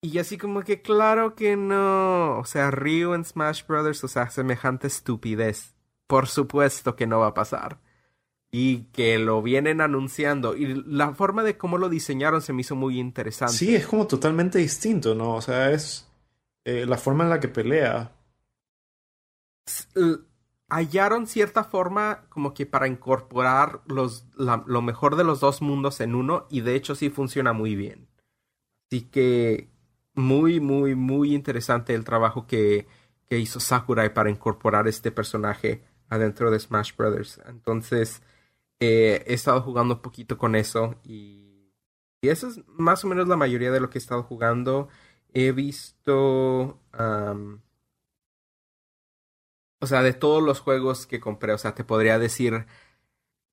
y 0.02 0.18
así 0.18 0.38
como 0.38 0.62
que 0.62 0.82
claro 0.82 1.36
que 1.36 1.58
no. 1.58 2.40
O 2.40 2.46
sea, 2.46 2.72
Ryu 2.72 3.14
en 3.14 3.26
Smash 3.26 3.66
Brothers, 3.68 4.04
o 4.04 4.08
sea, 4.08 4.30
semejante 4.30 4.88
estupidez. 4.88 5.76
Por 6.08 6.28
supuesto 6.28 6.96
que 6.96 7.06
no 7.06 7.20
va 7.20 7.28
a 7.28 7.34
pasar. 7.34 7.80
Y 8.52 8.86
que 8.94 9.20
lo 9.20 9.42
vienen 9.42 9.82
anunciando. 9.82 10.56
Y 10.56 10.84
la 10.86 11.14
forma 11.14 11.44
de 11.44 11.58
cómo 11.58 11.78
lo 11.78 11.90
diseñaron 11.90 12.42
se 12.42 12.54
me 12.54 12.62
hizo 12.62 12.76
muy 12.76 12.98
interesante. 12.98 13.54
Sí, 13.54 13.76
es 13.76 13.86
como 13.88 14.08
totalmente 14.08 14.58
distinto, 14.58 15.14
¿no? 15.14 15.36
O 15.36 15.42
sea, 15.42 15.72
es 15.72 16.10
eh, 16.64 16.86
la 16.88 16.98
forma 16.98 17.26
en 17.26 17.30
la 17.30 17.40
que 17.42 17.50
pelea. 17.50 18.14
Hallaron 20.70 21.28
cierta 21.28 21.64
forma 21.66 22.26
como 22.30 22.54
que 22.54 22.66
para 22.66 22.88
incorporar 22.88 23.82
los, 23.86 24.26
lo 24.38 24.82
mejor 24.82 25.18
de 25.18 25.26
los 25.26 25.42
dos 25.42 25.62
mundos 25.62 26.00
en 26.00 26.16
uno. 26.16 26.48
Y 26.50 26.62
de 26.62 26.76
hecho 26.76 26.96
sí 26.96 27.10
funciona 27.10 27.52
muy 27.52 27.76
bien. 27.76 28.08
Así 28.90 29.02
que 29.02 29.70
muy, 30.20 30.60
muy, 30.60 30.96
muy 30.96 31.34
interesante 31.34 31.94
el 31.96 32.04
trabajo 32.04 32.46
que, 32.48 32.88
que 33.28 33.40
hizo 33.40 33.60
Sakurai 33.60 34.14
para 34.14 34.30
incorporar 34.30 34.88
este 34.88 35.12
personaje 35.12 35.84
adentro 36.10 36.52
de 36.52 36.60
Smash 36.60 36.96
Brothers. 36.96 37.42
Entonces, 37.48 38.22
eh, 38.80 39.24
he 39.28 39.34
estado 39.34 39.62
jugando 39.62 39.96
un 39.96 40.02
poquito 40.02 40.38
con 40.38 40.56
eso 40.56 40.96
y, 41.04 41.74
y, 42.22 42.30
eso 42.30 42.48
es 42.48 42.62
más 42.68 43.04
o 43.04 43.08
menos 43.08 43.28
la 43.28 43.38
mayoría 43.38 43.72
de 43.72 43.80
lo 43.80 43.90
que 43.90 43.98
he 43.98 44.02
estado 44.02 44.24
jugando. 44.24 44.90
He 45.34 45.52
visto... 45.52 46.80
o 49.82 49.88
sea, 49.88 50.02
de 50.04 50.14
todos 50.14 50.44
los 50.44 50.60
juegos 50.60 51.08
que 51.08 51.20
compré, 51.20 51.54
o 51.54 51.58
sea, 51.58 51.74
te 51.76 51.84
podría 51.84 52.20
decir 52.20 52.66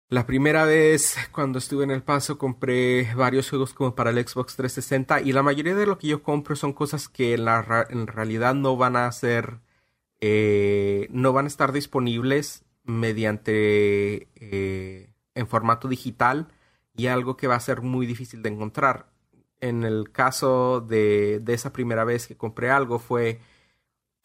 la 0.09 0.27
primera 0.27 0.65
vez 0.65 1.17
cuando 1.33 1.59
estuve 1.59 1.85
en 1.85 1.91
El 1.91 2.03
Paso 2.03 2.39
compré 2.39 3.13
varios 3.15 3.51
juegos 3.51 3.75
como 3.75 3.95
para 3.95 4.11
el 4.11 4.27
Xbox 4.27 4.57
360 4.57 5.21
y 5.23 5.33
la 5.33 5.43
mayoría 5.43 5.75
de 5.75 5.87
lo 5.87 5.99
que 5.99 6.09
yo 6.09 6.23
compro 6.23 6.57
son 6.57 6.73
cosas 6.73 7.09
que 7.09 7.35
en, 7.35 7.45
la, 7.45 7.87
en 7.91 8.07
realidad 8.07 8.55
no 8.55 8.77
van 8.77 8.97
a 8.97 9.11
ser, 9.13 9.61
eh, 10.21 11.09
no 11.11 11.33
van 11.33 11.47
a 11.47 11.49
estar 11.49 11.73
disponibles 11.73 12.65
mediante, 12.85 14.29
eh, 14.37 15.13
en 15.35 15.47
formato 15.49 15.89
digital 15.89 16.49
y 16.97 17.09
algo 17.09 17.37
que 17.37 17.49
va 17.49 17.57
a 17.57 17.61
ser 17.61 17.83
muy 17.83 18.07
difícil 18.07 18.43
de 18.43 18.51
encontrar. 18.51 19.09
En 19.61 19.85
el 19.85 20.13
caso 20.13 20.81
de, 20.81 21.41
de 21.41 21.55
esa 21.55 21.73
primera 21.73 22.05
vez 22.05 22.27
que 22.27 22.37
compré 22.37 22.71
algo 22.71 22.99
fue 22.99 23.41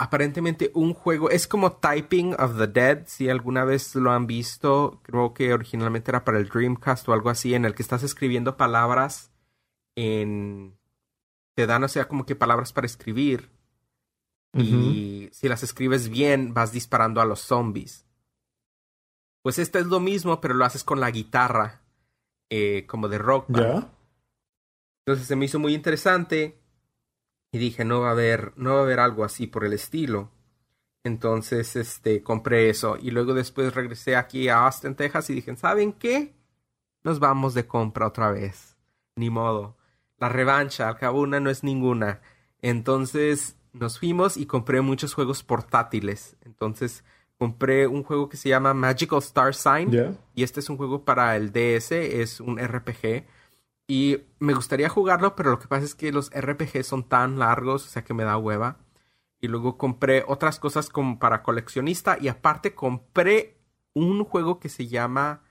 aparentemente 0.01 0.71
un 0.73 0.95
juego, 0.95 1.29
es 1.29 1.47
como 1.47 1.73
Typing 1.73 2.33
of 2.39 2.57
the 2.57 2.65
Dead, 2.65 3.03
si 3.05 3.29
alguna 3.29 3.65
vez 3.65 3.93
lo 3.93 4.09
han 4.11 4.25
visto, 4.25 4.99
creo 5.03 5.35
que 5.35 5.53
originalmente 5.53 6.09
era 6.09 6.23
para 6.23 6.39
el 6.39 6.49
Dreamcast 6.49 7.07
o 7.07 7.13
algo 7.13 7.29
así, 7.29 7.53
en 7.53 7.65
el 7.65 7.75
que 7.75 7.83
estás 7.83 8.01
escribiendo 8.01 8.57
palabras 8.57 9.31
en... 9.95 10.75
te 11.53 11.67
dan, 11.67 11.83
o 11.83 11.87
sea, 11.87 12.07
como 12.07 12.25
que 12.25 12.35
palabras 12.35 12.73
para 12.73 12.87
escribir. 12.87 13.51
Y 14.53 15.29
si 15.33 15.47
las 15.47 15.61
escribes 15.61 16.09
bien, 16.09 16.55
vas 16.55 16.71
disparando 16.71 17.21
a 17.21 17.25
los 17.25 17.41
zombies. 17.41 18.07
Pues 19.43 19.59
este 19.59 19.77
es 19.77 19.85
lo 19.85 19.99
mismo, 19.99 20.41
pero 20.41 20.55
lo 20.55 20.65
haces 20.65 20.83
con 20.83 20.99
la 20.99 21.11
guitarra, 21.11 21.83
eh, 22.49 22.87
como 22.87 23.07
de 23.07 23.19
rock. 23.19 23.45
Entonces 25.05 25.27
se 25.27 25.35
me 25.35 25.45
hizo 25.45 25.59
muy 25.59 25.75
interesante 25.75 26.59
y 27.51 27.57
dije, 27.57 27.83
no 27.83 28.01
va 28.01 28.09
a 28.09 28.11
haber, 28.11 28.53
no 28.55 28.73
va 28.73 28.79
a 28.79 28.83
haber 28.83 28.99
algo 28.99 29.23
así 29.23 29.47
por 29.47 29.65
el 29.65 29.73
estilo. 29.73 30.31
Entonces, 31.03 31.75
este, 31.75 32.23
compré 32.23 32.69
eso. 32.69 32.97
Y 33.01 33.11
luego 33.11 33.33
después 33.33 33.73
regresé 33.73 34.15
aquí 34.15 34.47
a 34.49 34.65
Austin, 34.65 34.95
Texas 34.95 35.29
y 35.29 35.35
dije, 35.35 35.55
¿saben 35.55 35.93
qué? 35.93 36.33
Nos 37.03 37.19
vamos 37.19 37.53
de 37.53 37.67
compra 37.67 38.07
otra 38.07 38.31
vez. 38.31 38.77
Ni 39.15 39.29
modo. 39.29 39.75
La 40.17 40.29
revancha, 40.29 40.87
al 40.87 40.97
cabo 40.97 41.21
una 41.21 41.39
no 41.39 41.49
es 41.49 41.63
ninguna. 41.63 42.21
Entonces 42.61 43.57
nos 43.73 43.99
fuimos 43.99 44.37
y 44.37 44.45
compré 44.45 44.81
muchos 44.81 45.13
juegos 45.13 45.43
portátiles. 45.43 46.37
Entonces 46.45 47.03
compré 47.37 47.87
un 47.87 48.03
juego 48.03 48.29
que 48.29 48.37
se 48.37 48.49
llama 48.49 48.73
Magical 48.73 49.19
Star 49.19 49.55
Sign. 49.55 50.17
Y 50.35 50.43
este 50.43 50.59
es 50.59 50.69
un 50.69 50.77
juego 50.77 51.03
para 51.03 51.35
el 51.35 51.51
DS, 51.51 51.91
es 51.91 52.39
un 52.39 52.59
RPG 52.59 53.25
y 53.91 54.23
me 54.39 54.53
gustaría 54.53 54.87
jugarlo, 54.87 55.35
pero 55.35 55.51
lo 55.51 55.59
que 55.59 55.67
pasa 55.67 55.83
es 55.83 55.95
que 55.95 56.13
los 56.13 56.31
RPG 56.31 56.85
son 56.85 57.03
tan 57.03 57.37
largos, 57.37 57.85
o 57.85 57.89
sea 57.89 58.05
que 58.05 58.13
me 58.13 58.23
da 58.23 58.37
hueva. 58.37 58.77
Y 59.41 59.49
luego 59.49 59.77
compré 59.77 60.23
otras 60.25 60.59
cosas 60.59 60.87
como 60.87 61.19
para 61.19 61.43
coleccionista. 61.43 62.17
Y 62.17 62.29
aparte 62.29 62.73
compré 62.73 63.59
un 63.93 64.23
juego 64.23 64.61
que 64.61 64.69
se 64.69 64.87
llama 64.87 65.43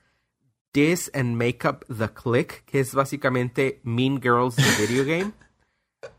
This 0.72 1.10
and 1.12 1.36
Make 1.36 1.68
Up 1.68 1.84
the 1.94 2.08
Click, 2.14 2.64
que 2.64 2.80
es 2.80 2.94
básicamente 2.94 3.82
Mean 3.84 4.22
Girls 4.22 4.56
the 4.56 4.86
Video 4.86 5.04
Game. 5.04 5.32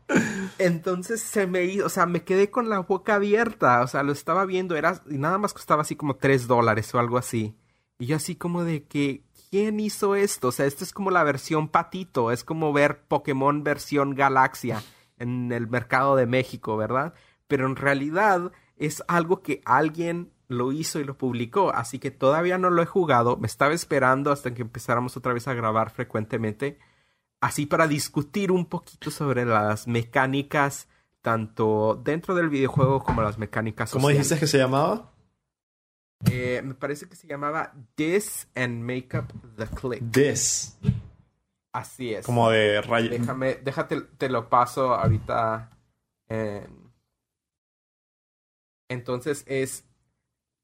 Entonces 0.60 1.20
se 1.20 1.48
me 1.48 1.64
hizo, 1.64 1.86
o 1.86 1.88
sea, 1.88 2.06
me 2.06 2.22
quedé 2.22 2.50
con 2.50 2.68
la 2.68 2.78
boca 2.78 3.16
abierta, 3.16 3.82
o 3.82 3.88
sea, 3.88 4.04
lo 4.04 4.12
estaba 4.12 4.46
viendo, 4.46 4.76
era, 4.76 5.02
y 5.10 5.18
nada 5.18 5.38
más 5.38 5.52
costaba 5.52 5.82
así 5.82 5.96
como 5.96 6.14
3 6.14 6.46
dólares 6.46 6.94
o 6.94 7.00
algo 7.00 7.18
así. 7.18 7.56
Y 7.98 8.06
yo 8.06 8.14
así 8.14 8.36
como 8.36 8.62
de 8.62 8.84
que, 8.84 9.24
¿quién 9.52 9.80
hizo 9.80 10.16
esto? 10.16 10.48
O 10.48 10.52
sea, 10.52 10.64
esto 10.64 10.82
es 10.82 10.94
como 10.94 11.10
la 11.10 11.22
versión 11.24 11.68
patito, 11.68 12.32
es 12.32 12.42
como 12.42 12.72
ver 12.72 13.02
Pokémon 13.06 13.62
versión 13.62 14.14
Galaxia 14.14 14.82
en 15.18 15.52
el 15.52 15.68
mercado 15.68 16.16
de 16.16 16.24
México, 16.24 16.78
¿verdad? 16.78 17.12
Pero 17.48 17.66
en 17.66 17.76
realidad 17.76 18.50
es 18.78 19.04
algo 19.08 19.42
que 19.42 19.60
alguien 19.66 20.32
lo 20.48 20.72
hizo 20.72 21.00
y 21.00 21.04
lo 21.04 21.18
publicó, 21.18 21.70
así 21.70 21.98
que 21.98 22.10
todavía 22.10 22.56
no 22.56 22.70
lo 22.70 22.82
he 22.82 22.86
jugado, 22.86 23.36
me 23.36 23.46
estaba 23.46 23.74
esperando 23.74 24.32
hasta 24.32 24.54
que 24.54 24.62
empezáramos 24.62 25.18
otra 25.18 25.34
vez 25.34 25.46
a 25.46 25.54
grabar 25.54 25.90
frecuentemente, 25.90 26.78
así 27.42 27.66
para 27.66 27.86
discutir 27.86 28.52
un 28.52 28.64
poquito 28.64 29.10
sobre 29.10 29.44
las 29.44 29.86
mecánicas, 29.86 30.88
tanto 31.20 32.00
dentro 32.02 32.34
del 32.34 32.48
videojuego 32.48 33.04
como 33.04 33.20
las 33.20 33.36
mecánicas 33.36 33.90
sociales. 33.90 34.02
¿Cómo 34.02 34.08
dijiste 34.08 34.38
que 34.38 34.46
se 34.46 34.56
llamaba? 34.56 35.11
Eh, 36.30 36.62
me 36.62 36.74
parece 36.74 37.08
que 37.08 37.16
se 37.16 37.26
llamaba 37.26 37.74
This 37.94 38.48
and 38.54 38.82
Make 38.82 39.18
Up 39.18 39.32
the 39.56 39.66
Click. 39.66 40.02
This. 40.12 40.78
Así 41.72 42.14
es. 42.14 42.26
Como 42.26 42.50
de 42.50 42.80
rayo. 42.82 43.10
Déjame, 43.10 43.54
déjate, 43.56 44.00
te 44.18 44.28
lo 44.28 44.48
paso 44.48 44.94
ahorita. 44.94 45.70
Entonces 48.88 49.44
es. 49.46 49.84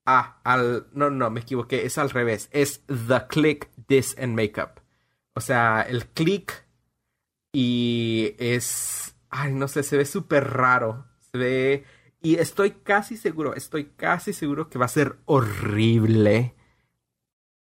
Ah, 0.07 0.41
al. 0.45 0.89
No, 0.93 1.11
no, 1.11 1.31
me 1.31 1.41
equivoqué. 1.41 1.85
Es 1.85 1.99
al 1.99 2.11
revés. 2.11 2.49
Es 2.53 2.85
The 2.87 3.27
Click, 3.29 3.71
This 3.87 4.17
and 4.19 4.35
Make 4.35 4.61
Up. 4.63 4.81
O 5.35 5.41
sea, 5.41 5.83
el 5.83 6.07
click. 6.07 6.67
Y 7.53 8.35
es. 8.39 9.15
Ay, 9.31 9.53
no 9.53 9.69
sé, 9.69 9.83
se 9.83 9.97
ve 9.97 10.05
súper 10.05 10.45
raro. 10.53 11.07
Se 11.33 11.39
ve 11.39 11.85
y 12.21 12.37
estoy 12.37 12.73
casi 12.73 13.17
seguro, 13.17 13.55
estoy 13.55 13.87
casi 13.97 14.33
seguro 14.33 14.69
que 14.69 14.79
va 14.79 14.87
a 14.87 14.89
ser 14.89 15.19
horrible. 15.25 16.55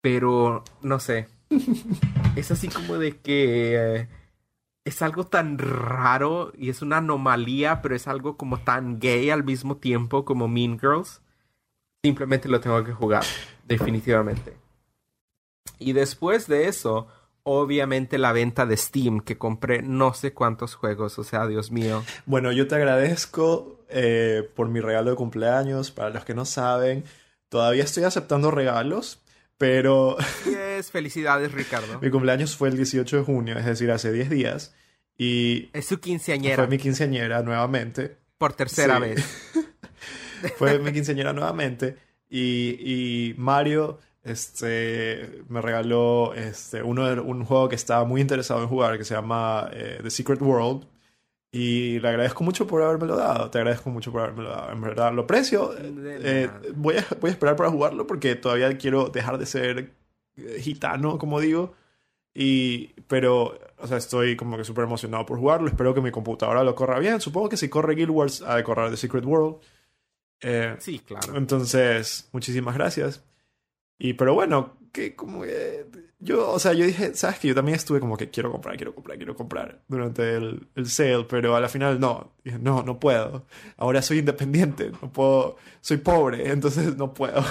Pero, 0.01 0.65
no 0.83 0.99
sé. 0.99 1.29
es 2.37 2.51
así 2.51 2.69
como 2.69 2.99
de 2.99 3.19
que 3.19 3.75
eh, 3.77 4.09
es 4.85 5.03
algo 5.03 5.27
tan 5.27 5.59
raro 5.59 6.53
y 6.57 6.71
es 6.71 6.83
una 6.83 6.99
anomalía, 6.99 7.83
pero 7.83 7.95
es 7.95 8.09
algo 8.09 8.37
como 8.37 8.61
tan 8.61 8.99
gay 8.99 9.31
al 9.31 9.45
mismo 9.45 9.77
tiempo 9.77 10.25
como 10.25 10.49
Mean 10.49 10.79
Girls. 10.79 11.23
Simplemente 12.03 12.49
lo 12.49 12.61
tengo 12.61 12.83
que 12.83 12.93
jugar, 12.93 13.25
definitivamente. 13.67 14.57
Y 15.79 15.93
después 15.93 16.47
de 16.47 16.67
eso, 16.69 17.09
obviamente 17.43 18.19
la 18.19 18.33
venta 18.33 18.67
de 18.67 18.77
Steam, 18.77 19.21
que 19.21 19.39
compré 19.39 19.83
no 19.83 20.15
sé 20.15 20.33
cuántos 20.33 20.75
juegos, 20.75 21.19
o 21.19 21.25
sea, 21.25 21.47
Dios 21.47 21.71
mío. 21.71 22.05
Bueno, 22.27 22.53
yo 22.53 22.69
te 22.69 22.75
agradezco 22.75 23.81
eh, 23.89 24.49
por 24.55 24.69
mi 24.69 24.81
regalo 24.81 25.11
de 25.11 25.17
cumpleaños. 25.17 25.91
Para 25.91 26.11
los 26.11 26.25
que 26.25 26.35
no 26.35 26.45
saben, 26.45 27.05
todavía 27.49 27.85
estoy 27.85 28.05
aceptando 28.05 28.51
regalos, 28.51 29.21
pero... 29.59 30.17
es 30.47 30.91
felicidades, 30.91 31.53
Ricardo. 31.53 31.99
mi 32.03 32.11
cumpleaños 32.11 32.57
fue 32.57 32.69
el 32.69 32.77
18 32.77 33.19
de 33.19 33.23
junio, 33.23 33.59
es 33.59 33.65
decir, 33.65 33.91
hace 33.91 34.13
10 34.13 34.31
días. 34.31 34.75
Y... 35.19 35.71
Es 35.73 35.87
su 35.87 36.01
quinceañera. 36.01 36.57
Fue 36.57 36.67
mi 36.67 36.79
quinceañera 36.79 37.43
nuevamente. 37.43 38.17
Por 38.39 38.55
tercera 38.55 38.99
vez. 38.99 39.23
fue 40.57 40.79
mi 40.79 40.93
quinceañera 40.93 41.33
nuevamente. 41.33 41.97
Y, 42.31 42.77
y 42.81 43.35
Mario 43.37 43.99
este, 44.23 45.43
me 45.49 45.63
regaló 45.63 46.35
este, 46.35 46.83
uno 46.83 47.23
un 47.23 47.45
juego 47.45 47.69
que 47.69 47.77
estaba 47.77 48.05
muy 48.05 48.21
interesado 48.21 48.63
en 48.63 48.69
jugar, 48.69 48.99
que 48.99 49.05
se 49.05 49.15
llama 49.15 49.71
eh, 49.73 50.01
The 50.03 50.11
Secret 50.11 50.43
World. 50.43 50.87
Y 51.53 51.99
le 51.99 52.09
agradezco 52.09 52.45
mucho 52.45 52.67
por 52.67 52.83
habérmelo 52.83 53.17
dado. 53.17 53.51
Te 53.51 53.59
agradezco 53.59 53.91
mucho 53.91 54.13
por 54.13 54.21
habérmelo 54.21 54.51
dado. 54.51 54.73
En 54.73 54.81
verdad, 54.81 55.13
lo 55.13 55.23
aprecio. 55.23 55.75
Eh, 55.77 56.49
voy, 56.77 56.97
a, 56.97 57.07
voy 57.21 57.31
a 57.31 57.33
esperar 57.33 57.57
para 57.57 57.71
jugarlo 57.71 58.07
porque 58.07 58.37
todavía 58.37 58.77
quiero 58.79 59.09
dejar 59.09 59.37
de 59.37 59.47
ser 59.47 59.93
eh, 60.37 60.61
gitano, 60.61 61.19
como 61.19 61.41
digo. 61.41 61.75
Y, 62.33 62.89
pero, 63.09 63.59
o 63.79 63.87
sea, 63.89 63.97
estoy 63.97 64.37
como 64.37 64.57
que 64.57 64.65
súper 64.65 64.85
emocionado 64.85 65.27
por 65.27 65.39
jugarlo. 65.39 65.67
Espero 65.67 65.93
que 65.93 66.01
mi 66.01 66.13
computadora 66.13 66.63
lo 66.63 66.77
corra 66.77 67.01
bien. 67.01 67.21
Supongo 67.21 67.49
que 67.49 67.57
si 67.57 67.69
corre 67.69 67.97
Guild 67.97 68.11
Wars, 68.11 68.43
ha 68.43 68.55
de 68.55 68.63
correr 68.63 68.91
The 68.91 68.97
Secret 68.97 69.25
World. 69.25 69.57
Eh, 70.43 70.77
sí, 70.79 71.01
claro. 71.01 71.37
Entonces, 71.37 72.29
muchísimas 72.33 72.77
gracias. 72.77 73.25
Y, 74.01 74.15
pero 74.15 74.35
bueno, 74.35 74.79
que 74.93 75.15
como 75.15 75.43
que 75.43 75.87
yo, 76.19 76.51
o 76.51 76.59
sea, 76.59 76.73
yo 76.73 76.87
dije, 76.87 77.15
sabes 77.15 77.39
que 77.39 77.49
yo 77.49 77.55
también 77.55 77.77
estuve 77.77 78.01
como 78.01 78.17
que 78.17 78.31
quiero 78.31 78.51
comprar, 78.51 78.77
quiero 78.77 78.95
comprar, 78.95 79.19
quiero 79.19 79.37
comprar 79.37 79.83
durante 79.89 80.35
el, 80.37 80.69
el 80.75 80.87
sale, 80.89 81.25
pero 81.29 81.55
a 81.55 81.61
la 81.61 81.69
final 81.69 82.01
no. 82.01 82.33
Dije, 82.43 82.59
no, 82.59 82.83
no 82.83 82.99
puedo. 82.99 83.47
Ahora 83.77 84.03
soy 84.03 84.19
independiente, 84.19 84.91
no 85.03 85.13
puedo, 85.13 85.57
soy 85.81 85.99
pobre, 85.99 86.51
entonces 86.51 86.97
no 86.97 87.15
puedo. 87.15 87.45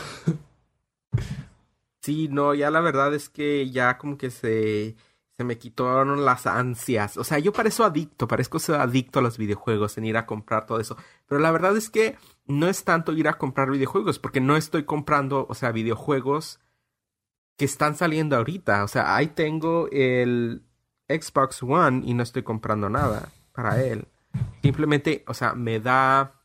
Sí, 2.01 2.29
no, 2.29 2.53
ya 2.53 2.71
la 2.71 2.79
verdad 2.79 3.13
es 3.13 3.29
que 3.29 3.69
ya 3.69 3.97
como 3.97 4.17
que 4.17 4.31
se, 4.31 4.95
se 5.39 5.43
me 5.43 5.57
quitaron 5.57 6.25
las 6.25 6.47
ansias. 6.47 7.17
O 7.17 7.23
sea, 7.23 7.39
yo 7.39 7.51
parezco 7.53 7.83
adicto, 7.83 8.27
parezco 8.27 8.57
ser 8.59 8.75
adicto 8.75 9.19
a 9.19 9.21
los 9.21 9.37
videojuegos, 9.37 9.97
en 9.97 10.05
ir 10.05 10.17
a 10.17 10.25
comprar 10.25 10.65
todo 10.65 10.79
eso. 10.79 10.97
Pero 11.27 11.41
la 11.41 11.51
verdad 11.51 11.75
es 11.77 11.89
que 11.89 12.17
no 12.49 12.67
es 12.67 12.83
tanto 12.83 13.13
ir 13.13 13.27
a 13.27 13.37
comprar 13.37 13.69
videojuegos, 13.69 14.17
porque 14.17 14.41
no 14.41 14.57
estoy 14.57 14.83
comprando, 14.83 15.45
o 15.47 15.53
sea, 15.53 15.71
videojuegos 15.71 16.59
que 17.57 17.65
están 17.65 17.95
saliendo 17.95 18.35
ahorita. 18.35 18.83
O 18.83 18.87
sea, 18.87 19.15
ahí 19.15 19.27
tengo 19.27 19.87
el 19.91 20.63
Xbox 21.07 21.61
One 21.61 22.01
y 22.05 22.15
no 22.15 22.23
estoy 22.23 22.41
comprando 22.41 22.89
nada 22.89 23.29
para 23.53 23.83
él. 23.83 24.07
Simplemente, 24.63 25.23
o 25.27 25.35
sea, 25.35 25.53
me 25.53 25.79
da 25.79 26.41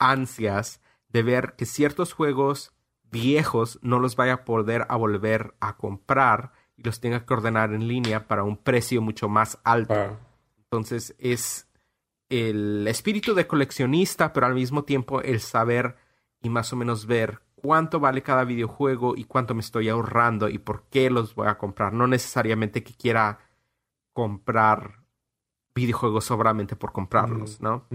ansias 0.00 0.80
de 1.08 1.22
ver 1.22 1.54
que 1.56 1.66
ciertos 1.66 2.12
juegos 2.12 2.72
viejos 3.10 3.78
no 3.80 4.00
los 4.00 4.16
vaya 4.16 4.32
a 4.34 4.44
poder 4.44 4.86
a 4.88 4.96
volver 4.96 5.54
a 5.60 5.76
comprar 5.76 6.52
y 6.76 6.82
los 6.82 7.00
tenga 7.00 7.24
que 7.24 7.32
ordenar 7.32 7.72
en 7.72 7.86
línea 7.86 8.26
para 8.26 8.42
un 8.42 8.56
precio 8.56 9.00
mucho 9.00 9.28
más 9.28 9.58
alto. 9.62 9.94
Ah. 9.94 10.18
Entonces 10.64 11.14
es 11.18 11.67
el 12.28 12.86
espíritu 12.88 13.34
de 13.34 13.46
coleccionista, 13.46 14.32
pero 14.32 14.46
al 14.46 14.54
mismo 14.54 14.84
tiempo 14.84 15.22
el 15.22 15.40
saber 15.40 15.96
y 16.42 16.48
más 16.48 16.72
o 16.72 16.76
menos 16.76 17.06
ver 17.06 17.40
cuánto 17.54 18.00
vale 18.00 18.22
cada 18.22 18.44
videojuego 18.44 19.16
y 19.16 19.24
cuánto 19.24 19.54
me 19.54 19.60
estoy 19.60 19.88
ahorrando 19.88 20.48
y 20.48 20.58
por 20.58 20.84
qué 20.90 21.10
los 21.10 21.34
voy 21.34 21.48
a 21.48 21.58
comprar. 21.58 21.92
No 21.92 22.06
necesariamente 22.06 22.82
que 22.82 22.94
quiera 22.94 23.38
comprar 24.12 25.00
videojuegos 25.74 26.24
solamente 26.24 26.76
por 26.76 26.92
comprarlos, 26.92 27.60
¿no? 27.60 27.86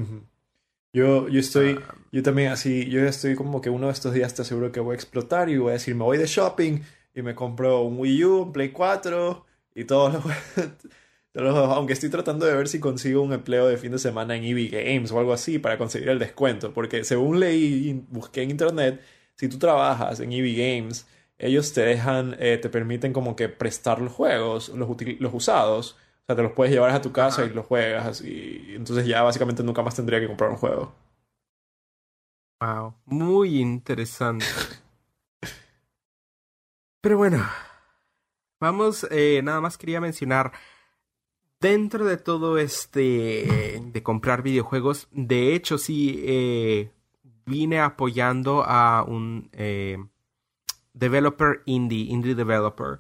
Yo, 0.93 1.27
yo 1.27 1.39
estoy, 1.39 1.79
ah. 1.87 1.95
yo 2.11 2.23
también 2.23 2.51
así, 2.51 2.87
yo 2.89 3.01
estoy 3.01 3.35
como 3.35 3.61
que 3.61 3.69
uno 3.69 3.87
de 3.87 3.93
estos 3.93 4.13
días 4.13 4.33
te 4.33 4.43
aseguro 4.43 4.71
que 4.71 4.79
voy 4.79 4.93
a 4.93 4.95
explotar 4.95 5.49
y 5.49 5.57
voy 5.57 5.71
a 5.71 5.73
decir, 5.73 5.95
me 5.95 6.03
voy 6.03 6.17
de 6.17 6.27
shopping 6.27 6.81
y 7.15 7.21
me 7.21 7.35
compro 7.35 7.81
un 7.81 7.99
Wii 7.99 8.25
U, 8.25 8.41
un 8.43 8.53
Play 8.53 8.69
4 8.69 9.45
Y 9.75 9.85
todos 9.85 10.13
los, 10.13 10.23
aunque 11.35 11.93
estoy 11.93 12.09
tratando 12.09 12.45
de 12.45 12.55
ver 12.55 12.67
si 12.67 12.79
consigo 12.79 13.21
un 13.21 13.33
empleo 13.33 13.67
de 13.67 13.77
fin 13.77 13.91
de 13.91 13.99
semana 13.99 14.35
en 14.35 14.43
EV 14.43 14.69
Games 14.71 15.11
o 15.11 15.19
algo 15.19 15.33
así 15.33 15.59
para 15.59 15.77
conseguir 15.77 16.09
el 16.09 16.19
descuento, 16.19 16.73
porque 16.73 17.03
según 17.03 17.39
leí 17.39 17.89
y 17.89 17.93
busqué 18.09 18.43
en 18.43 18.51
internet, 18.51 19.01
si 19.35 19.47
tú 19.49 19.57
trabajas 19.57 20.19
en 20.19 20.31
EV 20.31 20.55
Games, 20.55 21.07
ellos 21.37 21.73
te 21.73 21.81
dejan, 21.81 22.35
eh, 22.39 22.57
te 22.61 22.69
permiten 22.69 23.13
como 23.13 23.35
que 23.35 23.49
prestar 23.49 23.99
los 23.99 24.13
juegos, 24.13 24.69
los, 24.69 24.87
los 25.19 25.33
usados, 25.33 25.97
o 26.23 26.25
sea, 26.27 26.35
te 26.35 26.43
los 26.43 26.53
puedes 26.53 26.73
llevar 26.73 26.91
a 26.91 27.01
tu 27.01 27.11
casa 27.11 27.43
y 27.45 27.49
los 27.49 27.65
juegas 27.65 28.21
y 28.21 28.75
entonces 28.75 29.05
ya 29.07 29.23
básicamente 29.23 29.63
nunca 29.63 29.81
más 29.81 29.95
tendría 29.95 30.19
que 30.19 30.27
comprar 30.27 30.51
un 30.51 30.57
juego. 30.57 30.93
Wow, 32.61 32.95
muy 33.05 33.59
interesante. 33.59 34.45
Pero 37.01 37.17
bueno, 37.17 37.45
vamos, 38.61 39.05
eh, 39.11 39.41
nada 39.43 39.59
más 39.59 39.77
quería 39.77 39.99
mencionar, 39.99 40.53
dentro 41.63 42.05
de 42.05 42.17
todo 42.17 42.57
este 42.57 43.81
de 43.81 44.03
comprar 44.03 44.43
videojuegos, 44.43 45.07
de 45.11 45.55
hecho 45.55 45.77
sí 45.77 46.21
eh, 46.25 46.91
vine 47.45 47.79
apoyando 47.79 48.63
a 48.63 49.03
un 49.03 49.49
eh, 49.53 49.97
developer 50.93 51.61
indie, 51.65 52.11
indie 52.11 52.35
developer, 52.35 52.99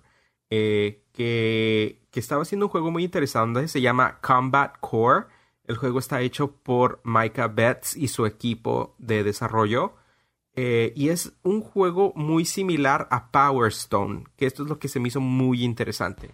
que, 0.49 1.03
que 1.11 2.19
estaba 2.19 2.43
haciendo 2.43 2.67
un 2.67 2.71
juego 2.71 2.89
muy 2.89 3.03
interesante, 3.03 3.67
se 3.67 3.81
llama 3.81 4.19
Combat 4.21 4.77
Core. 4.79 5.25
El 5.65 5.77
juego 5.77 5.99
está 5.99 6.21
hecho 6.21 6.51
por 6.51 7.01
Micah 7.03 7.47
Betts 7.47 7.95
y 7.95 8.07
su 8.07 8.25
equipo 8.25 8.95
de 8.97 9.23
desarrollo. 9.23 9.93
Eh, 10.55 10.93
y 10.95 11.09
es 11.09 11.33
un 11.41 11.61
juego 11.61 12.13
muy 12.15 12.45
similar 12.45 13.07
a 13.09 13.31
Power 13.31 13.69
Stone, 13.69 14.25
que 14.35 14.45
esto 14.45 14.63
es 14.63 14.69
lo 14.69 14.77
que 14.77 14.87
se 14.87 14.99
me 14.99 15.07
hizo 15.07 15.19
muy 15.19 15.63
interesante. 15.63 16.31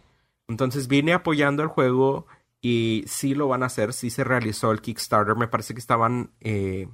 Entonces 0.49 0.89
vine 0.89 1.13
apoyando 1.13 1.63
el 1.63 1.69
juego 1.69 2.27
y 2.59 3.05
sí 3.07 3.35
lo 3.35 3.47
van 3.47 3.63
a 3.63 3.67
hacer, 3.67 3.93
sí 3.93 4.09
se 4.09 4.25
realizó 4.25 4.71
el 4.71 4.81
Kickstarter. 4.81 5.37
Me 5.37 5.47
parece 5.47 5.73
que 5.73 5.79
estaban 5.79 6.33
eh, 6.41 6.89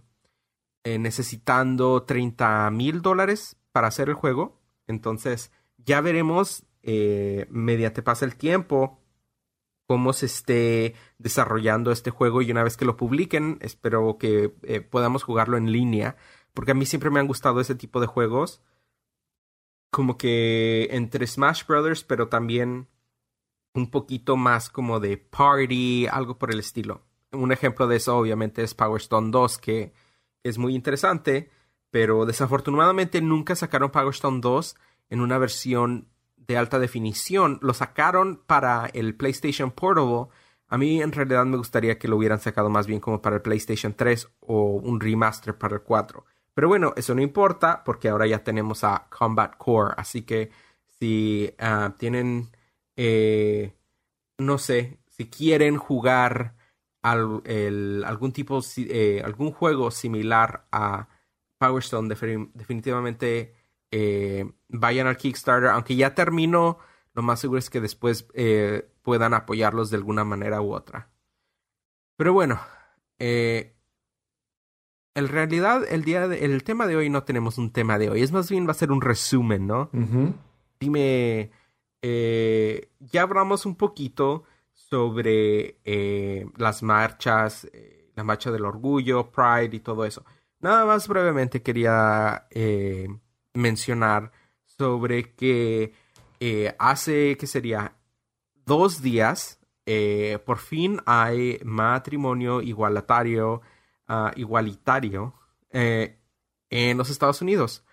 eh, 0.84 1.00
necesitando 1.00 2.04
30 2.04 2.70
mil 2.70 3.02
dólares 3.02 3.58
para 3.72 3.88
hacer 3.88 4.10
el 4.10 4.16
juego. 4.16 4.62
Entonces 4.86 5.52
ya 5.78 6.02
veremos 6.02 6.66
mediante 7.50 8.04
pasa 8.04 8.26
el 8.26 8.36
tiempo 8.36 9.00
cómo 9.88 10.14
se 10.14 10.28
esté 10.28 10.94
desarrollando 11.18 11.92
este 11.92 12.12
juego 12.12 12.44
y 12.44 12.52
una 12.52 12.62
vez 12.64 12.78
que 12.78 12.86
lo 12.86 12.96
publiquen 12.96 13.58
espero 13.62 14.20
que 14.20 14.50
podamos 14.92 15.24
jugarlo 15.24 15.58
en 15.58 15.72
línea 15.72 16.16
porque 16.56 16.72
a 16.72 16.74
mí 16.74 16.88
siempre 16.88 17.12
me 17.12 17.20
han 17.20 17.28
gustado 17.28 17.60
ese 17.60 17.76
tipo 17.76 18.00
de 18.00 18.08
juegos. 18.08 18.64
Como 19.92 20.18
que 20.18 20.88
entre 20.92 21.28
Smash 21.28 21.66
Brothers, 21.68 22.04
pero 22.04 22.30
también 22.30 22.88
un 23.76 23.92
poquito 23.92 24.38
más 24.38 24.70
como 24.70 25.00
de 25.00 25.18
party, 25.18 26.08
algo 26.08 26.38
por 26.38 26.52
el 26.52 26.60
estilo. 26.60 27.04
Un 27.32 27.52
ejemplo 27.52 27.88
de 27.88 27.98
eso 27.98 28.18
obviamente 28.18 28.64
es 28.64 28.74
Power 28.74 29.02
Stone 29.02 29.30
2, 29.32 29.58
que 29.58 29.94
es 30.44 30.58
muy 30.58 30.74
interesante, 30.74 31.52
pero 31.92 32.26
desafortunadamente 32.26 33.22
nunca 33.22 33.56
sacaron 33.56 33.92
Power 33.92 34.14
Stone 34.14 34.40
2 34.42 34.76
en 35.10 35.22
una 35.22 35.38
versión 35.38 36.08
de 36.38 36.58
alta 36.58 36.80
definición. 36.80 37.60
Lo 37.62 37.74
sacaron 37.74 38.42
para 38.48 38.88
el 38.94 39.16
PlayStation 39.16 39.72
Portable. 39.72 40.28
A 40.68 40.78
mí 40.78 41.02
en 41.02 41.12
realidad 41.12 41.46
me 41.46 41.58
gustaría 41.58 42.00
que 42.00 42.08
lo 42.08 42.18
hubieran 42.18 42.40
sacado 42.40 42.70
más 42.70 42.88
bien 42.88 43.00
como 43.00 43.22
para 43.22 43.38
el 43.38 43.42
PlayStation 43.42 43.94
3 43.94 44.30
o 44.42 44.76
un 44.76 45.00
remaster 45.00 45.58
para 45.58 45.76
el 45.76 45.82
4. 45.82 46.26
Pero 46.54 46.70
bueno, 46.70 46.94
eso 46.96 47.14
no 47.14 47.22
importa 47.22 47.84
porque 47.84 48.08
ahora 48.08 48.26
ya 48.26 48.44
tenemos 48.44 48.86
a 48.86 49.08
Combat 49.10 49.58
Core. 49.58 49.94
Así 49.98 50.22
que 50.22 50.52
si 51.00 51.54
ah, 51.60 51.94
tienen, 51.98 52.50
eh, 52.96 53.74
no 54.38 54.58
sé, 54.58 55.00
si 55.08 55.30
quieren 55.30 55.78
jugar 55.78 56.56
algún 57.02 58.32
tipo, 58.34 58.62
eh, 58.78 59.22
algún 59.24 59.52
juego 59.52 59.92
similar 59.92 60.68
a 60.72 61.08
Power 61.58 61.84
Stone, 61.84 62.10
definitivamente 62.54 63.54
eh, 63.92 64.52
vayan 64.70 65.08
al 65.08 65.18
Kickstarter. 65.18 65.70
Aunque 65.70 65.96
ya 65.96 66.16
terminó, 66.16 66.80
lo 67.14 67.22
más 67.22 67.40
seguro 67.40 67.60
es 67.60 67.70
que 67.70 67.80
después 67.80 68.28
puedan 69.04 69.34
apoyarlos 69.34 69.92
de 69.92 69.98
alguna 69.98 70.24
manera 70.24 70.62
u 70.62 70.74
otra. 70.74 71.12
Pero 72.18 72.34
bueno, 72.34 72.60
eh, 73.20 73.76
en 75.16 75.28
realidad 75.28 75.84
el 75.90 76.04
día 76.04 76.26
el 76.26 76.64
tema 76.64 76.88
de 76.88 76.96
hoy 76.96 77.10
no 77.10 77.24
tenemos 77.24 77.58
un 77.58 77.72
tema 77.72 77.98
de 77.98 78.10
hoy, 78.10 78.22
es 78.22 78.32
más 78.32 78.50
bien 78.50 78.68
va 78.68 78.72
a 78.72 78.76
ser 78.76 78.92
un 78.92 79.02
resumen, 79.02 79.68
¿no? 79.68 79.90
Dime, 80.80 81.52
eh, 82.08 82.90
ya 83.00 83.24
hablamos 83.24 83.66
un 83.66 83.76
poquito 83.76 84.44
sobre 84.74 85.80
eh, 85.84 86.46
las 86.58 86.84
marchas, 86.84 87.66
eh, 87.74 88.12
la 88.16 88.24
marcha 88.24 88.52
del 88.52 88.66
orgullo, 88.66 89.32
Pride 89.32 89.76
y 89.76 89.80
todo 89.80 90.06
eso. 90.06 90.24
Nada 90.60 90.86
más 90.86 91.08
brevemente 91.08 91.62
quería 91.62 92.48
mencionar 93.54 94.32
sobre 94.66 95.36
que 95.36 95.94
hace, 96.80 97.38
¿qué 97.38 97.46
sería? 97.46 97.96
Dos 98.66 99.02
días, 99.02 99.60
por 100.46 100.58
fin 100.58 101.02
hay 101.06 101.60
matrimonio 101.64 102.62
igualitario 102.62 103.62
Ah, 104.08 104.32
igualitario 104.36 105.34
eh, 105.72 106.20
en 106.70 106.96
los 106.98 107.10
Estados 107.10 107.42
Unidos. 107.42 107.84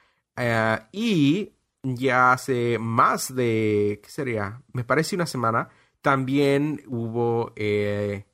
Y 0.93 1.53
ya 1.83 2.33
hace 2.33 2.79
más 2.79 3.35
de, 3.35 4.01
¿qué 4.03 4.11
sería? 4.11 4.63
Me 4.73 4.85
parece 4.85 5.17
una 5.17 5.27
semana, 5.27 5.69
también 6.01 6.83
hubo, 6.87 7.53
eh, 7.57 8.27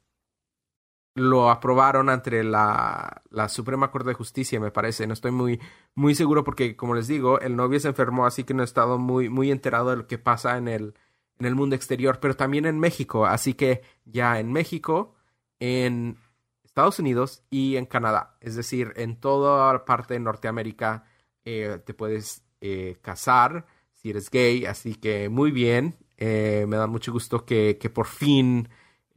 lo 1.15 1.51
aprobaron 1.51 2.09
ante 2.11 2.45
la, 2.45 3.23
la, 3.31 3.49
Suprema 3.49 3.91
Corte 3.91 4.11
de 4.11 4.15
Justicia, 4.15 4.61
me 4.61 4.71
parece. 4.71 5.07
No 5.07 5.15
estoy 5.15 5.33
muy, 5.33 5.61
muy 5.95 6.15
seguro 6.15 6.45
porque, 6.45 6.77
como 6.77 6.95
les 6.95 7.09
digo, 7.09 7.41
el 7.41 7.57
novio 7.57 7.81
se 7.81 7.89
enfermó, 7.89 8.27
así 8.27 8.45
que 8.45 8.55
no 8.55 8.63
he 8.63 8.65
estado 8.65 8.99
muy, 8.99 9.29
muy 9.29 9.51
enterado 9.51 9.91
de 9.91 9.97
lo 9.97 10.07
que 10.07 10.19
pasa 10.19 10.57
en 10.59 10.69
el, 10.69 10.95
en 11.39 11.47
el 11.47 11.55
mundo 11.55 11.77
exterior, 11.77 12.21
pero 12.21 12.37
también 12.37 12.67
en 12.67 12.79
México. 12.79 13.27
Así 13.27 13.55
que 13.55 13.83
ya 14.05 14.39
en 14.39 14.53
México, 14.53 15.15
en 15.61 16.19
Estados 16.65 16.99
Unidos 17.01 17.45
y 17.51 17.77
en 17.77 17.87
Canadá. 17.87 18.37
Es 18.41 18.55
decir, 18.57 18.93
en 18.97 19.19
toda 19.21 19.85
parte 19.85 20.15
de 20.15 20.21
Norteamérica 20.21 21.05
eh, 21.45 21.81
te 21.85 21.95
puedes 21.95 22.48
eh, 22.61 22.99
casar 23.03 23.67
si 23.93 24.11
eres 24.11 24.31
gay. 24.31 24.67
Así 24.67 24.95
que 24.95 25.29
muy 25.29 25.51
bien. 25.51 25.97
Eh, 26.17 26.67
me 26.69 26.77
da 26.77 26.87
mucho 26.87 27.13
gusto 27.13 27.45
que, 27.45 27.77
por 27.95 28.07
fin 28.07 28.69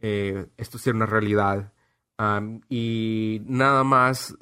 esto 0.01 0.79
sea 0.79 0.93
una 0.93 1.05
realidad. 1.05 1.73
y 2.69 3.41
nada 3.45 3.83
más 3.83 4.35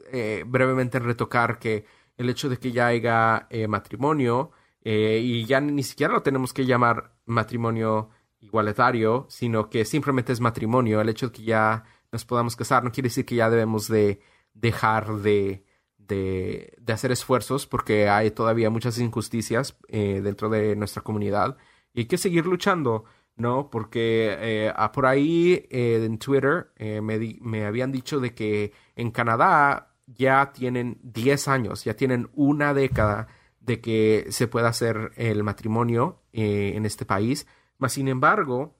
brevemente 0.46 1.00
retocar 1.00 1.60
que 1.60 1.86
el 2.18 2.30
hecho 2.30 2.48
de 2.50 2.58
que 2.58 2.72
ya 2.72 2.88
haya 2.88 3.48
matrimonio 3.68 4.52
y 4.82 5.46
ya 5.46 5.60
ni 5.60 5.84
siquiera 5.84 6.14
lo 6.14 6.24
tenemos 6.24 6.54
que 6.54 6.66
llamar 6.66 7.14
matrimonio 7.26 8.10
igualitario, 8.42 9.26
sino 9.30 9.70
que 9.70 9.86
simplemente 9.86 10.34
es 10.34 10.40
matrimonio. 10.40 11.02
El 11.02 11.10
hecho 11.10 11.28
de 11.28 11.34
que 11.34 11.44
ya 11.44 11.84
nos 12.12 12.26
podamos 12.26 12.56
casar, 12.56 12.84
no 12.84 12.92
quiere 12.92 13.10
decir 13.10 13.26
que 13.26 13.36
ya 13.36 13.50
debemos 13.50 13.88
de 13.88 14.22
dejar 14.54 15.16
de, 15.18 15.66
de, 16.10 16.78
hacer 16.92 17.12
esfuerzos 17.12 17.68
porque 17.68 18.10
hay 18.10 18.32
todavía 18.32 18.70
muchas 18.70 18.98
injusticias 19.00 19.78
eh, 19.88 20.20
dentro 20.22 20.50
de 20.50 20.76
nuestra 20.76 21.04
comunidad 21.04 21.58
y 21.94 22.02
hay 22.02 22.06
que 22.08 22.18
seguir 22.18 22.46
luchando, 22.46 23.06
¿no? 23.36 23.70
Porque 23.70 24.36
eh, 24.40 24.74
por 24.94 25.06
ahí 25.06 25.66
eh, 25.70 26.04
en 26.04 26.18
Twitter 26.18 26.72
me, 26.78 27.38
me 27.42 27.66
habían 27.66 27.92
dicho 27.92 28.20
de 28.20 28.34
que 28.34 28.74
en 28.96 29.12
Canadá 29.12 29.96
ya 30.08 30.52
tienen 30.52 31.00
10 31.04 31.48
años, 31.48 31.84
ya 31.86 31.96
tienen 31.96 32.30
una 32.34 32.74
década 32.74 33.28
de 33.60 33.80
que 33.80 34.26
se 34.30 34.48
pueda 34.48 34.70
hacer 34.70 35.12
el 35.16 35.44
matrimonio 35.44 36.24
en 36.34 36.86
este 36.86 37.06
país. 37.06 37.46
Mas, 37.78 37.94
sin 37.94 38.08
embargo, 38.08 38.76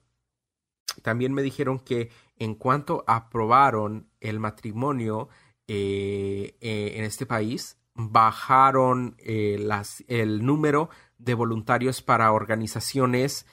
también 1.02 1.32
me 1.32 1.42
dijeron 1.42 1.78
que 1.78 2.10
en 2.36 2.56
cuanto 2.56 3.04
aprobaron 3.06 4.08
el 4.20 4.40
matrimonio 4.40 5.28
eh, 5.72 6.56
eh, 6.60 6.94
en 6.96 7.04
este 7.04 7.26
país, 7.26 7.78
bajaron 7.94 9.14
eh, 9.20 9.56
el 10.08 10.44
número 10.44 10.90
de 11.16 11.34
voluntarios 11.34 12.02
para 12.02 12.32
organizaciones 12.32 13.46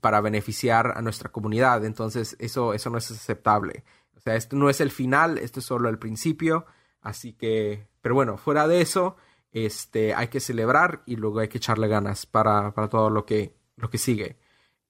para 0.00 0.22
beneficiar 0.22 0.94
a 0.96 1.02
nuestra 1.02 1.30
comunidad. 1.30 1.84
Entonces, 1.84 2.34
eso, 2.38 2.72
eso 2.72 2.88
no 2.88 2.96
es 2.96 3.10
aceptable. 3.10 3.84
O 4.16 4.20
sea, 4.20 4.36
esto 4.36 4.56
no 4.56 4.70
es 4.70 4.80
el 4.80 4.90
final, 4.90 5.36
esto 5.36 5.60
es 5.60 5.66
solo 5.66 5.90
el 5.90 5.98
principio. 5.98 6.64
Así 7.02 7.34
que, 7.34 7.86
pero 8.00 8.14
bueno, 8.14 8.38
fuera 8.38 8.66
de 8.66 8.80
eso, 8.80 9.16
este, 9.52 10.14
hay 10.14 10.28
que 10.28 10.40
celebrar 10.40 11.02
y 11.04 11.16
luego 11.16 11.40
hay 11.40 11.48
que 11.48 11.58
echarle 11.58 11.88
ganas 11.88 12.24
para, 12.24 12.72
para 12.72 12.88
todo 12.88 13.10
lo 13.10 13.26
que, 13.26 13.54
lo 13.76 13.90
que 13.90 13.98
sigue. 13.98 14.38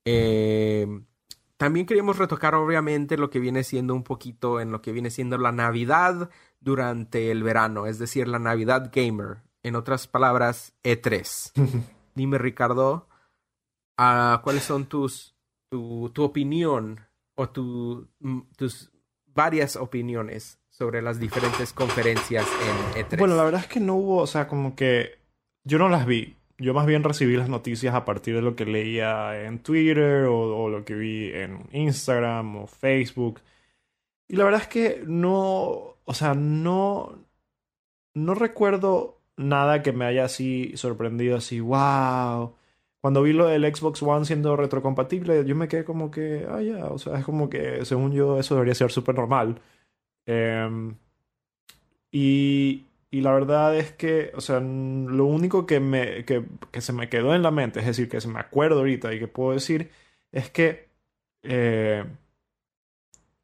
Eh, 0.04 0.86
también 1.62 1.86
queríamos 1.86 2.18
retocar 2.18 2.56
obviamente 2.56 3.16
lo 3.16 3.30
que 3.30 3.38
viene 3.38 3.62
siendo 3.62 3.94
un 3.94 4.02
poquito 4.02 4.60
en 4.60 4.72
lo 4.72 4.82
que 4.82 4.90
viene 4.90 5.10
siendo 5.10 5.38
la 5.38 5.52
Navidad 5.52 6.28
durante 6.58 7.30
el 7.30 7.44
verano, 7.44 7.86
es 7.86 8.00
decir, 8.00 8.26
la 8.26 8.40
Navidad 8.40 8.90
Gamer. 8.92 9.44
En 9.62 9.76
otras 9.76 10.08
palabras, 10.08 10.74
E3. 10.82 11.52
Dime, 12.16 12.38
Ricardo, 12.38 13.06
ah, 13.96 14.40
¿cuáles 14.42 14.64
son 14.64 14.86
tus, 14.86 15.36
tu, 15.70 16.10
tu 16.12 16.24
opinión 16.24 17.06
o 17.36 17.48
tu, 17.48 18.08
mm, 18.18 18.40
tus 18.56 18.90
varias 19.26 19.76
opiniones 19.76 20.58
sobre 20.68 21.00
las 21.00 21.20
diferentes 21.20 21.72
conferencias 21.72 22.44
en 22.96 23.04
E3? 23.04 23.18
Bueno, 23.20 23.36
la 23.36 23.44
verdad 23.44 23.60
es 23.60 23.68
que 23.68 23.78
no 23.78 23.94
hubo, 23.94 24.16
o 24.16 24.26
sea, 24.26 24.48
como 24.48 24.74
que 24.74 25.20
yo 25.62 25.78
no 25.78 25.88
las 25.88 26.06
vi. 26.06 26.36
Yo 26.62 26.74
más 26.74 26.86
bien 26.86 27.02
recibí 27.02 27.36
las 27.36 27.48
noticias 27.48 27.94
a 27.94 28.04
partir 28.04 28.36
de 28.36 28.42
lo 28.42 28.54
que 28.54 28.64
leía 28.64 29.44
en 29.44 29.58
Twitter 29.58 30.26
o, 30.26 30.68
lo 30.68 30.84
que 30.84 30.94
vi 30.94 31.32
en 31.32 31.68
Instagram 31.72 32.56
o 32.56 32.66
Facebook. 32.68 33.40
Y 34.28 34.36
la 34.36 34.44
verdad 34.44 34.62
es 34.62 34.68
que 34.68 35.02
no, 35.06 35.96
o 36.04 36.14
sea, 36.14 36.34
no, 36.34 37.18
no 38.14 38.34
recuerdo 38.34 39.20
nada 39.36 39.82
que 39.82 39.92
me 39.92 40.04
haya 40.04 40.24
así 40.24 40.72
sorprendido, 40.76 41.36
así, 41.36 41.60
wow. 41.60 42.54
Cuando 43.00 43.22
vi 43.22 43.32
lo 43.32 43.48
del 43.48 43.74
Xbox 43.74 44.02
One 44.02 44.24
siendo 44.24 44.56
retrocompatible, 44.56 45.44
yo 45.44 45.56
me 45.56 45.68
quedé 45.68 45.84
como 45.84 46.10
que, 46.12 46.46
ah, 46.48 46.62
ya, 46.62 46.86
o 46.86 46.98
sea, 46.98 47.18
es 47.18 47.24
como 47.24 47.50
que, 47.50 47.84
según 47.84 48.12
yo, 48.12 48.38
eso 48.38 48.54
debería 48.54 48.74
ser 48.76 48.92
súper 48.92 49.16
normal. 49.16 49.60
Em, 50.26 50.96
y, 52.12 52.84
y 53.12 53.20
la 53.20 53.32
verdad 53.32 53.76
es 53.76 53.92
que, 53.92 54.32
o 54.34 54.40
sea, 54.40 54.58
lo 54.60 55.26
único 55.26 55.66
que, 55.66 55.80
me, 55.80 56.24
que, 56.24 56.46
que 56.72 56.80
se 56.80 56.94
me 56.94 57.10
quedó 57.10 57.34
en 57.34 57.42
la 57.42 57.50
mente, 57.50 57.80
es 57.80 57.86
decir, 57.86 58.08
que 58.08 58.22
se 58.22 58.28
me 58.28 58.40
acuerdo 58.40 58.78
ahorita 58.78 59.12
y 59.12 59.18
que 59.18 59.28
puedo 59.28 59.52
decir, 59.52 59.90
es 60.32 60.50
que 60.50 60.88
eh, 61.42 62.06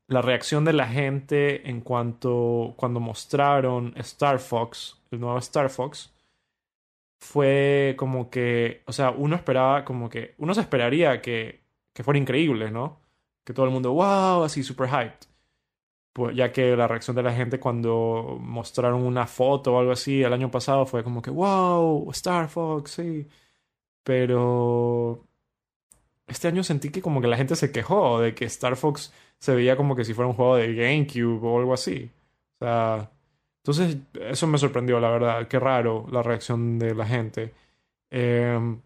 la 0.07 0.23
reacción 0.23 0.65
de 0.65 0.73
la 0.73 0.89
gente 0.89 1.69
en 1.69 1.83
cuanto 1.83 2.75
cuando 2.79 2.99
mostraron 3.01 3.93
Star 3.99 4.39
Fox, 4.39 5.03
el 5.11 5.21
nuevo 5.21 5.39
Star 5.39 5.69
Fox, 5.69 6.15
fue 7.21 7.95
como 7.99 8.31
que, 8.31 8.83
o 8.87 8.93
sea, 8.93 9.11
uno 9.11 9.37
esperaba 9.37 9.85
como 9.85 10.09
que, 10.09 10.35
uno 10.39 10.55
se 10.55 10.63
esperaría 10.63 11.21
que, 11.21 11.61
que 11.93 12.05
fuera 12.05 12.19
increíble, 12.19 12.71
¿no? 12.71 13.01
Que 13.45 13.53
todo 13.53 13.67
el 13.67 13.73
mundo, 13.73 13.93
wow, 13.93 14.45
así 14.45 14.63
super 14.63 14.89
hyped. 14.89 15.28
Pues, 16.13 16.35
ya 16.37 16.53
que 16.53 16.77
la 16.77 16.89
reacción 16.89 17.15
de 17.17 17.23
la 17.23 17.33
gente 17.35 17.61
cuando 17.61 18.39
mostraron 18.41 19.03
una 19.03 19.27
foto 19.27 19.75
o 19.75 19.79
algo 19.81 19.93
así 19.93 20.23
el 20.23 20.33
año 20.33 20.51
pasado 20.51 20.85
fue 20.87 21.05
como 21.05 21.23
que, 21.23 21.31
wow, 21.31 22.11
Star 22.11 22.49
Fox, 22.49 22.93
sí. 22.93 23.29
Pero 24.03 25.27
este 26.27 26.49
año 26.49 26.63
sentí 26.65 26.91
que 26.91 27.03
como 27.03 27.21
que 27.21 27.29
la 27.29 27.37
gente 27.37 27.57
se 27.57 27.73
quejó 27.73 28.21
de 28.21 28.35
que 28.35 28.45
Star 28.47 28.77
Fox 28.77 29.13
se 29.39 29.55
veía 29.55 29.77
como 29.77 29.97
que 29.97 30.05
si 30.05 30.15
fuera 30.15 30.29
un 30.29 30.35
juego 30.35 30.57
de 30.57 30.75
GameCube 30.75 31.41
o 31.47 31.59
algo 31.59 31.75
así. 31.75 32.11
O 32.61 32.65
sea, 32.65 33.11
entonces 33.59 33.99
eso 34.21 34.47
me 34.47 34.59
sorprendió, 34.59 35.01
la 35.01 35.11
verdad. 35.11 35.49
Qué 35.49 35.59
raro 35.59 36.07
la 36.11 36.23
reacción 36.23 36.79
de 36.79 36.95
la 36.95 37.07
gente. 37.07 37.55
Em, 38.11 38.81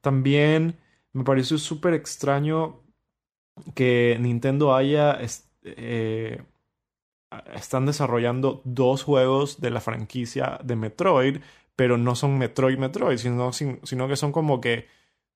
también 0.00 0.78
me 1.12 1.24
pareció 1.24 1.58
súper 1.58 1.94
extraño 1.94 2.80
que 3.74 4.16
Nintendo 4.20 4.74
haya... 4.74 5.18
eh, 5.64 6.42
están 7.54 7.86
desarrollando 7.86 8.62
dos 8.64 9.02
juegos 9.04 9.60
de 9.60 9.70
la 9.70 9.80
franquicia 9.80 10.58
de 10.64 10.76
Metroid, 10.76 11.38
pero 11.76 11.98
no 11.98 12.14
son 12.14 12.38
Metroid 12.38 12.78
Metroid, 12.78 13.18
sino, 13.18 13.52
sin- 13.52 13.80
sino 13.84 14.08
que 14.08 14.16
son 14.16 14.32
como 14.32 14.60
que 14.60 14.86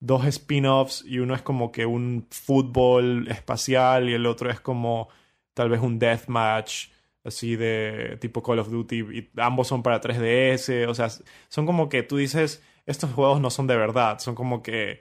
dos 0.01 0.25
spin-offs 0.27 1.05
y 1.07 1.19
uno 1.21 1.35
es 1.35 1.43
como 1.43 1.73
que 1.73 1.87
un 1.87 2.27
fútbol 2.31 3.29
espacial 3.29 4.09
y 4.09 4.15
el 4.15 4.27
otro 4.27 4.51
es 4.51 4.61
como 4.61 5.09
tal 5.55 5.71
vez 5.71 5.81
un 5.81 5.99
deathmatch 5.99 6.89
así 7.25 7.57
de 7.57 8.19
tipo 8.21 8.43
Call 8.43 8.59
of 8.61 8.71
Duty 8.71 8.99
y 9.01 9.31
ambos 9.39 9.67
son 9.69 9.83
para 9.83 10.01
3DS, 10.01 10.87
o 10.89 10.95
sea, 10.95 11.09
son 11.49 11.67
como 11.67 11.89
que 11.89 12.03
tú 12.03 12.17
dices, 12.19 12.63
estos 12.87 13.13
juegos 13.13 13.41
no 13.41 13.51
son 13.51 13.67
de 13.67 13.77
verdad, 13.77 14.19
son 14.21 14.35
como 14.35 14.63
que 14.63 15.01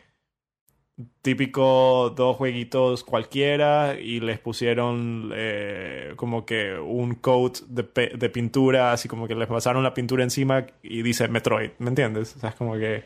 típico 1.22 2.14
dos 2.16 2.38
jueguitos 2.38 3.04
cualquiera 3.04 4.00
y 4.00 4.22
les 4.22 4.40
pusieron 4.40 5.32
eh, 5.36 6.14
como 6.16 6.46
que 6.46 6.78
un 6.80 7.16
coat 7.16 7.60
de, 7.68 7.84
de 8.18 8.30
pintura, 8.30 8.94
así 8.94 9.10
como 9.10 9.28
que 9.28 9.36
les 9.36 9.48
pasaron 9.48 9.84
la 9.84 9.94
pintura 9.94 10.24
encima 10.24 10.66
y 10.82 11.02
dice 11.02 11.28
Metroid, 11.28 11.72
¿me 11.80 11.90
entiendes? 11.90 12.36
O 12.36 12.40
sea, 12.40 12.50
es 12.50 12.56
como 12.56 12.76
que... 12.76 13.04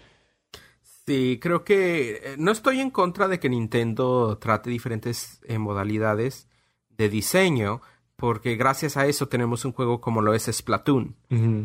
Sí, 1.07 1.40
creo 1.41 1.64
que 1.64 2.11
eh, 2.11 2.36
no 2.38 2.52
estoy 2.52 2.80
en 2.82 2.91
contra 2.91 3.28
de 3.28 3.40
que 3.40 3.49
Nintendo 3.49 4.38
trate 4.38 4.70
diferentes 4.70 5.41
eh, 5.48 5.57
modalidades 5.57 6.48
de 6.90 7.10
diseño, 7.10 7.82
porque 8.20 8.56
gracias 8.56 8.98
a 8.98 9.08
eso 9.08 9.28
tenemos 9.30 9.66
un 9.66 9.72
juego 9.72 10.00
como 10.02 10.22
lo 10.22 10.34
es 10.36 10.44
Splatoon. 10.52 11.16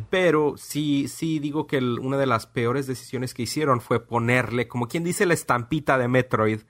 Pero 0.09 0.55
sí, 0.57 1.09
sí 1.09 1.39
digo 1.41 1.67
que 1.67 1.77
el- 1.77 1.99
una 1.99 2.17
de 2.17 2.27
las 2.27 2.47
peores 2.47 2.87
decisiones 2.87 3.35
que 3.35 3.43
hicieron 3.43 3.81
fue 3.83 4.01
ponerle, 4.07 4.69
como 4.69 4.89
quien 4.89 5.05
dice, 5.05 5.27
la 5.27 5.35
estampita 5.35 5.99
de 5.99 6.09
Metroid 6.09 6.61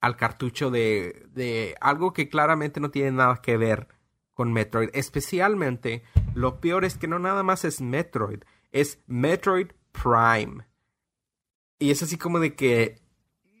al 0.00 0.16
cartucho 0.16 0.70
de, 0.70 1.26
de 1.32 1.74
algo 1.80 2.12
que 2.12 2.28
claramente 2.28 2.78
no 2.80 2.90
tiene 2.90 3.12
nada 3.12 3.40
que 3.42 3.56
ver 3.56 3.88
con 4.34 4.52
Metroid. 4.52 4.90
Especialmente, 4.92 6.02
lo 6.34 6.60
peor 6.60 6.84
es 6.84 6.96
que 6.98 7.08
no 7.08 7.18
nada 7.18 7.42
más 7.42 7.64
es 7.64 7.80
Metroid, 7.80 8.40
es 8.70 9.00
Metroid 9.06 9.68
Prime. 9.92 10.64
Y 11.78 11.90
es 11.90 12.02
así 12.02 12.16
como 12.16 12.38
de 12.38 12.54
que... 12.54 13.01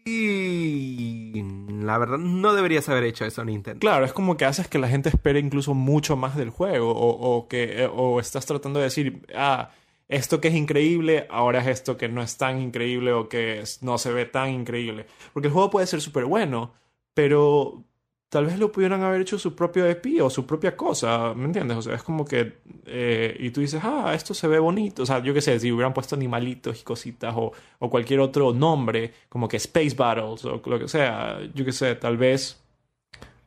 y 0.04 1.42
la 1.82 1.98
verdad, 1.98 2.18
no 2.18 2.54
deberías 2.54 2.88
haber 2.88 3.04
hecho 3.04 3.24
eso, 3.24 3.44
Nintendo. 3.44 3.80
Claro, 3.80 4.04
es 4.04 4.12
como 4.12 4.36
que 4.36 4.44
haces 4.44 4.68
que 4.68 4.78
la 4.78 4.88
gente 4.88 5.08
espere 5.08 5.38
incluso 5.38 5.74
mucho 5.74 6.16
más 6.16 6.36
del 6.36 6.50
juego 6.50 6.92
o, 6.92 7.36
o 7.36 7.48
que 7.48 7.82
eh, 7.82 7.90
o 7.92 8.20
estás 8.20 8.46
tratando 8.46 8.78
de 8.78 8.86
decir, 8.86 9.26
ah, 9.34 9.70
esto 10.08 10.40
que 10.40 10.48
es 10.48 10.54
increíble, 10.54 11.26
ahora 11.30 11.60
es 11.60 11.68
esto 11.68 11.96
que 11.96 12.08
no 12.08 12.22
es 12.22 12.36
tan 12.36 12.60
increíble 12.60 13.12
o 13.12 13.28
que 13.28 13.64
no 13.80 13.98
se 13.98 14.12
ve 14.12 14.26
tan 14.26 14.50
increíble. 14.50 15.06
Porque 15.32 15.48
el 15.48 15.54
juego 15.54 15.70
puede 15.70 15.86
ser 15.86 16.00
súper 16.00 16.24
bueno, 16.24 16.74
pero 17.14 17.84
tal 18.32 18.46
vez 18.46 18.58
lo 18.58 18.72
pudieran 18.72 19.02
haber 19.02 19.20
hecho 19.20 19.38
su 19.38 19.54
propio 19.54 19.84
EP 19.84 20.22
o 20.22 20.30
su 20.30 20.46
propia 20.46 20.74
cosa, 20.74 21.34
¿me 21.34 21.44
entiendes? 21.44 21.76
O 21.76 21.82
sea, 21.82 21.96
es 21.96 22.02
como 22.02 22.24
que... 22.24 22.60
eh, 22.86 23.36
y 23.38 23.50
tú 23.50 23.60
dices, 23.60 23.82
ah, 23.84 24.14
esto 24.14 24.32
se 24.32 24.48
ve 24.48 24.58
bonito. 24.58 25.02
O 25.02 25.06
sea, 25.06 25.18
yo 25.22 25.34
qué 25.34 25.42
sé, 25.42 25.60
si 25.60 25.70
hubieran 25.70 25.92
puesto 25.92 26.14
animalitos 26.14 26.80
y 26.80 26.82
cositas 26.82 27.34
o, 27.36 27.52
o 27.78 27.90
cualquier 27.90 28.20
otro 28.20 28.54
nombre, 28.54 29.12
como 29.28 29.48
que 29.48 29.58
Space 29.58 29.94
Battles 29.94 30.46
o 30.46 30.62
lo 30.64 30.78
que 30.78 30.88
sea, 30.88 31.40
yo 31.54 31.62
qué 31.62 31.72
sé, 31.72 31.94
tal 31.96 32.16
vez... 32.16 32.58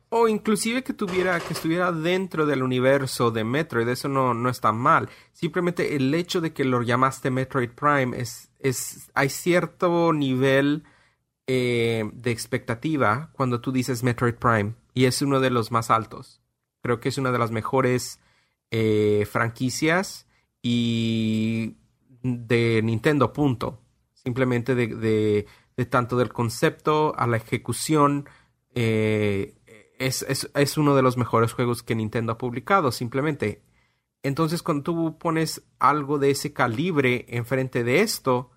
O 0.08 0.28
inclusive 0.28 0.84
que 0.84 0.92
tuviera, 0.92 1.40
que 1.40 1.54
estuviera 1.54 1.90
dentro 1.90 2.46
del 2.46 2.62
universo 2.62 3.32
de 3.32 3.42
Metroid, 3.42 3.88
eso 3.88 4.08
no, 4.08 4.34
no 4.34 4.48
está 4.48 4.70
mal. 4.70 5.08
Simplemente 5.32 5.96
el 5.96 6.14
hecho 6.14 6.40
de 6.40 6.52
que 6.52 6.64
lo 6.64 6.82
llamaste 6.82 7.32
Metroid 7.32 7.70
Prime 7.70 8.16
es, 8.16 8.52
es, 8.60 9.10
hay 9.14 9.30
cierto 9.30 10.12
nivel 10.12 10.84
eh, 11.46 12.10
de 12.12 12.30
expectativa 12.30 13.30
cuando 13.32 13.60
tú 13.60 13.72
dices 13.72 14.02
Metroid 14.02 14.34
Prime, 14.34 14.74
y 14.94 15.04
es 15.04 15.22
uno 15.22 15.40
de 15.40 15.50
los 15.50 15.70
más 15.70 15.90
altos. 15.90 16.40
Creo 16.82 17.00
que 17.00 17.08
es 17.08 17.18
una 17.18 17.32
de 17.32 17.38
las 17.38 17.50
mejores 17.50 18.20
eh, 18.70 19.26
franquicias 19.30 20.26
y 20.62 21.76
de 22.22 22.80
Nintendo, 22.82 23.32
punto. 23.32 23.80
Simplemente 24.14 24.74
de, 24.74 25.46
de, 25.76 25.86
tanto 25.86 26.16
del 26.16 26.32
concepto 26.32 27.14
a 27.16 27.26
la 27.26 27.36
ejecución. 27.36 28.28
eh, 28.74 29.54
es, 29.98 30.22
es, 30.28 30.50
es 30.54 30.76
uno 30.76 30.94
de 30.94 31.02
los 31.02 31.16
mejores 31.16 31.52
juegos 31.52 31.82
que 31.82 31.94
Nintendo 31.94 32.32
ha 32.32 32.38
publicado, 32.38 32.92
simplemente. 32.92 33.62
Entonces, 34.22 34.62
cuando 34.62 34.82
tú 34.82 35.18
pones 35.18 35.62
algo 35.78 36.18
de 36.18 36.30
ese 36.30 36.52
calibre 36.52 37.26
enfrente 37.28 37.84
de 37.84 38.00
esto, 38.00 38.36
o 38.36 38.50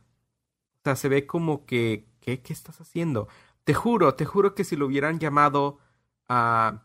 sea, 0.84 0.95
se 0.95 1.10
ve 1.10 1.26
como 1.26 1.66
que, 1.66 2.09
¿qué, 2.20 2.41
qué 2.41 2.54
estás 2.54 2.82
haciendo? 2.82 3.28
Te 3.64 3.74
juro, 3.74 4.16
te 4.16 4.26
juro 4.26 4.56
que 4.56 4.64
si 4.64 4.76
lo 4.76 4.88
hubieran 4.88 5.20
llamado 5.20 5.80
a 6.28 6.84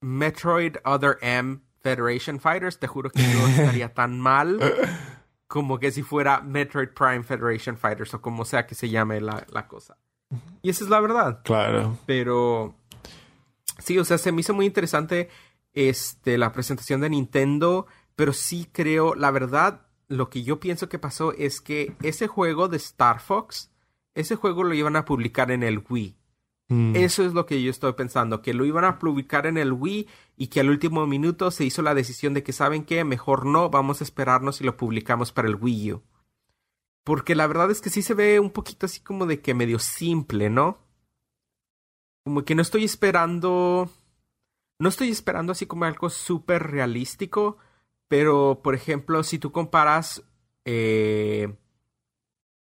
Metroid 0.00 0.76
Other 0.84 1.18
M 1.20 1.60
Federation 1.80 2.40
Fighters, 2.40 2.78
te 2.78 2.86
juro 2.86 3.10
que 3.10 3.22
no 3.22 3.46
estaría 3.48 3.92
tan 3.92 4.20
mal 4.20 4.58
como 5.52 5.78
que 5.78 5.92
si 5.92 6.02
fuera 6.02 6.40
Metroid 6.40 6.88
Prime 6.88 7.22
Federation 7.22 7.76
Fighters 7.76 8.14
o 8.14 8.22
como 8.22 8.46
sea 8.46 8.66
que 8.66 8.74
se 8.74 8.88
llame 8.88 9.20
la, 9.20 9.46
la 9.50 9.68
cosa. 9.68 9.98
Y 10.62 10.70
esa 10.70 10.84
es 10.84 10.88
la 10.88 10.98
verdad. 10.98 11.42
Claro. 11.44 11.98
Pero 12.06 12.74
sí, 13.78 13.98
o 13.98 14.04
sea, 14.06 14.16
se 14.16 14.32
me 14.32 14.40
hizo 14.40 14.54
muy 14.54 14.64
interesante 14.64 15.28
este 15.74 16.38
la 16.38 16.52
presentación 16.52 17.02
de 17.02 17.10
Nintendo, 17.10 17.86
pero 18.16 18.32
sí 18.32 18.68
creo, 18.72 19.14
la 19.14 19.30
verdad, 19.30 19.82
lo 20.08 20.30
que 20.30 20.42
yo 20.42 20.60
pienso 20.60 20.88
que 20.88 20.98
pasó 20.98 21.32
es 21.32 21.60
que 21.60 21.94
ese 22.02 22.28
juego 22.28 22.68
de 22.68 22.76
Star 22.78 23.20
Fox, 23.20 23.70
ese 24.14 24.36
juego 24.36 24.64
lo 24.64 24.74
iban 24.74 24.96
a 24.96 25.04
publicar 25.04 25.50
en 25.50 25.62
el 25.62 25.82
Wii. 25.88 26.16
Mm. 26.68 26.96
Eso 26.96 27.24
es 27.24 27.34
lo 27.34 27.46
que 27.46 27.62
yo 27.62 27.70
estoy 27.70 27.92
pensando, 27.94 28.42
que 28.42 28.54
lo 28.54 28.64
iban 28.64 28.84
a 28.84 28.98
publicar 28.98 29.46
en 29.46 29.58
el 29.58 29.72
Wii 29.72 30.08
y 30.36 30.46
que 30.46 30.60
al 30.60 30.70
último 30.70 31.06
minuto 31.06 31.50
se 31.50 31.64
hizo 31.64 31.82
la 31.82 31.94
decisión 31.94 32.34
de 32.34 32.42
que, 32.42 32.52
¿saben 32.52 32.84
qué? 32.84 33.04
Mejor 33.04 33.46
no, 33.46 33.70
vamos 33.70 34.00
a 34.00 34.04
esperarnos 34.04 34.60
y 34.60 34.64
lo 34.64 34.76
publicamos 34.76 35.32
para 35.32 35.48
el 35.48 35.56
Wii 35.56 35.92
U. 35.92 36.02
Porque 37.04 37.34
la 37.34 37.46
verdad 37.46 37.70
es 37.70 37.80
que 37.80 37.90
sí 37.90 38.00
se 38.02 38.14
ve 38.14 38.38
un 38.38 38.50
poquito 38.50 38.86
así 38.86 39.00
como 39.00 39.26
de 39.26 39.40
que 39.40 39.54
medio 39.54 39.78
simple, 39.78 40.50
¿no? 40.50 40.78
Como 42.24 42.44
que 42.44 42.54
no 42.54 42.62
estoy 42.62 42.84
esperando... 42.84 43.90
No 44.78 44.88
estoy 44.88 45.10
esperando 45.10 45.52
así 45.52 45.66
como 45.66 45.84
algo 45.84 46.10
súper 46.10 46.70
realístico, 46.70 47.56
pero 48.08 48.60
por 48.62 48.74
ejemplo, 48.74 49.22
si 49.24 49.38
tú 49.38 49.52
comparas... 49.52 50.22
eh, 50.64 51.54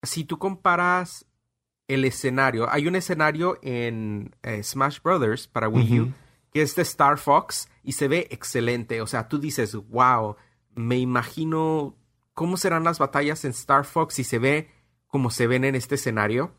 si 0.04 0.24
tú 0.24 0.38
comparas 0.38 1.26
el 1.88 2.06
escenario. 2.06 2.70
Hay 2.70 2.88
un 2.88 2.96
escenario 2.96 3.58
en 3.62 4.36
eh, 4.44 4.62
Smash 4.64 5.00
Brothers 5.02 5.48
para 5.48 5.68
Wii 5.68 6.00
U 6.00 6.14
que 6.54 6.62
es 6.62 6.76
de 6.76 6.84
Star 6.84 7.18
Fox 7.18 7.68
y 7.84 7.94
se 7.94 8.08
ve 8.08 8.28
excelente. 8.30 9.02
O 9.02 9.08
sea, 9.08 9.28
tú 9.28 9.40
dices, 9.40 9.74
wow, 9.74 10.36
me 10.76 10.98
imagino 11.00 11.98
cómo 12.34 12.58
serán 12.58 12.84
las 12.84 13.00
batallas 13.00 13.44
en 13.44 13.52
Star 13.52 13.86
Fox 13.86 14.20
y 14.20 14.24
se 14.24 14.38
ve 14.38 14.70
como 15.08 15.32
se 15.32 15.48
ven 15.48 15.64
en 15.64 15.76
este 15.76 15.96
escenario. 15.96 16.54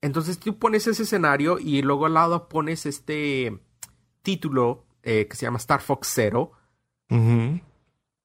Entonces 0.00 0.38
tú 0.38 0.58
pones 0.58 0.86
ese 0.86 1.02
escenario 1.02 1.58
y 1.58 1.82
luego 1.82 2.06
al 2.06 2.14
lado 2.14 2.48
pones 2.48 2.86
este 2.86 3.60
título 4.22 4.86
eh, 5.02 5.26
que 5.28 5.36
se 5.36 5.46
llama 5.46 5.58
Star 5.58 5.80
Fox 5.80 6.08
Zero. 6.14 6.52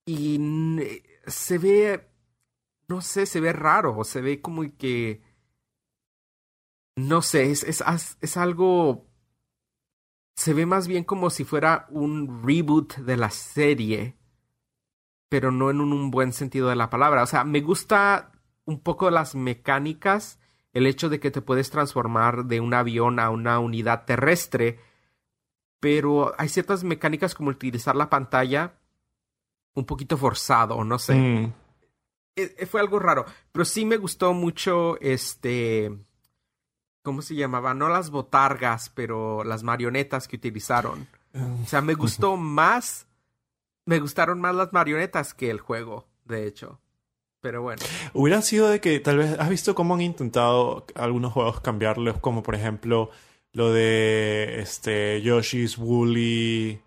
Y 0.05 0.39
se 1.27 1.57
ve, 1.57 2.07
no 2.91 2.99
sé, 2.99 3.25
se 3.25 3.39
ve 3.39 3.53
raro, 3.53 4.03
se 4.03 4.19
ve 4.19 4.41
como 4.41 4.63
que, 4.77 5.23
no 6.97 7.21
sé, 7.21 7.49
es, 7.49 7.63
es, 7.63 7.81
es 8.19 8.37
algo, 8.37 9.07
se 10.35 10.53
ve 10.53 10.65
más 10.65 10.89
bien 10.89 11.05
como 11.05 11.29
si 11.29 11.45
fuera 11.45 11.87
un 11.89 12.43
reboot 12.45 12.97
de 12.97 13.15
la 13.15 13.29
serie, 13.29 14.17
pero 15.29 15.51
no 15.51 15.69
en 15.69 15.79
un, 15.79 16.11
buen 16.11 16.33
sentido 16.33 16.67
de 16.67 16.75
la 16.75 16.89
palabra. 16.89 17.23
O 17.23 17.27
sea, 17.27 17.45
me 17.45 17.61
gusta 17.61 18.33
un 18.65 18.81
poco 18.81 19.09
las 19.09 19.35
mecánicas, 19.35 20.37
el 20.73 20.85
hecho 20.85 21.07
de 21.07 21.21
que 21.21 21.31
te 21.31 21.41
puedes 21.41 21.69
transformar 21.69 22.43
de 22.45 22.59
un 22.59 22.73
avión 22.73 23.19
a 23.19 23.29
una 23.29 23.59
unidad 23.59 24.03
terrestre, 24.03 24.79
pero 25.79 26.33
hay 26.37 26.49
ciertas 26.49 26.83
mecánicas 26.83 27.35
como 27.35 27.51
utilizar 27.51 27.95
la 27.95 28.09
pantalla 28.09 28.73
un 29.75 29.85
poquito 29.85 30.17
forzado, 30.17 30.83
no 30.83 30.99
sé. 30.99 31.15
Mm. 31.15 31.60
E, 32.35 32.55
e, 32.57 32.65
fue 32.65 32.81
algo 32.81 32.99
raro, 32.99 33.25
pero 33.51 33.65
sí 33.65 33.85
me 33.85 33.97
gustó 33.97 34.33
mucho 34.33 34.99
este... 35.01 35.91
¿Cómo 37.03 37.23
se 37.23 37.35
llamaba? 37.35 37.73
No 37.73 37.89
las 37.89 38.11
botargas, 38.11 38.89
pero 38.89 39.43
las 39.43 39.63
marionetas 39.63 40.27
que 40.27 40.35
utilizaron. 40.35 41.07
O 41.63 41.67
sea, 41.67 41.81
me 41.81 41.95
gustó 41.95 42.37
más... 42.37 43.07
Me 43.85 43.99
gustaron 43.99 44.39
más 44.39 44.53
las 44.53 44.71
marionetas 44.71 45.33
que 45.33 45.49
el 45.49 45.59
juego, 45.59 46.07
de 46.25 46.45
hecho. 46.45 46.79
Pero 47.41 47.63
bueno. 47.63 47.81
Hubiera 48.13 48.41
sido 48.43 48.69
de 48.69 48.79
que 48.79 48.99
tal 48.99 49.17
vez 49.17 49.39
has 49.39 49.49
visto 49.49 49.73
cómo 49.73 49.95
han 49.95 50.01
intentado 50.01 50.85
algunos 50.93 51.33
juegos 51.33 51.59
cambiarlos, 51.61 52.19
como 52.19 52.43
por 52.43 52.53
ejemplo 52.53 53.09
lo 53.51 53.73
de 53.73 54.59
este 54.59 55.21
Yoshi's 55.23 55.77
Woolly 55.77 56.81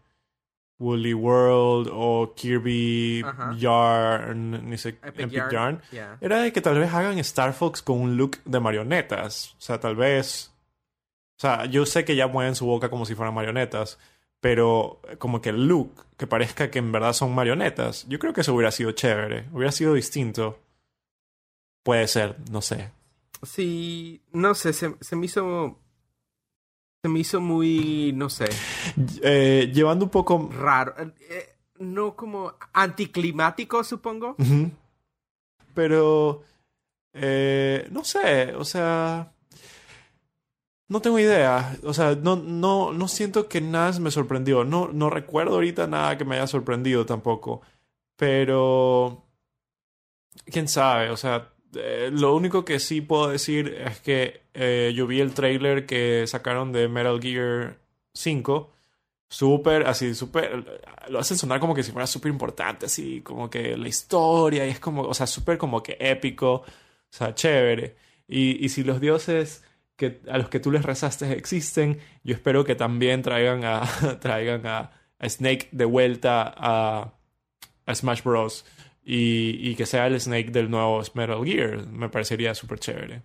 Woolly 0.78 1.14
World 1.14 1.88
o 1.92 2.34
Kirby 2.34 3.24
Yarn, 3.58 4.68
ni 4.68 4.76
sé, 4.76 4.98
Epic, 5.02 5.50
Yarn, 5.50 5.80
era 6.20 6.40
de 6.40 6.52
que 6.52 6.60
tal 6.60 6.78
vez 6.78 6.92
hagan 6.92 7.18
Star 7.18 7.52
Fox 7.52 7.82
con 7.82 8.00
un 8.00 8.16
look 8.16 8.38
de 8.44 8.60
marionetas. 8.60 9.54
O 9.58 9.60
sea, 9.60 9.78
tal 9.78 9.96
vez. 9.96 10.52
O 11.36 11.40
sea, 11.40 11.66
yo 11.66 11.86
sé 11.86 12.04
que 12.04 12.16
ya 12.16 12.26
mueven 12.26 12.54
su 12.54 12.66
boca 12.66 12.90
como 12.90 13.06
si 13.06 13.14
fueran 13.14 13.34
marionetas, 13.34 13.98
pero 14.40 15.00
como 15.18 15.40
que 15.40 15.50
el 15.50 15.66
look, 15.66 16.06
que 16.16 16.26
parezca 16.26 16.70
que 16.70 16.78
en 16.78 16.92
verdad 16.92 17.12
son 17.12 17.34
marionetas, 17.34 18.06
yo 18.08 18.18
creo 18.18 18.32
que 18.32 18.42
eso 18.42 18.54
hubiera 18.54 18.70
sido 18.70 18.92
chévere, 18.92 19.48
hubiera 19.52 19.72
sido 19.72 19.94
distinto. 19.94 20.58
Puede 21.82 22.08
ser, 22.08 22.36
no 22.50 22.62
sé. 22.62 22.90
Sí, 23.42 24.22
no 24.32 24.54
sé, 24.54 24.72
se, 24.72 24.94
se 25.00 25.16
me 25.16 25.26
hizo 25.26 25.78
se 27.04 27.08
me 27.10 27.18
hizo 27.18 27.38
muy, 27.38 28.14
no 28.14 28.30
sé. 28.30 28.46
Eh, 29.22 29.70
llevando 29.74 30.06
un 30.06 30.10
poco... 30.10 30.48
Raro. 30.50 30.94
Eh, 31.28 31.54
no 31.80 32.16
como 32.16 32.54
anticlimático, 32.72 33.84
supongo. 33.84 34.36
Pero... 35.74 36.44
Eh, 37.12 37.86
no 37.90 38.04
sé, 38.04 38.54
o 38.54 38.64
sea... 38.64 39.30
No 40.88 41.02
tengo 41.02 41.18
idea. 41.18 41.76
O 41.82 41.92
sea, 41.92 42.14
no, 42.14 42.36
no, 42.36 42.94
no 42.94 43.06
siento 43.06 43.48
que 43.50 43.60
nada 43.60 44.00
me 44.00 44.10
sorprendió. 44.10 44.64
No, 44.64 44.88
no 44.90 45.10
recuerdo 45.10 45.56
ahorita 45.56 45.86
nada 45.86 46.16
que 46.16 46.24
me 46.24 46.36
haya 46.36 46.46
sorprendido 46.46 47.04
tampoco. 47.04 47.60
Pero... 48.16 49.26
¿Quién 50.46 50.68
sabe? 50.68 51.10
O 51.10 51.18
sea, 51.18 51.52
eh, 51.76 52.10
lo 52.12 52.34
único 52.34 52.64
que 52.64 52.78
sí 52.78 53.00
puedo 53.00 53.28
decir 53.28 53.68
es 53.86 54.00
que 54.00 54.42
eh, 54.54 54.92
yo 54.94 55.06
vi 55.06 55.20
el 55.20 55.34
trailer 55.34 55.86
que 55.86 56.26
sacaron 56.26 56.72
de 56.72 56.88
Metal 56.88 57.20
Gear 57.20 57.78
5. 58.14 58.70
Súper, 59.28 59.86
así, 59.86 60.14
súper. 60.14 60.80
Lo 61.08 61.18
hacen 61.18 61.36
sonar 61.38 61.60
como 61.60 61.74
que 61.74 61.82
si 61.82 61.92
fuera 61.92 62.06
súper 62.06 62.30
importante, 62.30 62.86
así, 62.86 63.20
como 63.22 63.50
que 63.50 63.76
la 63.76 63.88
historia, 63.88 64.66
y 64.66 64.70
es 64.70 64.80
como, 64.80 65.02
o 65.02 65.14
sea, 65.14 65.26
súper 65.26 65.58
como 65.58 65.82
que 65.82 65.96
épico, 66.00 66.54
o 66.54 66.64
sea, 67.10 67.34
chévere. 67.34 67.96
Y, 68.28 68.64
y 68.64 68.68
si 68.68 68.84
los 68.84 69.00
dioses 69.00 69.64
que, 69.96 70.20
a 70.28 70.38
los 70.38 70.48
que 70.48 70.60
tú 70.60 70.70
les 70.70 70.82
rezaste 70.84 71.32
existen, 71.32 72.00
yo 72.22 72.34
espero 72.34 72.64
que 72.64 72.74
también 72.74 73.22
traigan 73.22 73.64
a, 73.64 73.82
traigan 74.20 74.66
a, 74.66 74.90
Snake 75.26 75.68
de 75.72 75.86
vuelta 75.86 76.52
a, 76.56 77.14
a 77.86 77.94
Smash 77.94 78.22
Bros 78.22 78.64
y, 79.04 79.74
que 79.76 79.86
sea 79.86 80.06
el 80.06 80.20
Snake 80.20 80.50
del 80.50 80.70
nuevo 80.70 81.02
Metal 81.14 81.44
Gear. 81.44 81.86
Me 81.86 82.08
parecería 82.08 82.54
súper 82.54 82.78
chévere. 82.78 83.22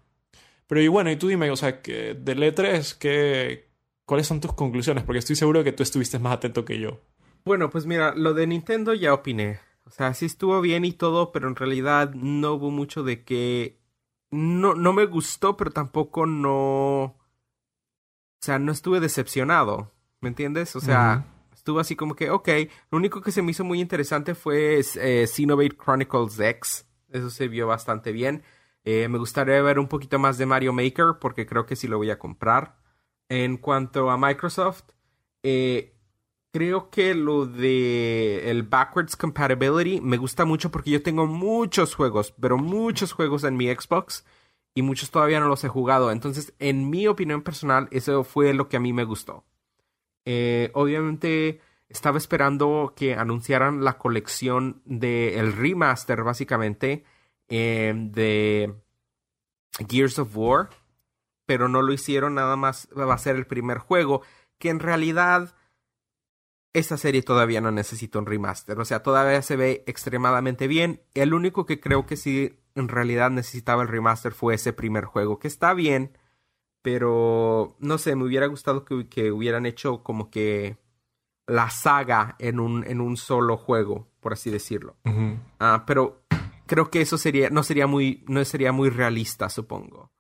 Pero 0.68 0.82
y 0.82 0.88
bueno, 0.88 1.10
y 1.10 1.16
tú 1.16 1.28
dime, 1.28 1.50
o 1.50 1.56
sea, 1.56 1.82
que 1.82 2.14
del 2.14 2.44
E3, 2.44 2.98
¿qué, 2.98 3.70
¿cuáles 4.06 4.28
son 4.28 4.42
tus 4.42 4.54
conclusiones? 4.54 5.04
Porque 5.04 5.20
estoy 5.20 5.36
seguro 5.36 5.64
que 5.64 5.72
tú 5.72 5.84
estuviste 5.84 6.20
más 6.20 6.34
atento 6.34 6.66
que 6.66 6.80
yo. 6.80 7.00
Bueno, 7.46 7.70
pues 7.70 7.86
mira, 7.86 8.14
lo 8.14 8.34
de 8.34 8.46
Nintendo 8.46 8.94
ya 8.94 9.14
opiné. 9.14 9.60
O 9.86 9.90
sea, 9.90 10.14
sí 10.14 10.26
estuvo 10.26 10.62
bien 10.62 10.86
y 10.86 10.92
todo, 10.92 11.32
pero 11.32 11.48
en 11.48 11.56
realidad 11.56 12.14
no 12.14 12.54
hubo 12.54 12.70
mucho 12.70 13.04
de 13.04 13.24
que... 13.24 13.80
No, 14.32 14.76
no 14.76 14.94
me 14.94 15.06
gustó, 15.06 15.58
pero 15.58 15.72
tampoco 15.72 16.28
no... 16.28 17.02
O 17.02 17.16
sea, 18.42 18.60
no 18.60 18.72
estuve 18.72 19.00
decepcionado. 19.00 19.92
¿Me 20.22 20.30
entiendes? 20.30 20.76
O 20.76 20.82
sea, 20.82 21.26
así 21.78 21.98
como 21.98 22.16
que, 22.16 22.30
ok, 22.30 22.48
lo 22.90 22.98
único 22.98 23.22
que 23.22 23.34
se 23.34 23.42
me 23.42 23.52
hizo 23.52 23.66
muy 23.66 23.82
interesante 23.82 24.34
fue 24.34 24.80
eh, 24.96 25.28
Chronicles 25.28 26.40
X. 26.40 26.88
Eso 27.10 27.30
se 27.30 27.50
vio 27.50 27.68
bastante 27.68 28.14
bien. 28.14 28.44
Eh, 28.86 29.10
me 29.10 29.18
gustaría 29.18 29.62
ver 29.62 29.78
un 29.78 29.88
poquito 29.88 30.18
más 30.20 30.38
de 30.38 30.46
Mario 30.46 30.72
Maker 30.72 31.18
porque 31.20 31.46
creo 31.46 31.66
que 31.66 31.76
sí 31.76 31.88
lo 31.88 31.98
voy 31.98 32.12
a 32.12 32.20
comprar. 32.20 32.78
En 33.28 33.58
cuanto 33.58 34.10
a 34.10 34.18
Microsoft, 34.18 34.86
eh, 35.44 35.94
creo 36.52 36.90
que 36.90 37.14
lo 37.14 37.46
de 37.46 38.50
el 38.50 38.64
backwards 38.64 39.16
compatibility 39.16 40.02
me 40.02 40.18
gusta 40.18 40.46
mucho 40.46 40.72
porque 40.72 40.92
yo 40.92 41.04
tengo 41.04 41.28
muchos 41.28 41.96
juegos, 41.96 42.34
pero 42.40 42.58
muchos 42.58 43.12
juegos 43.12 43.44
en 43.44 43.58
mi 43.58 43.68
Xbox 43.68 44.26
y 44.74 44.82
muchos 44.82 45.12
todavía 45.12 45.40
no 45.40 45.48
los 45.48 45.64
he 45.64 45.68
jugado. 45.68 46.12
Entonces, 46.12 46.54
en 46.60 46.90
mi 46.90 47.08
opinión 47.08 47.42
personal, 47.44 47.88
eso 47.92 48.24
fue 48.24 48.54
lo 48.54 48.70
que 48.70 48.78
a 48.78 48.80
mí 48.80 48.94
me 48.94 49.04
gustó. 49.04 49.46
Eh, 50.32 50.70
obviamente 50.76 51.60
estaba 51.88 52.20
esperando 52.20 52.94
que 52.96 53.16
anunciaran 53.16 53.84
la 53.84 53.98
colección 53.98 54.84
del 54.86 55.54
remaster, 55.54 56.22
básicamente, 56.22 57.04
eh, 57.48 57.92
de 57.96 58.76
Gears 59.90 60.20
of 60.20 60.38
War, 60.38 60.70
pero 61.48 61.68
no 61.68 61.82
lo 61.82 61.94
hicieron, 61.94 62.36
nada 62.36 62.56
más 62.58 62.90
va 62.96 63.12
a 63.12 63.18
ser 63.18 63.38
el 63.38 63.48
primer 63.48 63.80
juego, 63.80 64.22
que 64.60 64.70
en 64.70 64.80
realidad 64.80 65.56
esta 66.74 66.98
serie 66.98 67.24
todavía 67.24 67.60
no 67.60 67.72
necesita 67.72 68.20
un 68.20 68.28
remaster, 68.28 68.80
o 68.80 68.86
sea, 68.86 69.02
todavía 69.02 69.42
se 69.42 69.56
ve 69.56 69.84
extremadamente 69.88 70.68
bien. 70.68 71.02
El 71.16 71.34
único 71.34 71.66
que 71.66 71.80
creo 71.80 72.06
que 72.06 72.18
sí 72.18 72.60
en 72.76 72.88
realidad 72.88 73.32
necesitaba 73.32 73.82
el 73.82 73.88
remaster 73.88 74.34
fue 74.34 74.54
ese 74.54 74.74
primer 74.74 75.06
juego, 75.06 75.40
que 75.40 75.48
está 75.48 75.74
bien, 75.74 76.19
pero 76.82 77.76
no 77.80 77.98
sé, 77.98 78.16
me 78.16 78.26
hubiera 78.26 78.48
gustado 78.48 78.86
que, 78.86 79.32
hubieran 79.32 79.66
hecho 79.66 80.04
como 80.04 80.30
que 80.30 80.78
la 81.48 81.70
saga 81.70 82.36
en 82.40 82.60
un, 82.60 82.86
en 82.86 83.02
un 83.02 83.18
solo 83.18 83.58
juego, 83.58 84.08
por 84.20 84.34
así 84.34 84.50
decirlo. 84.50 84.98
Ah, 85.60 85.84
pero 85.86 86.24
creo 86.68 86.90
que 86.90 87.02
eso 87.02 87.18
sería, 87.18 87.50
no 87.50 87.64
sería 87.64 87.88
muy, 87.88 88.24
no 88.28 88.44
sería 88.46 88.72
muy 88.72 88.90
realista, 88.90 89.50
supongo. 89.50 90.12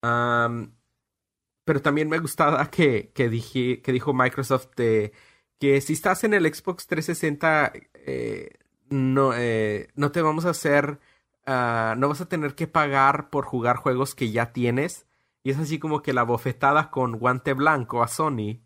pero 0.00 1.80
también 1.82 2.08
me 2.08 2.18
gustaba 2.18 2.70
que, 2.70 3.12
que, 3.14 3.28
dije, 3.28 3.80
que 3.80 3.92
dijo 3.92 4.12
Microsoft 4.12 4.68
que 4.76 5.80
si 5.80 5.92
estás 5.94 6.24
en 6.24 6.34
el 6.34 6.52
Xbox 6.52 6.86
360, 6.86 7.72
eh, 7.94 8.50
no, 8.90 9.32
eh, 9.34 9.88
no 9.94 10.12
te 10.12 10.20
vamos 10.20 10.44
a 10.44 10.50
hacer, 10.50 11.00
ah, 11.46 11.94
no 11.96 12.08
vas 12.08 12.20
a 12.20 12.28
tener 12.28 12.54
que 12.54 12.66
pagar 12.66 13.30
por 13.30 13.44
jugar 13.44 13.76
juegos 13.76 14.14
que 14.14 14.30
ya 14.30 14.52
tienes 14.52 15.06
y 15.44 15.50
es 15.50 15.58
así 15.58 15.78
como 15.78 16.00
que 16.00 16.14
la 16.14 16.22
bofetada 16.22 16.90
con 16.90 17.18
guante 17.18 17.52
blanco 17.52 18.02
a 18.02 18.08
Sony. 18.08 18.62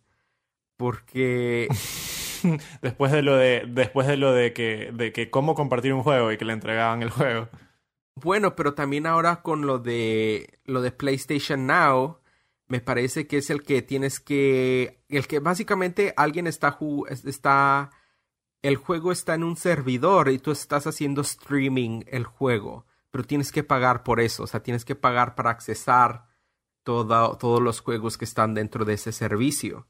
Porque. 0.77 1.67
después 2.83 3.11
de 3.11 3.23
lo 3.23 3.37
de. 3.37 3.65
Después 3.69 4.07
de 4.07 4.17
lo 4.17 4.33
de 4.33 4.53
que. 4.53 4.93
de 4.95 5.13
que 5.13 5.29
cómo 5.29 5.57
compartir 5.57 5.93
un 5.93 6.05
juego 6.05 6.31
y 6.31 6.39
que 6.39 6.45
le 6.45 6.53
entregaban 6.53 7.03
el 7.03 7.11
juego. 7.11 7.49
Bueno, 8.15 8.55
pero 8.55 8.75
también 8.75 9.07
ahora 9.07 9.43
con 9.43 9.67
lo 9.67 9.81
de. 9.81 10.61
lo 10.65 10.81
de 10.81 10.93
PlayStation 10.93 11.67
Now. 11.67 12.21
Me 12.69 12.81
parece 12.81 13.27
que 13.27 13.39
es 13.39 13.51
el 13.51 13.65
que 13.65 13.83
tienes 13.83 14.21
que. 14.21 15.03
El 15.09 15.27
que 15.27 15.41
básicamente 15.41 16.15
alguien 16.17 16.47
está. 16.47 16.79
está. 17.25 17.91
El 18.63 18.77
juego 18.77 19.11
está 19.11 19.35
en 19.35 19.43
un 19.43 19.57
servidor 19.57 20.29
y 20.29 20.39
tú 20.39 20.53
estás 20.53 20.87
haciendo 20.87 21.23
streaming 21.23 22.03
el 22.07 22.25
juego. 22.25 22.87
Pero 23.11 23.25
tienes 23.25 23.51
que 23.51 23.65
pagar 23.65 24.05
por 24.05 24.21
eso. 24.21 24.45
O 24.45 24.47
sea, 24.47 24.63
tienes 24.63 24.85
que 24.85 24.95
pagar 24.95 25.35
para 25.35 25.51
accesar 25.51 26.28
todos 26.83 27.63
los 27.63 27.81
juegos 27.81 28.17
que 28.17 28.25
están 28.25 28.55
dentro 28.55 28.85
de 28.85 28.95
ese 28.95 29.13
servicio. 29.13 29.87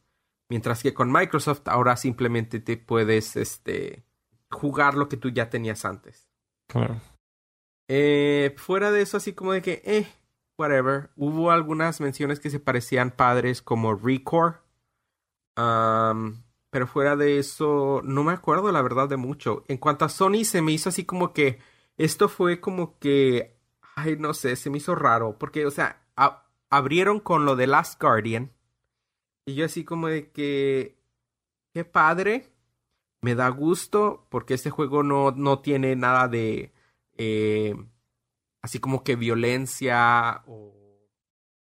Mientras 0.51 0.83
que 0.83 0.95
con 0.95 1.13
Microsoft 1.13 1.63
ahora 1.67 1.97
simplemente 1.97 2.59
te 2.61 2.77
puedes 2.77 3.37
este, 3.37 4.05
jugar 4.51 4.95
lo 4.95 5.09
que 5.09 5.17
tú 5.17 5.29
ya 5.29 5.51
tenías 5.51 5.85
antes. 5.85 6.29
Claro. 6.69 7.01
Eh, 7.89 8.55
fuera 8.57 8.91
de 8.91 9.03
eso, 9.03 9.17
así 9.17 9.33
como 9.33 9.53
de 9.53 9.63
que, 9.63 9.83
eh, 9.85 10.09
whatever. 10.59 11.11
Hubo 11.17 11.51
algunas 11.51 12.01
menciones 12.01 12.41
que 12.41 12.51
se 12.51 12.61
parecían 12.61 13.11
padres 13.11 13.63
como 13.63 13.95
Recore. 13.95 14.57
pero 16.71 16.87
fuera 16.87 17.17
de 17.17 17.39
eso, 17.39 18.03
no 18.05 18.25
me 18.25 18.33
acuerdo 18.33 18.71
la 18.73 18.83
verdad 18.83 19.09
de 19.09 19.17
mucho. 19.17 19.65
En 19.69 19.79
cuanto 19.79 20.05
a 20.05 20.09
Sony, 20.09 20.45
se 20.45 20.63
me 20.63 20.73
hizo 20.73 20.89
así 20.91 21.05
como 21.05 21.33
que 21.33 21.59
esto 21.97 22.29
fue 22.29 22.61
como 22.61 22.99
que, 22.99 23.59
ay, 23.97 24.17
no 24.19 24.35
sé, 24.35 24.57
se 24.57 24.71
me 24.71 24.79
hizo 24.79 24.95
raro. 24.95 25.39
Porque, 25.39 25.67
o 25.67 25.71
sea, 25.71 26.03
abrieron 26.71 27.21
con 27.21 27.45
lo 27.45 27.57
de 27.57 27.67
Last 27.67 28.01
Guardian. 28.01 28.53
Y 29.47 29.55
yo 29.55 29.65
así 29.65 29.85
como 29.85 30.09
de 30.09 30.31
que, 30.31 30.99
qué 31.73 31.85
padre. 31.85 32.53
Me 33.21 33.35
da 33.35 33.49
gusto 33.49 34.27
porque 34.31 34.55
este 34.55 34.71
juego 34.71 35.03
no, 35.03 35.33
no 35.33 35.59
tiene 35.61 35.97
nada 35.97 36.29
de 36.29 36.73
eh, 37.17 37.75
así 38.63 38.79
como 38.79 39.03
que 39.03 39.17
violencia 39.17 40.45
o 40.47 40.75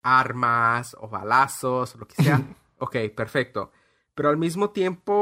armas 0.02 0.96
o 0.98 1.08
balazos 1.08 1.94
o 1.94 1.98
lo 1.98 2.06
que 2.06 2.22
sea. 2.22 2.40
ok, 2.78 2.96
perfecto. 3.14 3.72
Pero 4.14 4.28
al 4.28 4.36
mismo 4.36 4.70
tiempo, 4.70 5.19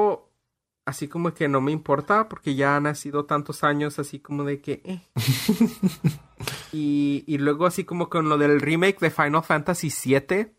así 0.89 1.09
como 1.09 1.35
que 1.35 1.49
no 1.49 1.61
me 1.61 1.73
importa 1.73 2.29
porque 2.29 2.55
ya 2.55 2.77
han 2.77 2.85
nacido 2.85 3.25
tantos 3.27 3.65
años 3.65 3.99
así 3.99 4.21
como 4.21 4.45
de 4.45 4.61
que... 4.61 4.83
Eh. 4.85 5.03
y, 6.73 7.25
y 7.27 7.39
luego 7.39 7.67
así 7.67 7.85
como 7.85 8.09
con 8.09 8.29
lo 8.29 8.39
del 8.39 8.61
remake 8.61 9.01
de 9.01 9.11
Final 9.11 9.43
Fantasy 9.43 9.91
VII, 10.05 10.53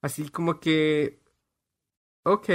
así 0.00 0.28
como 0.28 0.60
que... 0.60 1.20
Ok, 2.24 2.48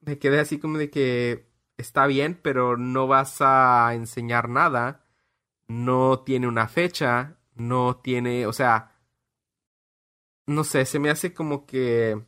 me 0.00 0.18
quedé 0.18 0.40
así 0.40 0.58
como 0.58 0.78
de 0.78 0.90
que 0.90 1.50
está 1.76 2.06
bien, 2.06 2.38
pero 2.42 2.76
no 2.76 3.06
vas 3.06 3.40
a 3.40 3.92
enseñar 3.94 4.48
nada 4.48 5.04
no 5.68 6.20
tiene 6.20 6.48
una 6.48 6.68
fecha, 6.68 7.38
no 7.54 7.96
tiene, 7.96 8.46
o 8.46 8.52
sea, 8.52 8.92
no 10.46 10.64
sé, 10.64 10.84
se 10.84 10.98
me 10.98 11.10
hace 11.10 11.32
como 11.34 11.66
que... 11.66 12.22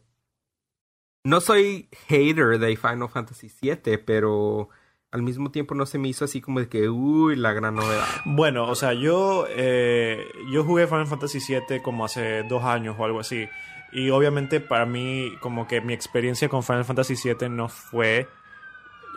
No 1.27 1.40
soy 1.40 1.89
hater 2.07 2.57
de 2.61 2.77
Final 2.77 3.09
Fantasy 3.09 3.51
VII, 3.61 3.98
pero 3.98 4.69
al 5.11 5.23
mismo 5.23 5.51
tiempo 5.51 5.74
no 5.74 5.85
se 5.85 5.98
me 5.98 6.07
hizo 6.07 6.24
así 6.24 6.40
como 6.40 6.61
de 6.61 6.69
que, 6.69 6.89
uy, 6.89 7.35
la 7.35 7.53
gran 7.53 7.74
novedad. 7.74 8.07
Bueno, 8.24 8.69
o 8.70 8.77
sea, 8.77 8.93
yo, 8.93 9.44
eh, 9.48 10.24
yo 10.53 10.62
jugué 10.62 10.86
Final 10.86 11.09
Fantasy 11.09 11.40
VII 11.40 11.82
como 11.82 12.05
hace 12.05 12.44
dos 12.44 12.62
años 12.62 12.94
o 12.97 13.05
algo 13.05 13.19
así. 13.19 13.48
Y 13.90 14.11
obviamente 14.11 14.61
para 14.61 14.86
mí, 14.86 15.32
como 15.40 15.66
que 15.66 15.81
mi 15.81 15.94
experiencia 15.94 16.48
con 16.48 16.62
Final 16.62 16.85
Fantasy 16.85 17.16
VII 17.16 17.48
no 17.48 17.69
fue 17.69 18.28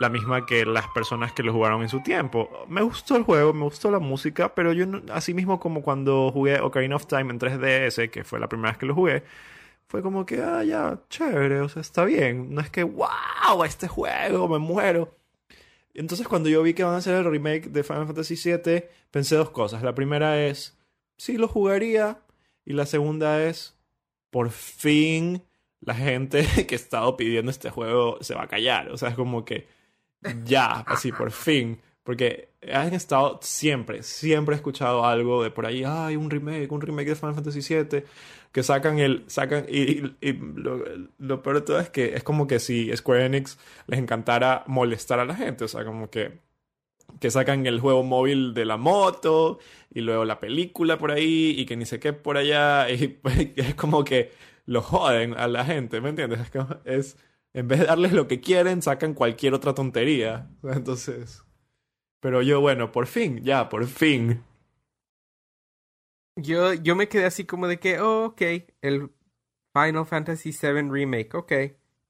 la 0.00 0.08
misma 0.08 0.46
que 0.46 0.66
las 0.66 0.88
personas 0.88 1.32
que 1.32 1.44
lo 1.44 1.52
jugaron 1.52 1.80
en 1.82 1.88
su 1.88 2.00
tiempo. 2.00 2.66
Me 2.68 2.82
gustó 2.82 3.14
el 3.14 3.22
juego, 3.22 3.52
me 3.52 3.62
gustó 3.62 3.88
la 3.88 4.00
música, 4.00 4.52
pero 4.52 4.72
yo, 4.72 4.84
así 5.12 5.32
mismo 5.32 5.60
como 5.60 5.80
cuando 5.80 6.32
jugué 6.32 6.58
Ocarina 6.58 6.96
of 6.96 7.06
Time 7.06 7.30
en 7.30 7.38
3DS, 7.38 8.10
que 8.10 8.24
fue 8.24 8.40
la 8.40 8.48
primera 8.48 8.70
vez 8.70 8.78
que 8.78 8.86
lo 8.86 8.96
jugué, 8.96 9.22
fue 9.90 10.02
como 10.02 10.24
que, 10.24 10.40
ah, 10.40 10.62
ya, 10.62 11.02
chévere, 11.08 11.62
o 11.62 11.68
sea, 11.68 11.82
está 11.82 12.04
bien. 12.04 12.54
No 12.54 12.60
es 12.60 12.70
que, 12.70 12.84
wow, 12.84 13.64
este 13.66 13.88
juego, 13.88 14.46
me 14.48 14.60
muero. 14.60 15.18
Entonces 15.94 16.28
cuando 16.28 16.48
yo 16.48 16.62
vi 16.62 16.74
que 16.74 16.84
van 16.84 16.94
a 16.94 16.98
hacer 16.98 17.16
el 17.16 17.28
remake 17.28 17.70
de 17.70 17.82
Final 17.82 18.06
Fantasy 18.06 18.36
VII, 18.36 18.84
pensé 19.10 19.34
dos 19.34 19.50
cosas. 19.50 19.82
La 19.82 19.92
primera 19.92 20.40
es, 20.46 20.78
sí 21.16 21.36
lo 21.36 21.48
jugaría. 21.48 22.22
Y 22.64 22.74
la 22.74 22.86
segunda 22.86 23.42
es, 23.42 23.76
por 24.30 24.50
fin 24.50 25.42
la 25.80 25.96
gente 25.96 26.46
que 26.68 26.76
ha 26.76 26.78
estado 26.78 27.16
pidiendo 27.16 27.50
este 27.50 27.70
juego 27.70 28.18
se 28.20 28.36
va 28.36 28.44
a 28.44 28.48
callar. 28.48 28.92
O 28.92 28.96
sea, 28.96 29.08
es 29.08 29.16
como 29.16 29.44
que 29.44 29.66
ya, 30.44 30.84
así 30.86 31.10
por 31.10 31.32
fin. 31.32 31.80
Porque 32.10 32.48
han 32.72 32.92
estado 32.92 33.38
siempre, 33.40 34.02
siempre 34.02 34.56
he 34.56 34.56
escuchado 34.56 35.06
algo 35.06 35.44
de 35.44 35.52
por 35.52 35.64
ahí, 35.64 35.84
hay 35.86 36.16
un 36.16 36.28
remake, 36.28 36.68
un 36.72 36.80
remake 36.80 37.10
de 37.10 37.14
Final 37.14 37.36
Fantasy 37.36 37.60
VII, 37.72 38.02
que 38.50 38.64
sacan 38.64 38.98
el, 38.98 39.22
sacan, 39.28 39.64
y, 39.68 40.02
lo, 41.20 41.42
peor 41.44 41.60
de 41.60 41.62
todo 41.64 41.78
es 41.78 41.88
que 41.88 42.16
es 42.16 42.24
como 42.24 42.48
que 42.48 42.58
si 42.58 42.90
Square 42.96 43.26
Enix 43.26 43.60
les 43.86 44.00
encantara 44.00 44.64
molestar 44.66 45.20
a 45.20 45.24
la 45.24 45.36
gente, 45.36 45.62
o 45.62 45.68
sea, 45.68 45.84
como 45.84 46.10
que, 46.10 46.40
que 47.20 47.30
sacan 47.30 47.64
el 47.64 47.78
juego 47.78 48.02
móvil 48.02 48.54
de 48.54 48.64
la 48.64 48.76
moto, 48.76 49.60
y 49.94 50.00
luego 50.00 50.24
la 50.24 50.40
película 50.40 50.98
por 50.98 51.12
ahí, 51.12 51.54
y 51.56 51.64
que 51.64 51.76
ni 51.76 51.86
sé 51.86 52.00
qué 52.00 52.12
por 52.12 52.38
allá, 52.38 52.90
y 52.90 53.20
es 53.54 53.76
como 53.76 54.02
que 54.02 54.32
lo 54.66 54.82
joden 54.82 55.34
a 55.34 55.46
la 55.46 55.64
gente, 55.64 56.00
¿me 56.00 56.08
entiendes? 56.08 56.40
Es, 56.40 56.50
como, 56.50 56.76
es 56.84 57.16
en 57.54 57.68
vez 57.68 57.78
de 57.78 57.86
darles 57.86 58.12
lo 58.12 58.26
que 58.26 58.40
quieren, 58.40 58.82
sacan 58.82 59.14
cualquier 59.14 59.54
otra 59.54 59.74
tontería. 59.74 60.50
Entonces. 60.64 61.44
Pero 62.20 62.42
yo, 62.42 62.60
bueno, 62.60 62.92
por 62.92 63.06
fin, 63.06 63.42
ya, 63.42 63.68
por 63.68 63.86
fin. 63.86 64.44
Yo, 66.36 66.74
yo 66.74 66.94
me 66.94 67.08
quedé 67.08 67.24
así 67.24 67.44
como 67.44 67.66
de 67.66 67.78
que, 67.78 68.00
oh, 68.00 68.26
ok, 68.26 68.42
el 68.82 69.10
Final 69.72 70.06
Fantasy 70.06 70.50
VII 70.50 70.90
Remake, 70.90 71.34
ok. 71.34 71.52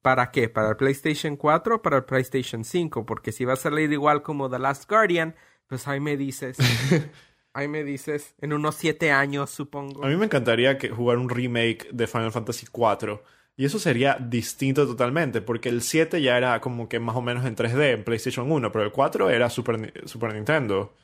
¿Para 0.03 0.31
qué? 0.31 0.49
¿Para 0.49 0.70
el 0.70 0.77
PlayStation 0.77 1.37
4 1.37 1.77
o 1.77 1.82
para 1.82 1.99
el 1.99 2.05
PlayStation 2.05 2.65
5? 2.65 3.05
Porque 3.05 3.32
si 3.32 3.45
va 3.45 3.53
a 3.53 3.57
salir 3.57 3.93
igual 3.93 4.23
como 4.23 4.49
The 4.49 4.59
Last 4.59 4.89
Guardian, 4.89 5.37
pues 5.66 5.87
ahí 5.87 6.01
me 6.01 6.16
dices. 6.16 6.57
ahí 7.53 7.69
me 7.69 7.85
dices, 7.85 8.35
en 8.41 8.53
unos 8.53 8.77
siete 8.77 9.12
años, 9.12 9.51
supongo. 9.51 10.05
A 10.05 10.09
mí 10.09 10.16
me 10.16 10.24
encantaría 10.24 10.78
que 10.78 10.89
jugar 10.89 11.19
un 11.19 11.28
remake 11.28 11.89
de 11.93 12.07
Final 12.07 12.32
Fantasy 12.32 12.66
4 12.70 13.23
y 13.61 13.66
eso 13.66 13.78
sería 13.78 14.16
distinto 14.19 14.87
totalmente, 14.87 15.43
porque 15.43 15.69
el 15.69 15.82
7 15.82 16.23
ya 16.23 16.39
era 16.39 16.62
como 16.62 16.89
que 16.89 16.99
más 16.99 17.15
o 17.15 17.20
menos 17.20 17.45
en 17.45 17.55
3D 17.55 17.93
en 17.93 18.05
PlayStation 18.05 18.51
1, 18.51 18.73
pero 18.73 18.87
el 18.87 18.91
4 18.91 19.28
era 19.28 19.51
Super, 19.51 19.93
Super 20.07 20.32
Nintendo. 20.32 20.95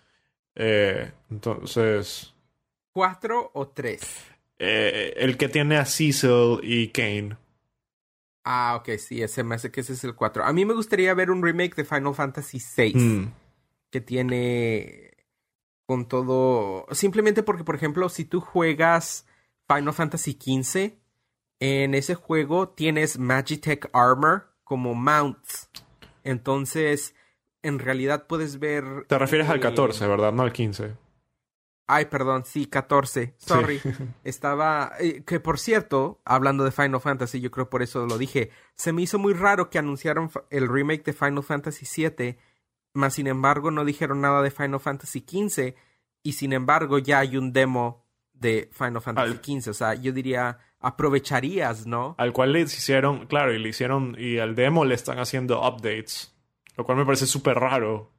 Eh, 0.55 1.13
entonces... 1.31 2.35
¿4 2.95 3.51
o 3.53 3.69
3? 3.69 4.01
Eh, 4.59 5.13
el 5.19 5.37
que 5.37 5.51
tiene 5.51 5.77
a 5.77 5.85
Cecil 5.85 6.61
y 6.63 6.89
Kane. 6.89 7.37
Ah, 8.43 8.77
ok, 8.81 8.97
sí, 8.97 9.23
ese 9.23 9.45
me 9.45 9.57
hace 9.57 9.71
que 9.71 9.83
ese 9.83 9.93
es 9.93 10.03
el 10.05 10.15
4. 10.15 10.43
A 10.43 10.53
mí 10.55 10.65
me 10.65 10.73
gustaría 10.73 11.13
ver 11.13 11.31
un 11.31 11.43
remake 11.43 11.75
de 11.75 11.85
Final 11.85 12.15
Fantasy 12.15 12.59
VI. 12.75 12.95
Mm. 12.95 13.35
Que 13.91 14.01
tiene 14.01 15.11
con 15.85 16.09
todo... 16.09 16.87
Simplemente 16.93 17.43
porque, 17.43 17.65
por 17.65 17.75
ejemplo, 17.75 18.09
si 18.09 18.25
tú 18.25 18.41
juegas 18.41 19.27
Final 19.69 19.93
Fantasy 19.93 20.39
XV 20.41 21.06
en 21.61 21.95
ese 21.95 22.15
juego 22.15 22.69
tienes 22.69 23.19
Magitech 23.19 23.89
Armor 23.93 24.53
como 24.65 24.95
mounts. 24.95 25.71
Entonces, 26.25 27.15
en 27.63 27.79
realidad 27.79 28.27
puedes 28.27 28.59
ver. 28.59 29.07
Te 29.09 29.19
refieres 29.19 29.49
al 29.49 29.61
14, 29.61 30.07
¿verdad? 30.07 30.33
No 30.33 30.43
al 30.43 30.53
15. 30.53 30.95
Ay, 31.89 32.07
perdón, 32.07 32.45
sí, 32.45 32.67
14. 32.67 33.35
Sorry. 33.39 33.81
Estaba. 34.25 34.93
Eh, 34.99 35.23
que 35.25 35.39
por 35.39 35.59
cierto, 35.59 36.21
hablando 36.25 36.65
de 36.65 36.73
Final 36.73 37.01
Fantasy, 37.01 37.41
yo 37.41 37.51
creo 37.51 37.71
por 37.71 37.83
eso 37.83 38.07
lo 38.07 38.19
dije. 38.19 38.51
Se 38.75 38.93
me 38.93 39.03
hizo 39.03 39.19
muy 39.19 39.35
raro 39.35 39.71
que 39.71 39.79
anunciaron 39.79 40.31
el 40.51 40.69
remake 40.69 41.05
de 41.05 41.13
Final 41.13 41.45
Fantasy 41.45 41.87
VII, 41.87 42.39
mas 42.93 43.15
sin 43.15 43.29
embargo 43.29 43.71
no 43.71 43.85
dijeron 43.85 44.21
nada 44.21 44.43
de 44.43 44.51
Final 44.51 44.81
Fantasy 44.81 45.21
XV, 45.21 45.75
y 46.23 46.33
sin 46.33 46.53
embargo 46.53 46.99
ya 46.99 47.21
hay 47.21 47.37
un 47.37 47.53
demo 47.53 48.06
de 48.39 48.69
Final 48.73 49.01
Fantasy 49.01 49.61
XV. 49.61 49.71
O 49.71 49.75
sea, 49.75 49.95
yo 49.95 50.13
diría 50.13 50.59
aprovecharías, 50.81 51.87
¿no? 51.87 52.15
Al 52.19 52.33
cual 52.33 52.53
le 52.53 52.61
hicieron, 52.61 53.27
claro, 53.27 53.53
y 53.53 53.59
le 53.59 53.69
hicieron, 53.69 54.17
y 54.19 54.39
al 54.39 54.55
demo 54.55 54.85
le 54.85 54.95
están 54.95 55.19
haciendo 55.19 55.61
updates, 55.67 56.35
lo 56.77 56.85
cual 56.85 56.99
me 56.99 57.05
parece 57.05 57.27
súper 57.27 57.59
raro. 57.59 58.13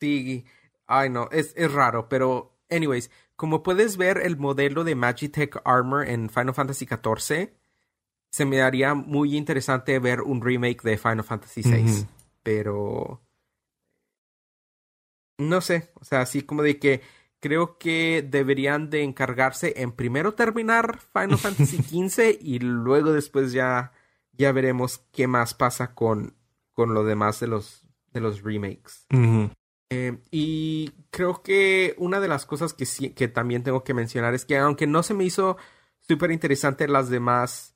Sí, 0.00 0.44
ay 0.86 1.10
no, 1.10 1.28
es, 1.30 1.52
es 1.56 1.70
raro, 1.72 2.08
pero, 2.08 2.56
anyways, 2.70 3.10
como 3.36 3.62
puedes 3.62 3.96
ver 3.96 4.18
el 4.18 4.36
modelo 4.36 4.84
de 4.84 4.94
Magitech 4.94 5.60
Armor 5.64 6.08
en 6.08 6.30
Final 6.30 6.54
Fantasy 6.54 6.86
XIV, 6.86 7.50
se 8.30 8.44
me 8.44 8.62
haría 8.62 8.94
muy 8.94 9.36
interesante 9.36 9.98
ver 9.98 10.22
un 10.22 10.40
remake 10.40 10.82
de 10.82 10.98
Final 10.98 11.24
Fantasy 11.24 11.62
VI, 11.62 12.06
pero... 12.42 13.22
No 15.40 15.60
sé, 15.60 15.90
o 15.94 16.04
sea, 16.04 16.22
así 16.22 16.42
como 16.42 16.62
de 16.62 16.80
que 16.80 17.00
creo 17.40 17.78
que 17.78 18.26
deberían 18.28 18.90
de 18.90 19.02
encargarse 19.02 19.74
en 19.76 19.92
primero 19.92 20.34
terminar 20.34 20.98
Final 21.12 21.38
Fantasy 21.38 21.78
XV 21.78 22.38
y 22.40 22.58
luego 22.58 23.12
después 23.12 23.52
ya, 23.52 23.92
ya 24.32 24.52
veremos 24.52 24.98
qué 25.12 25.26
más 25.26 25.54
pasa 25.54 25.94
con, 25.94 26.34
con 26.72 26.94
lo 26.94 27.04
demás 27.04 27.40
de 27.40 27.48
los, 27.48 27.84
de 28.12 28.20
los 28.20 28.42
remakes. 28.42 29.06
Eh, 29.90 30.18
y 30.30 30.90
creo 31.10 31.42
que 31.42 31.94
una 31.96 32.20
de 32.20 32.28
las 32.28 32.44
cosas 32.44 32.74
que, 32.74 32.84
sí, 32.84 33.10
que 33.10 33.28
también 33.28 33.62
tengo 33.62 33.84
que 33.84 33.94
mencionar 33.94 34.34
es 34.34 34.44
que 34.44 34.58
aunque 34.58 34.86
no 34.86 35.02
se 35.02 35.14
me 35.14 35.24
hizo 35.24 35.56
súper 36.00 36.30
interesante 36.30 36.88
las 36.88 37.08
demás 37.08 37.74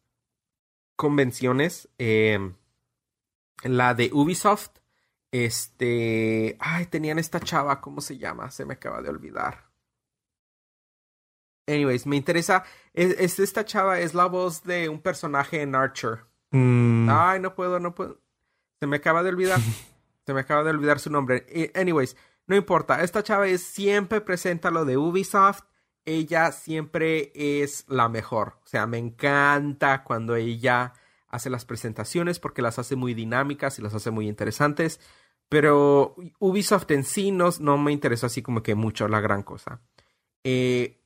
convenciones, 0.97 1.89
eh, 1.99 2.53
la 3.63 3.95
de 3.95 4.11
Ubisoft 4.13 4.82
este. 5.33 6.57
Ay, 6.61 6.87
tenían 6.87 7.19
esta 7.19 7.41
chava, 7.41 7.81
¿cómo 7.81 8.01
se 8.01 8.19
llama? 8.19 8.51
Se 8.51 8.65
me 8.65 8.75
acaba 8.75 9.03
de 9.03 9.09
olvidar. 9.09 9.71
anyways, 11.67 12.07
me 12.07 12.17
interesa. 12.17 12.65
Es, 12.93 13.39
esta 13.41 13.65
chava 13.65 13.99
es 14.01 14.15
la 14.15 14.27
voz 14.27 14.63
de 14.63 14.89
un 14.89 15.01
personaje 15.01 15.63
en 15.63 15.75
Archer. 15.75 16.27
Mm. 16.51 17.09
Ay, 17.11 17.41
no 17.41 17.55
puedo, 17.55 17.81
no 17.81 17.95
puedo. 17.95 18.21
Se 18.79 18.87
me 18.87 18.97
acaba 18.97 19.23
de 19.23 19.31
olvidar. 19.31 19.59
Se 20.27 20.35
me 20.35 20.41
acaba 20.41 20.63
de 20.63 20.71
olvidar 20.71 21.01
su 21.01 21.11
nombre. 21.11 21.73
Anyways, 21.75 22.17
no 22.47 22.55
importa. 22.55 23.03
Esta 23.03 23.23
chava 23.23 23.49
es, 23.49 23.63
siempre 23.63 24.21
presenta 24.21 24.71
lo 24.71 24.85
de 24.85 24.97
Ubisoft. 24.97 25.65
Ella 26.05 26.53
siempre 26.53 27.33
es 27.35 27.85
la 27.89 28.09
mejor. 28.09 28.59
O 28.65 28.67
sea, 28.67 28.87
me 28.87 28.99
encanta 28.99 30.05
cuando 30.05 30.37
ella 30.37 30.93
hace 31.29 31.49
las 31.49 31.65
presentaciones 31.65 32.39
porque 32.39 32.63
las 32.63 32.79
hace 32.79 32.95
muy 32.95 33.15
dinámicas 33.15 33.79
y 33.79 33.83
las 33.83 33.95
hace 33.95 34.11
muy 34.11 34.29
interesantes. 34.29 35.01
Pero 35.53 36.16
Ubisoft 36.39 36.91
en 36.93 37.05
sí 37.05 37.31
no, 37.31 37.51
me 37.77 37.93
interesó 37.93 38.24
así 38.24 38.41
como 38.41 38.62
que 38.62 38.74
mucho 38.74 39.07
la 39.07 39.20
gran 39.20 39.43
cosa. 39.43 39.83
Eh, 40.43 40.99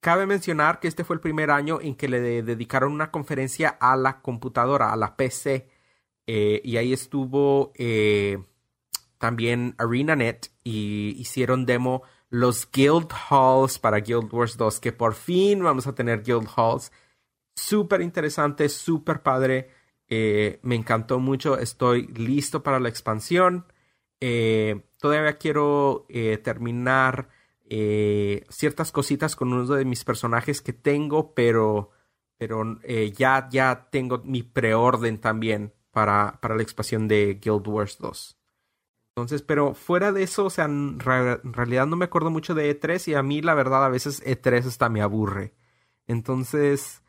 cabe 0.00 0.24
mencionar 0.24 0.80
que 0.80 0.88
este 0.88 1.04
fue 1.04 1.16
el 1.16 1.20
primer 1.20 1.50
año 1.50 1.82
en 1.82 1.94
que 1.94 2.08
le 2.08 2.42
dedicaron 2.42 2.94
una 2.94 3.10
conferencia 3.10 3.68
a 3.78 3.98
la 3.98 4.22
computadora, 4.22 4.90
a 4.90 4.96
la 4.96 5.16
PC. 5.18 5.68
Eh, 6.26 6.62
y 6.64 6.78
ahí 6.78 6.94
estuvo 6.94 7.72
eh, 7.74 8.42
también 9.18 9.74
ArenaNet 9.76 10.50
y 10.64 11.14
hicieron 11.18 11.66
demo 11.66 12.02
los 12.30 12.70
Guild 12.72 13.08
Halls 13.28 13.78
para 13.78 14.00
Guild 14.00 14.32
Wars 14.32 14.56
2, 14.56 14.80
que 14.80 14.92
por 14.92 15.12
fin 15.12 15.62
vamos 15.62 15.86
a 15.86 15.94
tener 15.94 16.22
Guild 16.22 16.48
Halls. 16.56 16.90
Súper 17.54 18.00
interesante, 18.00 18.70
súper 18.70 19.22
padre. 19.22 19.68
me 20.08 20.74
encantó 20.74 21.18
mucho. 21.18 21.58
Estoy 21.58 22.06
listo 22.06 22.62
para 22.62 22.80
la 22.80 22.88
expansión. 22.88 23.66
Eh, 24.20 24.82
todavía 24.98 25.38
quiero 25.38 26.06
eh, 26.10 26.38
terminar 26.38 27.30
eh, 27.68 28.44
ciertas 28.50 28.92
cositas 28.92 29.34
con 29.34 29.52
uno 29.52 29.66
de 29.66 29.84
mis 29.84 30.04
personajes 30.04 30.60
que 30.60 30.72
tengo, 30.74 31.34
pero, 31.34 31.90
pero 32.36 32.78
ya, 33.14 33.48
ya 33.50 33.88
tengo 33.90 34.18
mi 34.24 34.42
preorden 34.42 35.18
también 35.18 35.72
para, 35.90 36.38
para 36.40 36.56
la 36.56 36.62
expansión 36.62 37.08
de 37.08 37.38
Guild 37.40 37.66
Wars 37.66 37.98
2. 37.98 38.36
Entonces, 39.16 39.42
pero 39.42 39.74
fuera 39.74 40.12
de 40.12 40.22
eso, 40.22 40.46
o 40.46 40.50
sea, 40.50 40.66
en, 40.66 41.00
realidad 41.00 41.86
no 41.86 41.96
me 41.96 42.04
acuerdo 42.04 42.30
mucho 42.30 42.54
de 42.54 42.78
E3 42.78 43.08
y 43.08 43.14
a 43.14 43.22
mí 43.22 43.42
la 43.42 43.54
verdad 43.54 43.84
a 43.84 43.88
veces 43.88 44.24
E3 44.24 44.66
hasta 44.66 44.88
me 44.88 45.02
aburre. 45.02 45.54
Entonces, 46.06 47.02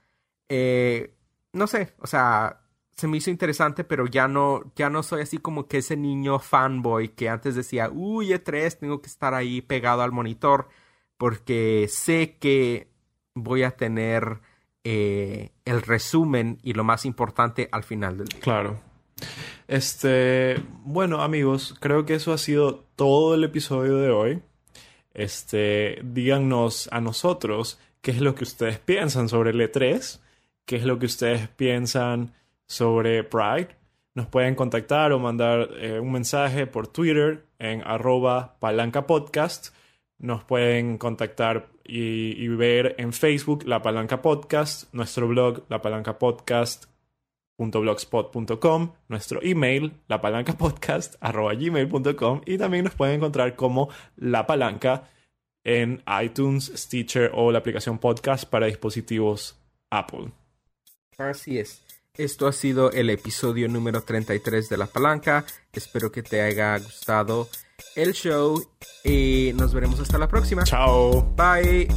no 1.53 1.67
sé, 1.67 1.93
o 1.99 2.07
sea, 2.07 2.60
se 3.02 3.07
me 3.07 3.18
hizo 3.18 3.32
interesante, 3.32 3.84
pero 3.84 4.06
ya 4.06 4.28
no, 4.28 4.61
ya 4.76 4.91
no 4.91 5.02
soy 5.02 5.23
así 5.23 5.40
como 5.40 5.68
que 5.68 5.80
ese 5.80 5.98
niño 5.98 6.38
fanboy 6.38 7.10
que 7.10 7.30
antes 7.30 7.56
decía, 7.56 7.90
uy, 7.91 8.28
E3, 8.28 8.78
tengo 8.78 9.02
que 9.02 9.07
estar 9.07 9.34
ahí 9.34 9.61
pegado 9.61 10.03
al 10.03 10.11
monitor, 10.11 10.69
porque 11.18 11.88
sé 11.90 12.38
que 12.40 12.91
voy 13.34 13.64
a 13.64 13.72
tener 13.72 14.41
eh, 14.84 15.49
el 15.65 15.82
resumen 15.82 16.60
y 16.61 16.73
lo 16.73 16.84
más 16.84 17.06
importante 17.06 17.69
al 17.72 17.84
final 17.84 18.19
del 18.19 18.28
día. 18.28 18.40
Claro. 18.40 18.80
Este, 19.68 20.64
bueno, 20.84 21.23
amigos, 21.23 21.76
creo 21.80 22.06
que 22.06 22.14
eso 22.14 22.34
ha 22.34 22.38
sido 22.38 22.86
todo 22.95 23.34
el 23.34 23.44
episodio 23.44 23.98
de 23.98 24.11
hoy. 24.11 24.44
Este, 25.15 26.02
díganos 26.03 26.88
a 26.91 27.02
nosotros 27.02 27.80
qué 28.02 28.11
es 28.11 28.22
lo 28.22 28.36
que 28.36 28.44
ustedes 28.44 28.78
piensan 28.78 29.28
sobre 29.28 29.49
el 29.49 29.60
E3, 29.60 30.19
qué 30.65 30.76
es 30.76 30.86
lo 30.86 30.99
que 30.99 31.07
ustedes 31.07 31.48
piensan 31.48 32.36
sobre 32.72 33.23
Pride, 33.26 33.76
nos 34.15 34.27
pueden 34.27 34.56
contactar 34.56 35.11
o 35.11 35.19
mandar 35.19 35.69
eh, 35.77 35.99
un 35.99 36.11
mensaje 36.11 36.65
por 36.68 36.88
Twitter 36.88 37.45
en 37.60 37.81
arroba 37.81 38.56
palanca 38.60 39.06
podcast. 39.06 39.76
Nos 40.18 40.43
pueden 40.43 40.98
contactar 40.98 41.69
y, 41.84 42.48
ver 42.48 42.95
en 42.98 43.11
Facebook 43.11 43.65
La 43.65 43.81
Palanca 43.81 44.22
Podcast, 44.22 44.93
nuestro 44.93 45.27
blog 45.27 45.65
La 45.68 45.81
Palanca 45.81 46.18
Podcast 46.19 46.85
blogspot.com, 47.57 48.93
nuestro 49.07 49.39
email, 49.43 49.93
lapalancapodcast.gmail.com 50.07 52.41
y 52.48 52.57
también 52.57 52.85
nos 52.85 52.95
pueden 52.95 53.18
encontrar 53.18 53.56
como 53.56 53.89
La 54.15 54.48
Palanca 54.48 55.07
en 55.64 56.02
iTunes, 56.23 56.72
Stitcher 56.76 57.30
o 57.35 57.52
la 57.52 57.60
aplicación 57.60 57.99
podcast 57.99 58.49
para 58.49 58.65
dispositivos 58.65 59.61
Apple. 59.91 60.31
Así 61.19 61.60
es. 61.60 61.90
Esto 62.22 62.48
ha 62.48 62.52
sido 62.52 62.91
el 62.91 63.10
episodio 63.10 63.68
número 63.68 64.03
33 64.03 64.69
de 64.69 64.77
La 64.77 64.85
Palanca. 64.85 65.43
Espero 65.73 66.11
que 66.11 66.22
te 66.22 66.39
haya 66.41 66.77
gustado 66.77 67.49
el 67.95 68.14
show 68.14 68.64
y 69.03 69.53
nos 69.56 69.73
veremos 69.73 69.99
hasta 69.99 70.19
la 70.19 70.27
próxima. 70.27 70.64
Chao. 70.64 71.34
Bye. 71.35 71.88